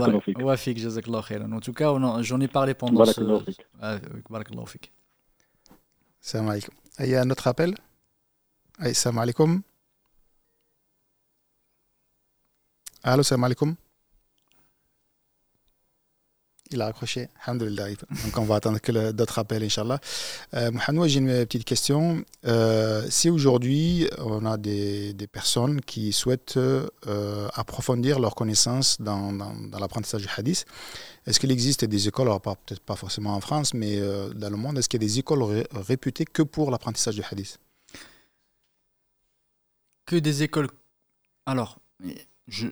En 1.55 1.59
tout 1.61 1.73
cas, 1.73 2.21
j'en 2.21 2.41
ai 2.41 2.47
parlé 2.49 2.73
pendant 2.73 3.05
ce. 3.05 3.21
Barakallahu 4.29 4.67
fik. 4.67 4.91
Salam 6.21 6.49
alaikum. 6.49 6.73
Il 6.99 7.09
y 7.09 7.15
a 7.15 7.21
un 7.21 7.29
autre 7.29 7.47
appel? 7.47 7.75
Salam 8.93 9.19
alaikum. 9.19 9.61
Allô, 13.03 13.23
salam 13.23 13.43
alaikum. 13.45 13.75
Il 16.71 16.81
a 16.83 16.85
accroché. 16.85 17.29
Alhamdulillah. 17.45 17.87
Donc, 17.89 18.37
on 18.37 18.43
va 18.43 18.55
attendre 18.57 18.79
que 18.79 19.11
d'autres 19.11 19.39
appels, 19.39 19.63
Inch'Allah. 19.63 19.99
Euh, 20.53 20.69
Mohamed, 20.69 21.09
j'ai 21.09 21.17
une 21.17 21.45
petite 21.45 21.65
question. 21.65 22.23
Euh, 22.45 23.07
si 23.09 23.31
aujourd'hui, 23.31 24.07
on 24.19 24.45
a 24.45 24.55
des, 24.57 25.13
des, 25.13 25.25
personnes 25.25 25.81
qui 25.81 26.13
souhaitent 26.13 26.57
euh, 26.57 27.47
approfondir 27.55 28.19
leurs 28.19 28.35
connaissances 28.35 29.01
dans, 29.01 29.33
dans, 29.33 29.55
dans 29.55 29.79
l'apprentissage 29.79 30.21
du 30.21 30.29
hadith, 30.37 30.65
est-ce 31.29 31.39
qu'il 31.39 31.51
existe 31.51 31.85
des 31.85 32.07
écoles, 32.07 32.27
peut-être 32.41 32.79
pas 32.79 32.95
forcément 32.95 33.35
en 33.35 33.39
France, 33.39 33.75
mais 33.75 33.99
euh, 33.99 34.33
dans 34.33 34.49
le 34.49 34.57
monde, 34.57 34.79
est-ce 34.79 34.89
qu'il 34.89 34.99
y 34.99 35.05
a 35.05 35.07
des 35.07 35.19
écoles 35.19 35.43
réputées 35.71 36.25
que 36.25 36.41
pour 36.41 36.71
l'apprentissage 36.71 37.13
du 37.13 37.21
hadith? 37.21 37.59
Que 40.07 40.15
des 40.15 40.41
écoles. 40.41 40.69
Alors, 41.45 41.77
il 42.03 42.71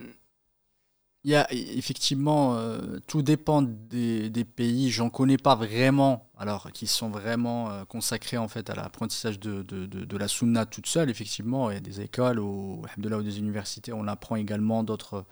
y 1.24 1.36
a 1.36 1.46
effectivement, 1.52 2.56
euh, 2.56 2.98
tout 3.06 3.22
dépend 3.22 3.62
des, 3.62 4.32
pays. 4.56 4.90
J'en 4.90 5.12
connais 5.12 5.38
pas 5.38 5.54
vraiment, 5.54 6.28
alors 6.36 6.72
qui 6.72 6.88
sont 6.88 7.12
vraiment 7.12 7.70
euh, 7.70 7.86
consacrés 7.86 8.38
en 8.38 8.48
fait 8.48 8.72
à 8.72 8.76
l'apprentissage 8.76 9.40
de, 9.40 10.18
la 10.18 10.28
sunna 10.28 10.66
toute 10.66 10.88
seule. 10.88 11.12
Effectivement, 11.12 11.70
il 11.70 11.76
y 11.76 11.78
a 11.78 11.80
des 11.80 12.02
écoles 12.02 12.40
ou 12.40 12.82
des 12.98 13.38
universités. 13.38 13.94
On 13.94 14.08
apprend 14.08 14.36
également 14.36 14.84
d'autres 14.84 15.26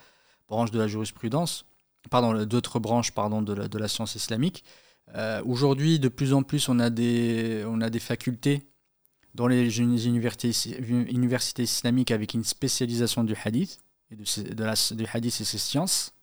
branches 0.48 0.70
de 0.70 0.78
la 0.78 0.88
jurisprudence, 0.88 1.66
pardon, 2.10 2.46
d'autres 2.46 2.80
branches 2.80 3.14
de 3.14 3.78
la, 3.78 3.88
science 3.88 4.16
islamique. 4.16 4.64
Euh, 5.16 5.42
aujourd'hui, 5.46 6.00
de 6.00 6.08
plus 6.10 6.34
en 6.34 6.44
plus, 6.44 6.70
on 6.70 6.80
a 6.80 6.90
des, 6.90 7.64
a 7.64 8.00
facultés 8.00 8.68
dans 9.34 9.48
les 9.48 9.80
universités, 9.80 10.50
islamiques 11.64 12.12
avec 12.12 12.34
une 12.34 12.44
spécialisation 12.44 13.24
du 13.24 13.36
hadith 13.44 13.80
et 14.12 14.16
de, 14.16 14.64
la, 14.64 14.76
du 14.92 15.06
hadith 15.12 15.42
et 15.42 15.44
ses 15.44 15.58
sciences 15.58 16.14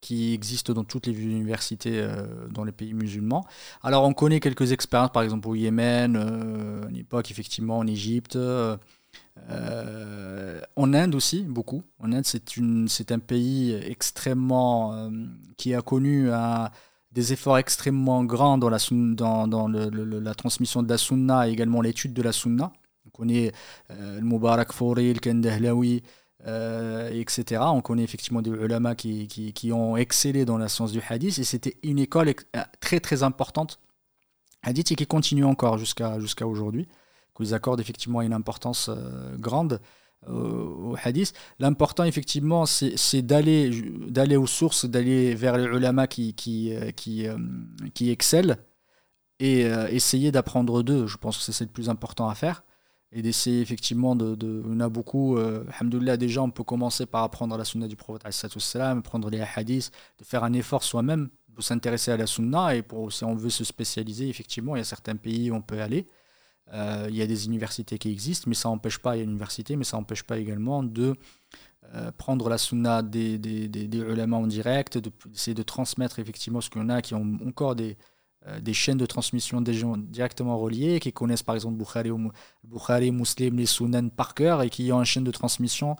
qui 0.00 0.34
existent 0.34 0.72
dans 0.72 0.84
toutes 0.84 1.06
les 1.06 1.14
universités 1.14 1.98
euh, 2.00 2.48
dans 2.48 2.64
les 2.64 2.72
pays 2.72 2.94
musulmans. 2.94 3.46
Alors 3.82 4.04
on 4.04 4.12
connaît 4.12 4.40
quelques 4.40 4.72
expériences, 4.72 5.10
par 5.12 5.22
exemple 5.22 5.48
au 5.48 5.54
Yémen, 5.54 6.16
euh, 6.16 6.86
à 6.86 6.90
l'époque 6.90 7.30
effectivement 7.30 7.78
en 7.78 7.86
Égypte, 7.86 8.36
euh, 9.50 10.60
en 10.76 10.94
Inde 10.94 11.14
aussi 11.14 11.42
beaucoup. 11.42 11.82
En 11.98 12.12
Inde 12.12 12.24
c'est 12.24 13.12
un 13.12 13.18
pays 13.18 13.74
extrêmement 13.74 15.10
qui 15.56 15.74
a 15.74 15.82
connu 15.82 16.30
des 17.12 17.32
efforts 17.32 17.58
extrêmement 17.58 18.24
grands 18.24 18.58
dans 18.58 18.68
la, 18.68 20.34
transmission 20.34 20.82
de 20.82 20.88
la 20.88 20.98
sunna 20.98 21.48
et 21.48 21.52
également 21.52 21.80
l'étude 21.80 22.12
de 22.12 22.22
la 22.22 22.32
sunna. 22.32 22.72
On 23.06 23.10
connaît 23.10 23.52
le 23.90 24.20
Mubarak 24.20 24.72
Fori, 24.72 25.12
le 25.12 25.20
Kendahlawi, 25.20 26.02
euh, 26.46 27.10
etc. 27.10 27.62
On 27.72 27.80
connaît 27.80 28.04
effectivement 28.04 28.40
des 28.40 28.50
ulama 28.50 28.94
qui, 28.94 29.72
ont 29.72 29.96
excellé 29.96 30.44
dans 30.44 30.58
la 30.58 30.68
science 30.68 30.92
du 30.92 31.00
hadith 31.08 31.38
et 31.38 31.44
c'était 31.44 31.76
une 31.82 31.98
école 31.98 32.28
euh, 32.28 32.60
très 32.78 33.00
très 33.00 33.24
importante 33.24 33.80
hadith 34.62 34.92
et 34.92 34.94
qui 34.94 35.06
continue 35.06 35.44
encore 35.44 35.76
jusqu'à 35.78 36.18
aujourd'hui, 36.46 36.86
qu'ils 37.36 37.54
accordent 37.54 37.80
effectivement 37.80 38.22
une 38.22 38.32
importance 38.32 38.88
euh, 38.88 39.36
grande 39.36 39.80
au 40.26 40.96
hadith. 41.04 41.34
L'important 41.60 42.02
effectivement 42.02 42.66
c'est 42.66 43.22
d'aller 43.22 44.36
aux 44.36 44.46
sources, 44.46 44.84
d'aller 44.84 45.36
vers 45.36 45.56
les 45.56 45.64
ulama 45.64 46.08
qui, 46.08 46.34
qui, 46.34 46.72
qui, 46.96 47.28
qui 47.94 48.10
excellent 48.10 48.56
et 49.38 49.60
essayer 49.90 50.32
d'apprendre 50.32 50.82
d'eux. 50.82 51.06
Je 51.06 51.16
pense 51.16 51.36
que 51.36 51.52
c'est 51.52 51.64
le 51.64 51.70
plus 51.70 51.88
important 51.88 52.28
à 52.28 52.34
faire 52.34 52.64
et 53.12 53.22
d'essayer 53.22 53.60
effectivement 53.60 54.16
de, 54.16 54.34
de, 54.34 54.62
On 54.66 54.80
a 54.80 54.88
beaucoup, 54.88 55.36
euh, 55.38 55.64
déjà, 56.18 56.42
on 56.42 56.50
peut 56.50 56.64
commencer 56.64 57.06
par 57.06 57.22
apprendre 57.22 57.56
la 57.56 57.64
sunna 57.64 57.88
du 57.88 57.96
prophète, 57.96 58.26
apprendre 58.78 59.30
les 59.30 59.40
hadiths, 59.40 59.90
de 60.18 60.24
faire 60.24 60.44
un 60.44 60.52
effort 60.52 60.82
soi-même 60.82 61.30
pour 61.54 61.64
s'intéresser 61.64 62.10
à 62.10 62.16
la 62.16 62.26
sunna 62.26 62.74
et 62.74 62.82
pour, 62.82 63.12
si 63.12 63.24
on 63.24 63.34
veut 63.34 63.50
se 63.50 63.64
spécialiser, 63.64 64.28
effectivement, 64.28 64.76
il 64.76 64.80
y 64.80 64.82
a 64.82 64.84
certains 64.84 65.16
pays 65.16 65.50
où 65.50 65.54
on 65.54 65.62
peut 65.62 65.80
aller. 65.80 66.06
Euh, 66.72 67.06
il 67.08 67.16
y 67.16 67.22
a 67.22 67.26
des 67.26 67.46
universités 67.46 67.98
qui 67.98 68.10
existent, 68.10 68.48
mais 68.48 68.54
ça 68.54 68.68
n'empêche 68.68 68.98
pas, 68.98 69.16
il 69.16 69.18
y 69.18 69.20
a 69.20 69.24
une 69.24 69.30
université, 69.30 69.76
mais 69.76 69.84
ça 69.84 69.96
n'empêche 69.96 70.24
pas 70.24 70.38
également 70.38 70.82
de 70.82 71.14
euh, 71.94 72.10
prendre 72.12 72.48
la 72.48 72.58
sunna 72.58 73.02
des, 73.02 73.38
des, 73.38 74.02
en 74.02 74.46
direct, 74.46 74.98
d'essayer 74.98 75.54
de, 75.54 75.58
de 75.58 75.62
transmettre 75.62 76.18
effectivement 76.18 76.60
ce 76.60 76.68
qu'on 76.68 76.88
a 76.88 77.02
qui 77.02 77.14
ont 77.14 77.38
encore 77.46 77.76
des 77.76 77.96
euh, 78.48 78.60
des 78.60 78.74
chaînes 78.74 78.98
de 78.98 79.06
transmission 79.06 79.60
des 79.60 79.74
gens 79.74 79.96
directement 79.96 80.58
reliés, 80.58 81.00
qui 81.00 81.12
connaissent 81.12 81.42
par 81.42 81.54
exemple 81.54 81.76
Bukhari, 81.76 82.10
Bukhari 82.64 83.10
Muslim, 83.12 83.56
les 83.56 83.66
Sunan 83.66 84.08
par 84.08 84.34
cœur 84.34 84.62
et 84.62 84.70
qui 84.70 84.92
ont 84.92 84.98
une 84.98 85.04
chaîne 85.04 85.24
de 85.24 85.30
transmission 85.30 85.96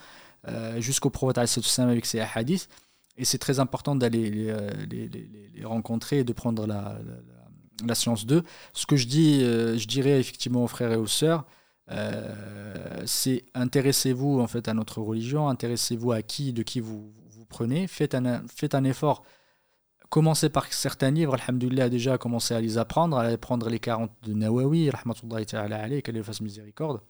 jusqu'au 0.79 1.11
prophète 1.11 1.39
avec 1.39 2.07
ses 2.07 2.21
hadiths. 2.21 2.69
Et 3.17 3.25
c'est 3.25 3.39
très 3.39 3.59
important 3.59 3.97
d'aller 3.97 4.31
les, 4.31 5.65
rencontrer 5.65 6.19
et 6.21 6.25
de 6.25 6.33
prendre 6.33 6.67
la, 6.67 7.01
science 7.95 8.27
d'eux. 8.27 8.43
Ce 8.73 8.87
que 8.87 8.97
je 8.97 9.07
dis, 9.07 9.41
je 9.41 9.87
dirais 9.87 10.21
effectivement 10.21 10.65
aux 10.65 10.69
frères 10.69 10.93
et 10.93 10.97
aux 10.97 11.07
sœurs, 11.07 11.45
c'est 13.05 13.45
intéressez-vous 13.55 14.41
en 14.41 14.47
fait 14.47 14.69
à 14.69 14.75
notre 14.75 15.01
religion, 15.01 15.49
intéressez-vous 15.49 16.13
à 16.13 16.23
qui, 16.23 16.53
de 16.53 16.63
qui 16.63 16.81
vous, 16.81 17.13
vous 17.31 17.45
prenez, 17.47 17.87
faites 17.87 18.15
un, 18.15 18.43
faites 18.49 18.75
un 18.75 18.85
effort 18.85 19.23
commencer 20.09 20.49
par 20.49 20.73
certains 20.73 21.11
livres, 21.11 21.35
Alhamdulillah, 21.35 21.89
déjà 21.89 22.19
commencer 22.19 22.55
à 22.55 22.61
les 22.61 22.79
apprendre, 22.79 23.19
à 23.19 23.37
prendre 23.37 23.69
les 23.69 23.79
40 23.79 24.11
de 24.23 24.35
Nawawi, 24.35 24.91
rahmatullahi 24.91 25.47
ta'ala 25.47 25.83
alayhi, 25.83 26.03
qu'elle 26.03 26.23
fasse 26.23 26.41
miséricorde. 26.41 27.01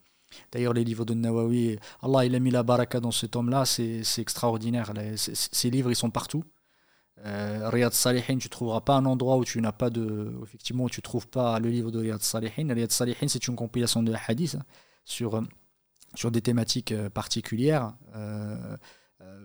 D'ailleurs, 0.52 0.72
les 0.72 0.84
livres 0.84 1.04
de 1.04 1.14
Nawawi, 1.14 1.78
Allah 2.02 2.24
il 2.24 2.34
a 2.34 2.38
mis 2.38 2.50
la 2.50 2.62
baraka 2.62 3.00
dans 3.00 3.12
cet 3.12 3.36
homme-là, 3.36 3.64
c'est 3.64 4.02
extraordinaire. 4.18 4.92
Ces 5.16 5.70
livres, 5.70 5.90
ils 5.90 5.96
sont 5.96 6.10
partout. 6.10 6.44
Euh, 7.24 7.68
Riyad 7.70 7.92
Salihin, 7.92 8.38
tu 8.38 8.46
ne 8.46 8.50
trouveras 8.50 8.82
pas 8.82 8.96
un 8.96 9.06
endroit 9.06 9.36
où 9.36 9.44
tu 9.44 9.60
n'as 9.60 9.72
pas 9.72 9.90
de. 9.90 10.32
Effectivement, 10.42 10.84
où 10.84 10.90
tu 10.90 11.02
trouves 11.02 11.28
pas 11.28 11.58
le 11.58 11.70
livre 11.70 11.90
de 11.90 11.98
Riyad 11.98 12.20
Salihin. 12.22 12.72
Riyad 12.72 12.90
Salihin, 12.92 13.28
c'est 13.28 13.46
une 13.48 13.56
compilation 13.56 14.02
de 14.02 14.12
hadiths 14.26 14.58
sur, 15.04 15.42
sur 16.14 16.30
des 16.30 16.42
thématiques 16.42 16.94
particulières. 17.10 17.94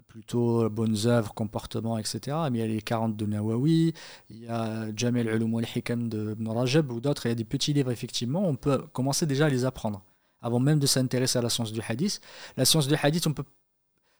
plutôt 0.07 0.69
bonnes 0.69 0.97
œuvres, 1.05 1.33
comportements, 1.33 1.97
etc. 1.97 2.37
Mais 2.51 2.59
il 2.59 2.61
y 2.61 2.63
a 2.63 2.67
les 2.67 2.81
40 2.81 3.15
de 3.15 3.25
Nawawi, 3.25 3.93
il 4.29 4.39
y 4.39 4.47
a 4.47 4.93
Jamel 4.95 5.27
Ulum 5.27 5.55
al-Hikam 5.55 6.09
de 6.09 6.33
Ibn 6.33 6.49
Rajab 6.49 6.91
ou 6.91 6.99
d'autres. 6.99 7.25
Il 7.27 7.29
y 7.29 7.31
a 7.31 7.35
des 7.35 7.45
petits 7.45 7.73
livres, 7.73 7.91
effectivement. 7.91 8.45
On 8.45 8.55
peut 8.55 8.79
commencer 8.91 9.25
déjà 9.25 9.45
à 9.45 9.49
les 9.49 9.63
apprendre 9.63 10.03
avant 10.41 10.59
même 10.59 10.79
de 10.79 10.87
s'intéresser 10.87 11.39
à 11.39 11.41
la 11.41 11.49
science 11.49 11.71
du 11.71 11.81
hadith. 11.87 12.19
La 12.57 12.65
science 12.65 12.87
du 12.87 12.95
hadith, 12.95 13.27
on 13.27 13.33
peut, 13.33 13.45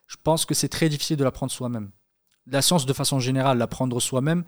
je 0.06 0.16
pense 0.22 0.46
que 0.46 0.54
c'est 0.54 0.68
très 0.68 0.88
difficile 0.88 1.16
de 1.16 1.24
l'apprendre 1.24 1.52
soi-même. 1.52 1.90
La 2.46 2.62
science, 2.62 2.86
de 2.86 2.92
façon 2.92 3.20
générale, 3.20 3.58
l'apprendre 3.58 4.00
soi-même, 4.00 4.44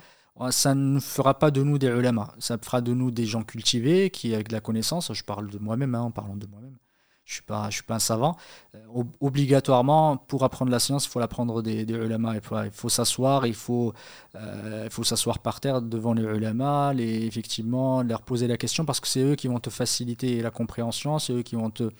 ça 0.51 0.75
ne 0.75 0.99
fera 0.99 1.39
pas 1.39 1.51
de 1.51 1.63
nous 1.63 1.79
des 1.79 1.87
ulama. 1.87 2.35
Ça 2.39 2.59
fera 2.59 2.81
de 2.81 2.93
nous 2.93 3.11
des 3.11 3.27
gens 3.27 3.45
cultivés, 3.45 4.11
qui 4.11 4.35
avec 4.35 4.49
de 4.49 4.53
la 4.55 4.61
connaissance, 4.61 5.13
je 5.13 5.25
parle 5.25 5.49
de 5.49 5.59
moi-même, 5.59 5.95
hein, 5.95 6.01
en 6.03 6.11
parlant 6.11 6.37
de 6.37 6.47
moi-même, 6.47 6.77
je 7.25 7.41
ne 7.41 7.71
suis, 7.71 7.75
suis 7.77 7.83
pas 7.85 7.95
un 7.95 7.99
savant. 8.01 8.37
Euh, 8.75 9.05
obligatoirement, 9.21 10.17
pour 10.17 10.43
apprendre 10.45 10.73
la 10.73 10.81
science, 10.81 11.07
il 11.07 11.09
faut 11.09 11.21
l'apprendre 11.21 11.63
des, 11.63 11.87
des 11.87 11.95
ulama. 11.95 12.35
Il 12.35 12.71
faut 12.73 12.89
s'asseoir, 12.89 13.47
il 13.47 13.55
faut, 13.55 13.95
euh, 14.35 14.91
faut 14.91 15.05
s'asseoir 15.05 15.39
par 15.39 15.61
terre 15.61 15.81
devant 15.81 16.15
les 16.15 16.23
ulama, 16.23 16.93
effectivement, 16.99 18.03
leur 18.03 18.23
poser 18.23 18.49
la 18.49 18.57
question, 18.57 18.85
parce 18.85 19.01
que 19.01 19.07
c'est 19.07 19.23
eux 19.23 19.37
qui 19.37 19.47
vont 19.47 19.61
te 19.61 19.71
faciliter 19.71 20.43
la 20.43 20.51
compréhension, 20.51 21.19
c'est 21.21 21.33
eux 21.33 21.43
qui 21.43 21.55
vont 21.55 21.71
te, 21.71 21.91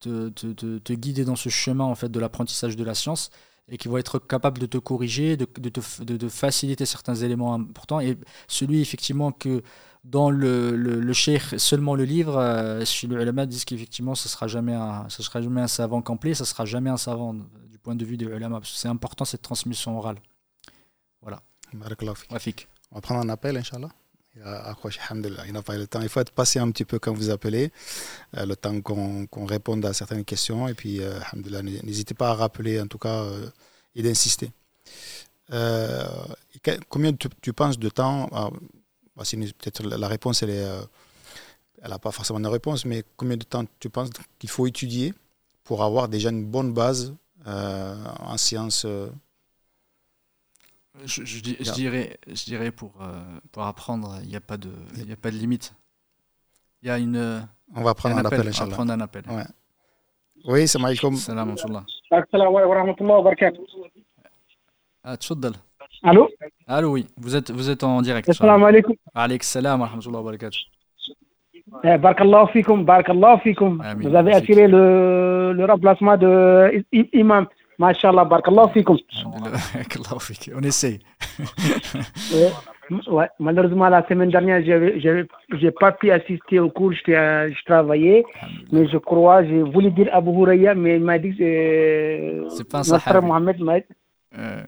te, 0.00 0.28
te, 0.28 0.78
te, 0.78 0.92
guider 0.92 1.24
dans 1.24 1.36
ce 1.36 1.48
chemin 1.48 1.84
en 1.84 1.94
fait, 1.94 2.10
de 2.10 2.20
l'apprentissage 2.20 2.76
de 2.76 2.84
la 2.84 2.94
science 2.94 3.30
et 3.68 3.78
qui 3.78 3.88
vont 3.88 3.96
être 3.96 4.18
capables 4.18 4.58
de 4.58 4.66
te 4.66 4.78
corriger, 4.78 5.36
de, 5.36 5.46
de, 5.58 5.70
de, 6.04 6.16
de 6.16 6.28
faciliter 6.28 6.86
certains 6.86 7.14
éléments 7.14 7.54
importants. 7.54 8.00
Et 8.00 8.18
celui, 8.46 8.80
effectivement, 8.80 9.32
que 9.32 9.62
dans 10.04 10.30
le, 10.30 10.76
le, 10.76 11.14
seulement 11.14 11.94
le 11.94 12.04
livre, 12.04 12.36
euh, 12.36 12.84
le 13.08 13.22
ulama 13.22 13.46
disent 13.46 13.64
qu'effectivement 13.64 14.14
ce 14.14 14.28
ne 14.28 14.30
sera, 14.30 14.46
jamais 14.48 14.74
un, 14.74 15.08
ce 15.08 15.22
sera 15.22 15.40
jamais 15.40 15.62
un 15.62 15.66
savant 15.66 16.02
complet, 16.02 16.34
ce 16.34 16.42
ne 16.42 16.46
sera 16.46 16.66
jamais 16.66 16.90
un 16.90 16.98
savant 16.98 17.32
du 17.32 17.78
point 17.82 17.96
de 17.96 18.04
vue 18.04 18.18
des 18.18 18.26
ulama, 18.26 18.60
parce 18.60 18.72
que 18.72 18.78
c'est 18.78 18.88
important 18.88 19.24
cette 19.24 19.42
transmission 19.42 19.96
orale. 19.96 20.18
Voilà. 21.22 21.42
On 22.90 22.96
va 22.96 23.00
prendre 23.00 23.20
un 23.20 23.28
appel, 23.30 23.56
Inch'Allah. 23.56 23.88
Il 24.36 25.52
n'a 25.52 25.62
pas 25.62 25.76
eu 25.76 25.78
le 25.78 25.86
temps. 25.86 26.00
Il 26.00 26.08
faut 26.08 26.20
être 26.20 26.32
patient 26.32 26.66
un 26.66 26.70
petit 26.70 26.84
peu 26.84 26.98
quand 26.98 27.12
vous 27.12 27.30
appelez, 27.30 27.70
euh, 28.36 28.46
le 28.46 28.56
temps 28.56 28.80
qu'on 28.80 29.46
réponde 29.46 29.84
à 29.84 29.92
certaines 29.92 30.24
questions. 30.24 30.66
Et 30.68 30.74
puis, 30.74 31.00
euh, 31.00 31.18
n'hésitez 31.62 32.14
pas 32.14 32.30
à 32.30 32.34
rappeler, 32.34 32.80
en 32.80 32.86
tout 32.86 32.98
cas, 32.98 33.22
euh, 33.22 33.48
et 33.94 34.02
d'insister. 34.02 34.50
combien 36.88 37.12
tu, 37.12 37.28
tu, 37.40 37.52
penses 37.52 37.78
de 37.78 37.88
temps 37.88 38.28
bah, 39.16 39.22
peut-être 39.30 39.84
la 39.84 40.08
réponse, 40.08 40.42
elle 40.42 40.50
est, 40.50 40.64
euh, 40.64 40.82
elle 41.82 41.90
n'a 41.90 41.98
pas 41.98 42.10
forcément 42.10 42.40
de 42.40 42.48
réponse, 42.48 42.84
mais 42.84 43.04
combien 43.16 43.36
de 43.36 43.44
temps 43.44 43.64
tu 43.78 43.88
penses 43.88 44.10
qu'il 44.38 44.50
faut 44.50 44.66
étudier 44.66 45.14
pour 45.62 45.84
avoir 45.84 46.08
déjà 46.08 46.30
une 46.30 46.44
bonne 46.44 46.72
base 46.72 47.14
euh, 47.46 47.94
en 48.20 48.36
sciences 48.36 48.86
euh? 50.96 51.00
je, 51.06 51.24
je, 51.24 51.72
dirais, 51.72 52.18
je 52.26 52.44
dirais 52.44 52.70
pour, 52.70 52.92
pour 53.52 53.64
apprendre, 53.64 54.16
il 54.22 54.28
n'y 54.28 54.36
a, 54.36 54.40
pas 54.40 54.56
de, 54.56 54.70
y 54.96 55.12
a 55.12 55.16
pas 55.16 55.30
de 55.30 55.36
limite. 55.36 55.74
Il 56.82 56.88
y 56.88 56.90
a 56.90 56.98
une. 56.98 57.46
On 57.74 57.82
va 57.82 57.94
prendre 57.94 58.16
un, 58.18 58.24
appel, 58.24 58.40
On 58.40 58.64
va 58.64 58.70
prendre 58.70 58.92
un 58.92 59.00
appel. 59.00 59.22
Ouais. 59.28 59.44
Oui, 60.44 60.68
salam 60.68 60.86
alaikum. 60.86 61.16
Salam 61.16 61.50
alaikum. 61.50 61.84
Assalamu 62.10 62.56
alaikum 62.58 63.10
wa 63.10 63.22
barakatuh. 63.22 63.62
Ah, 65.02 65.16
tchoudal. 65.16 65.54
Allô? 66.02 66.28
Allô, 66.66 66.92
oui. 66.92 67.06
Vous 67.16 67.34
êtes, 67.34 67.50
vous 67.50 67.70
êtes 67.70 67.82
en 67.82 68.02
direct. 68.02 68.28
Assalamu 68.28 68.64
alaikum. 68.64 68.94
Alaykum 69.14 69.42
salam 69.44 69.80
wa 69.80 69.86
rahmatullahi 69.86 70.22
wa 70.24 70.30
barakatuh. 70.30 70.58
Eh, 71.82 71.96
barakallahu 71.98 72.48
fikum, 72.52 72.84
barakallahu 72.84 73.40
fikum. 73.40 73.82
Vous 74.00 74.14
avez 74.14 74.34
attiré 74.34 74.68
le, 74.68 75.52
le 75.54 75.64
remplacement 75.64 76.16
de 76.16 76.84
Imam. 77.12 77.46
Masha'Allah, 77.78 78.24
barakallahu 78.24 78.72
fikum. 78.72 78.98
On 80.54 80.62
essaye. 80.62 81.00
ouais, 83.08 83.28
malheureusement, 83.38 83.88
la 83.88 84.06
semaine 84.06 84.30
dernière, 84.30 84.62
je 84.64 85.26
n'ai 85.56 85.70
pas 85.72 85.92
pu 85.92 86.10
assister 86.10 86.58
au 86.60 86.70
cours, 86.70 86.92
je 86.92 87.64
travaillais. 87.64 88.24
Mais 88.70 88.86
je 88.88 88.98
crois, 88.98 89.44
j'ai 89.44 89.62
voulu 89.62 89.90
dire 89.90 90.08
Abu 90.12 90.30
Huraya, 90.30 90.74
mais 90.74 90.96
il 90.96 91.02
m'a 91.02 91.18
dit 91.18 91.34
que 91.36 92.44
c'est 92.50 92.68
pas 92.68 92.94
un 92.94 92.98
frère 92.98 93.22
Mohamed 93.22 93.60
m'a 93.60 93.74
euh, 94.36 94.64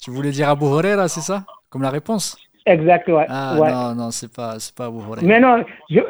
tu 0.00 0.10
voulais 0.10 0.30
dire 0.30 0.48
Abu 0.48 0.64
Huraira, 0.64 1.08
c'est 1.08 1.20
ça? 1.20 1.44
Comme 1.68 1.82
la 1.82 1.90
réponse? 1.90 2.38
Exact, 2.64 3.08
ouais. 3.08 3.26
Ah 3.28 3.56
ouais. 3.58 3.70
non, 3.70 3.94
non, 3.94 4.10
c'est 4.10 4.32
pas, 4.32 4.56
pas 4.76 4.86
Abu 4.86 4.98
Huraira. 4.98 5.20
Mais 5.22 5.40
non, 5.40 5.64
je, 5.90 6.00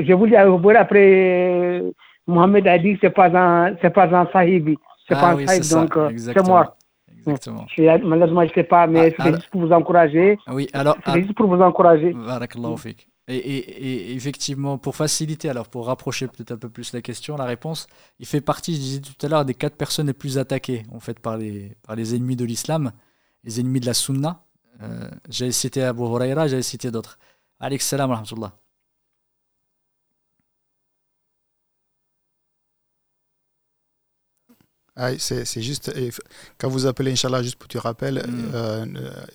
je, 0.00 0.12
voulais 0.14 0.36
Abu 0.36 0.62
Huraira, 0.62 0.80
après, 0.80 1.82
Mohamed 2.26 2.66
a 2.66 2.78
dit 2.78 2.94
que 2.94 3.00
c'est 3.02 3.10
pas 3.10 3.28
un, 3.28 3.76
c'est 3.80 3.90
pas 3.90 4.06
un 4.06 4.26
sahibi. 4.32 4.76
C'est 5.06 5.14
ah, 5.14 5.20
pas 5.20 5.30
un 5.32 5.36
oui, 5.36 5.46
sahib, 5.46 5.64
donc 5.64 5.96
euh, 5.96 6.10
c'est 6.16 6.46
moi. 6.46 6.76
Exactement. 7.26 7.66
Je, 7.74 8.04
malheureusement, 8.04 8.42
je 8.42 8.50
ne 8.50 8.54
sais 8.54 8.64
pas, 8.64 8.86
mais 8.86 9.14
ah, 9.18 9.22
c'est 9.24 9.34
juste 9.34 9.50
pour 9.50 9.62
vous 9.62 9.72
encourager. 9.72 10.38
Oui, 10.48 10.68
alors. 10.72 10.96
C'est 11.06 11.22
juste 11.22 11.34
pour 11.34 11.46
vous 11.46 11.62
encourager. 11.62 12.14
Et, 13.26 13.36
et, 13.36 14.10
et, 14.10 14.14
effectivement, 14.14 14.76
pour 14.76 14.94
faciliter, 14.94 15.48
alors 15.48 15.68
pour 15.68 15.86
rapprocher 15.86 16.26
peut-être 16.26 16.52
un 16.52 16.58
peu 16.58 16.68
plus 16.68 16.92
la 16.92 17.00
question, 17.00 17.36
la 17.36 17.46
réponse, 17.46 17.86
il 18.18 18.26
fait 18.26 18.42
partie, 18.42 18.74
je 18.74 18.80
disais 18.80 19.00
tout 19.00 19.24
à 19.24 19.30
l'heure, 19.30 19.44
des 19.46 19.54
quatre 19.54 19.76
personnes 19.76 20.08
les 20.08 20.12
plus 20.12 20.36
attaquées 20.36 20.82
en 20.92 21.00
fait 21.00 21.18
par 21.20 21.38
les, 21.38 21.72
par 21.86 21.96
les 21.96 22.14
ennemis 22.14 22.36
de 22.36 22.44
l'islam 22.44 22.92
les 23.44 23.60
ennemis 23.60 23.80
de 23.80 23.86
la 23.86 23.94
sunna. 23.94 24.44
Euh, 24.82 25.08
j'ai 25.28 25.52
cité 25.52 25.82
Abu 25.84 26.02
Huraira, 26.02 26.48
j'ai 26.48 26.62
cité 26.62 26.90
d'autres. 26.90 27.18
Alayk 27.60 27.82
salam 27.82 28.10
wa 28.10 28.16
rahmatullah. 28.16 28.52
Ah, 34.96 35.18
c'est 35.18 35.60
juste, 35.60 35.92
quand 36.56 36.68
vous 36.68 36.86
appelez, 36.86 37.12
Inch'Allah, 37.12 37.42
juste 37.42 37.56
pour 37.56 37.66
te 37.66 37.78
rappel, 37.78 38.16
mm. 38.16 38.50
euh, 38.54 38.86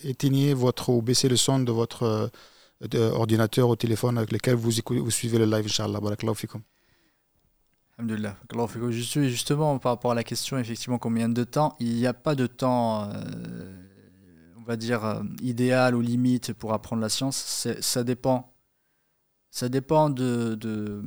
éteignez 0.06 0.54
votre 0.54 0.90
ou 0.90 1.02
baissez 1.02 1.28
le 1.28 1.36
son 1.36 1.60
de 1.60 1.72
votre 1.72 2.32
euh, 2.94 3.12
ordinateur 3.12 3.68
ou 3.68 3.76
téléphone 3.76 4.18
avec 4.18 4.32
lequel 4.32 4.56
vous, 4.56 4.72
vous 4.90 5.12
suivez 5.12 5.38
le 5.38 5.46
live, 5.46 5.66
Inch'Allah. 5.66 6.00
Barakallahu 6.00 6.36
fikum. 6.36 6.62
Alhamdulillah. 7.98 8.38
Justement, 9.28 9.78
par 9.80 9.92
rapport 9.94 10.12
à 10.12 10.16
la 10.16 10.24
question, 10.24 10.58
effectivement, 10.58 10.98
combien 10.98 11.28
de 11.28 11.44
temps 11.44 11.76
Il 11.82 11.94
n'y 11.96 12.08
a 12.08 12.14
pas 12.14 12.36
de 12.36 12.48
temps 12.48 13.12
va 14.70 14.78
dire, 14.78 15.04
euh, 15.04 15.24
idéal 15.42 15.96
ou 15.96 16.02
limite 16.02 16.54
pour 16.54 16.74
apprendre 16.74 17.02
la 17.02 17.10
science, 17.10 17.68
ça 17.82 18.04
dépend. 18.04 18.54
Ça 19.50 19.68
dépend 19.68 20.12
de, 20.12 20.56
de 20.56 21.02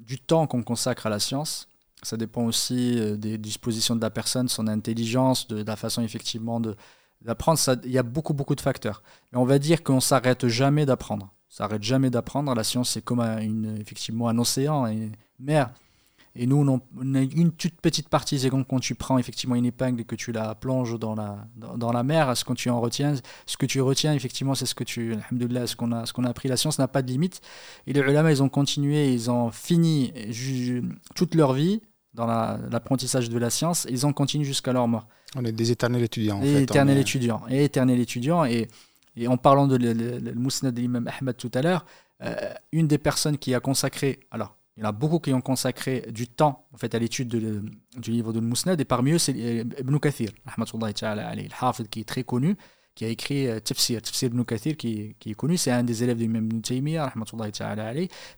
du 0.00 0.18
temps 0.18 0.46
qu'on 0.46 0.62
consacre 0.62 1.06
à 1.06 1.10
la 1.10 1.18
science. 1.18 1.68
Ça 2.02 2.16
dépend 2.16 2.44
aussi 2.44 2.98
euh, 2.98 3.16
des 3.16 3.38
dispositions 3.38 3.96
de 3.96 4.00
la 4.00 4.10
personne, 4.10 4.48
son 4.48 4.68
intelligence, 4.68 5.48
de, 5.48 5.62
la 5.62 5.76
façon 5.76 6.02
effectivement 6.02 6.60
d'apprendre. 7.22 7.58
Il 7.84 7.90
y 7.90 7.98
a 7.98 8.02
beaucoup, 8.02 8.34
beaucoup 8.34 8.54
de 8.54 8.60
facteurs. 8.60 9.02
Mais 9.32 9.38
on 9.38 9.44
va 9.44 9.58
dire 9.58 9.82
qu'on 9.82 10.00
s'arrête 10.00 10.46
jamais 10.46 10.86
d'apprendre. 10.86 11.26
On 11.50 11.54
s'arrête 11.54 11.82
jamais 11.82 12.10
d'apprendre. 12.10 12.54
La 12.54 12.64
science, 12.64 12.90
c'est 12.90 13.02
comme 13.02 13.20
une, 13.20 13.78
effectivement 13.80 14.28
un 14.28 14.38
océan, 14.38 14.86
une 14.86 15.12
mer. 15.38 15.70
Et 16.40 16.46
nous, 16.46 16.56
on 16.56 17.14
a 17.14 17.20
une 17.20 17.50
toute 17.50 17.80
petite 17.80 18.08
partie. 18.08 18.38
C'est 18.38 18.48
comme 18.48 18.64
quand 18.64 18.78
tu 18.78 18.94
prends 18.94 19.18
effectivement 19.18 19.56
une 19.56 19.66
épingle 19.66 20.02
et 20.02 20.04
que 20.04 20.14
tu 20.14 20.30
la 20.30 20.54
plonges 20.54 20.96
dans 20.96 21.16
la, 21.16 21.48
dans, 21.56 21.90
la 21.90 22.04
mer, 22.04 22.36
ce 22.36 22.44
que 22.44 22.52
tu 22.52 22.70
en 22.70 22.80
retiens, 22.80 23.14
ce 23.44 23.56
que 23.56 23.66
tu 23.66 23.80
retiens, 23.80 24.14
effectivement, 24.14 24.54
c'est 24.54 24.66
ce 24.66 24.76
que 24.76 24.84
tu, 24.84 25.16
ce 25.32 25.74
qu'on 25.74 25.90
a, 25.90 26.04
qu'on 26.06 26.22
a 26.22 26.28
appris. 26.28 26.48
La 26.48 26.56
science 26.56 26.78
n'a 26.78 26.86
pas 26.86 27.02
de 27.02 27.10
limite. 27.10 27.40
Et 27.88 27.92
les 27.92 28.00
ulama, 28.00 28.30
ils 28.30 28.40
ont 28.40 28.48
continué, 28.48 29.12
ils 29.12 29.32
ont 29.32 29.50
fini 29.50 30.12
toute 31.16 31.34
leur 31.34 31.54
vie 31.54 31.80
dans 32.18 32.26
l'apprentissage 32.70 33.30
de 33.30 33.38
la 33.38 33.48
science, 33.48 33.86
ils 33.88 34.04
ont 34.06 34.12
continué 34.12 34.44
jusqu'à 34.44 34.72
leur 34.72 34.88
mort. 34.88 35.06
On 35.36 35.44
est 35.44 35.52
des 35.52 35.70
éternels 35.70 36.02
étudiants. 36.02 36.38
En 36.38 36.42
et 36.42 36.62
éternels 36.62 36.98
étudiants. 36.98 37.42
Et 37.48 37.64
éternels 37.64 38.00
étudiants. 38.00 38.44
Et, 38.44 38.68
et 39.16 39.28
en 39.28 39.36
parlant 39.36 39.66
de 39.66 39.76
le, 39.76 40.34
Mousnad 40.34 40.74
de 40.74 40.80
l'imam 40.80 41.08
Ahmed 41.08 41.36
tout 41.36 41.50
à 41.54 41.62
l'heure, 41.62 41.86
euh, 42.22 42.34
une 42.72 42.88
des 42.88 42.98
personnes 42.98 43.38
qui 43.38 43.54
a 43.54 43.60
consacré, 43.60 44.20
alors 44.32 44.56
il 44.76 44.82
y 44.82 44.86
en 44.86 44.88
a 44.88 44.92
beaucoup 44.92 45.20
qui 45.20 45.32
ont 45.32 45.40
consacré 45.40 46.06
du 46.10 46.26
temps 46.28 46.66
en 46.72 46.76
fait, 46.76 46.94
à 46.94 46.98
l'étude 46.98 47.28
du 47.96 48.10
livre 48.10 48.32
de 48.32 48.40
Mousnad, 48.40 48.80
et 48.80 48.84
parmi 48.84 49.12
eux, 49.12 49.18
c'est 49.18 49.32
Ibn 49.32 49.98
Kathir, 49.98 50.30
le 50.44 51.86
qui 51.88 52.00
est 52.00 52.08
très 52.08 52.24
connu, 52.24 52.56
qui 52.96 53.04
a 53.04 53.08
écrit 53.08 53.46
euh, 53.46 53.60
Tafsir. 53.60 54.02
Tafsir 54.02 54.28
Ibn 54.28 54.42
Kathir, 54.42 54.76
qui, 54.76 55.14
qui 55.20 55.30
est 55.30 55.34
connu, 55.34 55.56
c'est 55.56 55.70
un 55.70 55.84
des 55.84 56.02
élèves 56.02 56.16
d'Imam 56.16 56.44
Ibn 56.46 56.60
Taymiyyah, 56.60 57.12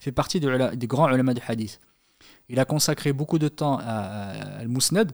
fait 0.01 0.13
partie 0.13 0.39
de, 0.39 0.75
des 0.75 0.87
grands 0.87 1.09
ulama 1.09 1.33
du 1.33 1.41
hadith. 1.47 1.81
Il 2.51 2.59
a 2.59 2.65
consacré 2.65 3.13
beaucoup 3.13 3.39
de 3.39 3.49
temps 3.49 3.79
à, 3.81 4.65
Mousnad 4.67 5.13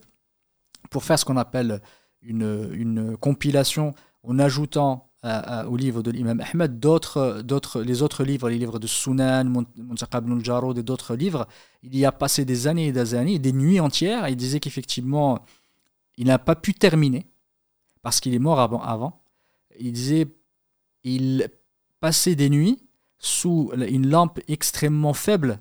pour 0.91 1.05
faire 1.05 1.19
ce 1.19 1.25
qu'on 1.25 1.37
appelle 1.37 1.83
une, 2.23 2.71
une 2.73 3.17
compilation 3.17 3.95
en 4.23 4.39
ajoutant 4.39 5.07
au 5.69 5.77
livre 5.77 6.03
de 6.03 6.11
l'imam 6.11 6.41
Ahmed, 6.41 6.79
d'autres, 6.79 7.43
d'autres, 7.43 7.83
les 7.83 8.03
autres 8.03 8.25
livres, 8.25 8.49
les 8.49 8.59
livres 8.59 8.79
de 8.79 8.87
Sunan, 8.87 9.45
Muntaqab 9.77 10.31
al 10.31 10.79
et 10.79 10.83
d'autres 10.83 11.17
livres, 11.17 11.47
il 11.83 11.97
y 11.97 12.05
a 12.05 12.13
passé 12.13 12.45
des 12.45 12.67
années 12.69 12.89
et 12.89 12.93
des 12.93 13.15
années, 13.15 13.39
des 13.39 13.53
nuits 13.53 13.81
entières, 13.81 14.29
il 14.29 14.37
disait 14.37 14.61
qu'effectivement, 14.61 15.41
il 16.17 16.29
n'a 16.29 16.39
pas 16.39 16.55
pu 16.55 16.75
terminer, 16.75 17.27
parce 18.03 18.21
qu'il 18.21 18.35
est 18.35 18.39
mort 18.39 18.61
avant, 18.61 18.83
avant. 18.83 19.21
Il 19.81 19.93
disait, 19.93 20.29
il 21.03 21.49
passait 22.01 22.37
des 22.37 22.49
nuits 22.49 22.79
sous 23.19 23.73
une 23.75 24.09
lampe 24.09 24.39
extrêmement 24.49 25.15
faible, 25.15 25.59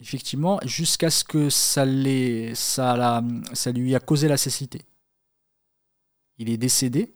effectivement, 0.00 0.60
jusqu'à 0.64 1.10
ce 1.10 1.24
que 1.24 1.50
ça, 1.50 1.84
ça, 2.54 3.22
ça 3.52 3.72
lui 3.72 3.94
a 3.94 4.00
causé 4.00 4.28
la 4.28 4.36
cécité. 4.36 4.82
Il 6.38 6.48
est 6.50 6.56
décédé, 6.56 7.14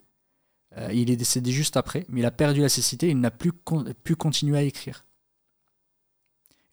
euh, 0.76 0.88
il 0.92 1.10
est 1.10 1.16
décédé 1.16 1.52
juste 1.52 1.76
après, 1.76 2.04
mais 2.09 2.20
il 2.20 2.26
a 2.26 2.30
perdu 2.30 2.60
la 2.60 2.68
cécité, 2.68 3.09
il 3.09 3.20
n'a 3.20 3.30
plus 3.30 3.52
pu 4.04 4.16
continuer 4.16 4.59
à 4.59 4.62
écrire. 4.62 5.04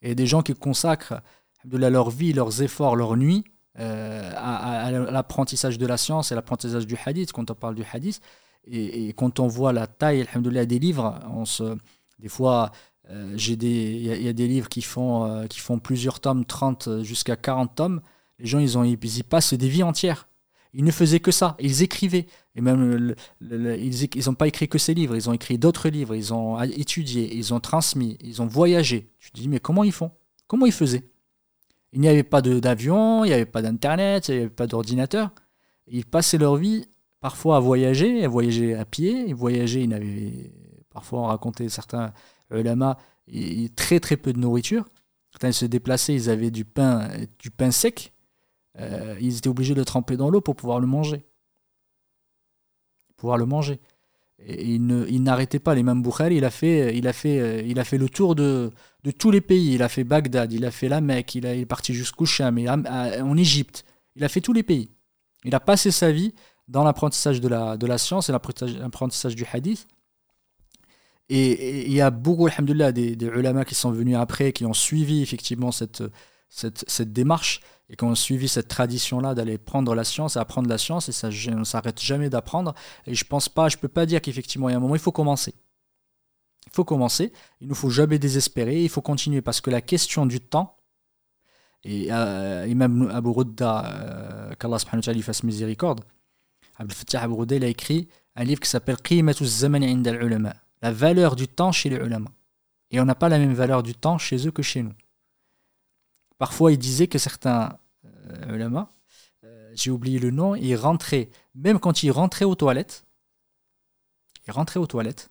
Et 0.02 0.14
des 0.14 0.26
gens 0.26 0.42
qui 0.42 0.54
consacrent 0.54 1.20
de 1.64 1.76
leur 1.76 2.10
vie, 2.10 2.32
leurs 2.32 2.62
efforts, 2.62 2.96
leur 2.96 3.16
nuit 3.16 3.44
euh, 3.78 4.32
à, 4.36 4.90
l'apprentissage 4.90 5.78
de 5.78 5.86
la 5.86 5.96
science 5.96 6.32
et 6.32 6.34
l'apprentissage 6.34 6.86
du 6.86 6.96
hadith, 7.04 7.32
quand 7.32 7.50
on 7.50 7.54
parle 7.54 7.74
du 7.74 7.84
hadith, 7.92 8.20
et, 8.64 9.08
quand 9.14 9.40
on 9.40 9.46
voit 9.46 9.72
la 9.72 9.86
taille 9.86 10.26
des 10.66 10.78
livres, 10.78 11.18
on 11.30 11.44
se, 11.44 11.76
des 12.18 12.28
fois, 12.28 12.72
euh, 13.10 13.36
il 13.36 14.06
y, 14.06 14.28
a 14.28 14.32
des 14.32 14.46
livres 14.46 14.68
qui 14.68 14.82
font, 14.82 15.24
euh, 15.24 15.46
qui 15.46 15.60
font 15.60 15.78
plusieurs 15.78 16.20
tomes, 16.20 16.44
30 16.44 17.02
jusqu'à 17.02 17.36
40 17.36 17.74
tomes. 17.74 18.00
Les 18.38 18.46
gens, 18.46 18.58
ils, 18.58 18.78
ont, 18.78 18.84
ils 18.84 19.18
y 19.18 19.22
passent 19.22 19.54
des 19.54 19.68
vies 19.68 19.82
entières. 19.82 20.28
Ils 20.72 20.84
ne 20.84 20.90
faisaient 20.92 21.20
que 21.20 21.32
ça. 21.32 21.56
Ils 21.58 21.82
écrivaient. 21.82 22.26
Et 22.54 22.60
même, 22.60 23.14
ils 23.40 24.26
n'ont 24.26 24.34
pas 24.34 24.46
écrit 24.46 24.68
que 24.68 24.78
ces 24.78 24.94
livres. 24.94 25.16
Ils 25.16 25.28
ont 25.28 25.32
écrit 25.32 25.58
d'autres 25.58 25.88
livres. 25.88 26.14
Ils 26.14 26.32
ont 26.32 26.60
étudié. 26.62 27.34
Ils 27.36 27.52
ont 27.52 27.60
transmis. 27.60 28.16
Ils 28.20 28.40
ont 28.40 28.46
voyagé. 28.46 29.10
Tu 29.18 29.32
te 29.32 29.40
dis, 29.40 29.48
mais 29.48 29.58
comment 29.58 29.82
ils 29.82 29.92
font? 29.92 30.12
Comment 30.46 30.66
ils 30.66 30.72
faisaient? 30.72 31.04
Il 31.92 32.00
n'y 32.00 32.08
avait 32.08 32.22
pas 32.22 32.40
d'avion, 32.40 33.24
il 33.24 33.28
n'y 33.28 33.34
avait 33.34 33.46
pas 33.46 33.62
d'internet, 33.62 34.28
il 34.28 34.34
n'y 34.34 34.40
avait 34.42 34.50
pas 34.50 34.68
d'ordinateur. 34.68 35.30
Ils 35.88 36.04
passaient 36.04 36.38
leur 36.38 36.54
vie 36.54 36.86
parfois 37.20 37.56
à 37.56 37.60
voyager, 37.60 38.24
à 38.24 38.28
voyager 38.28 38.76
à 38.76 38.84
pied. 38.84 39.24
Ils 39.26 39.34
voyageaient, 39.34 39.82
ils 39.82 39.88
n'avaient 39.88 40.52
parfois 40.90 41.20
on 41.20 41.26
racontait 41.26 41.68
certains 41.68 42.12
ulama, 42.58 42.98
très 43.76 44.00
très 44.00 44.16
peu 44.16 44.32
de 44.32 44.38
nourriture. 44.38 44.84
Quand 45.40 45.48
ils 45.48 45.54
se 45.54 45.66
déplaçaient, 45.66 46.14
ils 46.14 46.28
avaient 46.28 46.50
du 46.50 46.64
pain, 46.64 47.08
du 47.38 47.50
pain 47.50 47.70
sec. 47.70 48.12
Euh, 48.78 49.16
ils 49.20 49.38
étaient 49.38 49.48
obligés 49.48 49.74
de 49.74 49.84
tremper 49.84 50.16
dans 50.16 50.30
l'eau 50.30 50.40
pour 50.40 50.56
pouvoir 50.56 50.80
le 50.80 50.86
manger. 50.86 51.24
Pouvoir 53.16 53.38
le 53.38 53.46
manger. 53.46 53.80
Et 54.38 54.74
il 54.74 55.22
n'arrêtait 55.22 55.58
pas. 55.58 55.74
L'imam 55.74 56.02
Bukhari, 56.02 56.36
il 56.36 56.44
a 56.44 56.50
fait, 56.50 56.96
il 56.96 57.06
a 57.06 57.12
fait, 57.12 57.68
il 57.68 57.78
a 57.78 57.84
fait 57.84 57.98
le 57.98 58.08
tour 58.08 58.34
de, 58.34 58.70
de 59.04 59.10
tous 59.10 59.30
les 59.30 59.42
pays. 59.42 59.74
Il 59.74 59.82
a 59.82 59.88
fait 59.88 60.04
Bagdad, 60.04 60.52
il 60.52 60.64
a 60.64 60.70
fait 60.70 60.88
la 60.88 61.00
Mecque, 61.00 61.34
il, 61.34 61.44
est 61.44 61.66
parti 61.66 61.92
jusqu'au 61.92 62.24
Cham, 62.24 62.58
en 62.58 63.36
Égypte. 63.36 63.84
Il 64.16 64.24
a 64.24 64.28
fait 64.28 64.40
tous 64.40 64.54
les 64.54 64.62
pays. 64.62 64.90
Il 65.44 65.54
a 65.54 65.60
passé 65.60 65.90
sa 65.90 66.10
vie 66.10 66.34
dans 66.68 66.84
l'apprentissage 66.84 67.40
de 67.40 67.48
la, 67.48 67.76
de 67.76 67.86
la 67.86 67.98
science 67.98 68.28
et 68.28 68.32
l'apprentissage 68.32 69.34
du 69.34 69.44
hadith. 69.52 69.86
Et 71.32 71.86
il 71.86 71.92
y 71.92 72.00
a 72.00 72.10
beaucoup, 72.10 72.48
alhamdoulilah, 72.48 72.90
des, 72.90 73.14
des 73.14 73.26
ulama 73.26 73.64
qui 73.64 73.76
sont 73.76 73.92
venus 73.92 74.16
après, 74.16 74.52
qui 74.52 74.66
ont 74.66 74.74
suivi 74.74 75.22
effectivement 75.22 75.70
cette, 75.70 76.02
cette, 76.48 77.12
démarche 77.12 77.60
et 77.88 77.94
qui 77.94 78.02
ont 78.02 78.16
suivi 78.16 78.48
cette 78.48 78.66
tradition-là 78.66 79.36
d'aller 79.36 79.56
prendre 79.56 79.94
la 79.94 80.02
science 80.02 80.34
et 80.34 80.40
apprendre 80.40 80.68
la 80.68 80.76
science, 80.76 81.08
et 81.08 81.12
ça 81.12 81.28
ne 81.28 81.62
s'arrête 81.62 82.00
jamais 82.00 82.30
d'apprendre. 82.30 82.74
Et 83.06 83.14
je 83.14 83.24
pense 83.24 83.48
pas, 83.48 83.68
je 83.68 83.76
peux 83.76 83.86
pas 83.86 84.06
dire 84.06 84.20
qu'effectivement, 84.20 84.68
il 84.68 84.72
y 84.72 84.74
a 84.74 84.78
un 84.78 84.80
moment, 84.80 84.96
il 84.96 85.00
faut 85.00 85.12
commencer. 85.12 85.54
Il 86.66 86.72
faut 86.72 86.84
commencer, 86.84 87.32
il 87.60 87.68
ne 87.68 87.74
faut 87.74 87.90
jamais 87.90 88.18
désespérer, 88.18 88.82
il 88.82 88.88
faut 88.88 89.00
continuer, 89.00 89.40
parce 89.40 89.60
que 89.60 89.70
la 89.70 89.80
question 89.80 90.26
du 90.26 90.40
temps, 90.40 90.78
et 91.84 92.08
euh, 92.10 92.66
Imam 92.68 93.08
Abu 93.14 93.30
Rudda, 93.30 93.86
euh, 93.86 94.54
qu'Allah 94.58 94.80
subhanahu 94.80 95.16
wa 95.16 95.22
fasse 95.22 95.44
miséricorde, 95.44 96.00
Abdel 96.76 96.96
Fattah 96.96 97.22
Abu 97.22 97.54
il 97.54 97.64
a 97.64 97.68
écrit 97.68 98.08
un 98.34 98.42
livre 98.42 98.60
qui 98.60 98.68
s'appelle 98.68 98.96
Qimatu 98.96 99.46
Zamani 99.46 99.86
Inda 99.90 100.10
al-Ulama 100.10 100.54
la 100.82 100.92
valeur 100.92 101.36
du 101.36 101.48
temps 101.48 101.72
chez 101.72 101.90
les 101.90 101.96
ulama. 101.96 102.30
Et 102.90 103.00
on 103.00 103.04
n'a 103.04 103.14
pas 103.14 103.28
la 103.28 103.38
même 103.38 103.54
valeur 103.54 103.82
du 103.82 103.94
temps 103.94 104.18
chez 104.18 104.46
eux 104.46 104.50
que 104.50 104.62
chez 104.62 104.82
nous. 104.82 104.94
Parfois, 106.38 106.72
il 106.72 106.78
disait 106.78 107.06
que 107.06 107.18
certains 107.18 107.78
euh, 108.04 108.70
euh, 109.44 109.72
j'ai 109.74 109.90
oublié 109.90 110.18
le 110.18 110.30
nom, 110.30 110.54
ils 110.54 110.74
rentraient, 110.74 111.30
même 111.54 111.78
quand 111.78 112.02
ils 112.02 112.10
rentraient 112.10 112.44
aux 112.44 112.54
toilettes, 112.54 113.04
ils 114.46 114.52
rentraient 114.52 114.80
aux 114.80 114.86
toilettes, 114.86 115.30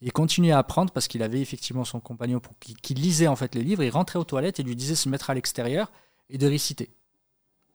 il 0.00 0.12
continuait 0.12 0.52
à 0.52 0.58
apprendre 0.58 0.92
parce 0.92 1.08
qu'il 1.08 1.22
avait 1.22 1.40
effectivement 1.40 1.84
son 1.84 2.00
compagnon 2.00 2.40
pour 2.40 2.58
qui, 2.58 2.94
lisait 2.94 3.26
en 3.26 3.36
fait 3.36 3.54
les 3.54 3.62
livres, 3.62 3.82
il 3.82 3.90
rentrait 3.90 4.18
aux 4.18 4.24
toilettes 4.24 4.60
et 4.60 4.62
lui 4.62 4.76
disait 4.76 4.92
de 4.92 4.98
se 4.98 5.08
mettre 5.08 5.30
à 5.30 5.34
l'extérieur 5.34 5.90
et 6.28 6.38
de 6.38 6.46
réciter, 6.46 6.90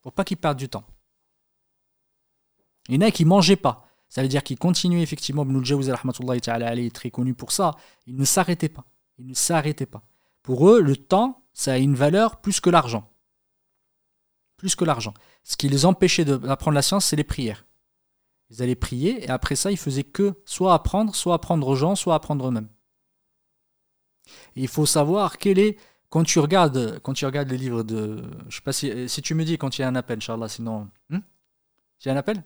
pour 0.01 0.13
pas 0.13 0.23
qu'il 0.23 0.37
perde 0.37 0.57
du 0.57 0.69
temps. 0.69 0.85
Il 2.89 2.95
y 2.95 2.97
en 2.97 3.07
a 3.07 3.11
qui 3.11 3.23
mangeaient 3.23 3.55
pas. 3.55 3.87
Ça 4.13 4.21
veut 4.21 4.27
dire 4.27 4.43
qu'il 4.43 4.59
continue 4.59 5.01
effectivement, 5.01 5.41
Ibn 5.41 5.63
al 6.47 6.91
très 6.91 7.09
connu 7.09 7.33
pour 7.33 7.51
ça. 7.51 7.71
Il 8.05 8.15
ne 8.15 8.25
s'arrêtait 8.25 8.69
pas. 8.69 8.85
Il 9.17 9.25
ne 9.25 9.33
s'arrêtait 9.33 9.87
pas. 9.87 10.03
Pour 10.43 10.69
eux, 10.69 10.81
le 10.81 10.95
temps, 10.95 11.43
ça 11.51 11.73
a 11.73 11.77
une 11.79 11.95
valeur 11.95 12.39
plus 12.39 12.59
que 12.59 12.69
l'argent. 12.69 13.11
Plus 14.57 14.75
que 14.75 14.85
l'argent. 14.85 15.15
Ce 15.43 15.57
qui 15.57 15.67
les 15.67 15.87
empêchait 15.87 16.25
d'apprendre 16.25 16.75
la 16.75 16.83
science, 16.83 17.05
c'est 17.05 17.15
les 17.15 17.23
prières. 17.23 17.65
Ils 18.51 18.61
allaient 18.61 18.75
prier 18.75 19.23
et 19.23 19.29
après 19.29 19.55
ça, 19.55 19.71
ils 19.71 19.79
faisaient 19.79 20.03
que 20.03 20.35
soit 20.45 20.75
apprendre, 20.75 21.15
soit 21.15 21.33
apprendre 21.33 21.67
aux 21.67 21.75
gens, 21.75 21.95
soit 21.95 22.13
apprendre 22.13 22.47
eux-mêmes. 22.47 22.69
il 24.55 24.67
faut 24.67 24.85
savoir 24.85 25.39
quel 25.39 25.57
est 25.57 25.79
quand 26.09 26.23
tu 26.23 26.37
regardes 26.37 26.99
quand 26.99 27.13
tu 27.13 27.25
regardes 27.25 27.49
les 27.49 27.57
livres 27.57 27.81
de 27.81 28.23
je 28.47 28.57
sais 28.57 28.61
pas 28.61 28.73
si, 28.73 29.09
si 29.09 29.23
tu 29.23 29.33
me 29.33 29.43
dis 29.43 29.57
quand 29.57 29.75
il 29.79 29.81
y 29.81 29.83
a 29.83 29.87
un 29.87 29.95
appel, 29.95 30.17
Inch'Allah, 30.19 30.49
sinon. 30.49 30.87
Hmm? 31.09 31.21
Il 32.01 32.07
y 32.07 32.09
a 32.09 32.13
un 32.13 32.17
appel? 32.17 32.43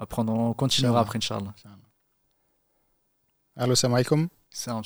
Alhamdulillah. 0.00 0.02
Après, 0.02 0.22
on 0.22 0.54
continuera 0.54 1.00
après, 1.00 1.18
Inch'Allah. 1.18 1.54
Allô, 3.56 3.74
salam 3.74 3.94
alaikum. 3.94 4.28
Salam 4.50 4.82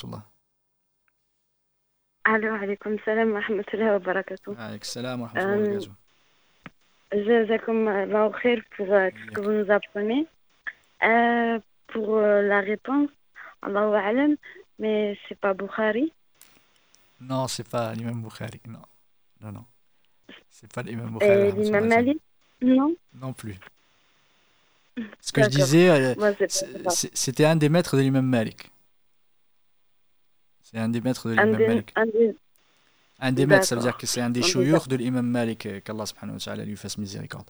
Allô, 2.25 2.55
alaikum 2.55 2.97
salam 3.05 3.33
wa 3.33 3.41
rahmatullahi 3.41 3.91
wa 3.91 3.99
barakatuh. 3.99 4.57
Alaikum 4.59 4.85
salam 4.85 5.21
wa 5.23 5.29
rahmatullahi 5.29 5.61
wa 5.61 5.69
barakatuh. 5.69 6.05
Jazakum 7.13 7.87
Allah 7.87 8.31
khair 8.43 8.61
pour 8.77 8.93
euh, 8.93 9.11
tout 9.11 9.17
ce 9.27 9.31
que 9.31 9.41
vous 9.41 9.53
nous 9.53 9.71
apprenez. 9.71 10.27
Euh, 11.03 11.61
pour 11.89 12.17
euh, 12.17 12.43
la 12.43 12.61
réponse, 12.61 13.11
Allahu 13.63 13.95
alam, 13.95 14.37
mais 14.79 15.17
c'est 15.29 15.39
pas 15.39 15.55
Bukhari. 15.55 16.13
Non, 17.21 17.47
c'est 17.47 17.69
pas 17.69 17.93
l'imam 17.95 18.21
Bukhari, 18.23 18.61
non. 18.67 18.81
Non, 19.41 19.53
non. 19.53 19.65
C'est 20.49 20.73
pas 20.73 20.83
l'imam 20.83 21.11
Bukhari. 21.13 21.31
Euh, 21.31 21.53
l'imam 21.53 21.87
Malik 21.87 22.19
Non. 22.63 22.97
Non 23.15 23.33
plus. 23.33 23.61
Ce 25.21 25.33
que 25.33 25.43
je 25.43 25.49
disais, 25.49 25.89
euh, 25.91 26.15
c'était 26.89 27.45
un 27.45 27.57
des 27.57 27.69
maîtres 27.69 27.97
de 27.97 28.03
l'imam 28.03 28.27
Malik. 28.27 28.71
C'est 30.63 30.79
un 30.79 30.89
des 30.89 31.01
maîtres 31.01 31.29
de 31.29 31.35
l'imam 31.35 31.51
Malik. 31.51 31.95
Un 33.21 33.33
des, 33.33 33.47
maîtres, 33.47 33.65
ça 33.65 33.77
veut 33.77 33.83
dire 33.83 33.97
que 33.97 34.07
c'est 34.07 34.21
un 34.21 34.31
des 34.31 34.43
chouyours 34.43 34.87
de 34.87 34.97
l'imam 34.97 35.27
Malik, 35.27 35.67
euh, 35.67 35.81
qu'Allah 35.81 36.05
subhanahu 36.05 36.35
wa 36.35 36.41
ta'ala 36.41 36.65
lui 36.65 36.77
fasse 36.77 36.99
miséricorde. 36.99 37.47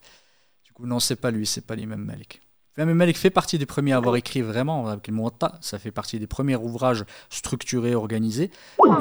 Du 0.63 0.71
coup, 0.71 0.85
non, 0.85 0.99
c'est 0.99 1.15
pas 1.15 1.31
lui, 1.31 1.45
c'est 1.45 1.65
pas 1.65 1.75
l'imam 1.75 2.03
Malik. 2.03 2.41
L'imam 2.77 2.95
Malik 2.95 3.17
fait 3.17 3.29
partie 3.29 3.57
des 3.57 3.65
premiers 3.65 3.93
à 3.93 3.97
avoir 3.97 4.15
écrit 4.15 4.41
vraiment 4.41 4.87
avec 4.87 5.07
le 5.07 5.13
Muwatta. 5.13 5.57
Ça 5.61 5.79
fait 5.79 5.91
partie 5.91 6.19
des 6.19 6.27
premiers 6.27 6.55
ouvrages 6.55 7.03
structurés, 7.29 7.95
organisés. 7.95 8.51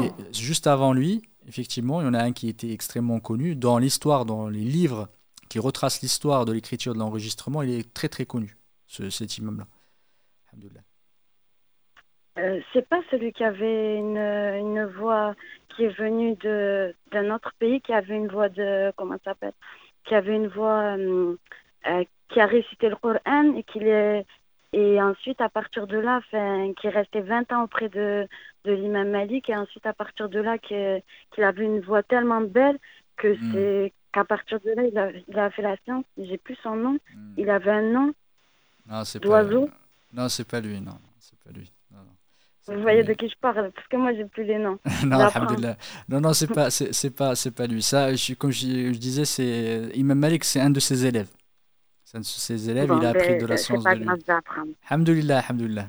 Et 0.02 0.10
juste 0.32 0.66
avant 0.66 0.92
lui, 0.92 1.22
effectivement, 1.48 2.00
il 2.00 2.04
y 2.04 2.08
en 2.08 2.14
a 2.14 2.22
un 2.22 2.32
qui 2.32 2.48
était 2.48 2.72
extrêmement 2.72 3.20
connu 3.20 3.56
dans 3.56 3.78
l'histoire, 3.78 4.24
dans 4.24 4.48
les 4.48 4.60
livres 4.60 5.08
qui 5.54 5.60
retrace 5.60 6.02
l'histoire 6.02 6.46
de 6.46 6.52
l'écriture 6.52 6.94
de 6.94 6.98
l'enregistrement, 6.98 7.62
il 7.62 7.78
est 7.78 7.94
très 7.94 8.08
très 8.08 8.26
connu, 8.26 8.56
ce, 8.88 9.08
cet 9.08 9.38
imam-là. 9.38 9.66
Euh, 12.38 12.60
c'est 12.72 12.88
pas 12.88 13.00
celui 13.08 13.32
qui 13.32 13.44
avait 13.44 13.96
une, 13.96 14.18
une 14.18 14.84
voix 14.84 15.36
qui 15.68 15.84
est 15.84 15.96
venue 15.96 16.34
d'un 17.12 17.32
autre 17.32 17.52
pays, 17.60 17.80
qui 17.80 17.92
avait 17.92 18.16
une 18.16 18.26
voix 18.26 18.48
de. 18.48 18.92
Comment 18.96 19.14
ça 19.18 19.30
s'appelle 19.30 19.52
Qui 20.06 20.16
avait 20.16 20.34
une 20.34 20.48
voix. 20.48 20.96
Euh, 20.98 21.36
euh, 21.86 22.04
qui 22.30 22.40
a 22.40 22.46
récité 22.46 22.88
le 22.88 22.96
Coran 22.96 23.54
et 23.54 23.62
qui 23.62 23.78
est. 23.78 24.26
Et 24.72 25.00
ensuite, 25.00 25.40
à 25.40 25.48
partir 25.48 25.86
de 25.86 25.98
là, 25.98 26.20
qui 26.30 26.86
est 26.88 26.90
resté 26.90 27.20
20 27.20 27.52
ans 27.52 27.62
auprès 27.62 27.88
de, 27.88 28.26
de 28.64 28.72
l'imam 28.72 29.08
Malik, 29.08 29.48
et 29.48 29.56
ensuite, 29.56 29.86
à 29.86 29.92
partir 29.92 30.28
de 30.28 30.40
là, 30.40 30.58
qu'il 30.58 31.44
avait 31.44 31.64
une 31.64 31.80
voix 31.80 32.02
tellement 32.02 32.40
belle 32.40 32.80
que 33.16 33.28
hmm. 33.28 33.52
c'est 33.52 33.92
qu'à 34.14 34.24
partir 34.24 34.60
de 34.60 34.70
là, 34.70 34.82
il 34.84 34.96
a, 34.98 35.10
il 35.28 35.38
a 35.38 35.50
fait 35.50 35.62
la 35.62 35.76
science. 35.84 36.04
J'ai 36.16 36.38
plus 36.38 36.56
son 36.62 36.76
nom. 36.76 36.92
Hmm. 37.14 37.34
Il 37.36 37.50
avait 37.50 37.70
un 37.70 37.90
nom 37.92 38.14
d'oiseau. 39.20 39.68
Non, 40.12 40.28
c'est 40.28 40.46
pas 40.46 40.60
lui, 40.60 40.80
non. 40.80 40.96
C'est 41.18 41.38
pas 41.40 41.50
lui. 41.50 41.70
Vous 42.66 42.80
voyez 42.80 43.02
de 43.02 43.12
qui 43.12 43.28
je 43.28 43.34
parle 43.38 43.70
Parce 43.72 43.86
que 43.88 43.96
moi, 43.96 44.14
j'ai 44.14 44.24
plus 44.24 44.44
les 44.44 44.56
noms. 44.58 44.78
non, 45.04 45.28
non, 46.08 46.20
non, 46.20 46.32
c'est 46.32 46.46
pas, 46.46 46.70
c'est 46.70 47.10
pas, 47.10 47.34
c'est 47.34 47.50
pas 47.50 47.66
lui. 47.66 47.82
Ça, 47.82 48.14
je, 48.14 48.32
comme 48.34 48.52
je, 48.52 48.92
je 48.92 48.98
disais, 48.98 49.26
c'est 49.26 49.90
Imam 49.94 50.18
Malik, 50.18 50.44
c'est 50.44 50.60
un 50.60 50.70
de 50.70 50.80
ses 50.80 51.04
élèves. 51.04 51.28
C'est 52.04 52.16
un 52.16 52.20
de 52.20 52.24
ses 52.24 52.70
élèves. 52.70 52.90
il 52.96 53.04
a 53.04 53.10
appris 53.10 53.36
de 53.36 53.44
la 53.44 53.58
science 53.58 53.84
de 53.84 53.90
lui. 53.90 54.08
Alhamdulillah, 54.88 55.40
alhamdulillah. 55.40 55.88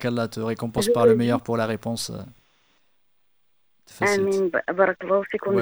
Qu'Allah 0.00 0.26
te 0.26 0.40
récompense 0.40 0.88
par 0.88 1.06
le 1.06 1.14
meilleur 1.14 1.40
pour 1.42 1.56
la 1.56 1.66
réponse. 1.66 2.10
Euh. 4.02 4.48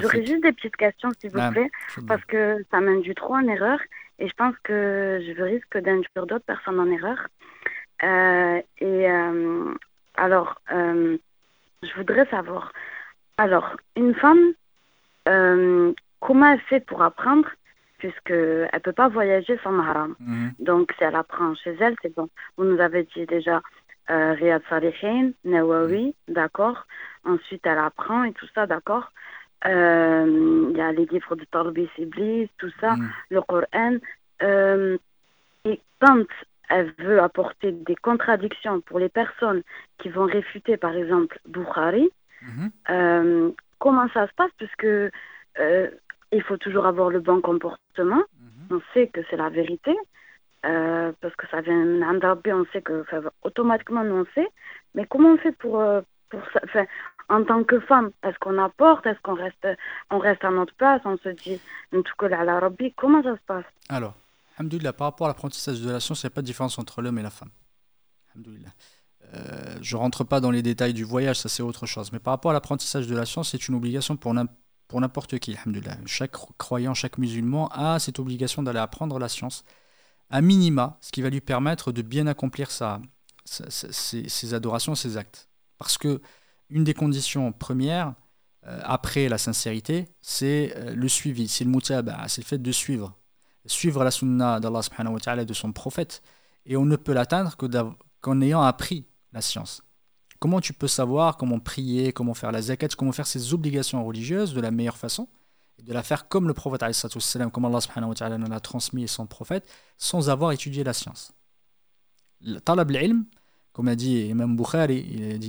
J'aurais 0.00 0.24
juste 0.24 0.42
des 0.42 0.52
petites 0.52 0.76
questions, 0.76 1.10
s'il 1.18 1.30
vous 1.30 1.50
plaît, 1.52 1.70
parce 2.06 2.24
que 2.24 2.64
ça 2.70 2.80
m'induit 2.80 3.14
trop 3.14 3.34
en 3.34 3.46
erreur 3.46 3.78
et 4.18 4.28
je 4.28 4.34
pense 4.34 4.54
que 4.62 5.20
je 5.26 5.42
risque 5.42 5.78
d'induire 5.78 6.26
d'autres 6.26 6.44
personnes 6.44 6.78
en 6.80 6.90
erreur. 6.90 7.28
Euh, 8.02 8.60
et 8.78 9.10
euh, 9.10 9.74
alors, 10.16 10.60
euh, 10.72 11.16
je 11.82 11.94
voudrais 11.96 12.26
savoir, 12.26 12.72
alors, 13.36 13.76
une 13.96 14.14
femme 14.14 14.52
comment 16.20 16.52
elle 16.52 16.60
fait 16.60 16.80
pour 16.80 17.02
apprendre 17.02 17.48
puisqu'elle 17.98 18.68
ne 18.72 18.78
peut 18.80 18.92
pas 18.92 19.08
voyager 19.08 19.58
sans 19.62 19.72
mahram. 19.72 20.14
Mhm. 20.20 20.52
Donc, 20.58 20.92
si 20.98 21.04
elle 21.04 21.14
apprend 21.16 21.54
chez 21.54 21.74
elle, 21.80 21.96
c'est 22.02 22.14
bon. 22.14 22.28
Vous 22.56 22.64
nous 22.64 22.78
avez 22.80 23.04
dit 23.04 23.24
déjà 23.24 23.62
euh, 24.10 24.32
Riyad 24.34 24.62
Salihin, 24.68 25.30
Nawawi, 25.44 26.14
d'accord. 26.28 26.86
Ensuite, 27.24 27.64
elle 27.64 27.78
apprend 27.78 28.24
et 28.24 28.32
tout 28.32 28.46
ça, 28.54 28.66
d'accord. 28.66 29.10
Euh, 29.66 30.68
il 30.70 30.76
y 30.76 30.80
a 30.80 30.92
les 30.92 31.06
livres 31.06 31.36
de 31.36 31.44
Tarbi 31.44 31.88
Iblis, 31.96 32.50
tout 32.58 32.70
ça, 32.80 32.96
mhm. 32.96 33.10
le 33.30 33.42
Coran. 33.42 33.96
Euh, 34.42 34.98
et 35.64 35.80
quand 36.00 36.26
elle 36.68 36.92
veut 36.98 37.20
apporter 37.20 37.72
des 37.72 37.96
contradictions 37.96 38.80
pour 38.82 38.98
les 38.98 39.08
personnes 39.08 39.62
qui 39.98 40.10
vont 40.10 40.26
réfuter, 40.26 40.76
par 40.76 40.94
exemple, 40.94 41.38
Bukhari, 41.46 42.10
mhm. 42.42 42.70
euh, 42.90 43.50
comment 43.78 44.08
ça 44.12 44.26
se 44.26 44.34
passe? 44.34 44.50
Puisque 44.58 45.12
il 46.32 46.42
faut 46.42 46.56
toujours 46.56 46.86
avoir 46.86 47.10
le 47.10 47.20
bon 47.20 47.40
comportement. 47.40 48.24
Mhm. 48.40 48.76
On 48.76 48.82
sait 48.92 49.06
que 49.08 49.20
c'est 49.30 49.36
la 49.36 49.48
vérité. 49.48 49.96
Euh, 50.66 51.12
parce 51.20 51.36
que 51.36 51.46
ça 51.48 51.60
vient 51.60 51.84
d'Andabi, 51.84 52.50
on 52.50 52.64
sait 52.72 52.80
que 52.80 53.04
automatiquement 53.42 54.02
nous 54.02 54.14
on 54.14 54.26
sait, 54.34 54.48
mais 54.94 55.04
comment 55.04 55.32
on 55.32 55.36
fait 55.36 55.52
pour, 55.52 55.82
pour 56.30 56.40
enfin, 56.64 56.86
en 57.28 57.44
tant 57.44 57.64
que 57.64 57.80
femme, 57.80 58.10
est-ce 58.22 58.38
qu'on 58.38 58.58
apporte, 58.58 59.06
est-ce 59.06 59.20
qu'on 59.22 59.34
reste, 59.34 59.66
on 60.10 60.18
reste 60.18 60.44
à 60.44 60.50
notre 60.50 60.74
place, 60.74 61.00
on 61.04 61.16
se 61.18 61.30
dit, 61.30 61.60
en 61.94 62.02
tout 62.02 62.14
cas, 62.18 62.28
la 62.28 62.60
Rabbi, 62.60 62.92
comment 62.96 63.22
ça 63.22 63.34
se 63.34 63.40
passe? 63.46 63.64
Alors, 63.88 64.14
Alhamdoulilah, 64.56 64.92
par 64.92 65.08
rapport 65.08 65.26
à 65.26 65.30
l'apprentissage 65.30 65.80
de 65.80 65.90
la 65.90 66.00
science, 66.00 66.22
il 66.22 66.26
n'y 66.26 66.32
a 66.32 66.34
pas 66.34 66.42
de 66.42 66.46
différence 66.46 66.78
entre 66.78 67.02
l'homme 67.02 67.18
et 67.18 67.22
la 67.22 67.30
femme. 67.30 67.50
Alhamdoulilah. 68.34 68.70
Euh, 69.32 69.76
je 69.80 69.96
rentre 69.96 70.22
pas 70.22 70.40
dans 70.40 70.50
les 70.50 70.62
détails 70.62 70.92
du 70.92 71.04
voyage, 71.04 71.38
ça 71.38 71.48
c'est 71.48 71.62
autre 71.62 71.86
chose. 71.86 72.12
Mais 72.12 72.18
par 72.18 72.32
rapport 72.32 72.50
à 72.50 72.54
l'apprentissage 72.54 73.06
de 73.06 73.16
la 73.16 73.24
science, 73.24 73.50
c'est 73.50 73.68
une 73.68 73.74
obligation 73.74 74.16
pour 74.16 74.34
n'importe 74.34 75.38
qui, 75.38 75.56
Chaque 76.06 76.36
croyant, 76.58 76.94
chaque 76.94 77.18
musulman 77.18 77.68
a 77.72 77.98
cette 77.98 78.18
obligation 78.18 78.62
d'aller 78.62 78.78
apprendre 78.78 79.18
la 79.18 79.28
science, 79.28 79.64
à 80.30 80.40
minima, 80.40 80.98
ce 81.00 81.10
qui 81.10 81.22
va 81.22 81.30
lui 81.30 81.40
permettre 81.40 81.90
de 81.90 82.02
bien 82.02 82.26
accomplir 82.26 82.70
sa, 82.70 83.00
ses, 83.44 84.54
adorations, 84.54 84.94
ses 84.94 85.16
actes. 85.16 85.48
Parce 85.78 85.98
que 85.98 86.20
une 86.74 86.82
des 86.82 86.92
conditions 86.92 87.52
premières, 87.52 88.14
euh, 88.66 88.80
après 88.82 89.28
la 89.28 89.38
sincérité, 89.38 90.08
c'est 90.20 90.74
euh, 90.76 90.94
le 90.94 91.08
suivi, 91.08 91.46
c'est 91.46 91.62
le 91.62 91.70
mutaba, 91.70 92.26
c'est 92.26 92.42
le 92.42 92.46
fait 92.46 92.58
de 92.58 92.72
suivre. 92.72 93.16
Suivre 93.64 94.02
la 94.02 94.10
sunna 94.10 94.58
d'Allah 94.58 94.82
subhanahu 94.82 95.14
wa 95.14 95.20
ta'ala 95.20 95.42
et 95.42 95.46
de 95.46 95.54
son 95.54 95.72
prophète. 95.72 96.20
Et 96.66 96.76
on 96.76 96.84
ne 96.84 96.96
peut 96.96 97.12
l'atteindre 97.12 97.56
qu'en 98.20 98.40
ayant 98.40 98.62
appris 98.62 99.06
la 99.32 99.40
science. 99.40 99.82
Comment 100.40 100.60
tu 100.60 100.72
peux 100.72 100.88
savoir 100.88 101.36
comment 101.36 101.60
prier, 101.60 102.12
comment 102.12 102.34
faire 102.34 102.50
la 102.50 102.60
zakat, 102.60 102.88
comment 102.98 103.12
faire 103.12 103.28
ses 103.28 103.54
obligations 103.54 104.04
religieuses 104.04 104.52
de 104.52 104.60
la 104.60 104.72
meilleure 104.72 104.96
façon 104.96 105.28
et 105.78 105.82
de 105.82 105.92
la 105.92 106.02
faire 106.02 106.28
comme 106.28 106.48
le 106.48 106.54
prophète 106.54 106.84
comme 107.52 107.64
Allah 107.64 107.80
subhanahu 107.80 108.10
wa 108.10 108.14
ta'ala 108.14 108.36
l'a 108.36 108.60
transmis 108.60 109.04
et 109.04 109.06
son 109.06 109.26
prophète, 109.26 109.70
sans 109.96 110.28
avoir 110.28 110.50
étudié 110.50 110.82
la 110.82 110.92
science? 110.92 111.32
Talab 112.64 112.90
comme 113.74 113.88
a 113.88 113.96
dit 113.96 114.28
Imam 114.28 114.54
Bukhari, 114.56 115.04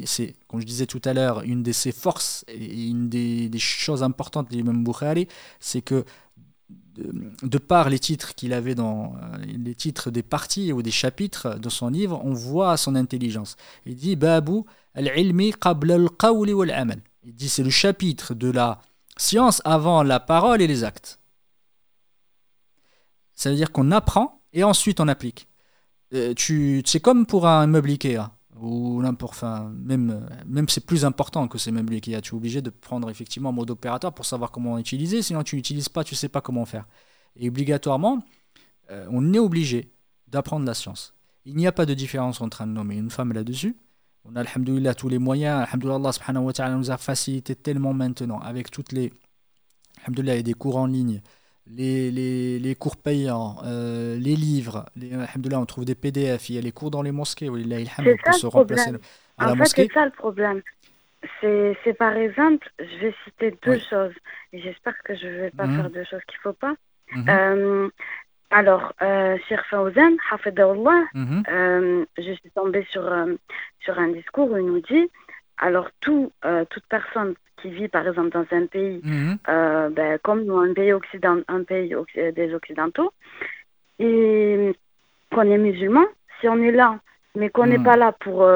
c'est, 0.06 0.34
comme 0.48 0.60
je 0.60 0.66
disais 0.66 0.88
tout 0.88 1.02
à 1.06 1.14
l'heure, 1.14 1.44
une 1.44 1.62
de 1.62 1.72
ses 1.72 1.92
forces 1.92 2.44
et 2.48 2.88
une 2.88 3.08
des, 3.08 3.52
choses 3.60 4.02
importantes 4.02 4.50
d'Imam 4.50 4.84
Bukhari, 4.84 5.28
c'est 5.60 5.84
que 5.84 6.04
de, 6.98 7.58
par 7.60 7.88
les 7.88 8.00
titres 8.00 8.34
qu'il 8.34 8.54
avait 8.54 8.74
dans 8.74 9.14
les 9.46 9.76
titres 9.76 10.10
des 10.10 10.24
parties 10.24 10.74
ou 10.74 10.82
des 10.82 10.90
chapitres 10.90 11.60
de 11.60 11.70
son 11.70 11.90
livre, 11.90 12.20
on 12.24 12.34
voit 12.34 12.78
son 12.78 12.96
intelligence. 12.96 13.58
Il 13.86 13.96
dit 13.96 14.16
Babu 14.16 14.62
al-ilmi 14.96 15.54
qabla 15.54 15.94
al-qawli 15.94 16.54
wal-amal. 16.54 17.02
Il 17.26 17.36
dit 17.36 17.48
c'est 17.48 17.64
le 17.64 17.70
chapitre 17.70 18.34
de 18.34 18.50
la 18.50 18.82
science 19.18 19.62
avant 19.66 20.02
la 20.02 20.20
parole 20.20 20.64
et 20.64 20.68
les 20.68 20.84
actes. 20.84 21.20
Ça 23.36 23.52
veut 23.52 23.56
dire 23.56 23.72
qu'on 23.72 23.92
apprend 23.92 24.42
et 24.52 24.64
ensuite 24.64 25.00
on 25.00 25.08
applique. 25.08 25.48
Euh, 26.14 26.34
tu, 26.34 26.82
c'est 26.86 27.00
comme 27.00 27.26
pour 27.26 27.48
un 27.48 27.68
meuble 27.68 27.90
Ikea 27.90 28.32
ou 28.58 29.04
enfin, 29.22 29.72
même, 29.76 30.28
même 30.46 30.70
c'est 30.70 30.86
plus 30.86 31.04
important 31.04 31.48
que 31.48 31.58
ces 31.58 31.72
meubles 31.72 31.94
Ikea. 31.94 32.22
Tu 32.22 32.34
es 32.34 32.38
obligé 32.38 32.62
de 32.62 32.70
prendre 32.70 33.10
effectivement 33.10 33.50
un 33.50 33.54
mode 33.54 33.70
opérateur 33.70 34.14
pour 34.14 34.26
savoir 34.26 34.52
comment 34.52 34.78
utiliser, 34.78 35.22
sinon 35.22 35.44
tu 35.44 35.56
n'utilises 35.56 35.90
pas, 35.90 36.04
tu 36.04 36.16
sais 36.16 36.30
pas 36.30 36.42
comment 36.42 36.66
faire. 36.66 36.86
Et 37.36 37.50
obligatoirement, 37.50 38.24
euh, 38.92 39.08
on 39.12 39.34
est 39.34 39.40
obligé 39.40 39.92
d'apprendre 40.28 40.66
la 40.66 40.74
science. 40.74 41.14
Il 41.44 41.56
n'y 41.56 41.68
a 41.68 41.72
pas 41.72 41.86
de 41.86 41.94
différence 41.94 42.42
entre 42.42 42.62
un 42.62 42.76
homme 42.78 42.92
et 42.92 42.98
une 42.98 43.10
femme 43.10 43.34
là-dessus. 43.34 43.76
On 44.24 44.36
a, 44.36 44.42
alhamdoulilah, 44.42 44.96
tous 44.96 45.10
les 45.10 45.20
moyens. 45.20 45.68
Alhamdoulilah, 45.68 45.96
Allah 45.98 46.12
subhanahu 46.14 46.46
wa 46.46 46.70
nous 46.70 46.92
a 46.92 46.98
facilité 46.98 47.56
tellement 47.56 47.94
maintenant 47.94 48.40
avec 48.40 48.72
toutes 48.72 48.92
les. 48.92 49.14
Alhamdoulilah, 50.02 50.34
a 50.34 50.42
des 50.42 50.54
cours 50.54 50.78
en 50.78 50.88
ligne, 50.88 51.22
les, 51.68 52.12
les, 52.12 52.60
les 52.60 52.76
cours 52.76 52.98
payants, 52.98 53.58
euh, 53.66 54.18
les 54.18 54.36
livres. 54.36 54.86
Les, 54.96 55.12
on 55.56 55.66
trouve 55.66 55.86
des 55.86 55.96
PDF, 55.96 56.50
il 56.50 56.56
y 56.56 56.58
a 56.58 56.62
les 56.62 56.72
cours 56.72 56.92
dans 56.92 57.02
les 57.02 57.12
mosquées. 57.12 57.50
Où 57.50 57.58
il 57.58 57.90
pour 58.24 58.34
se 58.34 58.46
remplacer 58.48 58.92
à 59.38 59.52
en 59.52 59.56
fait, 59.56 59.66
C'est 59.66 59.92
ça 59.92 60.06
le 60.06 60.12
problème. 60.12 60.62
C'est 61.42 61.98
par 61.98 62.16
exemple, 62.16 62.70
je 62.80 63.00
vais 63.00 63.16
citer 63.24 63.58
deux 63.64 63.80
choses. 63.80 64.14
Et 64.54 64.62
j'espère 64.62 64.96
que 65.04 65.16
je 65.16 65.28
ne 65.28 65.42
vais 65.42 65.52
pas 65.52 65.66
mhm. 65.66 65.76
faire 65.76 65.90
deux 65.90 66.04
choses 66.04 66.22
qu'il 66.28 66.38
ne 66.38 66.52
faut 66.52 66.54
pas. 66.54 66.76
Mhm. 67.12 67.30
Euh, 67.30 67.90
alors, 68.52 68.94
euh, 69.02 69.38
Cheikh 69.50 69.62
Fawzan, 69.70 70.16
euh, 71.50 72.06
je 72.18 72.32
suis 72.32 72.52
tombée 72.54 72.86
sur, 72.90 73.06
euh, 73.06 73.34
sur 73.80 74.00
un 74.00 74.10
discours 74.10 74.52
où 74.52 74.58
il 74.58 74.66
nous 74.66 74.82
dit 74.82 75.10
alors, 75.58 75.90
tout, 76.02 76.32
toute 76.70 76.86
personne 76.90 77.36
qui 77.58 77.70
vit, 77.70 77.88
par 77.88 78.08
exemple, 78.08 78.30
dans 78.30 78.46
un 78.52 78.66
pays, 78.66 79.02
mhm. 79.04 79.38
ben, 79.48 80.20
comme 80.22 80.44
nous, 80.44 80.58
un 80.58 80.74
pays, 80.74 80.94
occident, 80.94 81.38
un 81.48 81.64
pays 81.64 81.96
des 82.16 82.54
Occidentaux, 82.54 83.14
et 84.00 84.76
qu'on 85.32 85.42
est 85.42 85.58
musulman, 85.58 86.06
si 86.40 86.50
on 86.50 86.62
est 86.62 86.72
là, 86.72 87.00
mais 87.36 87.50
qu'on 87.50 87.66
n'est 87.66 87.80
pas 87.80 87.96
là 87.96 88.12
pour, 88.12 88.48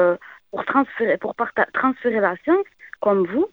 pour, 0.50 0.64
transférer, 0.66 1.16
pour 1.16 1.34
transférer 1.72 2.20
la 2.20 2.36
science, 2.44 2.66
comme 3.00 3.26
vous, 3.26 3.48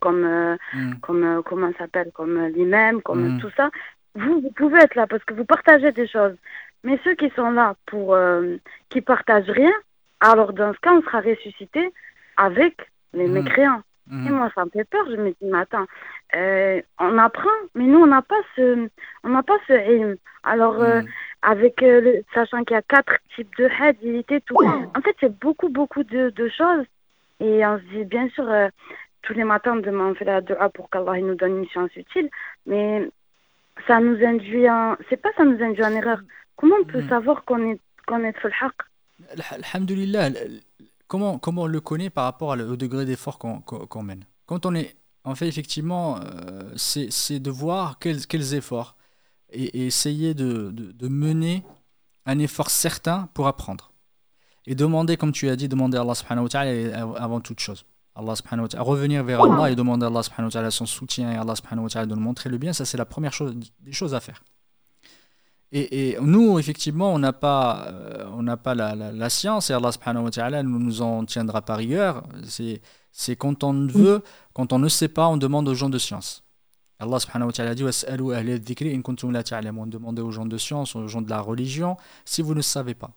comme, 0.00 0.56
comme 1.02 1.42
comment 1.44 1.72
s'appelle, 1.78 2.10
comme 2.14 2.46
l'imam, 2.46 3.02
comme 3.02 3.38
tout 3.40 3.50
ça, 3.56 3.70
vous, 4.16 4.40
vous 4.40 4.50
pouvez 4.50 4.78
être 4.80 4.94
là 4.94 5.06
parce 5.06 5.22
que 5.24 5.34
vous 5.34 5.44
partagez 5.44 5.92
des 5.92 6.08
choses. 6.08 6.36
Mais 6.84 6.98
ceux 7.04 7.14
qui 7.14 7.30
sont 7.30 7.50
là 7.50 7.74
pour 7.86 8.14
euh, 8.14 8.56
qui 8.88 9.00
partagent 9.00 9.50
rien, 9.50 9.72
alors 10.20 10.52
dans 10.52 10.72
ce 10.72 10.78
cas, 10.78 10.94
on 10.94 11.02
sera 11.02 11.20
ressuscité 11.20 11.92
avec 12.36 12.90
les 13.12 13.26
mmh. 13.26 13.32
mécréants. 13.32 13.82
Mmh. 14.08 14.26
Et 14.26 14.30
moi, 14.30 14.50
ça 14.54 14.64
me 14.64 14.70
fait 14.70 14.84
peur. 14.84 15.04
Je 15.10 15.16
me 15.16 15.30
dis, 15.30 15.36
mais 15.42 15.58
attends, 15.58 15.86
euh, 16.34 16.80
on 17.00 17.18
apprend, 17.18 17.48
mais 17.74 17.84
nous, 17.84 17.98
on 17.98 18.06
n'a 18.06 18.22
pas 18.22 18.40
ce, 18.54 18.88
on 19.24 19.28
n'a 19.28 19.42
pas 19.42 19.58
ce 19.66 20.16
Alors, 20.44 20.80
euh, 20.80 21.02
mmh. 21.02 21.06
avec 21.42 21.80
le, 21.80 22.22
sachant 22.32 22.62
qu'il 22.64 22.74
y 22.74 22.78
a 22.78 22.82
quatre 22.82 23.18
types 23.34 23.54
de 23.58 23.68
hadith 23.80 24.32
tout. 24.46 24.56
En 24.64 25.00
fait, 25.00 25.16
c'est 25.20 25.38
beaucoup, 25.38 25.68
beaucoup 25.68 26.04
de, 26.04 26.30
de, 26.30 26.48
choses. 26.48 26.86
Et 27.40 27.66
on 27.66 27.78
se 27.78 27.84
dit, 27.84 28.04
bien 28.04 28.28
sûr, 28.30 28.46
tous 29.22 29.34
les 29.34 29.44
matins, 29.44 29.72
on 29.72 29.80
demande 29.80 30.16
la 30.20 30.40
dua 30.40 30.68
pour 30.70 30.88
qu'Allah 30.88 31.20
nous 31.20 31.34
donne 31.34 31.58
une 31.58 31.68
chance 31.68 31.94
utile. 31.96 32.30
Mais 32.66 33.08
ça 33.86 34.00
nous 34.00 34.24
induit 34.24 34.70
en... 34.70 34.96
C'est 35.08 35.20
pas 35.20 35.30
ça 35.36 35.44
nous 35.44 35.62
induit 35.62 35.84
en 35.84 35.92
erreur. 35.92 36.20
Comment 36.56 36.76
on 36.80 36.84
peut 36.84 37.02
hmm. 37.02 37.08
savoir 37.08 37.44
qu'on 37.44 37.70
est, 37.70 37.80
qu'on 38.06 38.24
est 38.24 38.34
le 38.42 38.50
haq 38.50 38.72
Alhamdulillah, 39.50 40.30
comment, 41.06 41.40
on 41.44 41.66
le 41.66 41.80
connaît 41.80 42.10
par 42.10 42.24
rapport 42.24 42.50
au 42.50 42.76
degré 42.76 43.04
d'effort 43.04 43.38
qu'on 43.38 44.02
mène 44.02 44.24
Quand 44.46 44.66
on 44.66 44.74
est... 44.74 44.96
En 45.24 45.34
fait, 45.34 45.48
effectivement, 45.48 46.20
euh, 46.20 46.72
c'est 46.76 47.40
de 47.40 47.50
voir 47.50 47.98
quels, 47.98 48.54
efforts 48.54 48.96
et, 49.50 49.86
essayer 49.86 50.34
de, 50.34 50.70
de, 50.70 51.08
mener 51.08 51.64
un 52.26 52.38
effort 52.38 52.70
certain 52.70 53.28
pour 53.34 53.48
apprendre. 53.48 53.92
Et 54.66 54.76
demander, 54.76 55.16
comme 55.16 55.32
tu 55.32 55.48
as 55.48 55.56
dit, 55.56 55.68
demander 55.68 55.98
à 55.98 56.02
Allah 56.02 56.14
subhanahu 56.14 56.44
wa 56.44 56.48
ta'ala 56.48 57.02
avant 57.16 57.40
toute 57.40 57.58
chose. 57.58 57.86
Allah 58.14 58.36
subhanahu 58.36 58.68
wa 58.72 58.82
revenir 58.82 59.24
vers 59.24 59.42
Allah 59.42 59.70
et 59.72 59.74
demander 59.74 60.04
à 60.04 60.08
Allah 60.08 60.22
subhanahu 60.22 60.54
wa 60.54 60.70
son 60.70 60.86
soutien 60.86 61.32
et 61.32 61.36
Allah 61.36 61.56
subhanahu 61.56 61.84
wa 61.84 61.90
ta'ala 61.90 62.06
de 62.06 62.14
nous 62.14 62.20
montrer 62.20 62.48
le 62.48 62.58
bien, 62.58 62.72
ça 62.72 62.84
c'est 62.84 62.96
la 62.96 63.04
première 63.04 63.32
chose, 63.32 63.56
des 63.80 63.92
choses 63.92 64.14
à 64.14 64.20
faire. 64.20 64.44
Et, 65.72 66.10
et 66.10 66.18
nous, 66.20 66.58
effectivement, 66.58 67.12
on 67.12 67.18
n'a 67.18 67.32
pas, 67.32 67.88
euh, 67.88 68.26
on 68.32 68.42
n'a 68.42 68.56
pas 68.56 68.74
la, 68.74 68.94
la, 68.94 69.30
science 69.30 69.68
et 69.70 69.72
Allah 69.72 69.90
subhanahu 69.90 70.24
wa 70.24 70.30
ta'ala 70.30 70.62
nous, 70.62 70.78
nous 70.78 71.02
en 71.02 71.24
tiendra 71.24 71.60
par 71.60 71.78
rigueur. 71.78 72.22
C'est, 72.44 72.80
c'est 73.10 73.34
quand 73.36 73.64
on 73.64 73.86
veut, 73.86 74.22
quand 74.52 74.72
on 74.72 74.78
ne 74.78 74.88
sait 74.88 75.08
pas, 75.08 75.26
on 75.26 75.36
demande 75.36 75.68
aux 75.68 75.74
gens 75.74 75.90
de 75.90 75.98
science. 75.98 76.44
Allah 76.98 77.18
subhanahu 77.18 77.48
wa 77.48 77.52
ta'ala 77.52 77.74
dit 77.74 77.84
Demandez 79.86 80.22
aux 80.22 80.30
gens 80.30 80.46
de 80.46 80.56
science, 80.56 80.96
aux 80.96 81.08
gens 81.08 81.20
de 81.20 81.30
la 81.30 81.40
religion, 81.40 81.96
si 82.24 82.42
vous 82.42 82.54
ne 82.54 82.62
savez 82.62 82.94
pas. 82.94 83.10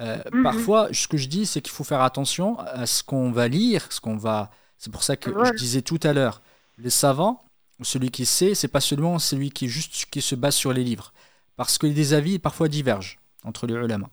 Euh, 0.00 0.18
mhm. 0.32 0.42
Parfois, 0.42 0.88
ce 0.92 1.06
que 1.06 1.16
je 1.16 1.28
dis, 1.28 1.46
c'est 1.46 1.60
qu'il 1.60 1.72
faut 1.72 1.84
faire 1.84 2.00
attention 2.00 2.58
à 2.58 2.86
ce 2.86 3.02
qu'on 3.02 3.30
va 3.30 3.48
lire, 3.48 3.86
ce 3.90 4.00
qu'on 4.00 4.16
va. 4.16 4.50
C'est 4.78 4.92
pour 4.92 5.04
ça 5.04 5.16
que 5.16 5.30
je 5.30 5.52
disais 5.52 5.82
tout 5.82 6.00
à 6.02 6.12
l'heure, 6.12 6.42
les 6.78 6.90
savants, 6.90 7.44
celui 7.82 8.10
qui 8.10 8.26
sait, 8.26 8.54
c'est 8.54 8.68
pas 8.68 8.80
seulement 8.80 9.18
celui 9.18 9.50
qui 9.50 9.68
juste 9.68 10.06
qui 10.10 10.20
se 10.20 10.34
base 10.34 10.54
sur 10.54 10.72
les 10.72 10.84
livres, 10.84 11.12
parce 11.56 11.78
que 11.78 11.86
les 11.86 12.12
avis 12.12 12.38
parfois 12.38 12.68
divergent 12.68 13.18
entre 13.44 13.66
les 13.66 13.74
ulama. 13.74 14.08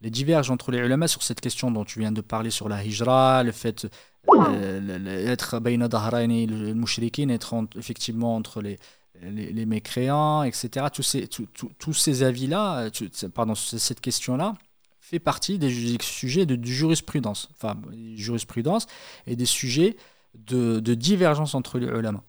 les 0.00 0.10
divergent 0.10 0.50
entre 0.50 0.70
les 0.70 0.78
ulama 0.78 1.08
sur 1.08 1.22
cette 1.22 1.40
question 1.40 1.70
dont 1.70 1.84
tu 1.84 2.00
viens 2.00 2.12
de 2.12 2.20
parler 2.20 2.50
sur 2.50 2.68
la 2.68 2.84
hijra, 2.84 3.42
le 3.42 3.52
fait 3.52 3.86
d'être 4.26 5.58
le 5.60 6.72
mushrikin, 6.74 7.28
être 7.28 7.54
effectivement 7.76 8.36
entre 8.36 8.62
les, 8.62 8.78
les, 9.20 9.66
mécréants, 9.66 10.42
etc. 10.42 10.86
Tous 10.92 11.92
ces, 11.92 12.22
avis-là, 12.22 12.88
pardon, 13.34 13.54
cette 13.54 14.00
question-là, 14.00 14.54
fait 15.00 15.18
partie 15.18 15.58
des 15.58 15.98
sujets 16.00 16.46
de, 16.46 16.62
jurisprudence, 16.64 17.48
enfin, 17.52 17.76
jurisprudence 18.14 18.86
et 19.26 19.36
des 19.36 19.46
sujets 19.46 19.96
de, 20.34 20.80
de 20.80 20.94
divergence 20.94 21.54
entre 21.54 21.78
les 21.78 21.86
ulama 21.86 22.22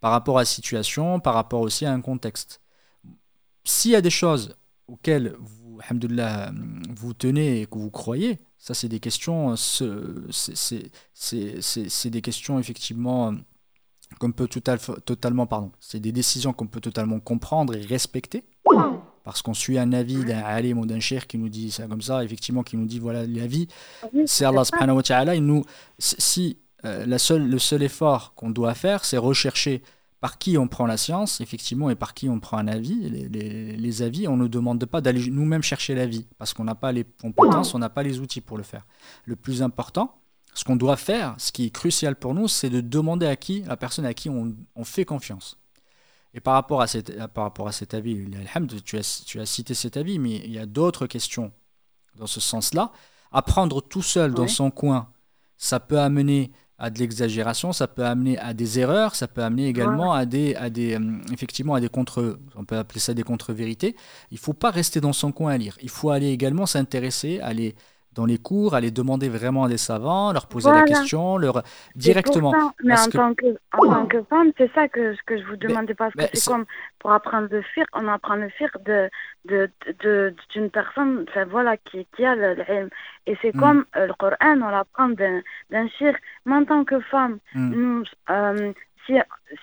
par 0.00 0.10
rapport 0.10 0.38
à 0.38 0.42
la 0.42 0.46
situation, 0.46 1.20
par 1.20 1.34
rapport 1.34 1.62
aussi 1.62 1.86
à 1.86 1.92
un 1.92 2.00
contexte. 2.02 2.60
S'il 3.64 3.92
y 3.92 3.96
a 3.96 4.00
des 4.00 4.10
choses 4.10 4.56
auxquelles 4.88 5.34
vous, 5.38 5.80
vous 6.96 7.14
tenez 7.14 7.62
et 7.62 7.66
que 7.66 7.78
vous 7.78 7.90
croyez, 7.90 8.38
ça 8.58 8.74
c'est 8.74 8.88
des 8.88 9.00
questions, 9.00 9.54
c'est 9.56 10.90
des 12.10 12.20
questions 12.20 12.58
effectivement 12.58 13.34
qu'on 14.18 14.32
peut 14.32 14.48
totalement, 14.48 15.46
pardon, 15.46 15.72
c'est 15.80 16.00
des 16.00 16.12
décisions 16.12 16.52
qu'on 16.52 16.66
peut 16.66 16.80
totalement 16.80 17.20
comprendre 17.20 17.74
et 17.74 17.82
respecter. 17.82 18.44
Parce 19.24 19.40
qu'on 19.40 19.54
suit 19.54 19.78
un 19.78 19.94
avis 19.94 20.22
d'un 20.24 20.40
alim 20.40 20.78
ou 20.78 20.84
d'un 20.84 21.00
cher 21.00 21.26
qui 21.26 21.38
nous 21.38 21.48
dit 21.48 21.70
ça 21.70 21.86
comme 21.86 22.02
ça, 22.02 22.22
effectivement, 22.22 22.62
qui 22.62 22.76
nous 22.76 22.84
dit 22.84 22.98
voilà 22.98 23.26
l'avis, 23.26 23.68
c'est 24.26 24.44
Allah 24.44 24.64
subhanahu 24.64 24.96
wa 24.96 25.02
ta'ala, 25.02 25.40
nous, 25.40 25.64
si 25.98 26.58
euh, 26.84 27.06
la 27.06 27.18
seule, 27.18 27.48
le 27.48 27.58
seul 27.58 27.82
effort 27.82 28.34
qu'on 28.34 28.50
doit 28.50 28.74
faire, 28.74 29.06
c'est 29.06 29.16
rechercher 29.16 29.82
par 30.24 30.38
qui 30.38 30.56
on 30.56 30.68
prend 30.68 30.86
la 30.86 30.96
science, 30.96 31.42
effectivement, 31.42 31.90
et 31.90 31.96
par 31.96 32.14
qui 32.14 32.30
on 32.30 32.40
prend 32.40 32.56
un 32.56 32.66
avis. 32.66 33.10
Les, 33.10 33.76
les, 33.76 34.00
avis, 34.00 34.26
on 34.26 34.38
ne 34.38 34.46
demande 34.46 34.82
pas 34.86 35.02
d'aller 35.02 35.28
nous-mêmes 35.28 35.62
chercher 35.62 35.94
l'avis, 35.94 36.26
parce 36.38 36.54
qu'on 36.54 36.64
n'a 36.64 36.74
pas 36.74 36.92
les 36.92 37.04
compétences, 37.04 37.74
on 37.74 37.78
n'a 37.78 37.90
pas 37.90 38.02
les 38.02 38.20
outils 38.20 38.40
pour 38.40 38.56
le 38.56 38.62
faire. 38.62 38.86
Le 39.26 39.36
plus 39.36 39.62
important, 39.62 40.16
ce 40.54 40.64
qu'on 40.64 40.76
doit 40.76 40.96
faire, 40.96 41.34
ce 41.36 41.52
qui 41.52 41.66
est 41.66 41.70
crucial 41.70 42.16
pour 42.16 42.32
nous, 42.32 42.48
c'est 42.48 42.70
de 42.70 42.80
demander 42.80 43.26
à 43.26 43.36
qui, 43.36 43.64
la 43.64 43.76
personne 43.76 44.06
à 44.06 44.14
qui 44.14 44.30
on, 44.30 44.56
on 44.74 44.84
fait 44.84 45.04
confiance. 45.04 45.58
Et 46.32 46.40
par 46.40 46.54
rapport 46.54 46.80
à, 46.80 46.86
cette, 46.86 47.14
par 47.34 47.44
rapport 47.44 47.68
à 47.68 47.72
cet 47.72 47.92
avis, 47.92 48.26
tu 48.82 48.96
as, 48.96 49.24
tu 49.26 49.40
as 49.40 49.44
cité 49.44 49.74
cet 49.74 49.98
avis, 49.98 50.18
mais 50.18 50.36
il 50.36 50.52
y 50.52 50.58
a 50.58 50.64
d'autres 50.64 51.06
questions 51.06 51.52
dans 52.16 52.26
ce 52.26 52.40
sens-là. 52.40 52.92
Apprendre 53.30 53.82
tout 53.82 54.00
seul 54.00 54.32
dans 54.32 54.48
son 54.48 54.70
coin, 54.70 55.10
ça 55.58 55.80
peut 55.80 56.00
amener 56.00 56.50
à 56.84 56.90
de 56.90 56.98
l'exagération, 56.98 57.72
ça 57.72 57.88
peut 57.88 58.04
amener 58.04 58.38
à 58.38 58.52
des 58.52 58.78
erreurs, 58.78 59.14
ça 59.14 59.26
peut 59.26 59.42
amener 59.42 59.68
également 59.68 60.12
à 60.12 60.26
des, 60.26 60.54
à 60.54 60.68
des, 60.68 60.96
euh, 60.96 61.18
effectivement 61.32 61.74
à 61.74 61.80
des 61.80 61.88
contre, 61.88 62.38
on 62.56 62.66
peut 62.66 62.76
appeler 62.76 63.00
ça 63.00 63.14
des 63.14 63.22
contre-vérités. 63.22 63.96
Il 64.30 64.34
ne 64.34 64.38
faut 64.38 64.52
pas 64.52 64.70
rester 64.70 65.00
dans 65.00 65.14
son 65.14 65.32
coin 65.32 65.52
à 65.52 65.56
lire. 65.56 65.78
Il 65.82 65.88
faut 65.88 66.10
aller 66.10 66.28
également 66.28 66.66
s'intéresser, 66.66 67.40
aller 67.40 67.74
dans 68.14 68.26
les 68.26 68.38
cours, 68.38 68.74
aller 68.74 68.90
demander 68.90 69.28
vraiment 69.28 69.64
à 69.64 69.68
des 69.68 69.78
savants, 69.78 70.32
leur 70.32 70.46
poser 70.46 70.70
la 70.70 70.82
question, 70.82 71.36
leur 71.36 71.62
directement. 71.94 72.52
mais 72.82 72.98
en, 72.98 73.08
tant 73.08 73.34
que, 73.34 73.46
en 73.72 73.92
tant 73.92 74.06
que 74.06 74.22
femme, 74.24 74.52
c'est 74.56 74.70
ça 74.74 74.88
que, 74.88 75.14
que 75.26 75.38
je 75.38 75.44
vous 75.46 75.56
demandais 75.56 75.94
parce 75.94 76.14
que 76.14 76.22
c'est 76.32 76.50
comme 76.50 76.64
pour 76.98 77.12
apprendre 77.12 77.48
le 77.50 77.62
fiqh, 77.62 77.86
on 77.92 78.08
apprend 78.08 78.36
le 78.36 78.48
fiqh 78.48 78.76
de 78.84 79.10
d'une 79.46 79.68
de, 80.02 80.68
personne, 80.68 81.26
voilà, 81.50 81.76
qui, 81.76 82.06
qui 82.16 82.24
a 82.24 82.34
le 82.34 82.56
Et 83.26 83.36
c'est 83.42 83.54
hmm. 83.54 83.60
comme 83.60 83.84
euh, 83.96 84.06
le 84.06 84.14
Coran, 84.14 84.36
on 84.62 84.70
l'apprend 84.70 85.08
d'un 85.08 85.88
shir. 85.88 86.14
Mais 86.46 86.56
en 86.56 86.64
tant 86.64 86.84
que 86.84 87.00
femme, 87.00 87.38
hmm. 87.54 87.70
nous, 87.74 88.04
euh, 88.30 88.72
si, 89.06 89.14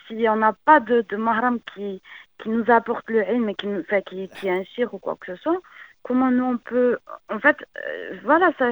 si 0.07 0.29
on 0.29 0.35
n'a 0.35 0.53
pas 0.53 0.79
de, 0.79 1.03
de 1.09 1.17
mahram 1.17 1.59
qui, 1.73 2.01
qui 2.41 2.49
nous 2.49 2.65
apporte 2.69 3.09
le 3.09 3.27
ilm, 3.27 3.45
mais 3.45 3.55
qui, 3.55 3.67
qui, 4.07 4.29
qui 4.29 4.47
est 4.47 4.51
un 4.51 4.63
shir 4.63 4.93
ou 4.93 4.99
quoi 4.99 5.17
que 5.19 5.35
ce 5.35 5.41
soit, 5.41 5.59
comment 6.03 6.31
nous 6.31 6.43
on 6.43 6.57
peut. 6.57 6.97
En 7.29 7.39
fait, 7.39 7.57
euh, 7.77 8.17
voilà, 8.23 8.51
ça. 8.57 8.71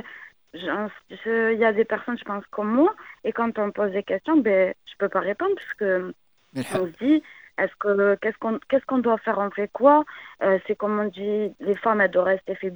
Il 0.56 1.60
y 1.60 1.65
a 1.65 1.73
des 1.73 1.85
personnes, 1.85 2.18
je 2.18 2.23
pense, 2.23 2.43
comme 2.47 2.72
moi, 2.72 2.95
et 3.23 3.31
quand 3.31 3.60
on 3.60 3.69
pose 3.69 3.91
des 3.91 4.01
questions, 4.01 4.38
ben, 4.38 4.73
je 4.88 4.93
peux 4.97 5.10
pas 5.10 5.19
répondre 5.19 5.53
parce 5.53 5.73
que 5.76 6.11
on 6.56 6.88
se 6.88 7.06
dit, 7.06 7.22
est-ce 7.60 7.76
que 7.80 8.15
qu'est-ce 8.15 8.38
qu'on 8.38 8.60
qu'est-ce 8.68 8.85
qu'on 8.85 8.97
doit 8.99 9.18
faire, 9.19 9.38
on 9.38 9.51
fait 9.51 9.69
quoi 9.72 10.06
euh, 10.41 10.57
C'est 10.65 10.76
comme 10.76 10.99
on 10.99 11.06
dit, 11.06 11.53
les 11.60 11.76
femmes 11.76 12.01
elles 12.01 12.11
doivent 12.11 12.26
rester 12.26 12.56
fait 12.56 12.73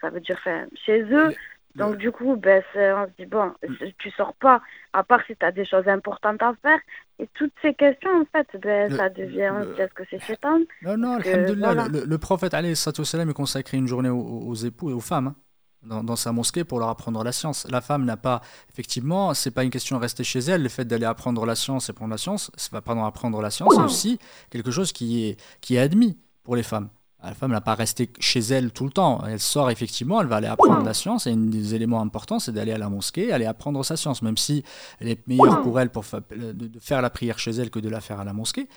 ça 0.00 0.10
veut 0.10 0.20
dire 0.20 0.38
faire 0.40 0.66
chez 0.74 1.02
eux. 1.02 1.34
Donc, 1.76 1.96
du 1.96 2.10
coup, 2.10 2.36
ben, 2.36 2.62
on 2.74 3.06
se 3.06 3.10
dit, 3.18 3.26
bon, 3.26 3.52
tu 3.98 4.10
sors 4.12 4.34
pas, 4.34 4.62
à 4.92 5.04
part 5.04 5.20
si 5.26 5.36
tu 5.36 5.44
as 5.44 5.52
des 5.52 5.64
choses 5.64 5.86
importantes 5.86 6.42
à 6.42 6.54
faire. 6.62 6.78
Et 7.18 7.28
toutes 7.34 7.52
ces 7.62 7.74
questions, 7.74 8.22
en 8.22 8.24
fait, 8.24 8.48
ben, 8.60 8.94
ça 8.94 9.08
devient, 9.10 9.50
on 9.52 9.62
se 9.62 9.74
dit, 9.74 9.80
est-ce 9.80 9.94
que 9.94 10.02
c'est 10.08 10.20
chétan 10.20 10.58
Non, 10.82 10.96
non, 10.96 11.18
le, 11.18 12.06
le, 12.06 12.18
prophète, 12.18 12.54
allez, 12.54 12.74
salam, 12.74 13.32
consacré 13.34 13.76
une 13.76 13.86
journée 13.86 14.08
aux, 14.08 14.54
époux 14.54 14.90
et 14.90 14.94
aux 14.94 15.00
femmes. 15.00 15.28
Hein, 15.28 15.36
dans, 15.82 16.02
dans, 16.02 16.16
sa 16.16 16.32
mosquée 16.32 16.64
pour 16.64 16.80
leur 16.80 16.88
apprendre 16.88 17.22
la 17.22 17.30
science. 17.32 17.66
La 17.70 17.80
femme 17.80 18.04
n'a 18.04 18.16
pas, 18.16 18.40
effectivement, 18.70 19.34
c'est 19.34 19.52
pas 19.52 19.62
une 19.62 19.70
question 19.70 19.96
de 19.96 20.00
rester 20.00 20.24
chez 20.24 20.40
elle. 20.40 20.62
Le 20.62 20.68
fait 20.68 20.84
d'aller 20.84 21.04
apprendre 21.04 21.44
la 21.46 21.54
science 21.54 21.88
et 21.88 21.92
prendre 21.92 22.10
la 22.10 22.18
science, 22.18 22.50
c'est 22.56 22.72
pas 22.72 22.80
pardon, 22.80 23.04
apprendre 23.04 23.40
la 23.40 23.50
science, 23.50 23.74
c'est 23.74 23.82
aussi 23.82 24.18
quelque 24.50 24.70
chose 24.70 24.92
qui 24.92 25.26
est, 25.26 25.40
qui 25.60 25.76
est 25.76 25.78
admis 25.78 26.18
pour 26.42 26.56
les 26.56 26.64
femmes. 26.64 26.88
La 27.26 27.34
femme 27.34 27.50
n'a 27.50 27.60
pas 27.60 27.74
resté 27.74 28.10
chez 28.20 28.38
elle 28.38 28.70
tout 28.70 28.84
le 28.84 28.90
temps. 28.90 29.22
Elle 29.26 29.40
sort 29.40 29.70
effectivement, 29.70 30.20
elle 30.20 30.28
va 30.28 30.36
aller 30.36 30.46
apprendre 30.46 30.84
la 30.84 30.94
science. 30.94 31.26
Et 31.26 31.32
un 31.32 31.36
des 31.36 31.74
éléments 31.74 32.00
importants, 32.00 32.38
c'est 32.38 32.52
d'aller 32.52 32.72
à 32.72 32.78
la 32.78 32.88
mosquée, 32.88 33.32
aller 33.32 33.46
apprendre 33.46 33.84
sa 33.84 33.96
science, 33.96 34.22
même 34.22 34.36
si 34.36 34.62
elle 35.00 35.08
est 35.08 35.26
meilleure 35.26 35.62
pour 35.62 35.80
elle 35.80 35.90
de 35.90 36.70
faire 36.78 37.02
la 37.02 37.10
prière 37.10 37.38
chez 37.38 37.50
elle 37.50 37.70
que 37.70 37.80
de 37.80 37.88
la 37.88 38.00
faire 38.00 38.20
à 38.20 38.24
la 38.24 38.32
mosquée. 38.32 38.68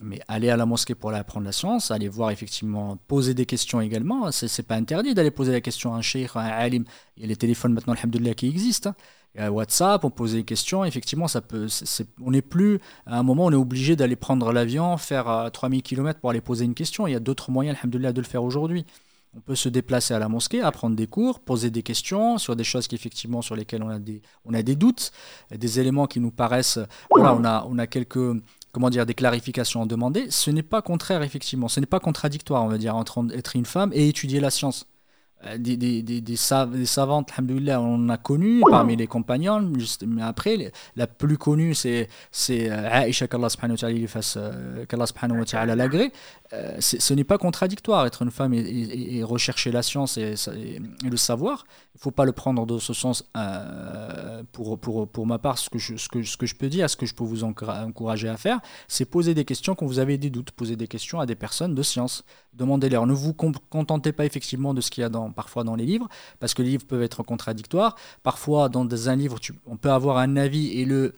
Mais 0.00 0.20
aller 0.26 0.50
à 0.50 0.56
la 0.56 0.66
mosquée 0.66 0.96
pour 0.96 1.10
aller 1.10 1.20
apprendre 1.20 1.46
la 1.46 1.52
science, 1.52 1.90
aller 1.92 2.08
voir 2.08 2.30
effectivement, 2.30 2.98
poser 3.06 3.34
des 3.34 3.46
questions 3.46 3.80
également, 3.80 4.32
c'est 4.32 4.66
pas 4.66 4.74
interdit 4.74 5.14
d'aller 5.14 5.30
poser 5.30 5.52
la 5.52 5.60
question 5.60 5.94
à 5.94 5.98
un 5.98 6.02
cheikh, 6.02 6.30
à 6.34 6.40
un 6.40 6.48
alim. 6.48 6.84
Il 7.16 7.22
y 7.22 7.26
a 7.26 7.28
les 7.28 7.36
téléphones 7.36 7.72
maintenant, 7.72 7.92
alhamdoulilah, 7.92 8.34
qui 8.34 8.48
existent. 8.48 8.90
Hein. 8.90 8.94
WhatsApp, 9.38 10.04
on 10.04 10.10
pose 10.10 10.34
des 10.34 10.44
questions. 10.44 10.84
Effectivement, 10.84 11.28
ça 11.28 11.40
peut, 11.40 11.66
on 12.22 12.30
n'est 12.30 12.42
plus, 12.42 12.80
à 13.06 13.18
un 13.18 13.22
moment, 13.22 13.46
on 13.46 13.52
est 13.52 13.56
obligé 13.56 13.96
d'aller 13.96 14.16
prendre 14.16 14.52
l'avion, 14.52 14.96
faire 14.96 15.50
3000 15.52 15.78
euh, 15.78 15.82
km 15.82 16.20
pour 16.20 16.30
aller 16.30 16.40
poser 16.40 16.64
une 16.64 16.74
question. 16.74 17.06
Il 17.06 17.12
y 17.12 17.16
a 17.16 17.20
d'autres 17.20 17.50
moyens, 17.50 17.78
alhamdoulilah, 17.78 18.12
de 18.12 18.20
le 18.20 18.26
faire 18.26 18.44
aujourd'hui. 18.44 18.84
On 19.34 19.40
peut 19.40 19.54
se 19.54 19.70
déplacer 19.70 20.12
à 20.12 20.18
la 20.18 20.28
mosquée, 20.28 20.60
apprendre 20.60 20.94
des 20.94 21.06
cours, 21.06 21.40
poser 21.40 21.70
des 21.70 21.82
questions 21.82 22.36
sur 22.36 22.54
des 22.54 22.64
choses 22.64 22.86
qui, 22.86 22.94
effectivement, 22.94 23.40
sur 23.40 23.56
lesquelles 23.56 23.82
on 23.82 23.88
a 23.88 23.98
des, 23.98 24.20
on 24.44 24.52
a 24.52 24.62
des 24.62 24.76
doutes, 24.76 25.12
des 25.50 25.80
éléments 25.80 26.06
qui 26.06 26.20
nous 26.20 26.30
paraissent. 26.30 26.78
Voilà, 27.10 27.34
on 27.34 27.42
a, 27.44 27.66
on 27.70 27.78
a 27.78 27.86
quelques 27.86 28.36
comment 28.72 28.90
dire, 28.90 29.06
des 29.06 29.14
clarifications 29.14 29.82
à 29.82 29.86
demander. 29.86 30.30
Ce 30.30 30.50
n'est 30.50 30.62
pas 30.62 30.82
contraire, 30.82 31.22
effectivement. 31.22 31.68
Ce 31.68 31.78
n'est 31.78 31.86
pas 31.86 32.00
contradictoire, 32.00 32.64
on 32.64 32.68
va 32.68 32.78
dire, 32.78 32.96
entre 32.96 33.24
être 33.34 33.54
une 33.54 33.66
femme 33.66 33.90
et 33.92 34.08
étudier 34.08 34.40
la 34.40 34.50
science. 34.50 34.86
Euh, 35.46 35.58
des, 35.58 35.76
des, 35.76 36.02
des, 36.02 36.36
savantes, 36.36 37.30
on 37.38 38.08
a 38.08 38.16
connu 38.16 38.62
parmi 38.70 38.96
les 38.96 39.06
compagnons, 39.06 39.72
mais 40.06 40.22
après, 40.22 40.72
la 40.96 41.06
plus 41.06 41.36
connue, 41.36 41.74
c'est 41.74 42.08
euh, 42.50 43.06
Aisha, 43.06 43.26
qu'Allah 43.26 43.48
subhanahu 43.48 43.78
wa 45.40 45.44
ta'ala 45.44 45.74
l'agré. 45.74 46.12
Euh, 46.52 46.76
ce 46.80 47.14
n'est 47.14 47.24
pas 47.24 47.38
contradictoire, 47.38 48.04
être 48.04 48.20
une 48.20 48.30
femme 48.30 48.52
et, 48.52 49.22
rechercher 49.22 49.72
la 49.72 49.82
science 49.82 50.18
et, 50.18 50.34
le 51.02 51.16
savoir. 51.16 51.64
Il 51.94 51.98
ne 51.98 52.00
faut 52.00 52.10
pas 52.10 52.26
le 52.26 52.32
prendre 52.32 52.66
dans 52.66 52.78
ce 52.78 52.92
sens. 52.92 53.24
pour, 54.52 54.78
pour, 54.78 55.08
pour 55.08 55.26
ma 55.26 55.38
part, 55.38 55.58
ce 55.58 55.70
que, 55.70 55.78
je, 55.78 55.96
ce, 55.96 56.08
que, 56.08 56.22
ce 56.22 56.36
que 56.36 56.44
je 56.44 56.54
peux 56.54 56.68
dire, 56.68 56.90
ce 56.90 56.96
que 56.96 57.06
je 57.06 57.14
peux 57.14 57.24
vous 57.24 57.44
encourager 57.44 58.28
à 58.28 58.36
faire, 58.36 58.60
c'est 58.86 59.06
poser 59.06 59.32
des 59.34 59.46
questions 59.46 59.74
quand 59.74 59.86
vous 59.86 59.98
avez 59.98 60.18
des 60.18 60.28
doutes, 60.28 60.50
poser 60.50 60.76
des 60.76 60.88
questions 60.88 61.20
à 61.20 61.26
des 61.26 61.36
personnes 61.36 61.74
de 61.74 61.82
science. 61.82 62.22
Demandez-leur. 62.52 63.06
Ne 63.06 63.14
vous 63.14 63.32
contentez 63.32 64.12
pas 64.12 64.26
effectivement 64.26 64.74
de 64.74 64.82
ce 64.82 64.90
qu'il 64.90 65.02
y 65.02 65.04
a 65.04 65.10
parfois 65.34 65.64
dans 65.64 65.74
les 65.74 65.86
livres, 65.86 66.08
parce 66.38 66.52
que 66.52 66.62
les 66.62 66.70
livres 66.70 66.86
peuvent 66.86 67.02
être 67.02 67.22
contradictoires. 67.22 67.96
Parfois, 68.22 68.68
dans 68.68 69.08
un 69.08 69.16
livre, 69.16 69.38
on 69.66 69.78
peut 69.78 69.90
avoir 69.90 70.18
un 70.18 70.36
avis 70.36 70.78
et 70.78 70.84
le, 70.84 71.14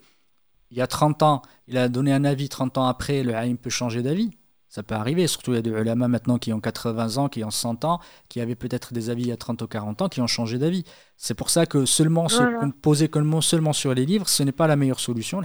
il 0.70 0.78
y 0.78 0.80
a 0.80 0.86
30 0.86 1.22
ans, 1.22 1.42
il 1.66 1.76
a 1.76 1.88
donné 1.88 2.12
un 2.12 2.24
avis, 2.24 2.48
30 2.48 2.78
ans 2.78 2.86
après, 2.86 3.22
le 3.22 3.34
haïm 3.34 3.56
peut 3.56 3.70
changer 3.70 4.02
d'avis. 4.02 4.30
Ça 4.74 4.82
peut 4.82 4.96
arriver, 4.96 5.28
surtout 5.28 5.52
il 5.52 5.54
y 5.54 5.58
a 5.58 5.62
des 5.62 5.70
ulama 5.70 6.08
maintenant 6.08 6.36
qui 6.36 6.52
ont 6.52 6.58
80 6.58 7.18
ans, 7.18 7.28
qui 7.28 7.44
ont 7.44 7.52
100 7.52 7.84
ans, 7.84 8.00
qui 8.28 8.40
avaient 8.40 8.56
peut-être 8.56 8.92
des 8.92 9.08
avis 9.08 9.22
il 9.22 9.28
y 9.28 9.30
a 9.30 9.36
30 9.36 9.62
ou 9.62 9.68
40 9.68 10.02
ans, 10.02 10.08
qui 10.08 10.20
ont 10.20 10.26
changé 10.26 10.58
d'avis. 10.58 10.82
C'est 11.16 11.34
pour 11.34 11.48
ça 11.48 11.64
que 11.64 11.84
seulement 11.84 12.28
se 12.28 12.42
poser 12.82 13.08
seulement 13.40 13.72
sur 13.72 13.94
les 13.94 14.04
livres, 14.04 14.28
ce 14.28 14.42
n'est 14.42 14.50
pas 14.50 14.66
la 14.66 14.74
meilleure 14.74 14.98
solution. 14.98 15.42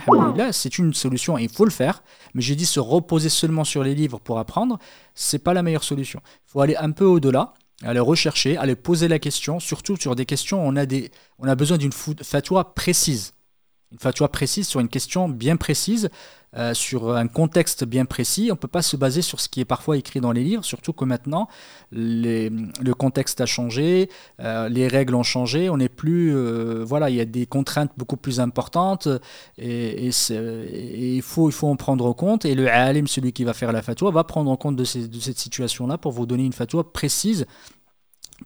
C'est 0.52 0.80
une 0.80 0.96
solution 0.96 1.38
et 1.38 1.44
il 1.44 1.50
faut 1.50 1.66
le 1.66 1.70
faire. 1.70 2.02
Mais 2.34 2.42
j'ai 2.42 2.56
dit 2.56 2.66
se 2.66 2.80
reposer 2.80 3.30
seulement 3.30 3.66
sur 3.66 3.84
les 3.84 3.94
livres 3.94 4.20
pour 4.20 4.40
apprendre, 4.40 4.80
c'est 5.14 5.38
pas 5.38 5.54
la 5.54 5.62
meilleure 5.62 5.84
solution. 5.84 6.22
Il 6.48 6.52
faut 6.52 6.62
aller 6.62 6.76
un 6.78 6.90
peu 6.90 7.06
au-delà 7.06 7.54
aller 7.84 8.00
rechercher, 8.00 8.58
aller 8.58 8.76
poser 8.76 9.08
la 9.08 9.20
question, 9.20 9.60
surtout 9.60 9.96
sur 9.96 10.16
des 10.16 10.26
questions 10.26 10.66
où 10.66 10.68
on 10.68 10.76
a, 10.76 10.88
des, 10.88 11.12
on 11.38 11.48
a 11.48 11.54
besoin 11.54 11.78
d'une 11.78 11.94
fatwa 11.94 12.74
précise. 12.74 13.34
Une 13.92 14.00
fatwa 14.00 14.28
précise 14.28 14.68
sur 14.68 14.80
une 14.80 14.90
question 14.90 15.30
bien 15.30 15.56
précise, 15.56 16.10
euh, 16.58 16.74
sur 16.74 17.16
un 17.16 17.28
contexte 17.28 17.84
bien 17.84 18.06
précis. 18.06 18.48
On 18.50 18.56
ne 18.56 18.60
peut 18.60 18.68
pas 18.68 18.82
se 18.82 18.98
baser 18.98 19.22
sur 19.22 19.40
ce 19.40 19.48
qui 19.50 19.60
est 19.62 19.66
parfois 19.66 19.98
écrit 19.98 20.20
dans 20.20 20.32
les 20.32 20.44
livres, 20.44 20.66
surtout 20.66 20.94
que 20.94 21.06
maintenant, 21.06 21.48
le 21.92 22.94
contexte 22.94 23.40
a 23.40 23.46
changé, 23.46 24.10
euh, 24.40 24.68
les 24.68 24.88
règles 24.88 25.14
ont 25.14 25.24
changé, 25.24 25.70
on 25.70 25.78
n'est 25.78 25.90
plus... 25.90 26.36
Euh, 26.36 26.84
voilà, 26.84 27.12
il 27.12 27.18
y 27.18 27.22
a 27.22 27.26
des 27.26 27.46
contraintes 27.46 27.92
beaucoup 27.98 28.18
plus 28.18 28.40
importantes 28.40 29.08
et, 29.60 30.08
il, 30.08 31.22
faut, 31.22 31.50
il 31.50 31.54
faut 31.54 31.68
en 31.68 31.76
prendre 31.76 32.12
compte. 32.14 32.46
Et 32.46 32.56
le 32.56 32.68
alim, 32.68 33.06
celui 33.06 33.32
qui 33.32 33.44
va 33.44 33.54
faire 33.54 33.72
la 33.72 33.84
fatwa, 33.84 34.10
va 34.10 34.24
prendre 34.24 34.50
en 34.50 34.58
compte 34.58 34.76
de, 34.76 34.84
cette 34.86 35.38
situation-là 35.38 36.00
pour 36.00 36.14
vous 36.14 36.26
donner 36.26 36.46
une 36.46 36.54
fatwa 36.54 36.92
précise 36.92 37.46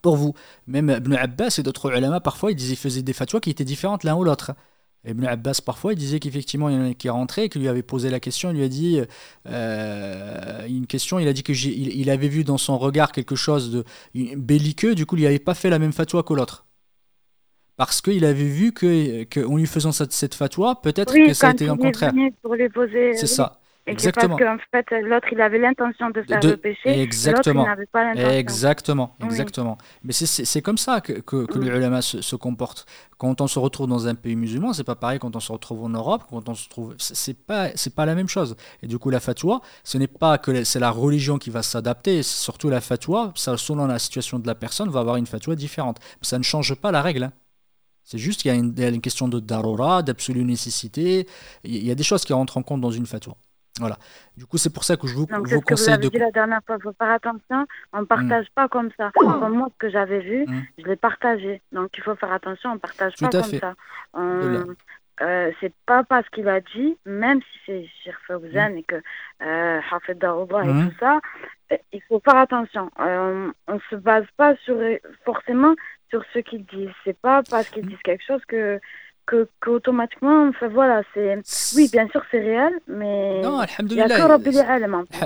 pour 0.01 0.17
vous. 0.17 0.33
Même 0.67 0.89
Ibn 0.89 1.13
Abbas 1.13 1.55
et 1.57 1.63
d'autres 1.63 1.89
ulama, 1.95 2.19
parfois, 2.19 2.51
ils, 2.51 2.71
ils 2.71 2.75
faisaient 2.75 3.01
des 3.01 3.13
fatwas 3.13 3.39
qui 3.39 3.49
étaient 3.49 3.63
différentes 3.63 4.03
l'un 4.03 4.15
ou 4.15 4.25
l'autre. 4.25 4.51
Ibn 5.05 5.25
Abbas, 5.25 5.59
parfois, 5.65 5.93
il 5.93 5.99
disait 5.99 6.19
qu'effectivement, 6.19 6.69
il 6.69 6.75
y 6.75 6.77
en 6.77 6.91
a 6.91 6.93
qui 6.93 7.07
est 7.07 7.11
rentré, 7.11 7.49
qui 7.49 7.59
lui 7.59 7.67
avait 7.67 7.83
posé 7.83 8.09
la 8.09 8.19
question, 8.19 8.51
il 8.51 8.57
lui 8.57 8.63
a 8.63 8.69
dit 8.69 9.01
euh, 9.49 10.65
une 10.67 10.87
question, 10.87 11.19
il 11.19 11.27
a 11.27 11.33
dit 11.33 11.43
qu'il 11.43 11.55
il 11.57 12.09
avait 12.09 12.29
vu 12.29 12.43
dans 12.43 12.57
son 12.57 12.77
regard 12.77 13.11
quelque 13.11 13.35
chose 13.35 13.71
de 13.71 13.83
belliqueux, 14.35 14.95
du 14.95 15.05
coup, 15.05 15.17
il 15.17 15.23
n'avait 15.23 15.39
pas 15.39 15.55
fait 15.55 15.69
la 15.69 15.79
même 15.79 15.91
fatwa 15.91 16.23
que 16.23 16.33
l'autre. 16.33 16.65
Parce 17.75 18.01
qu'il 18.01 18.23
avait 18.23 18.43
vu 18.43 18.71
qu'en 18.71 19.25
que 19.29 19.55
lui 19.57 19.65
faisant 19.65 19.91
cette, 19.91 20.13
cette 20.13 20.35
fatwa, 20.35 20.79
peut-être 20.81 21.13
que 21.13 21.33
ça 21.33 21.47
a 21.47 21.51
été 21.51 21.65
le 21.65 21.75
contraire. 21.75 22.13
C'est 23.15 23.27
ça. 23.27 23.59
Exactement. 23.85 24.37
Parce 24.37 24.57
qu'en 24.57 24.57
fait, 24.71 25.01
l'autre, 25.01 25.27
il 25.31 25.41
avait 25.41 25.59
l'intention 25.59 26.09
de 26.09 26.21
faire 26.21 26.39
le 26.41 26.55
péché. 26.55 27.01
Exactement. 27.01 27.65
n'avait 27.65 27.85
pas 27.85 28.05
l'intention. 28.05 28.29
Exactement. 28.29 29.15
Exactement. 29.23 29.77
Mais 30.03 30.13
c'est 30.13 30.61
comme 30.61 30.77
ça 30.77 31.01
que, 31.01 31.13
que, 31.13 31.45
que 31.45 32.01
se, 32.01 32.35
comporte. 32.35 32.85
Quand 33.17 33.41
on 33.41 33.47
se 33.47 33.59
retrouve 33.59 33.87
dans 33.87 34.07
un 34.07 34.15
pays 34.15 34.35
musulman, 34.35 34.73
c'est 34.73 34.85
pas 34.85 34.95
pareil 34.95 35.19
quand 35.19 35.35
on 35.35 35.39
se 35.39 35.51
retrouve 35.51 35.83
en 35.83 35.89
Europe, 35.89 36.23
quand 36.29 36.47
on 36.47 36.55
se 36.55 36.69
trouve. 36.69 36.95
C'est 36.97 37.33
pas, 37.33 37.69
c'est 37.75 37.93
pas 37.93 38.05
la 38.05 38.15
même 38.15 38.29
chose. 38.29 38.55
Et 38.81 38.87
du 38.87 38.97
coup, 38.99 39.09
la 39.09 39.19
fatwa, 39.19 39.61
ce 39.83 39.97
n'est 39.97 40.07
pas 40.07 40.37
que 40.37 40.63
c'est 40.63 40.79
la 40.79 40.91
religion 40.91 41.37
qui 41.37 41.49
va 41.49 41.61
s'adapter, 41.61 42.23
surtout 42.23 42.69
la 42.69 42.79
fatwa, 42.79 43.33
ça, 43.35 43.57
selon 43.57 43.87
la 43.87 43.99
situation 43.99 44.39
de 44.39 44.47
la 44.47 44.55
personne, 44.55 44.89
va 44.89 45.01
avoir 45.01 45.17
une 45.17 45.27
fatwa 45.27 45.55
différente. 45.55 45.99
Mais 46.21 46.27
ça 46.27 46.37
ne 46.37 46.43
change 46.43 46.73
pas 46.75 46.91
la 46.91 47.01
règle. 47.01 47.23
Hein. 47.23 47.33
C'est 48.05 48.17
juste 48.17 48.41
qu'il 48.41 48.51
y, 48.51 48.83
a 48.83 48.89
une 48.89 49.01
question 49.01 49.29
de 49.29 49.39
darura, 49.39 50.03
d'absolue 50.03 50.43
nécessité. 50.43 51.25
Il 51.63 51.85
y 51.85 51.91
a 51.91 51.95
des 51.95 52.03
choses 52.03 52.25
qui 52.25 52.33
rentrent 52.33 52.57
en 52.57 52.63
compte 52.63 52.81
dans 52.81 52.91
une 52.91 53.05
fatwa. 53.05 53.37
Voilà. 53.79 53.97
Du 54.37 54.45
coup, 54.45 54.57
c'est 54.57 54.71
pour 54.71 54.83
ça 54.83 54.97
que 54.97 55.07
je 55.07 55.15
vous, 55.15 55.25
Donc, 55.25 55.47
vous 55.47 55.61
conseille 55.61 55.97
que 55.97 56.03
vous 56.03 56.09
de. 56.09 56.17
dit 56.17 56.19
la 56.19 56.31
dernière 56.31 56.61
fois, 56.65 56.77
il 56.79 56.83
faut 56.83 56.93
faire 56.93 57.09
attention. 57.09 57.65
On 57.91 58.01
ne 58.01 58.05
partage 58.05 58.45
mm. 58.45 58.53
pas 58.53 58.67
comme 58.67 58.89
ça. 58.97 59.11
Comme 59.15 59.57
moi, 59.57 59.67
ce 59.71 59.77
que 59.79 59.89
j'avais 59.89 60.19
vu, 60.19 60.45
mm. 60.45 60.61
je 60.77 60.83
l'ai 60.85 60.95
partagé. 60.95 61.61
Donc, 61.71 61.89
il 61.97 62.03
faut 62.03 62.15
faire 62.15 62.31
attention. 62.31 62.71
On 62.71 62.75
ne 62.75 62.79
partage 62.79 63.13
pas 63.19 63.29
comme 63.29 63.59
ça. 63.59 63.73
Euh, 65.21 65.51
c'est 65.61 65.73
pas 65.85 66.03
parce 66.03 66.27
qu'il 66.29 66.47
a 66.49 66.59
dit, 66.59 66.97
même 67.05 67.39
si 67.41 67.59
c'est 67.65 67.85
Shir 68.03 68.17
Fawzan 68.27 68.73
mm. 68.73 68.77
et 68.77 68.83
que 68.83 68.95
euh, 69.43 69.79
Hafid 69.91 70.17
Darouba 70.17 70.63
et 70.63 70.67
tout 70.67 70.93
ça, 70.99 71.19
euh, 71.71 71.77
il 71.91 72.01
faut 72.03 72.19
faire 72.19 72.37
attention. 72.37 72.89
Euh, 72.99 73.51
on 73.67 73.75
ne 73.75 73.79
se 73.89 73.95
base 73.95 74.25
pas 74.37 74.55
sur, 74.57 74.77
forcément 75.23 75.75
sur 76.09 76.23
ce 76.33 76.39
qu'ils 76.39 76.65
disent. 76.65 76.89
C'est 77.03 77.17
pas 77.17 77.41
parce 77.49 77.69
qu'ils 77.69 77.87
disent 77.87 78.01
quelque 78.03 78.23
chose 78.25 78.41
que 78.47 78.79
que 79.25 79.47
qu'automatiquement, 79.61 80.47
enfin 80.49 80.67
voilà, 80.67 81.01
c'est 81.13 81.39
oui, 81.75 81.89
bien 81.91 82.07
sûr, 82.09 82.21
c'est 82.29 82.39
réel, 82.39 82.73
mais 82.87 83.41
non, 83.41 83.59
alhamdoulilah, 83.59 84.07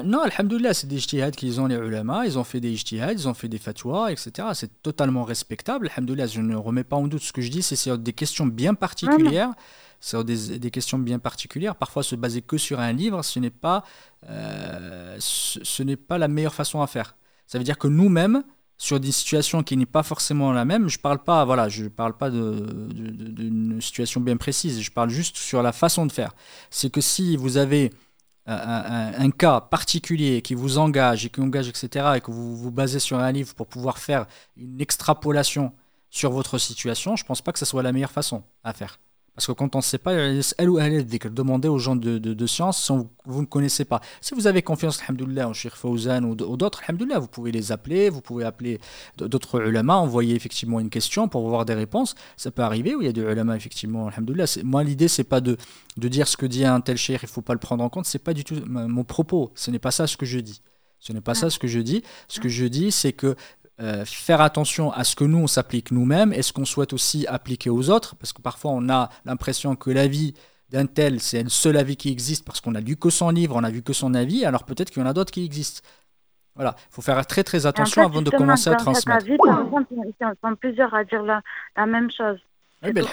non, 0.04 0.74
c'est 0.74 0.88
des 0.88 0.98
ijtihads 0.98 1.32
qu'ils 1.32 1.60
ont 1.60 1.68
les 1.68 1.76
ulama, 1.76 2.26
ils 2.26 2.38
ont 2.38 2.44
fait 2.44 2.60
des 2.60 2.70
ijtihads, 2.72 3.14
ils 3.14 3.28
ont 3.28 3.34
fait 3.34 3.48
des 3.48 3.58
fatwas, 3.58 4.12
etc. 4.12 4.50
C'est 4.54 4.82
totalement 4.82 5.24
respectable, 5.24 5.90
alhamdoulilah, 5.94 6.28
je 6.28 6.42
ne 6.42 6.56
remets 6.56 6.84
pas 6.84 6.96
en 6.96 7.08
doute 7.08 7.22
ce 7.22 7.34
que 7.34 7.42
je 7.42 7.50
dis, 7.50 7.62
c'est 7.62 7.76
sur 7.76 7.98
des 7.98 8.14
questions 8.14 8.46
bien 8.46 8.74
particulières. 8.74 9.52
Sur 10.00 10.24
des, 10.24 10.60
des, 10.60 10.70
questions 10.70 11.00
bien 11.00 11.18
particulières. 11.18 11.76
Parfois, 11.76 12.04
se 12.04 12.16
baser 12.16 12.44
que 12.44 12.60
sur 12.60 12.80
un 12.80 12.94
livre, 12.94 13.24
ce 13.24 13.40
n'est 13.40 13.50
pas, 13.50 13.84
euh, 14.30 15.16
ce, 15.18 15.60
ce 15.64 15.82
n'est 15.82 15.96
pas 15.96 16.20
la 16.20 16.28
meilleure 16.28 16.54
façon 16.54 16.84
à 16.84 16.88
faire. 16.88 17.16
Ça 17.48 17.58
veut 17.58 17.64
dire 17.64 17.80
que 17.80 17.88
nous-mêmes, 17.88 18.44
sur 18.78 19.00
des 19.00 19.12
situations 19.12 19.64
qui 19.64 19.76
n'est 19.76 19.86
pas 19.86 20.04
forcément 20.04 20.52
la 20.52 20.66
même. 20.66 20.88
Je 20.88 21.00
parle 21.00 21.24
pas, 21.24 21.44
voilà, 21.46 21.68
je 21.70 21.86
parle 21.86 22.16
pas 22.16 22.30
d'une 22.30 23.80
situation 23.82 24.22
bien 24.22 24.38
précise. 24.38 24.82
Je 24.82 24.92
parle 24.92 25.10
juste 25.10 25.38
sur 25.38 25.64
la 25.64 25.72
façon 25.72 26.06
de 26.06 26.12
faire. 26.12 26.34
C'est 26.70 26.92
que 26.92 27.02
si 27.02 27.36
vous 27.38 27.58
avez 27.58 27.92
un, 28.46 29.30
cas 29.32 29.62
particulier 29.62 30.42
qui 30.42 30.54
vous 30.54 30.78
engage 30.78 31.26
et 31.26 31.30
qui 31.30 31.42
engage, 31.42 31.68
etc., 31.68 32.14
et 32.16 32.22
que 32.22 32.32
vous 32.32 32.56
vous 32.56 32.72
basez 32.72 33.00
sur 33.00 33.20
un 33.20 33.32
livre 33.32 33.54
pour 33.56 33.68
pouvoir 33.68 33.98
faire 33.98 34.26
une 34.56 34.80
extrapolation 34.80 35.74
sur 36.10 36.32
votre 36.32 36.58
situation, 36.58 37.16
je 37.16 37.26
pense 37.26 37.42
pas 37.42 37.52
que 37.52 37.60
ce 37.60 37.66
soit 37.66 37.84
la 37.84 37.92
meilleure 37.92 38.12
façon 38.12 38.44
à 38.64 38.74
faire. 38.74 39.00
Parce 39.38 39.46
que 39.46 39.52
quand 39.52 39.76
on 39.76 39.78
ne 39.78 39.84
sait 39.84 40.00
pas, 40.00 40.14
elle 40.14 40.68
ou 40.68 40.80
elle 40.80 41.06
demandez 41.06 41.68
aux 41.68 41.78
gens 41.78 41.96
de, 41.96 42.18
de, 42.18 42.48
science 42.48 42.84
si 42.84 42.92
vous 43.26 43.42
ne 43.42 43.46
connaissez 43.46 43.86
pas. 43.86 44.02
Si 44.20 44.34
vous 44.34 44.48
avez 44.48 44.64
confiance, 44.64 45.00
alhamdoulilah, 45.04 45.48
en 45.48 45.54
Sheikh 45.54 45.76
Fawzan 45.76 46.24
ou 46.24 46.34
d'autres, 46.34 46.82
alhamdoulilah, 46.88 47.20
vous 47.20 47.28
pouvez 47.28 47.52
les 47.52 47.72
appeler, 47.72 48.10
vous 48.10 48.22
pouvez 48.22 48.46
appeler 48.46 48.80
d'autres 49.16 49.62
ulama, 49.62 49.96
envoyer 49.98 50.34
effectivement 50.34 50.80
une 50.80 50.90
question 50.90 51.28
pour 51.28 51.46
avoir 51.46 51.66
des 51.66 51.76
réponses. 51.76 52.16
Ça 52.36 52.50
peut 52.50 52.64
arriver 52.64 52.96
où 52.96 53.02
il 53.02 53.06
y 53.06 53.10
a 53.10 53.14
des 53.14 53.22
ulama, 53.22 53.56
effectivement, 53.56 54.08
alhamdoulilah. 54.08 54.46
Moi, 54.64 54.84
l'idée, 54.84 55.08
c'est 55.08 55.24
pas 55.24 55.40
de, 55.40 55.56
de 55.98 56.08
dire 56.08 56.28
ce 56.28 56.36
que 56.36 56.48
dit 56.48 56.66
un 56.66 56.82
tel 56.82 56.98
cheikh, 56.98 57.22
il 57.22 57.26
ne 57.26 57.30
faut 57.30 57.44
pas 57.44 57.54
le 57.54 57.60
prendre 57.60 57.84
en 57.84 57.90
compte. 57.90 58.08
C'est 58.08 58.18
pas 58.18 58.34
du 58.34 58.44
tout 58.44 58.56
mon 58.66 59.04
propos. 59.04 59.52
Ce 59.54 59.70
n'est 59.70 59.78
pas 59.78 59.92
ça 59.92 60.08
ce 60.08 60.18
que 60.18 60.26
je 60.26 60.40
dis. 60.40 60.64
Ce 61.00 61.14
n'est 61.14 61.22
pas 61.22 61.36
ça 61.36 61.52
ce 61.52 61.60
que 61.60 61.68
je 61.68 61.80
dis. 61.80 62.02
Ce 62.28 62.40
que 62.40 62.50
je 62.50 62.66
dis, 62.66 62.92
c'est 62.92 63.14
que 63.14 63.36
euh, 63.80 64.06
faire 64.06 64.42
attention 64.42 64.92
à 64.92 65.04
ce 65.04 65.16
que 65.16 65.24
nous, 65.24 65.38
on 65.38 65.48
s'applique 65.48 65.92
nous-mêmes 65.92 66.34
et 66.34 66.42
ce 66.42 66.52
qu'on 66.54 66.66
souhaite 66.66 66.94
aussi 66.94 67.28
appliquer 67.28 67.70
aux 67.70 67.90
autres, 67.90 68.16
parce 68.16 68.34
que 68.34 68.42
parfois 68.42 68.72
on 68.72 68.90
a 68.90 69.10
l'impression 69.26 69.76
que 69.76 69.92
la 69.92 70.08
vie 70.08 70.34
d'un 70.70 70.86
tel, 70.86 71.20
c'est 71.20 71.44
le 71.44 71.50
seul 71.50 71.78
avis 71.78 71.96
qui 71.96 72.12
existe 72.12 72.46
parce 72.46 72.60
qu'on 72.60 72.76
a 72.76 72.82
lu 72.82 72.98
que 72.98 73.10
son 73.10 73.30
livre, 73.30 73.56
on 73.56 73.64
a 73.64 73.70
vu 73.70 73.84
que 73.84 73.94
son 73.94 74.14
avis, 74.14 74.46
alors 74.46 74.64
peut-être 74.64 74.90
qu'il 74.90 75.02
y 75.02 75.06
en 75.06 75.10
a 75.10 75.14
d'autres 75.14 75.32
qui 75.32 75.46
existent. 75.46 75.88
Voilà, 76.56 76.76
il 76.90 76.96
faut 76.96 77.04
faire 77.04 77.24
très 77.28 77.44
très 77.44 77.68
attention 77.68 78.04
avant 78.04 78.24
de 78.24 78.32
commencer 78.32 78.70
à 78.72 78.76
transmettre. 78.76 79.26
Vie, 79.26 79.38
par 79.38 79.62
exemple, 79.62 79.94
ils 79.94 80.14
sont 80.44 80.56
plusieurs 80.56 80.94
à 80.94 81.04
dire 81.04 81.22
la, 81.22 81.42
la 81.76 81.86
même 81.86 82.10
chose. 82.10 82.40
Eh 82.84 82.94
ben. 82.94 83.06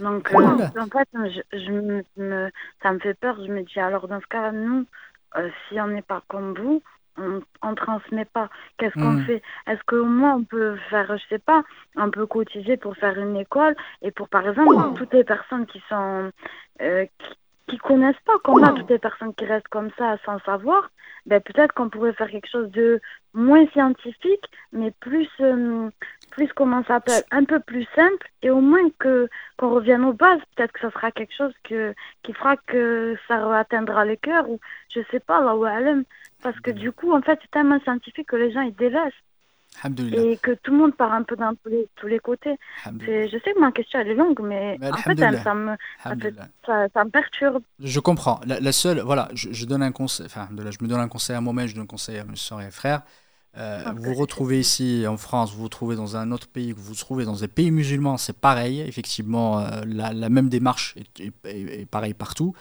Donc, 0.00 0.32
euh, 0.32 0.38
en 0.38 0.86
fait, 0.86 1.08
je, 1.52 1.70
me, 1.70 2.50
ça 2.82 2.92
me 2.92 2.98
fait 2.98 3.14
peur. 3.14 3.36
Je 3.44 3.52
me 3.52 3.62
dis, 3.62 3.78
alors 3.78 4.08
dans 4.08 4.20
ce 4.20 4.26
cas, 4.26 4.52
nous, 4.52 4.86
euh, 5.36 5.48
si 5.68 5.80
on 5.80 5.88
n'est 5.88 6.02
pas 6.02 6.22
comme 6.28 6.54
vous, 6.54 6.82
on 7.18 7.70
ne 7.70 7.74
transmet 7.74 8.24
pas. 8.24 8.48
Qu'est-ce 8.78 8.94
qu'on 8.94 9.12
hmm. 9.12 9.24
fait? 9.24 9.42
Est-ce 9.66 9.82
qu'au 9.86 10.04
moins 10.04 10.34
on 10.34 10.44
peut 10.44 10.76
faire, 10.90 11.16
je 11.16 11.22
sais 11.28 11.38
pas, 11.38 11.62
on 11.96 12.10
peut 12.10 12.26
cotiser 12.26 12.76
pour 12.76 12.96
faire 12.96 13.18
une 13.18 13.36
école? 13.36 13.74
Et 14.02 14.10
pour 14.10 14.28
par 14.28 14.46
exemple 14.48 14.94
toutes 14.96 15.14
les 15.14 15.24
personnes 15.24 15.66
qui 15.66 15.82
sont 15.88 16.30
euh, 16.82 17.06
qui, 17.68 17.78
connaissent 17.78 18.14
pas, 18.24 18.38
comme 18.44 18.62
a 18.62 18.72
toutes 18.72 18.90
les 18.90 18.98
personnes 18.98 19.34
qui 19.34 19.44
restent 19.44 19.68
comme 19.68 19.90
ça 19.98 20.16
sans 20.24 20.38
savoir, 20.40 20.90
ben 21.26 21.40
peut-être 21.40 21.72
qu'on 21.74 21.88
pourrait 21.88 22.12
faire 22.12 22.30
quelque 22.30 22.48
chose 22.48 22.70
de 22.70 23.00
moins 23.34 23.66
scientifique, 23.68 24.44
mais 24.72 24.92
plus 25.00 25.28
euh, 25.40 25.90
plus 26.30 26.52
comment 26.52 26.82
ça 26.82 26.94
s'appelle, 26.94 27.24
un 27.32 27.44
peu 27.44 27.60
plus 27.60 27.86
simple 27.94 28.30
et 28.42 28.50
au 28.50 28.60
moins 28.60 28.88
que 28.98 29.28
qu'on 29.56 29.70
revienne 29.70 30.04
aux 30.04 30.12
bases. 30.12 30.40
Peut-être 30.54 30.72
que 30.72 30.80
ça 30.80 30.90
sera 30.90 31.10
quelque 31.10 31.34
chose 31.34 31.52
que 31.64 31.94
qui 32.22 32.32
fera 32.32 32.56
que 32.56 33.16
ça 33.26 33.58
atteindra 33.58 34.04
le 34.04 34.16
cœur 34.16 34.48
ou 34.48 34.60
je 34.94 35.00
sais 35.10 35.20
pas, 35.20 35.40
là 35.40 35.56
où 35.56 35.64
parce 36.46 36.60
que 36.60 36.70
du 36.70 36.92
coup, 36.92 37.12
en 37.12 37.20
fait, 37.22 37.36
c'est 37.42 37.50
tellement 37.50 37.80
scientifique 37.80 38.28
que 38.28 38.36
les 38.36 38.52
gens, 38.52 38.60
ils 38.60 38.76
délaissent. 38.76 39.12
Et 39.98 40.38
que 40.40 40.52
tout 40.52 40.70
le 40.70 40.76
monde 40.76 40.94
part 40.94 41.12
un 41.12 41.24
peu 41.24 41.34
dans 41.34 41.52
tous 41.56 41.68
les, 41.68 41.88
tous 41.96 42.06
les 42.06 42.20
côtés. 42.20 42.56
Je 42.84 43.38
sais 43.44 43.52
que 43.52 43.60
ma 43.60 43.72
question, 43.72 43.98
elle 43.98 44.10
est 44.10 44.14
longue, 44.14 44.38
mais, 44.44 44.78
en 44.80 44.96
fait, 44.96 45.18
ça 45.18 45.54
me, 45.54 45.74
ça, 46.64 46.86
ça, 46.94 47.04
me 47.04 47.10
perturbe. 47.10 47.64
Je 47.80 47.98
comprends. 47.98 48.38
La, 48.46 48.70
seule, 48.70 49.00
voilà, 49.00 49.28
je, 49.34 49.64
donne 49.64 49.82
un 49.82 49.90
conseil, 49.90 50.26
enfin, 50.26 50.48
je 50.56 50.84
me 50.84 50.86
donne 50.86 51.00
un 51.00 51.08
conseil 51.08 51.34
à 51.34 51.40
moi-même, 51.40 51.66
je 51.66 51.74
donne 51.74 51.82
un 51.82 51.88
conseil 51.88 52.18
à 52.18 52.24
mes 52.24 52.36
soeurs 52.36 52.60
et 52.60 52.70
frères. 52.70 53.02
Euh, 53.56 53.82
vous 53.96 54.12
vous 54.12 54.14
retrouvez 54.14 54.60
ici 54.60 55.04
en 55.08 55.16
France, 55.16 55.52
vous 55.52 55.62
vous 55.62 55.68
trouvez 55.68 55.96
dans 55.96 56.16
un 56.16 56.30
autre 56.30 56.46
pays, 56.46 56.70
vous 56.70 56.82
vous 56.82 56.94
trouvez 56.94 57.24
dans 57.24 57.36
des 57.36 57.48
pays 57.48 57.72
musulmans, 57.72 58.18
c'est 58.18 58.38
pareil. 58.38 58.82
Effectivement, 58.82 59.58
euh, 59.58 59.82
la, 59.84 60.12
la, 60.12 60.28
même 60.28 60.48
démarche 60.48 60.94
est, 60.96 61.20
est, 61.20 61.80
est 61.80 61.86
pareille 61.86 62.14
partout. 62.14 62.54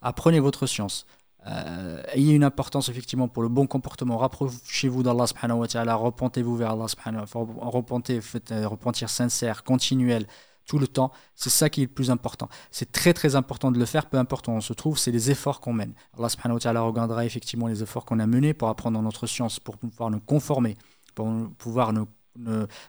Apprenez 0.00 0.38
votre 0.38 0.66
science. 0.66 1.06
Euh, 1.46 2.02
ayez 2.12 2.34
une 2.34 2.44
importance 2.44 2.88
effectivement 2.88 3.28
pour 3.28 3.42
le 3.42 3.48
bon 3.48 3.66
comportement. 3.66 4.18
Rapprochez-vous 4.18 5.02
d'Allah 5.02 5.26
subhanahu 5.26 5.60
wa 5.60 5.94
repentez-vous 5.96 6.56
vers 6.56 6.72
Allah 6.72 6.88
subhanahu 6.88 7.24
repentez, 7.60 8.20
faites 8.20 8.52
un 8.52 8.68
repentir 8.68 9.10
sincère, 9.10 9.64
continuel, 9.64 10.26
tout 10.66 10.78
le 10.78 10.86
temps. 10.86 11.10
C'est 11.34 11.50
ça 11.50 11.68
qui 11.68 11.82
est 11.82 11.86
le 11.86 11.90
plus 11.90 12.10
important. 12.10 12.48
C'est 12.70 12.92
très 12.92 13.12
très 13.12 13.34
important 13.34 13.72
de 13.72 13.78
le 13.78 13.86
faire, 13.86 14.06
peu 14.06 14.18
importe 14.18 14.48
où 14.48 14.52
on 14.52 14.60
se 14.60 14.72
trouve, 14.72 14.98
c'est 14.98 15.10
les 15.10 15.30
efforts 15.30 15.60
qu'on 15.60 15.72
mène. 15.72 15.94
Allah 16.16 16.28
subhanahu 16.28 16.60
wa 16.64 16.80
regardera 16.82 17.24
effectivement 17.24 17.66
les 17.66 17.82
efforts 17.82 18.04
qu'on 18.04 18.20
a 18.20 18.26
menés 18.26 18.54
pour 18.54 18.68
apprendre 18.68 19.00
notre 19.02 19.26
science, 19.26 19.58
pour 19.58 19.78
pouvoir 19.78 20.10
nous 20.10 20.20
conformer, 20.20 20.76
pour 21.14 21.28
pouvoir 21.58 21.92
nous 21.92 22.06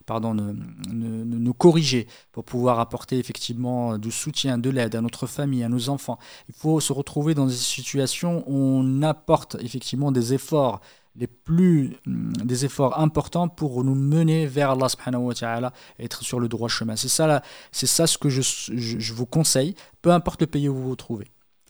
pardon, 0.05 0.33
nous 0.33 1.53
corriger 1.53 2.07
pour 2.31 2.43
pouvoir 2.43 2.79
apporter 2.79 3.17
effectivement 3.17 3.97
du 3.97 4.11
soutien, 4.11 4.57
de 4.57 4.69
l'aide 4.69 4.95
à 4.95 5.01
notre 5.01 5.27
famille, 5.27 5.63
à 5.63 5.69
nos 5.69 5.89
enfants. 5.89 6.17
Il 6.49 6.55
faut 6.55 6.79
se 6.79 6.93
retrouver 6.93 7.33
dans 7.33 7.45
des 7.45 7.53
situations 7.53 8.43
où 8.47 8.55
on 8.55 9.01
apporte 9.01 9.57
effectivement 9.61 10.11
des 10.11 10.33
efforts 10.33 10.81
les 11.15 11.27
plus 11.27 11.97
des 12.05 12.65
efforts 12.65 12.99
importants 12.99 13.47
pour 13.47 13.83
nous 13.83 13.93
mener 13.93 14.47
vers 14.47 14.71
Allah 14.71 14.89
subhanahu 14.89 15.25
wa 15.25 15.33
ta'ala 15.35 15.73
être 15.99 16.23
sur 16.23 16.39
le 16.39 16.47
droit 16.47 16.69
chemin. 16.69 16.95
C'est 16.95 17.07
ça, 17.07 17.43
c'est 17.71 17.85
ça 17.85 18.07
ce 18.07 18.17
que 18.17 18.29
je, 18.29 18.41
je 18.41 19.13
vous 19.13 19.27
conseille, 19.27 19.75
peu 20.01 20.11
importe 20.11 20.41
le 20.41 20.47
pays 20.47 20.67
où 20.67 20.75
vous 20.75 20.89
vous 20.89 20.95
trouvez 20.95 21.27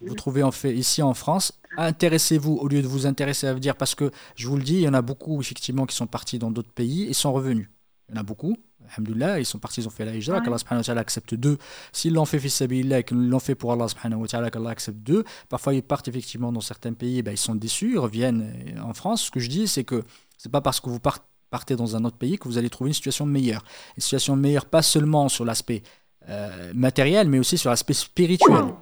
vous 0.07 0.15
trouvez 0.15 0.43
en 0.43 0.51
fait 0.51 0.75
ici 0.75 1.01
en 1.01 1.13
France, 1.13 1.59
intéressez-vous 1.77 2.53
au 2.53 2.67
lieu 2.67 2.81
de 2.81 2.87
vous 2.87 3.05
intéresser 3.05 3.47
à 3.47 3.53
dire, 3.55 3.75
parce 3.75 3.95
que 3.95 4.11
je 4.35 4.47
vous 4.47 4.57
le 4.57 4.63
dis, 4.63 4.75
il 4.75 4.81
y 4.81 4.87
en 4.87 4.93
a 4.93 5.01
beaucoup 5.01 5.39
effectivement 5.41 5.85
qui 5.85 5.95
sont 5.95 6.07
partis 6.07 6.39
dans 6.39 6.51
d'autres 6.51 6.71
pays 6.71 7.03
et 7.03 7.13
sont 7.13 7.33
revenus. 7.33 7.69
Il 8.09 8.15
y 8.15 8.17
en 8.17 8.21
a 8.21 8.23
beaucoup. 8.23 8.55
Alhamdulillah, 8.89 9.39
ils 9.39 9.45
sont 9.45 9.59
partis, 9.59 9.81
ils 9.81 9.87
ont 9.87 9.91
fait 9.91 10.03
la 10.03 10.13
hijra, 10.13 10.41
qu'Allah 10.41 10.57
subhanahu 10.57 10.81
wa 10.81 10.85
ta'ala 10.85 11.01
accepte 11.01 11.33
d'eux. 11.35 11.57
S'ils 11.93 12.13
l'ont 12.13 12.25
fait 12.25 12.39
fisabilillah 12.39 12.99
et 12.99 13.03
qu'ils 13.03 13.29
l'ont 13.29 13.39
fait 13.39 13.55
pour 13.55 13.71
Allah 13.71 13.87
subhanahu 13.87 14.21
wa 14.21 14.27
ta'ala, 14.27 14.51
qu'Allah 14.51 14.71
accepte 14.71 14.97
d'eux, 14.97 15.23
parfois 15.47 15.73
ils 15.73 15.81
partent 15.81 16.09
effectivement 16.09 16.51
dans 16.51 16.61
certains 16.61 16.93
pays, 16.93 17.21
ben, 17.21 17.31
ils 17.31 17.37
sont 17.37 17.55
déçus, 17.55 17.93
ils 17.93 17.99
reviennent 17.99 18.77
en 18.83 18.93
France. 18.93 19.23
Ce 19.23 19.31
que 19.31 19.39
je 19.39 19.49
dis, 19.49 19.67
c'est 19.67 19.85
que 19.85 20.03
c'est 20.37 20.51
pas 20.51 20.61
parce 20.61 20.79
que 20.79 20.89
vous 20.89 20.99
partez 20.99 21.25
partez 21.53 21.75
dans 21.75 21.95
un 21.95 22.03
autre 22.03 22.17
pays 22.17 22.39
que 22.39 22.47
vous 22.47 22.57
allez 22.57 22.71
trouver 22.71 22.89
une 22.89 22.95
situation 22.95 23.27
meilleure. 23.27 23.63
Une 23.95 24.01
situation 24.01 24.35
meilleure 24.35 24.65
pas 24.65 24.81
seulement 24.81 25.29
sur 25.29 25.45
l'aspect 25.45 25.83
euh, 26.27 26.71
matériel, 26.73 27.27
mais 27.29 27.37
aussi 27.37 27.59
sur 27.59 27.69
l'aspect 27.69 27.93
spirituel. 27.93 28.73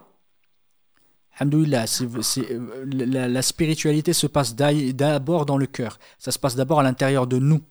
Euh, 1.41 2.85
la, 2.85 3.27
la, 3.27 3.41
spiritualité 3.41 4.13
se 4.13 4.27
passe 4.27 4.55
d'abord 4.55 5.45
dans 5.45 5.57
le 5.57 5.65
cœur. 5.65 5.97
Ça 6.19 6.31
se 6.31 6.39
passe 6.39 6.55
d'abord 6.55 6.79
à 6.79 6.83
l'intérieur 6.83 7.27
de 7.27 7.37
nous, 7.39 7.61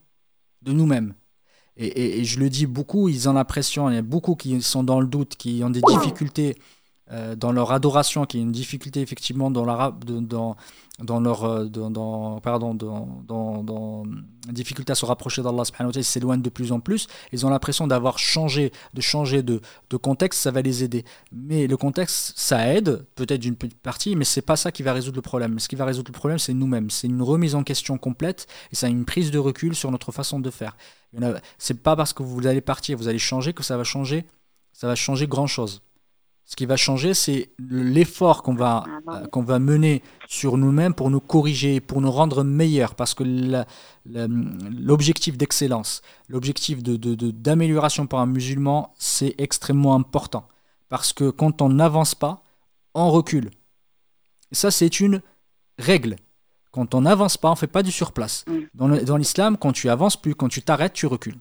de 0.61 0.73
nous-mêmes. 0.73 1.13
Et, 1.77 2.19
et, 2.19 2.25
je 2.25 2.39
le 2.39 2.49
dis 2.49 2.65
beaucoup, 2.65 3.07
ils 3.07 3.29
ont 3.29 3.33
l'impression, 3.33 3.89
il 3.89 3.95
y 3.95 3.97
a 3.97 4.01
beaucoup 4.01 4.35
qui 4.35 4.61
sont 4.61 4.83
dans 4.83 4.99
le 4.99 5.07
doute, 5.07 5.35
qui 5.37 5.61
ont 5.63 5.69
des 5.69 5.81
difficultés 5.81 6.57
euh, 7.11 7.35
dans 7.35 7.51
leur 7.51 7.71
adoration, 7.71 8.25
qui 8.25 8.37
a 8.37 8.41
une 8.41 8.51
difficulté 8.51 9.01
effectivement 9.01 9.51
dans, 9.51 9.65
la, 9.65 9.93
dans, 10.05 10.55
dans 10.99 11.19
leur 11.19 11.43
euh, 11.43 11.65
dans, 11.65 12.39
pardon, 12.39 12.73
dans, 12.73 13.63
dans 13.63 14.03
difficulté 14.47 14.91
à 14.91 14.95
se 14.95 15.05
rapprocher 15.05 15.41
d'Allah 15.41 15.63
ils 15.95 16.03
s'éloignent 16.03 16.41
de 16.41 16.49
plus 16.49 16.71
en 16.71 16.79
plus. 16.79 17.07
Ils 17.31 17.45
ont 17.45 17.49
l'impression 17.49 17.85
d'avoir 17.85 18.17
changé, 18.17 18.71
de 18.93 19.01
changer 19.01 19.43
de, 19.43 19.61
de, 19.89 19.97
contexte, 19.97 20.41
ça 20.41 20.51
va 20.51 20.61
les 20.61 20.83
aider. 20.83 21.03
Mais 21.31 21.67
le 21.67 21.75
contexte, 21.77 22.33
ça 22.37 22.73
aide, 22.73 23.05
peut-être 23.15 23.41
d'une 23.41 23.55
petite 23.55 23.79
partie, 23.79 24.15
mais 24.15 24.25
c'est 24.25 24.41
pas 24.41 24.55
ça 24.55 24.71
qui 24.71 24.83
va 24.83 24.93
résoudre 24.93 25.17
le 25.17 25.21
problème. 25.21 25.59
Ce 25.59 25.67
qui 25.67 25.75
va 25.75 25.85
résoudre 25.85 26.11
le 26.11 26.17
problème, 26.17 26.39
c'est 26.39 26.53
nous-mêmes. 26.53 26.89
C'est 26.89 27.07
une 27.07 27.21
remise 27.21 27.55
en 27.55 27.63
question 27.63 27.97
complète 27.97 28.47
et 28.71 28.75
c'est 28.75 28.89
une 28.89 29.05
prise 29.05 29.31
de 29.31 29.39
recul 29.39 29.75
sur 29.75 29.91
notre 29.91 30.11
façon 30.11 30.39
de 30.39 30.49
faire. 30.49 30.77
C'est 31.57 31.83
pas 31.83 31.95
parce 31.97 32.13
que 32.13 32.23
vous 32.23 32.47
allez 32.47 32.61
partir, 32.61 32.97
vous 32.97 33.09
allez 33.09 33.19
changer 33.19 33.51
que 33.51 33.63
ça 33.63 33.75
va 33.75 33.83
changer, 33.83 34.25
ça 34.71 34.87
va 34.87 34.95
changer 34.95 35.27
grand 35.27 35.47
chose. 35.47 35.81
Ce 36.45 36.55
qui 36.55 36.65
va 36.65 36.75
changer, 36.75 37.13
c'est 37.13 37.49
l'effort 37.59 38.43
qu'on 38.43 38.55
va, 38.55 38.83
ah, 38.85 38.99
bah 39.05 39.27
qu'on 39.31 39.41
va 39.41 39.59
mener 39.59 40.01
sur 40.27 40.57
nous-mêmes 40.57 40.93
pour 40.93 41.09
nous 41.09 41.21
corriger, 41.21 41.79
pour 41.79 42.01
nous 42.01 42.11
rendre 42.11 42.43
meilleurs, 42.43 42.95
parce 42.95 43.13
que 43.13 43.23
l'objectif 44.05 45.37
d'excellence, 45.37 46.01
l'objectif 46.27 46.83
d'amélioration 46.83 48.03
de, 48.03 48.09
pour 48.09 48.19
un 48.19 48.25
musulman, 48.25 48.93
c'est 48.97 49.35
extrêmement 49.37 49.95
important. 49.95 50.47
Parce 50.89 51.13
que 51.13 51.29
quand 51.29 51.61
on 51.61 51.69
n'avance 51.69 52.15
pas, 52.15 52.43
on 52.93 53.11
recule. 53.11 53.49
Et 54.51 54.55
ça, 54.55 54.71
c'est 54.71 54.99
une 54.99 55.21
règle. 55.79 56.17
Quand 56.71 56.95
on 56.95 57.01
n'avance 57.01 57.37
pas, 57.37 57.49
on 57.49 57.53
ne 57.53 57.57
fait 57.57 57.67
pas 57.67 57.83
du 57.83 57.91
surplace. 57.91 58.43
Mm. 58.47 59.05
Dans 59.05 59.17
l'islam, 59.17 59.57
quand 59.57 59.71
tu 59.71 59.89
avances 59.89 60.17
plus, 60.17 60.35
quand 60.35 60.49
tu 60.49 60.61
t'arrêtes, 60.61 60.93
tu 60.93 61.05
recules. 61.05 61.37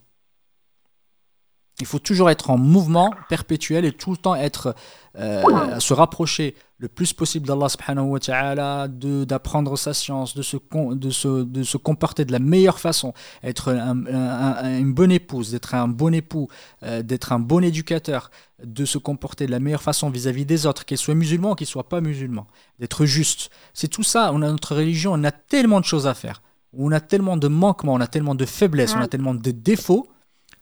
Il 1.81 1.87
faut 1.87 1.99
toujours 1.99 2.31
être 2.31 2.51
en 2.51 2.59
mouvement 2.59 3.13
perpétuel 3.29 3.85
et 3.85 3.93
tout 3.93 4.11
le 4.11 4.17
temps 4.17 4.35
être, 4.35 4.75
euh, 5.19 5.81
se 5.81 5.95
rapprocher 5.95 6.55
le 6.79 6.89
plus 6.89 7.13
possible 7.13 7.47
d'Allah 7.47 7.69
subhanahu 7.69 8.07
wa 8.07 8.21
ta'ala, 8.21 8.89
d'apprendre 8.89 9.77
sa 9.77 9.93
science, 9.93 10.35
de 10.35 10.41
se, 10.41 10.57
de, 10.95 11.11
se, 11.11 11.43
de 11.43 11.63
se 11.63 11.77
comporter 11.77 12.25
de 12.25 12.33
la 12.33 12.39
meilleure 12.39 12.81
façon, 12.81 13.13
être 13.43 13.69
une 13.69 14.95
bonne 14.95 15.13
épouse, 15.13 15.51
d'être 15.51 15.75
un 15.75 15.89
bon 15.89 16.15
époux, 16.15 16.49
euh, 16.83 17.03
d'être 17.03 17.33
un 17.33 17.39
bon 17.39 17.63
éducateur, 17.63 18.31
de 18.65 18.87
se 18.87 18.97
comporter 18.97 19.47
de 19.47 19.51
la 19.51 19.61
meilleure 19.61 19.83
façon 19.83 20.09
vis-à-vis 20.09 20.47
des 20.47 20.65
autres, 20.65 20.87
qu'ils 20.87 20.97
soient 20.97 21.15
musulmans 21.15 21.53
ou 21.53 21.55
qu'ils 21.55 21.67
ne 21.67 21.71
soient 21.71 21.89
pas 21.89 22.01
musulmans, 22.01 22.47
d'être 22.79 23.05
juste. 23.05 23.51
C'est 23.75 23.89
tout 23.89 24.03
ça, 24.03 24.31
on 24.33 24.41
a 24.41 24.51
notre 24.51 24.75
religion, 24.75 25.13
on 25.13 25.25
a 25.25 25.33
tellement 25.33 25.81
de 25.81 25.85
choses 25.85 26.07
à 26.07 26.15
faire, 26.15 26.41
on 26.73 26.93
a 26.93 27.01
tellement 27.01 27.37
de 27.37 27.49
manquements, 27.49 27.95
on 27.95 28.01
a 28.01 28.07
tellement 28.07 28.35
de 28.35 28.47
faiblesses, 28.47 28.95
on 28.95 29.01
a 29.01 29.09
tellement 29.09 29.35
de 29.35 29.51
défauts 29.51 30.09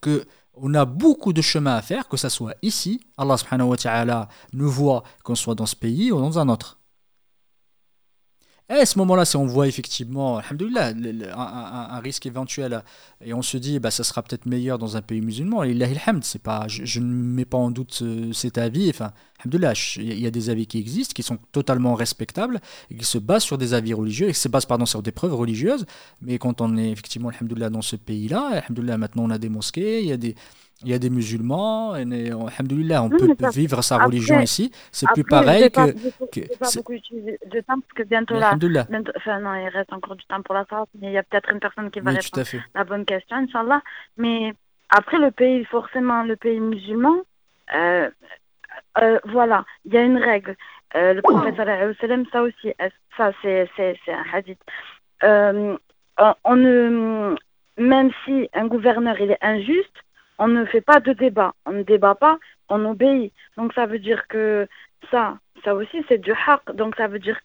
que 0.00 0.24
on 0.62 0.74
a 0.74 0.84
beaucoup 0.84 1.32
de 1.32 1.42
chemin 1.42 1.76
à 1.76 1.82
faire, 1.82 2.08
que 2.08 2.16
ce 2.16 2.28
soit 2.28 2.54
ici, 2.62 3.00
Allah 3.16 3.36
subhanahu 3.36 3.68
wa 3.68 3.76
ta'ala 3.76 4.28
nous 4.52 4.70
voit 4.70 5.02
qu'on 5.24 5.34
soit 5.34 5.54
dans 5.54 5.66
ce 5.66 5.76
pays 5.76 6.12
ou 6.12 6.20
dans 6.20 6.38
un 6.38 6.48
autre. 6.48 6.77
Et 8.70 8.74
à 8.74 8.84
ce 8.84 8.98
moment-là, 8.98 9.24
si 9.24 9.36
on 9.36 9.46
voit 9.46 9.66
effectivement, 9.66 10.38
un, 10.38 12.00
risque 12.00 12.26
éventuel, 12.26 12.82
et 13.24 13.32
on 13.32 13.40
se 13.40 13.56
dit, 13.56 13.78
bah, 13.78 13.90
ça 13.90 14.04
sera 14.04 14.22
peut-être 14.22 14.44
meilleur 14.44 14.76
dans 14.76 14.96
un 14.96 15.00
pays 15.00 15.22
musulman, 15.22 15.62
c'est 16.20 16.42
pas, 16.42 16.68
je, 16.68 16.84
je, 16.84 17.00
ne 17.00 17.06
mets 17.06 17.46
pas 17.46 17.56
en 17.56 17.70
doute 17.70 18.02
cet 18.34 18.58
avis. 18.58 18.90
Enfin, 18.90 19.12
il 19.46 20.18
y 20.18 20.26
a 20.26 20.30
des 20.30 20.50
avis 20.50 20.66
qui 20.66 20.78
existent, 20.78 21.14
qui 21.14 21.22
sont 21.22 21.38
totalement 21.50 21.94
respectables, 21.94 22.60
et 22.90 22.96
qui 22.96 23.06
se 23.06 23.16
basent 23.16 23.44
sur 23.44 23.56
des 23.56 23.72
avis 23.72 23.94
religieux, 23.94 24.28
et 24.28 24.32
qui 24.32 24.40
se 24.40 24.48
basent 24.48 24.66
pardon, 24.66 24.84
sur 24.84 25.02
des 25.02 25.12
preuves 25.12 25.34
religieuses. 25.34 25.86
Mais 26.20 26.36
quand 26.36 26.60
on 26.60 26.76
est 26.76 26.90
effectivement, 26.90 27.30
dans 27.70 27.82
ce 27.82 27.96
pays-là, 27.96 28.64
maintenant 28.98 29.24
on 29.24 29.30
a 29.30 29.38
des 29.38 29.48
mosquées, 29.48 30.02
il 30.02 30.08
y 30.08 30.12
a 30.12 30.18
des 30.18 30.34
il 30.82 30.90
y 30.90 30.94
a 30.94 30.98
des 30.98 31.10
musulmans, 31.10 31.96
et 31.96 32.32
on, 32.32 32.46
on 32.46 33.10
peut 33.10 33.50
vivre 33.52 33.82
sa 33.82 33.98
religion 33.98 34.40
ici. 34.40 34.70
C'est 34.92 35.08
plus 35.12 35.24
pareil 35.24 35.70
que. 35.70 35.80
Je 35.88 36.56
pas 36.56 36.68
beaucoup 36.76 36.94
de 36.94 37.60
temps 37.60 37.80
parce 37.80 37.92
que 37.96 38.02
bientôt 38.04 38.38
là. 38.38 38.56
enfin, 39.16 39.40
non, 39.40 39.54
il 39.54 39.68
reste 39.68 39.92
encore 39.92 40.14
du 40.16 40.24
temps 40.26 40.42
pour 40.42 40.54
la 40.54 40.64
sorte, 40.66 40.88
mais 41.00 41.08
il 41.08 41.12
y 41.12 41.18
a 41.18 41.22
peut-être 41.24 41.50
une 41.50 41.58
personne 41.58 41.90
qui 41.90 42.00
va 42.00 42.12
répondre 42.12 42.46
à 42.74 42.78
la 42.78 42.84
bonne 42.84 43.04
question, 43.04 43.36
Inch'Allah. 43.36 43.82
Mais 44.16 44.54
après, 44.90 45.18
le 45.18 45.30
pays, 45.30 45.64
forcément, 45.64 46.22
le 46.22 46.36
pays 46.36 46.60
musulman, 46.60 47.16
euh, 47.74 48.08
euh, 49.02 49.18
voilà, 49.24 49.64
il 49.84 49.94
y 49.94 49.98
a 49.98 50.02
une 50.02 50.18
règle. 50.18 50.56
Euh, 50.94 51.12
le 51.12 51.22
prophète, 51.22 51.56
ça 51.56 52.42
aussi, 52.42 52.72
ça, 53.16 53.32
c'est 53.42 53.68
un 54.08 54.24
hadith. 54.32 54.60
on 55.22 56.56
ne, 56.56 57.36
même 57.76 58.10
si 58.24 58.48
un 58.54 58.66
gouverneur 58.66 59.20
il 59.20 59.32
est 59.32 59.42
injuste, 59.42 59.92
on 60.38 60.48
ne 60.48 60.64
fait 60.64 60.80
pas 60.80 61.00
de 61.00 61.12
débat. 61.12 61.54
On 61.66 61.72
ne 61.72 61.82
débat 61.82 62.14
pas, 62.14 62.38
on 62.68 62.84
obéit. 62.84 63.32
Donc 63.56 63.72
ça 63.74 63.86
veut 63.86 63.98
dire 63.98 64.26
que 64.28 64.68
ça, 65.10 65.38
ça 65.64 65.74
aussi 65.74 66.04
c'est 66.08 66.18
du 66.18 66.32
haq. 66.32 66.62
Donc 66.74 66.96
ça 66.96 67.08
veut 67.08 67.18
dire 67.18 67.38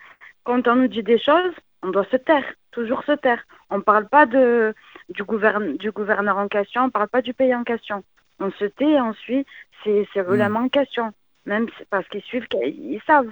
quand 0.44 0.68
on 0.68 0.76
nous 0.76 0.88
dit 0.88 1.04
des 1.04 1.20
choses, 1.20 1.54
on 1.82 1.90
doit 1.90 2.06
se 2.06 2.18
taire, 2.18 2.46
toujours 2.72 3.04
se 3.04 3.14
taire. 3.14 3.44
On 3.70 3.78
ne 3.78 3.82
parle 3.82 4.08
pas 4.08 4.26
de, 4.26 4.74
du, 5.10 5.24
gouverne, 5.24 5.78
du 5.78 5.92
gouverneur 5.92 6.38
en 6.38 6.48
question, 6.48 6.84
on 6.84 6.86
ne 6.88 6.92
parle 6.92 7.10
pas 7.10 7.22
du 7.22 7.34
pays 7.34 7.56
en 7.56 7.64
question. 7.64 8.04
On 8.40 8.52
se 8.52 8.66
tait 8.66 8.92
et 8.92 9.02
on 9.02 9.14
suit 9.14 9.46
ces, 9.84 10.08
ces 10.14 10.22
hmm. 10.22 10.56
en 10.56 10.70
question, 10.70 11.12
même 11.46 11.68
parce 11.90 12.08
qu'ils 12.08 12.24
suivent, 12.24 12.48
ils 12.62 13.02
savent. 13.06 13.32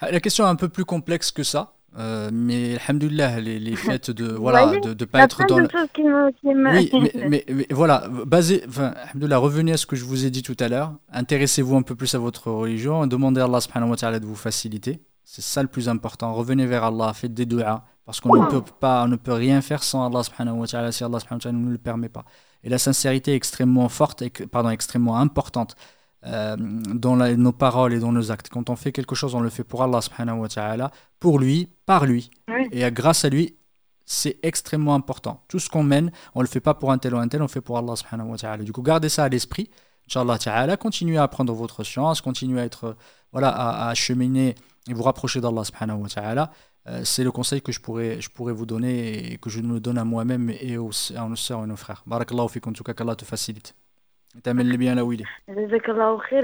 La 0.00 0.20
question 0.20 0.44
est 0.44 0.50
un 0.50 0.56
peu 0.56 0.68
plus 0.68 0.84
complexe 0.84 1.30
que 1.30 1.42
ça. 1.42 1.72
Euh, 1.96 2.30
mais 2.32 2.76
alhamdoulilah, 2.76 3.40
les, 3.40 3.58
les 3.60 3.76
faits 3.76 4.10
de 4.10 4.26
voilà 4.32 4.66
de 4.66 4.88
ne 4.88 5.04
pas 5.04 5.22
être 5.22 5.46
dans 5.46 5.58
le... 5.58 5.68
oui 6.72 6.90
mais, 7.28 7.44
mais, 7.48 7.66
voilà 7.70 8.08
basé 8.26 8.64
enfin 8.66 8.94
revenez 9.14 9.72
à 9.72 9.76
ce 9.76 9.86
que 9.86 9.94
je 9.94 10.04
vous 10.04 10.26
ai 10.26 10.30
dit 10.30 10.42
tout 10.42 10.56
à 10.58 10.68
l'heure. 10.68 10.94
Intéressez-vous 11.12 11.76
un 11.76 11.82
peu 11.82 11.94
plus 11.94 12.14
à 12.14 12.18
votre 12.18 12.50
religion. 12.50 13.06
Demandez 13.06 13.40
à 13.40 13.44
Allah 13.44 13.60
subhanahu 13.60 13.90
wa 13.90 13.96
ta'ala 13.96 14.18
de 14.18 14.26
vous 14.26 14.34
faciliter. 14.34 15.00
C'est 15.24 15.42
ça 15.42 15.62
le 15.62 15.68
plus 15.68 15.88
important. 15.88 16.34
Revenez 16.34 16.66
vers 16.66 16.84
Allah 16.84 17.12
faites 17.14 17.32
des 17.32 17.46
du'as 17.46 17.84
parce 18.04 18.20
qu'on 18.20 18.42
ne 18.42 18.50
peut 18.50 18.62
pas 18.80 19.04
on 19.04 19.08
ne 19.08 19.16
peut 19.16 19.32
rien 19.32 19.60
faire 19.60 19.84
sans 19.84 20.04
Allah 20.04 20.24
subhanahu 20.24 20.58
wa 20.58 20.66
ta'ala 20.66 20.90
si 20.90 21.04
Allah 21.04 21.20
subhanahu 21.20 21.38
wa 21.38 21.42
ta'ala 21.42 21.58
ne 21.58 21.64
nous 21.64 21.70
le 21.70 21.78
permet 21.78 22.08
pas. 22.08 22.24
Et 22.64 22.70
la 22.70 22.78
sincérité 22.78 23.32
est 23.32 23.36
extrêmement 23.36 23.88
forte 23.88 24.22
et 24.22 24.30
pardon 24.30 24.70
extrêmement 24.70 25.18
importante 25.18 25.76
euh, 26.26 26.56
dans 26.58 27.16
nos 27.16 27.52
paroles 27.52 27.92
et 27.92 27.98
dans 27.98 28.12
nos 28.12 28.30
actes. 28.32 28.48
Quand 28.48 28.70
on 28.70 28.76
fait 28.76 28.92
quelque 28.92 29.14
chose, 29.14 29.34
on 29.34 29.40
le 29.40 29.50
fait 29.50 29.64
pour 29.64 29.82
Allah 29.82 30.00
subhanahu 30.00 30.38
wa 30.38 30.48
ta'ala, 30.48 30.90
pour 31.20 31.38
lui, 31.38 31.68
par 31.86 32.06
lui. 32.06 32.30
Et 32.72 32.90
grâce 32.90 33.24
à 33.24 33.28
lui, 33.28 33.56
c'est 34.06 34.38
extrêmement 34.42 34.94
important. 34.94 35.42
Tout 35.48 35.58
ce 35.58 35.68
qu'on 35.68 35.82
mène, 35.82 36.10
on 36.34 36.40
ne 36.40 36.44
le 36.44 36.48
fait 36.48 36.60
pas 36.60 36.74
pour 36.74 36.92
un 36.92 36.98
tel 36.98 37.14
ou 37.14 37.18
un 37.18 37.28
tel, 37.28 37.40
on 37.40 37.44
le 37.44 37.48
fait 37.48 37.60
pour 37.60 37.78
Allah 37.78 37.96
subhanahu 37.96 38.28
wa 38.30 38.36
ta'ala. 38.38 38.64
Du 38.64 38.72
coup, 38.72 38.82
gardez 38.82 39.08
ça 39.08 39.24
à 39.24 39.28
l'esprit. 39.28 39.70
Inch'Allah 40.08 40.38
ta'ala, 40.38 40.76
continuez 40.76 41.16
à 41.16 41.22
apprendre 41.22 41.52
votre 41.52 41.82
science, 41.84 42.20
continuez 42.20 42.60
à 42.60 42.64
être, 42.64 42.96
voilà, 43.32 43.88
à, 43.88 43.94
cheminer 43.94 44.54
et 44.88 44.94
vous 44.94 45.02
rapprocher 45.02 45.40
d'Allah 45.40 45.64
subhanahu 45.64 46.02
wa 46.02 46.08
ta'ala. 46.08 46.50
Euh, 46.86 47.02
c'est 47.04 47.24
le 47.24 47.32
conseil 47.32 47.62
que 47.62 47.72
je 47.72 47.80
pourrais, 47.80 48.20
je 48.20 48.28
pourrais 48.28 48.52
vous 48.52 48.66
donner 48.66 49.32
et 49.32 49.38
que 49.38 49.48
je 49.48 49.60
me 49.60 49.80
donne 49.80 49.96
à 49.96 50.04
moi-même 50.04 50.50
et 50.50 50.76
aux, 50.76 50.90
à 51.16 51.26
nos 51.26 51.36
soeurs 51.36 51.64
et 51.64 51.66
nos 51.66 51.76
frères. 51.76 52.02
Barakallahu 52.06 52.48
fikum, 52.50 52.70
en 52.70 52.74
tout 52.74 52.84
cas 52.84 52.92
qu'Allah 52.92 53.16
te 53.16 53.24
facilite. 53.24 53.74
T'amènes 54.42 54.76
bien 54.76 54.94
là 54.94 55.04
où 55.04 55.12
il 55.12 55.22
est. 55.22 55.24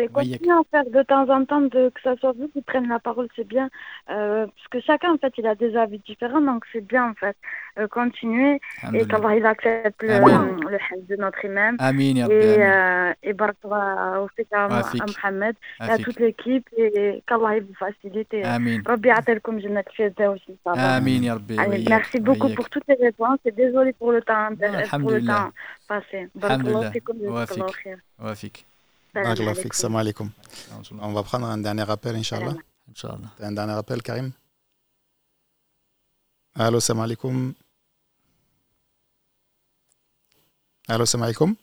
Et 0.01 0.09
continue 0.09 0.53
à 0.53 0.63
faire 0.71 0.85
de 0.85 1.03
temps 1.03 1.29
en 1.29 1.45
temps 1.45 1.61
de, 1.61 1.89
que 1.89 2.01
ça 2.03 2.17
soit 2.17 2.33
vous 2.33 2.49
qui 2.49 2.63
prenne 2.63 2.89
la 2.89 3.01
parole, 3.01 3.29
c'est 3.35 3.47
bien. 3.47 3.69
Euh, 4.11 4.47
parce 4.47 4.69
que 4.71 4.81
chacun, 4.81 5.13
en 5.13 5.19
fait, 5.19 5.33
il 5.39 5.47
a 5.47 5.55
des 5.55 5.77
avis 5.77 5.99
différents, 5.99 6.41
donc 6.41 6.65
c'est 6.73 6.87
bien, 6.87 7.11
en 7.11 7.15
fait. 7.15 7.37
Euh, 7.79 7.87
continuer 7.87 8.61
et 8.93 9.07
qu'Allah, 9.07 9.37
il 9.37 9.47
accepte 9.47 10.03
le, 10.03 10.19
le 10.19 11.07
de 11.09 11.17
notre 11.17 11.45
imam. 11.45 11.77
Amin, 11.79 12.17
et, 12.17 12.57
euh, 12.59 13.13
et 13.23 13.33
barakwa 13.33 14.21
aussi 14.25 14.45
à, 14.51 14.67
Mohamed 14.69 15.55
et 15.81 15.85
à 15.85 15.99
toute 15.99 16.19
l'équipe 16.19 16.69
et 16.77 17.23
qu'Allah, 17.27 17.59
il 17.59 17.63
vous 17.65 17.75
facilite. 17.75 18.35
Amin. 18.45 18.81
Rabbi 18.85 19.11
Atelkum 19.11 19.61
Jannat 19.61 19.85
aussi. 20.33 20.59
Amin, 20.67 21.23
ya 21.23 21.35
Rabbi. 21.35 21.57
Merci 21.89 22.19
beaucoup 22.19 22.49
pour 22.55 22.69
toutes 22.69 22.89
les 22.89 22.97
réponses 22.97 23.39
et 23.45 23.53
désolé 23.53 23.93
pour 23.93 24.11
le 24.13 24.23
temps, 24.23 24.49
pour 24.99 25.11
le 25.13 25.25
temps 25.25 25.51
passé. 25.87 26.29
Barakallah, 26.35 26.91
Wafik. 28.19 28.65
Salam 29.75 29.97
alaikum. 29.97 30.31
On 31.01 31.13
va 31.13 31.23
prendre 31.23 31.47
un 31.47 31.59
dernier 31.59 31.89
appel, 31.89 32.17
Inch'Allah. 32.17 32.55
Inch'Allah. 32.91 33.31
Un 33.41 33.53
dernier 33.53 33.75
appel, 33.75 34.03
Karim? 34.03 34.33
ألو 36.61 36.77
السلام 36.77 37.01
عليكم. 37.01 37.53
ألو 40.91 41.03
السلام 41.03 41.25
عليكم. 41.25 41.55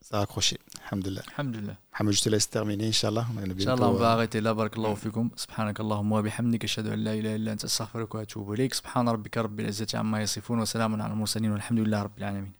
ساكروشي 0.00 0.56
الحمد 0.76 1.08
لله. 1.08 1.20
الحمد 1.20 1.56
لله 1.56 1.76
محمد 1.92 2.12
جبت 2.12 2.28
لا 2.28 2.38
تيرميني 2.38 2.86
ان 2.86 2.92
شاء 2.92 3.08
الله 3.10 3.26
ان 3.42 3.58
شاء 3.58 3.74
الله 3.74 3.98
باغيتي 3.98 4.40
لا 4.40 4.52
بارك 4.52 4.76
الله 4.76 4.94
فيكم 4.94 5.30
سبحانك 5.36 5.80
اللهم 5.80 6.12
وبحمدك 6.12 6.64
اشهد 6.64 6.86
ان 6.86 7.04
لا 7.04 7.14
اله 7.14 7.36
الا 7.36 7.52
انت 7.52 7.64
استغفرك 7.64 8.14
واتوب 8.14 8.52
اليك 8.52 8.74
سبحان 8.74 9.08
ربك 9.08 9.38
رب 9.38 9.60
العزه 9.60 9.86
عما 9.94 10.22
يصفون 10.22 10.58
وسلام 10.58 11.02
على 11.02 11.12
المرسلين 11.12 11.50
والحمد 11.52 11.78
لله 11.78 12.02
رب 12.02 12.18
العالمين 12.18 12.52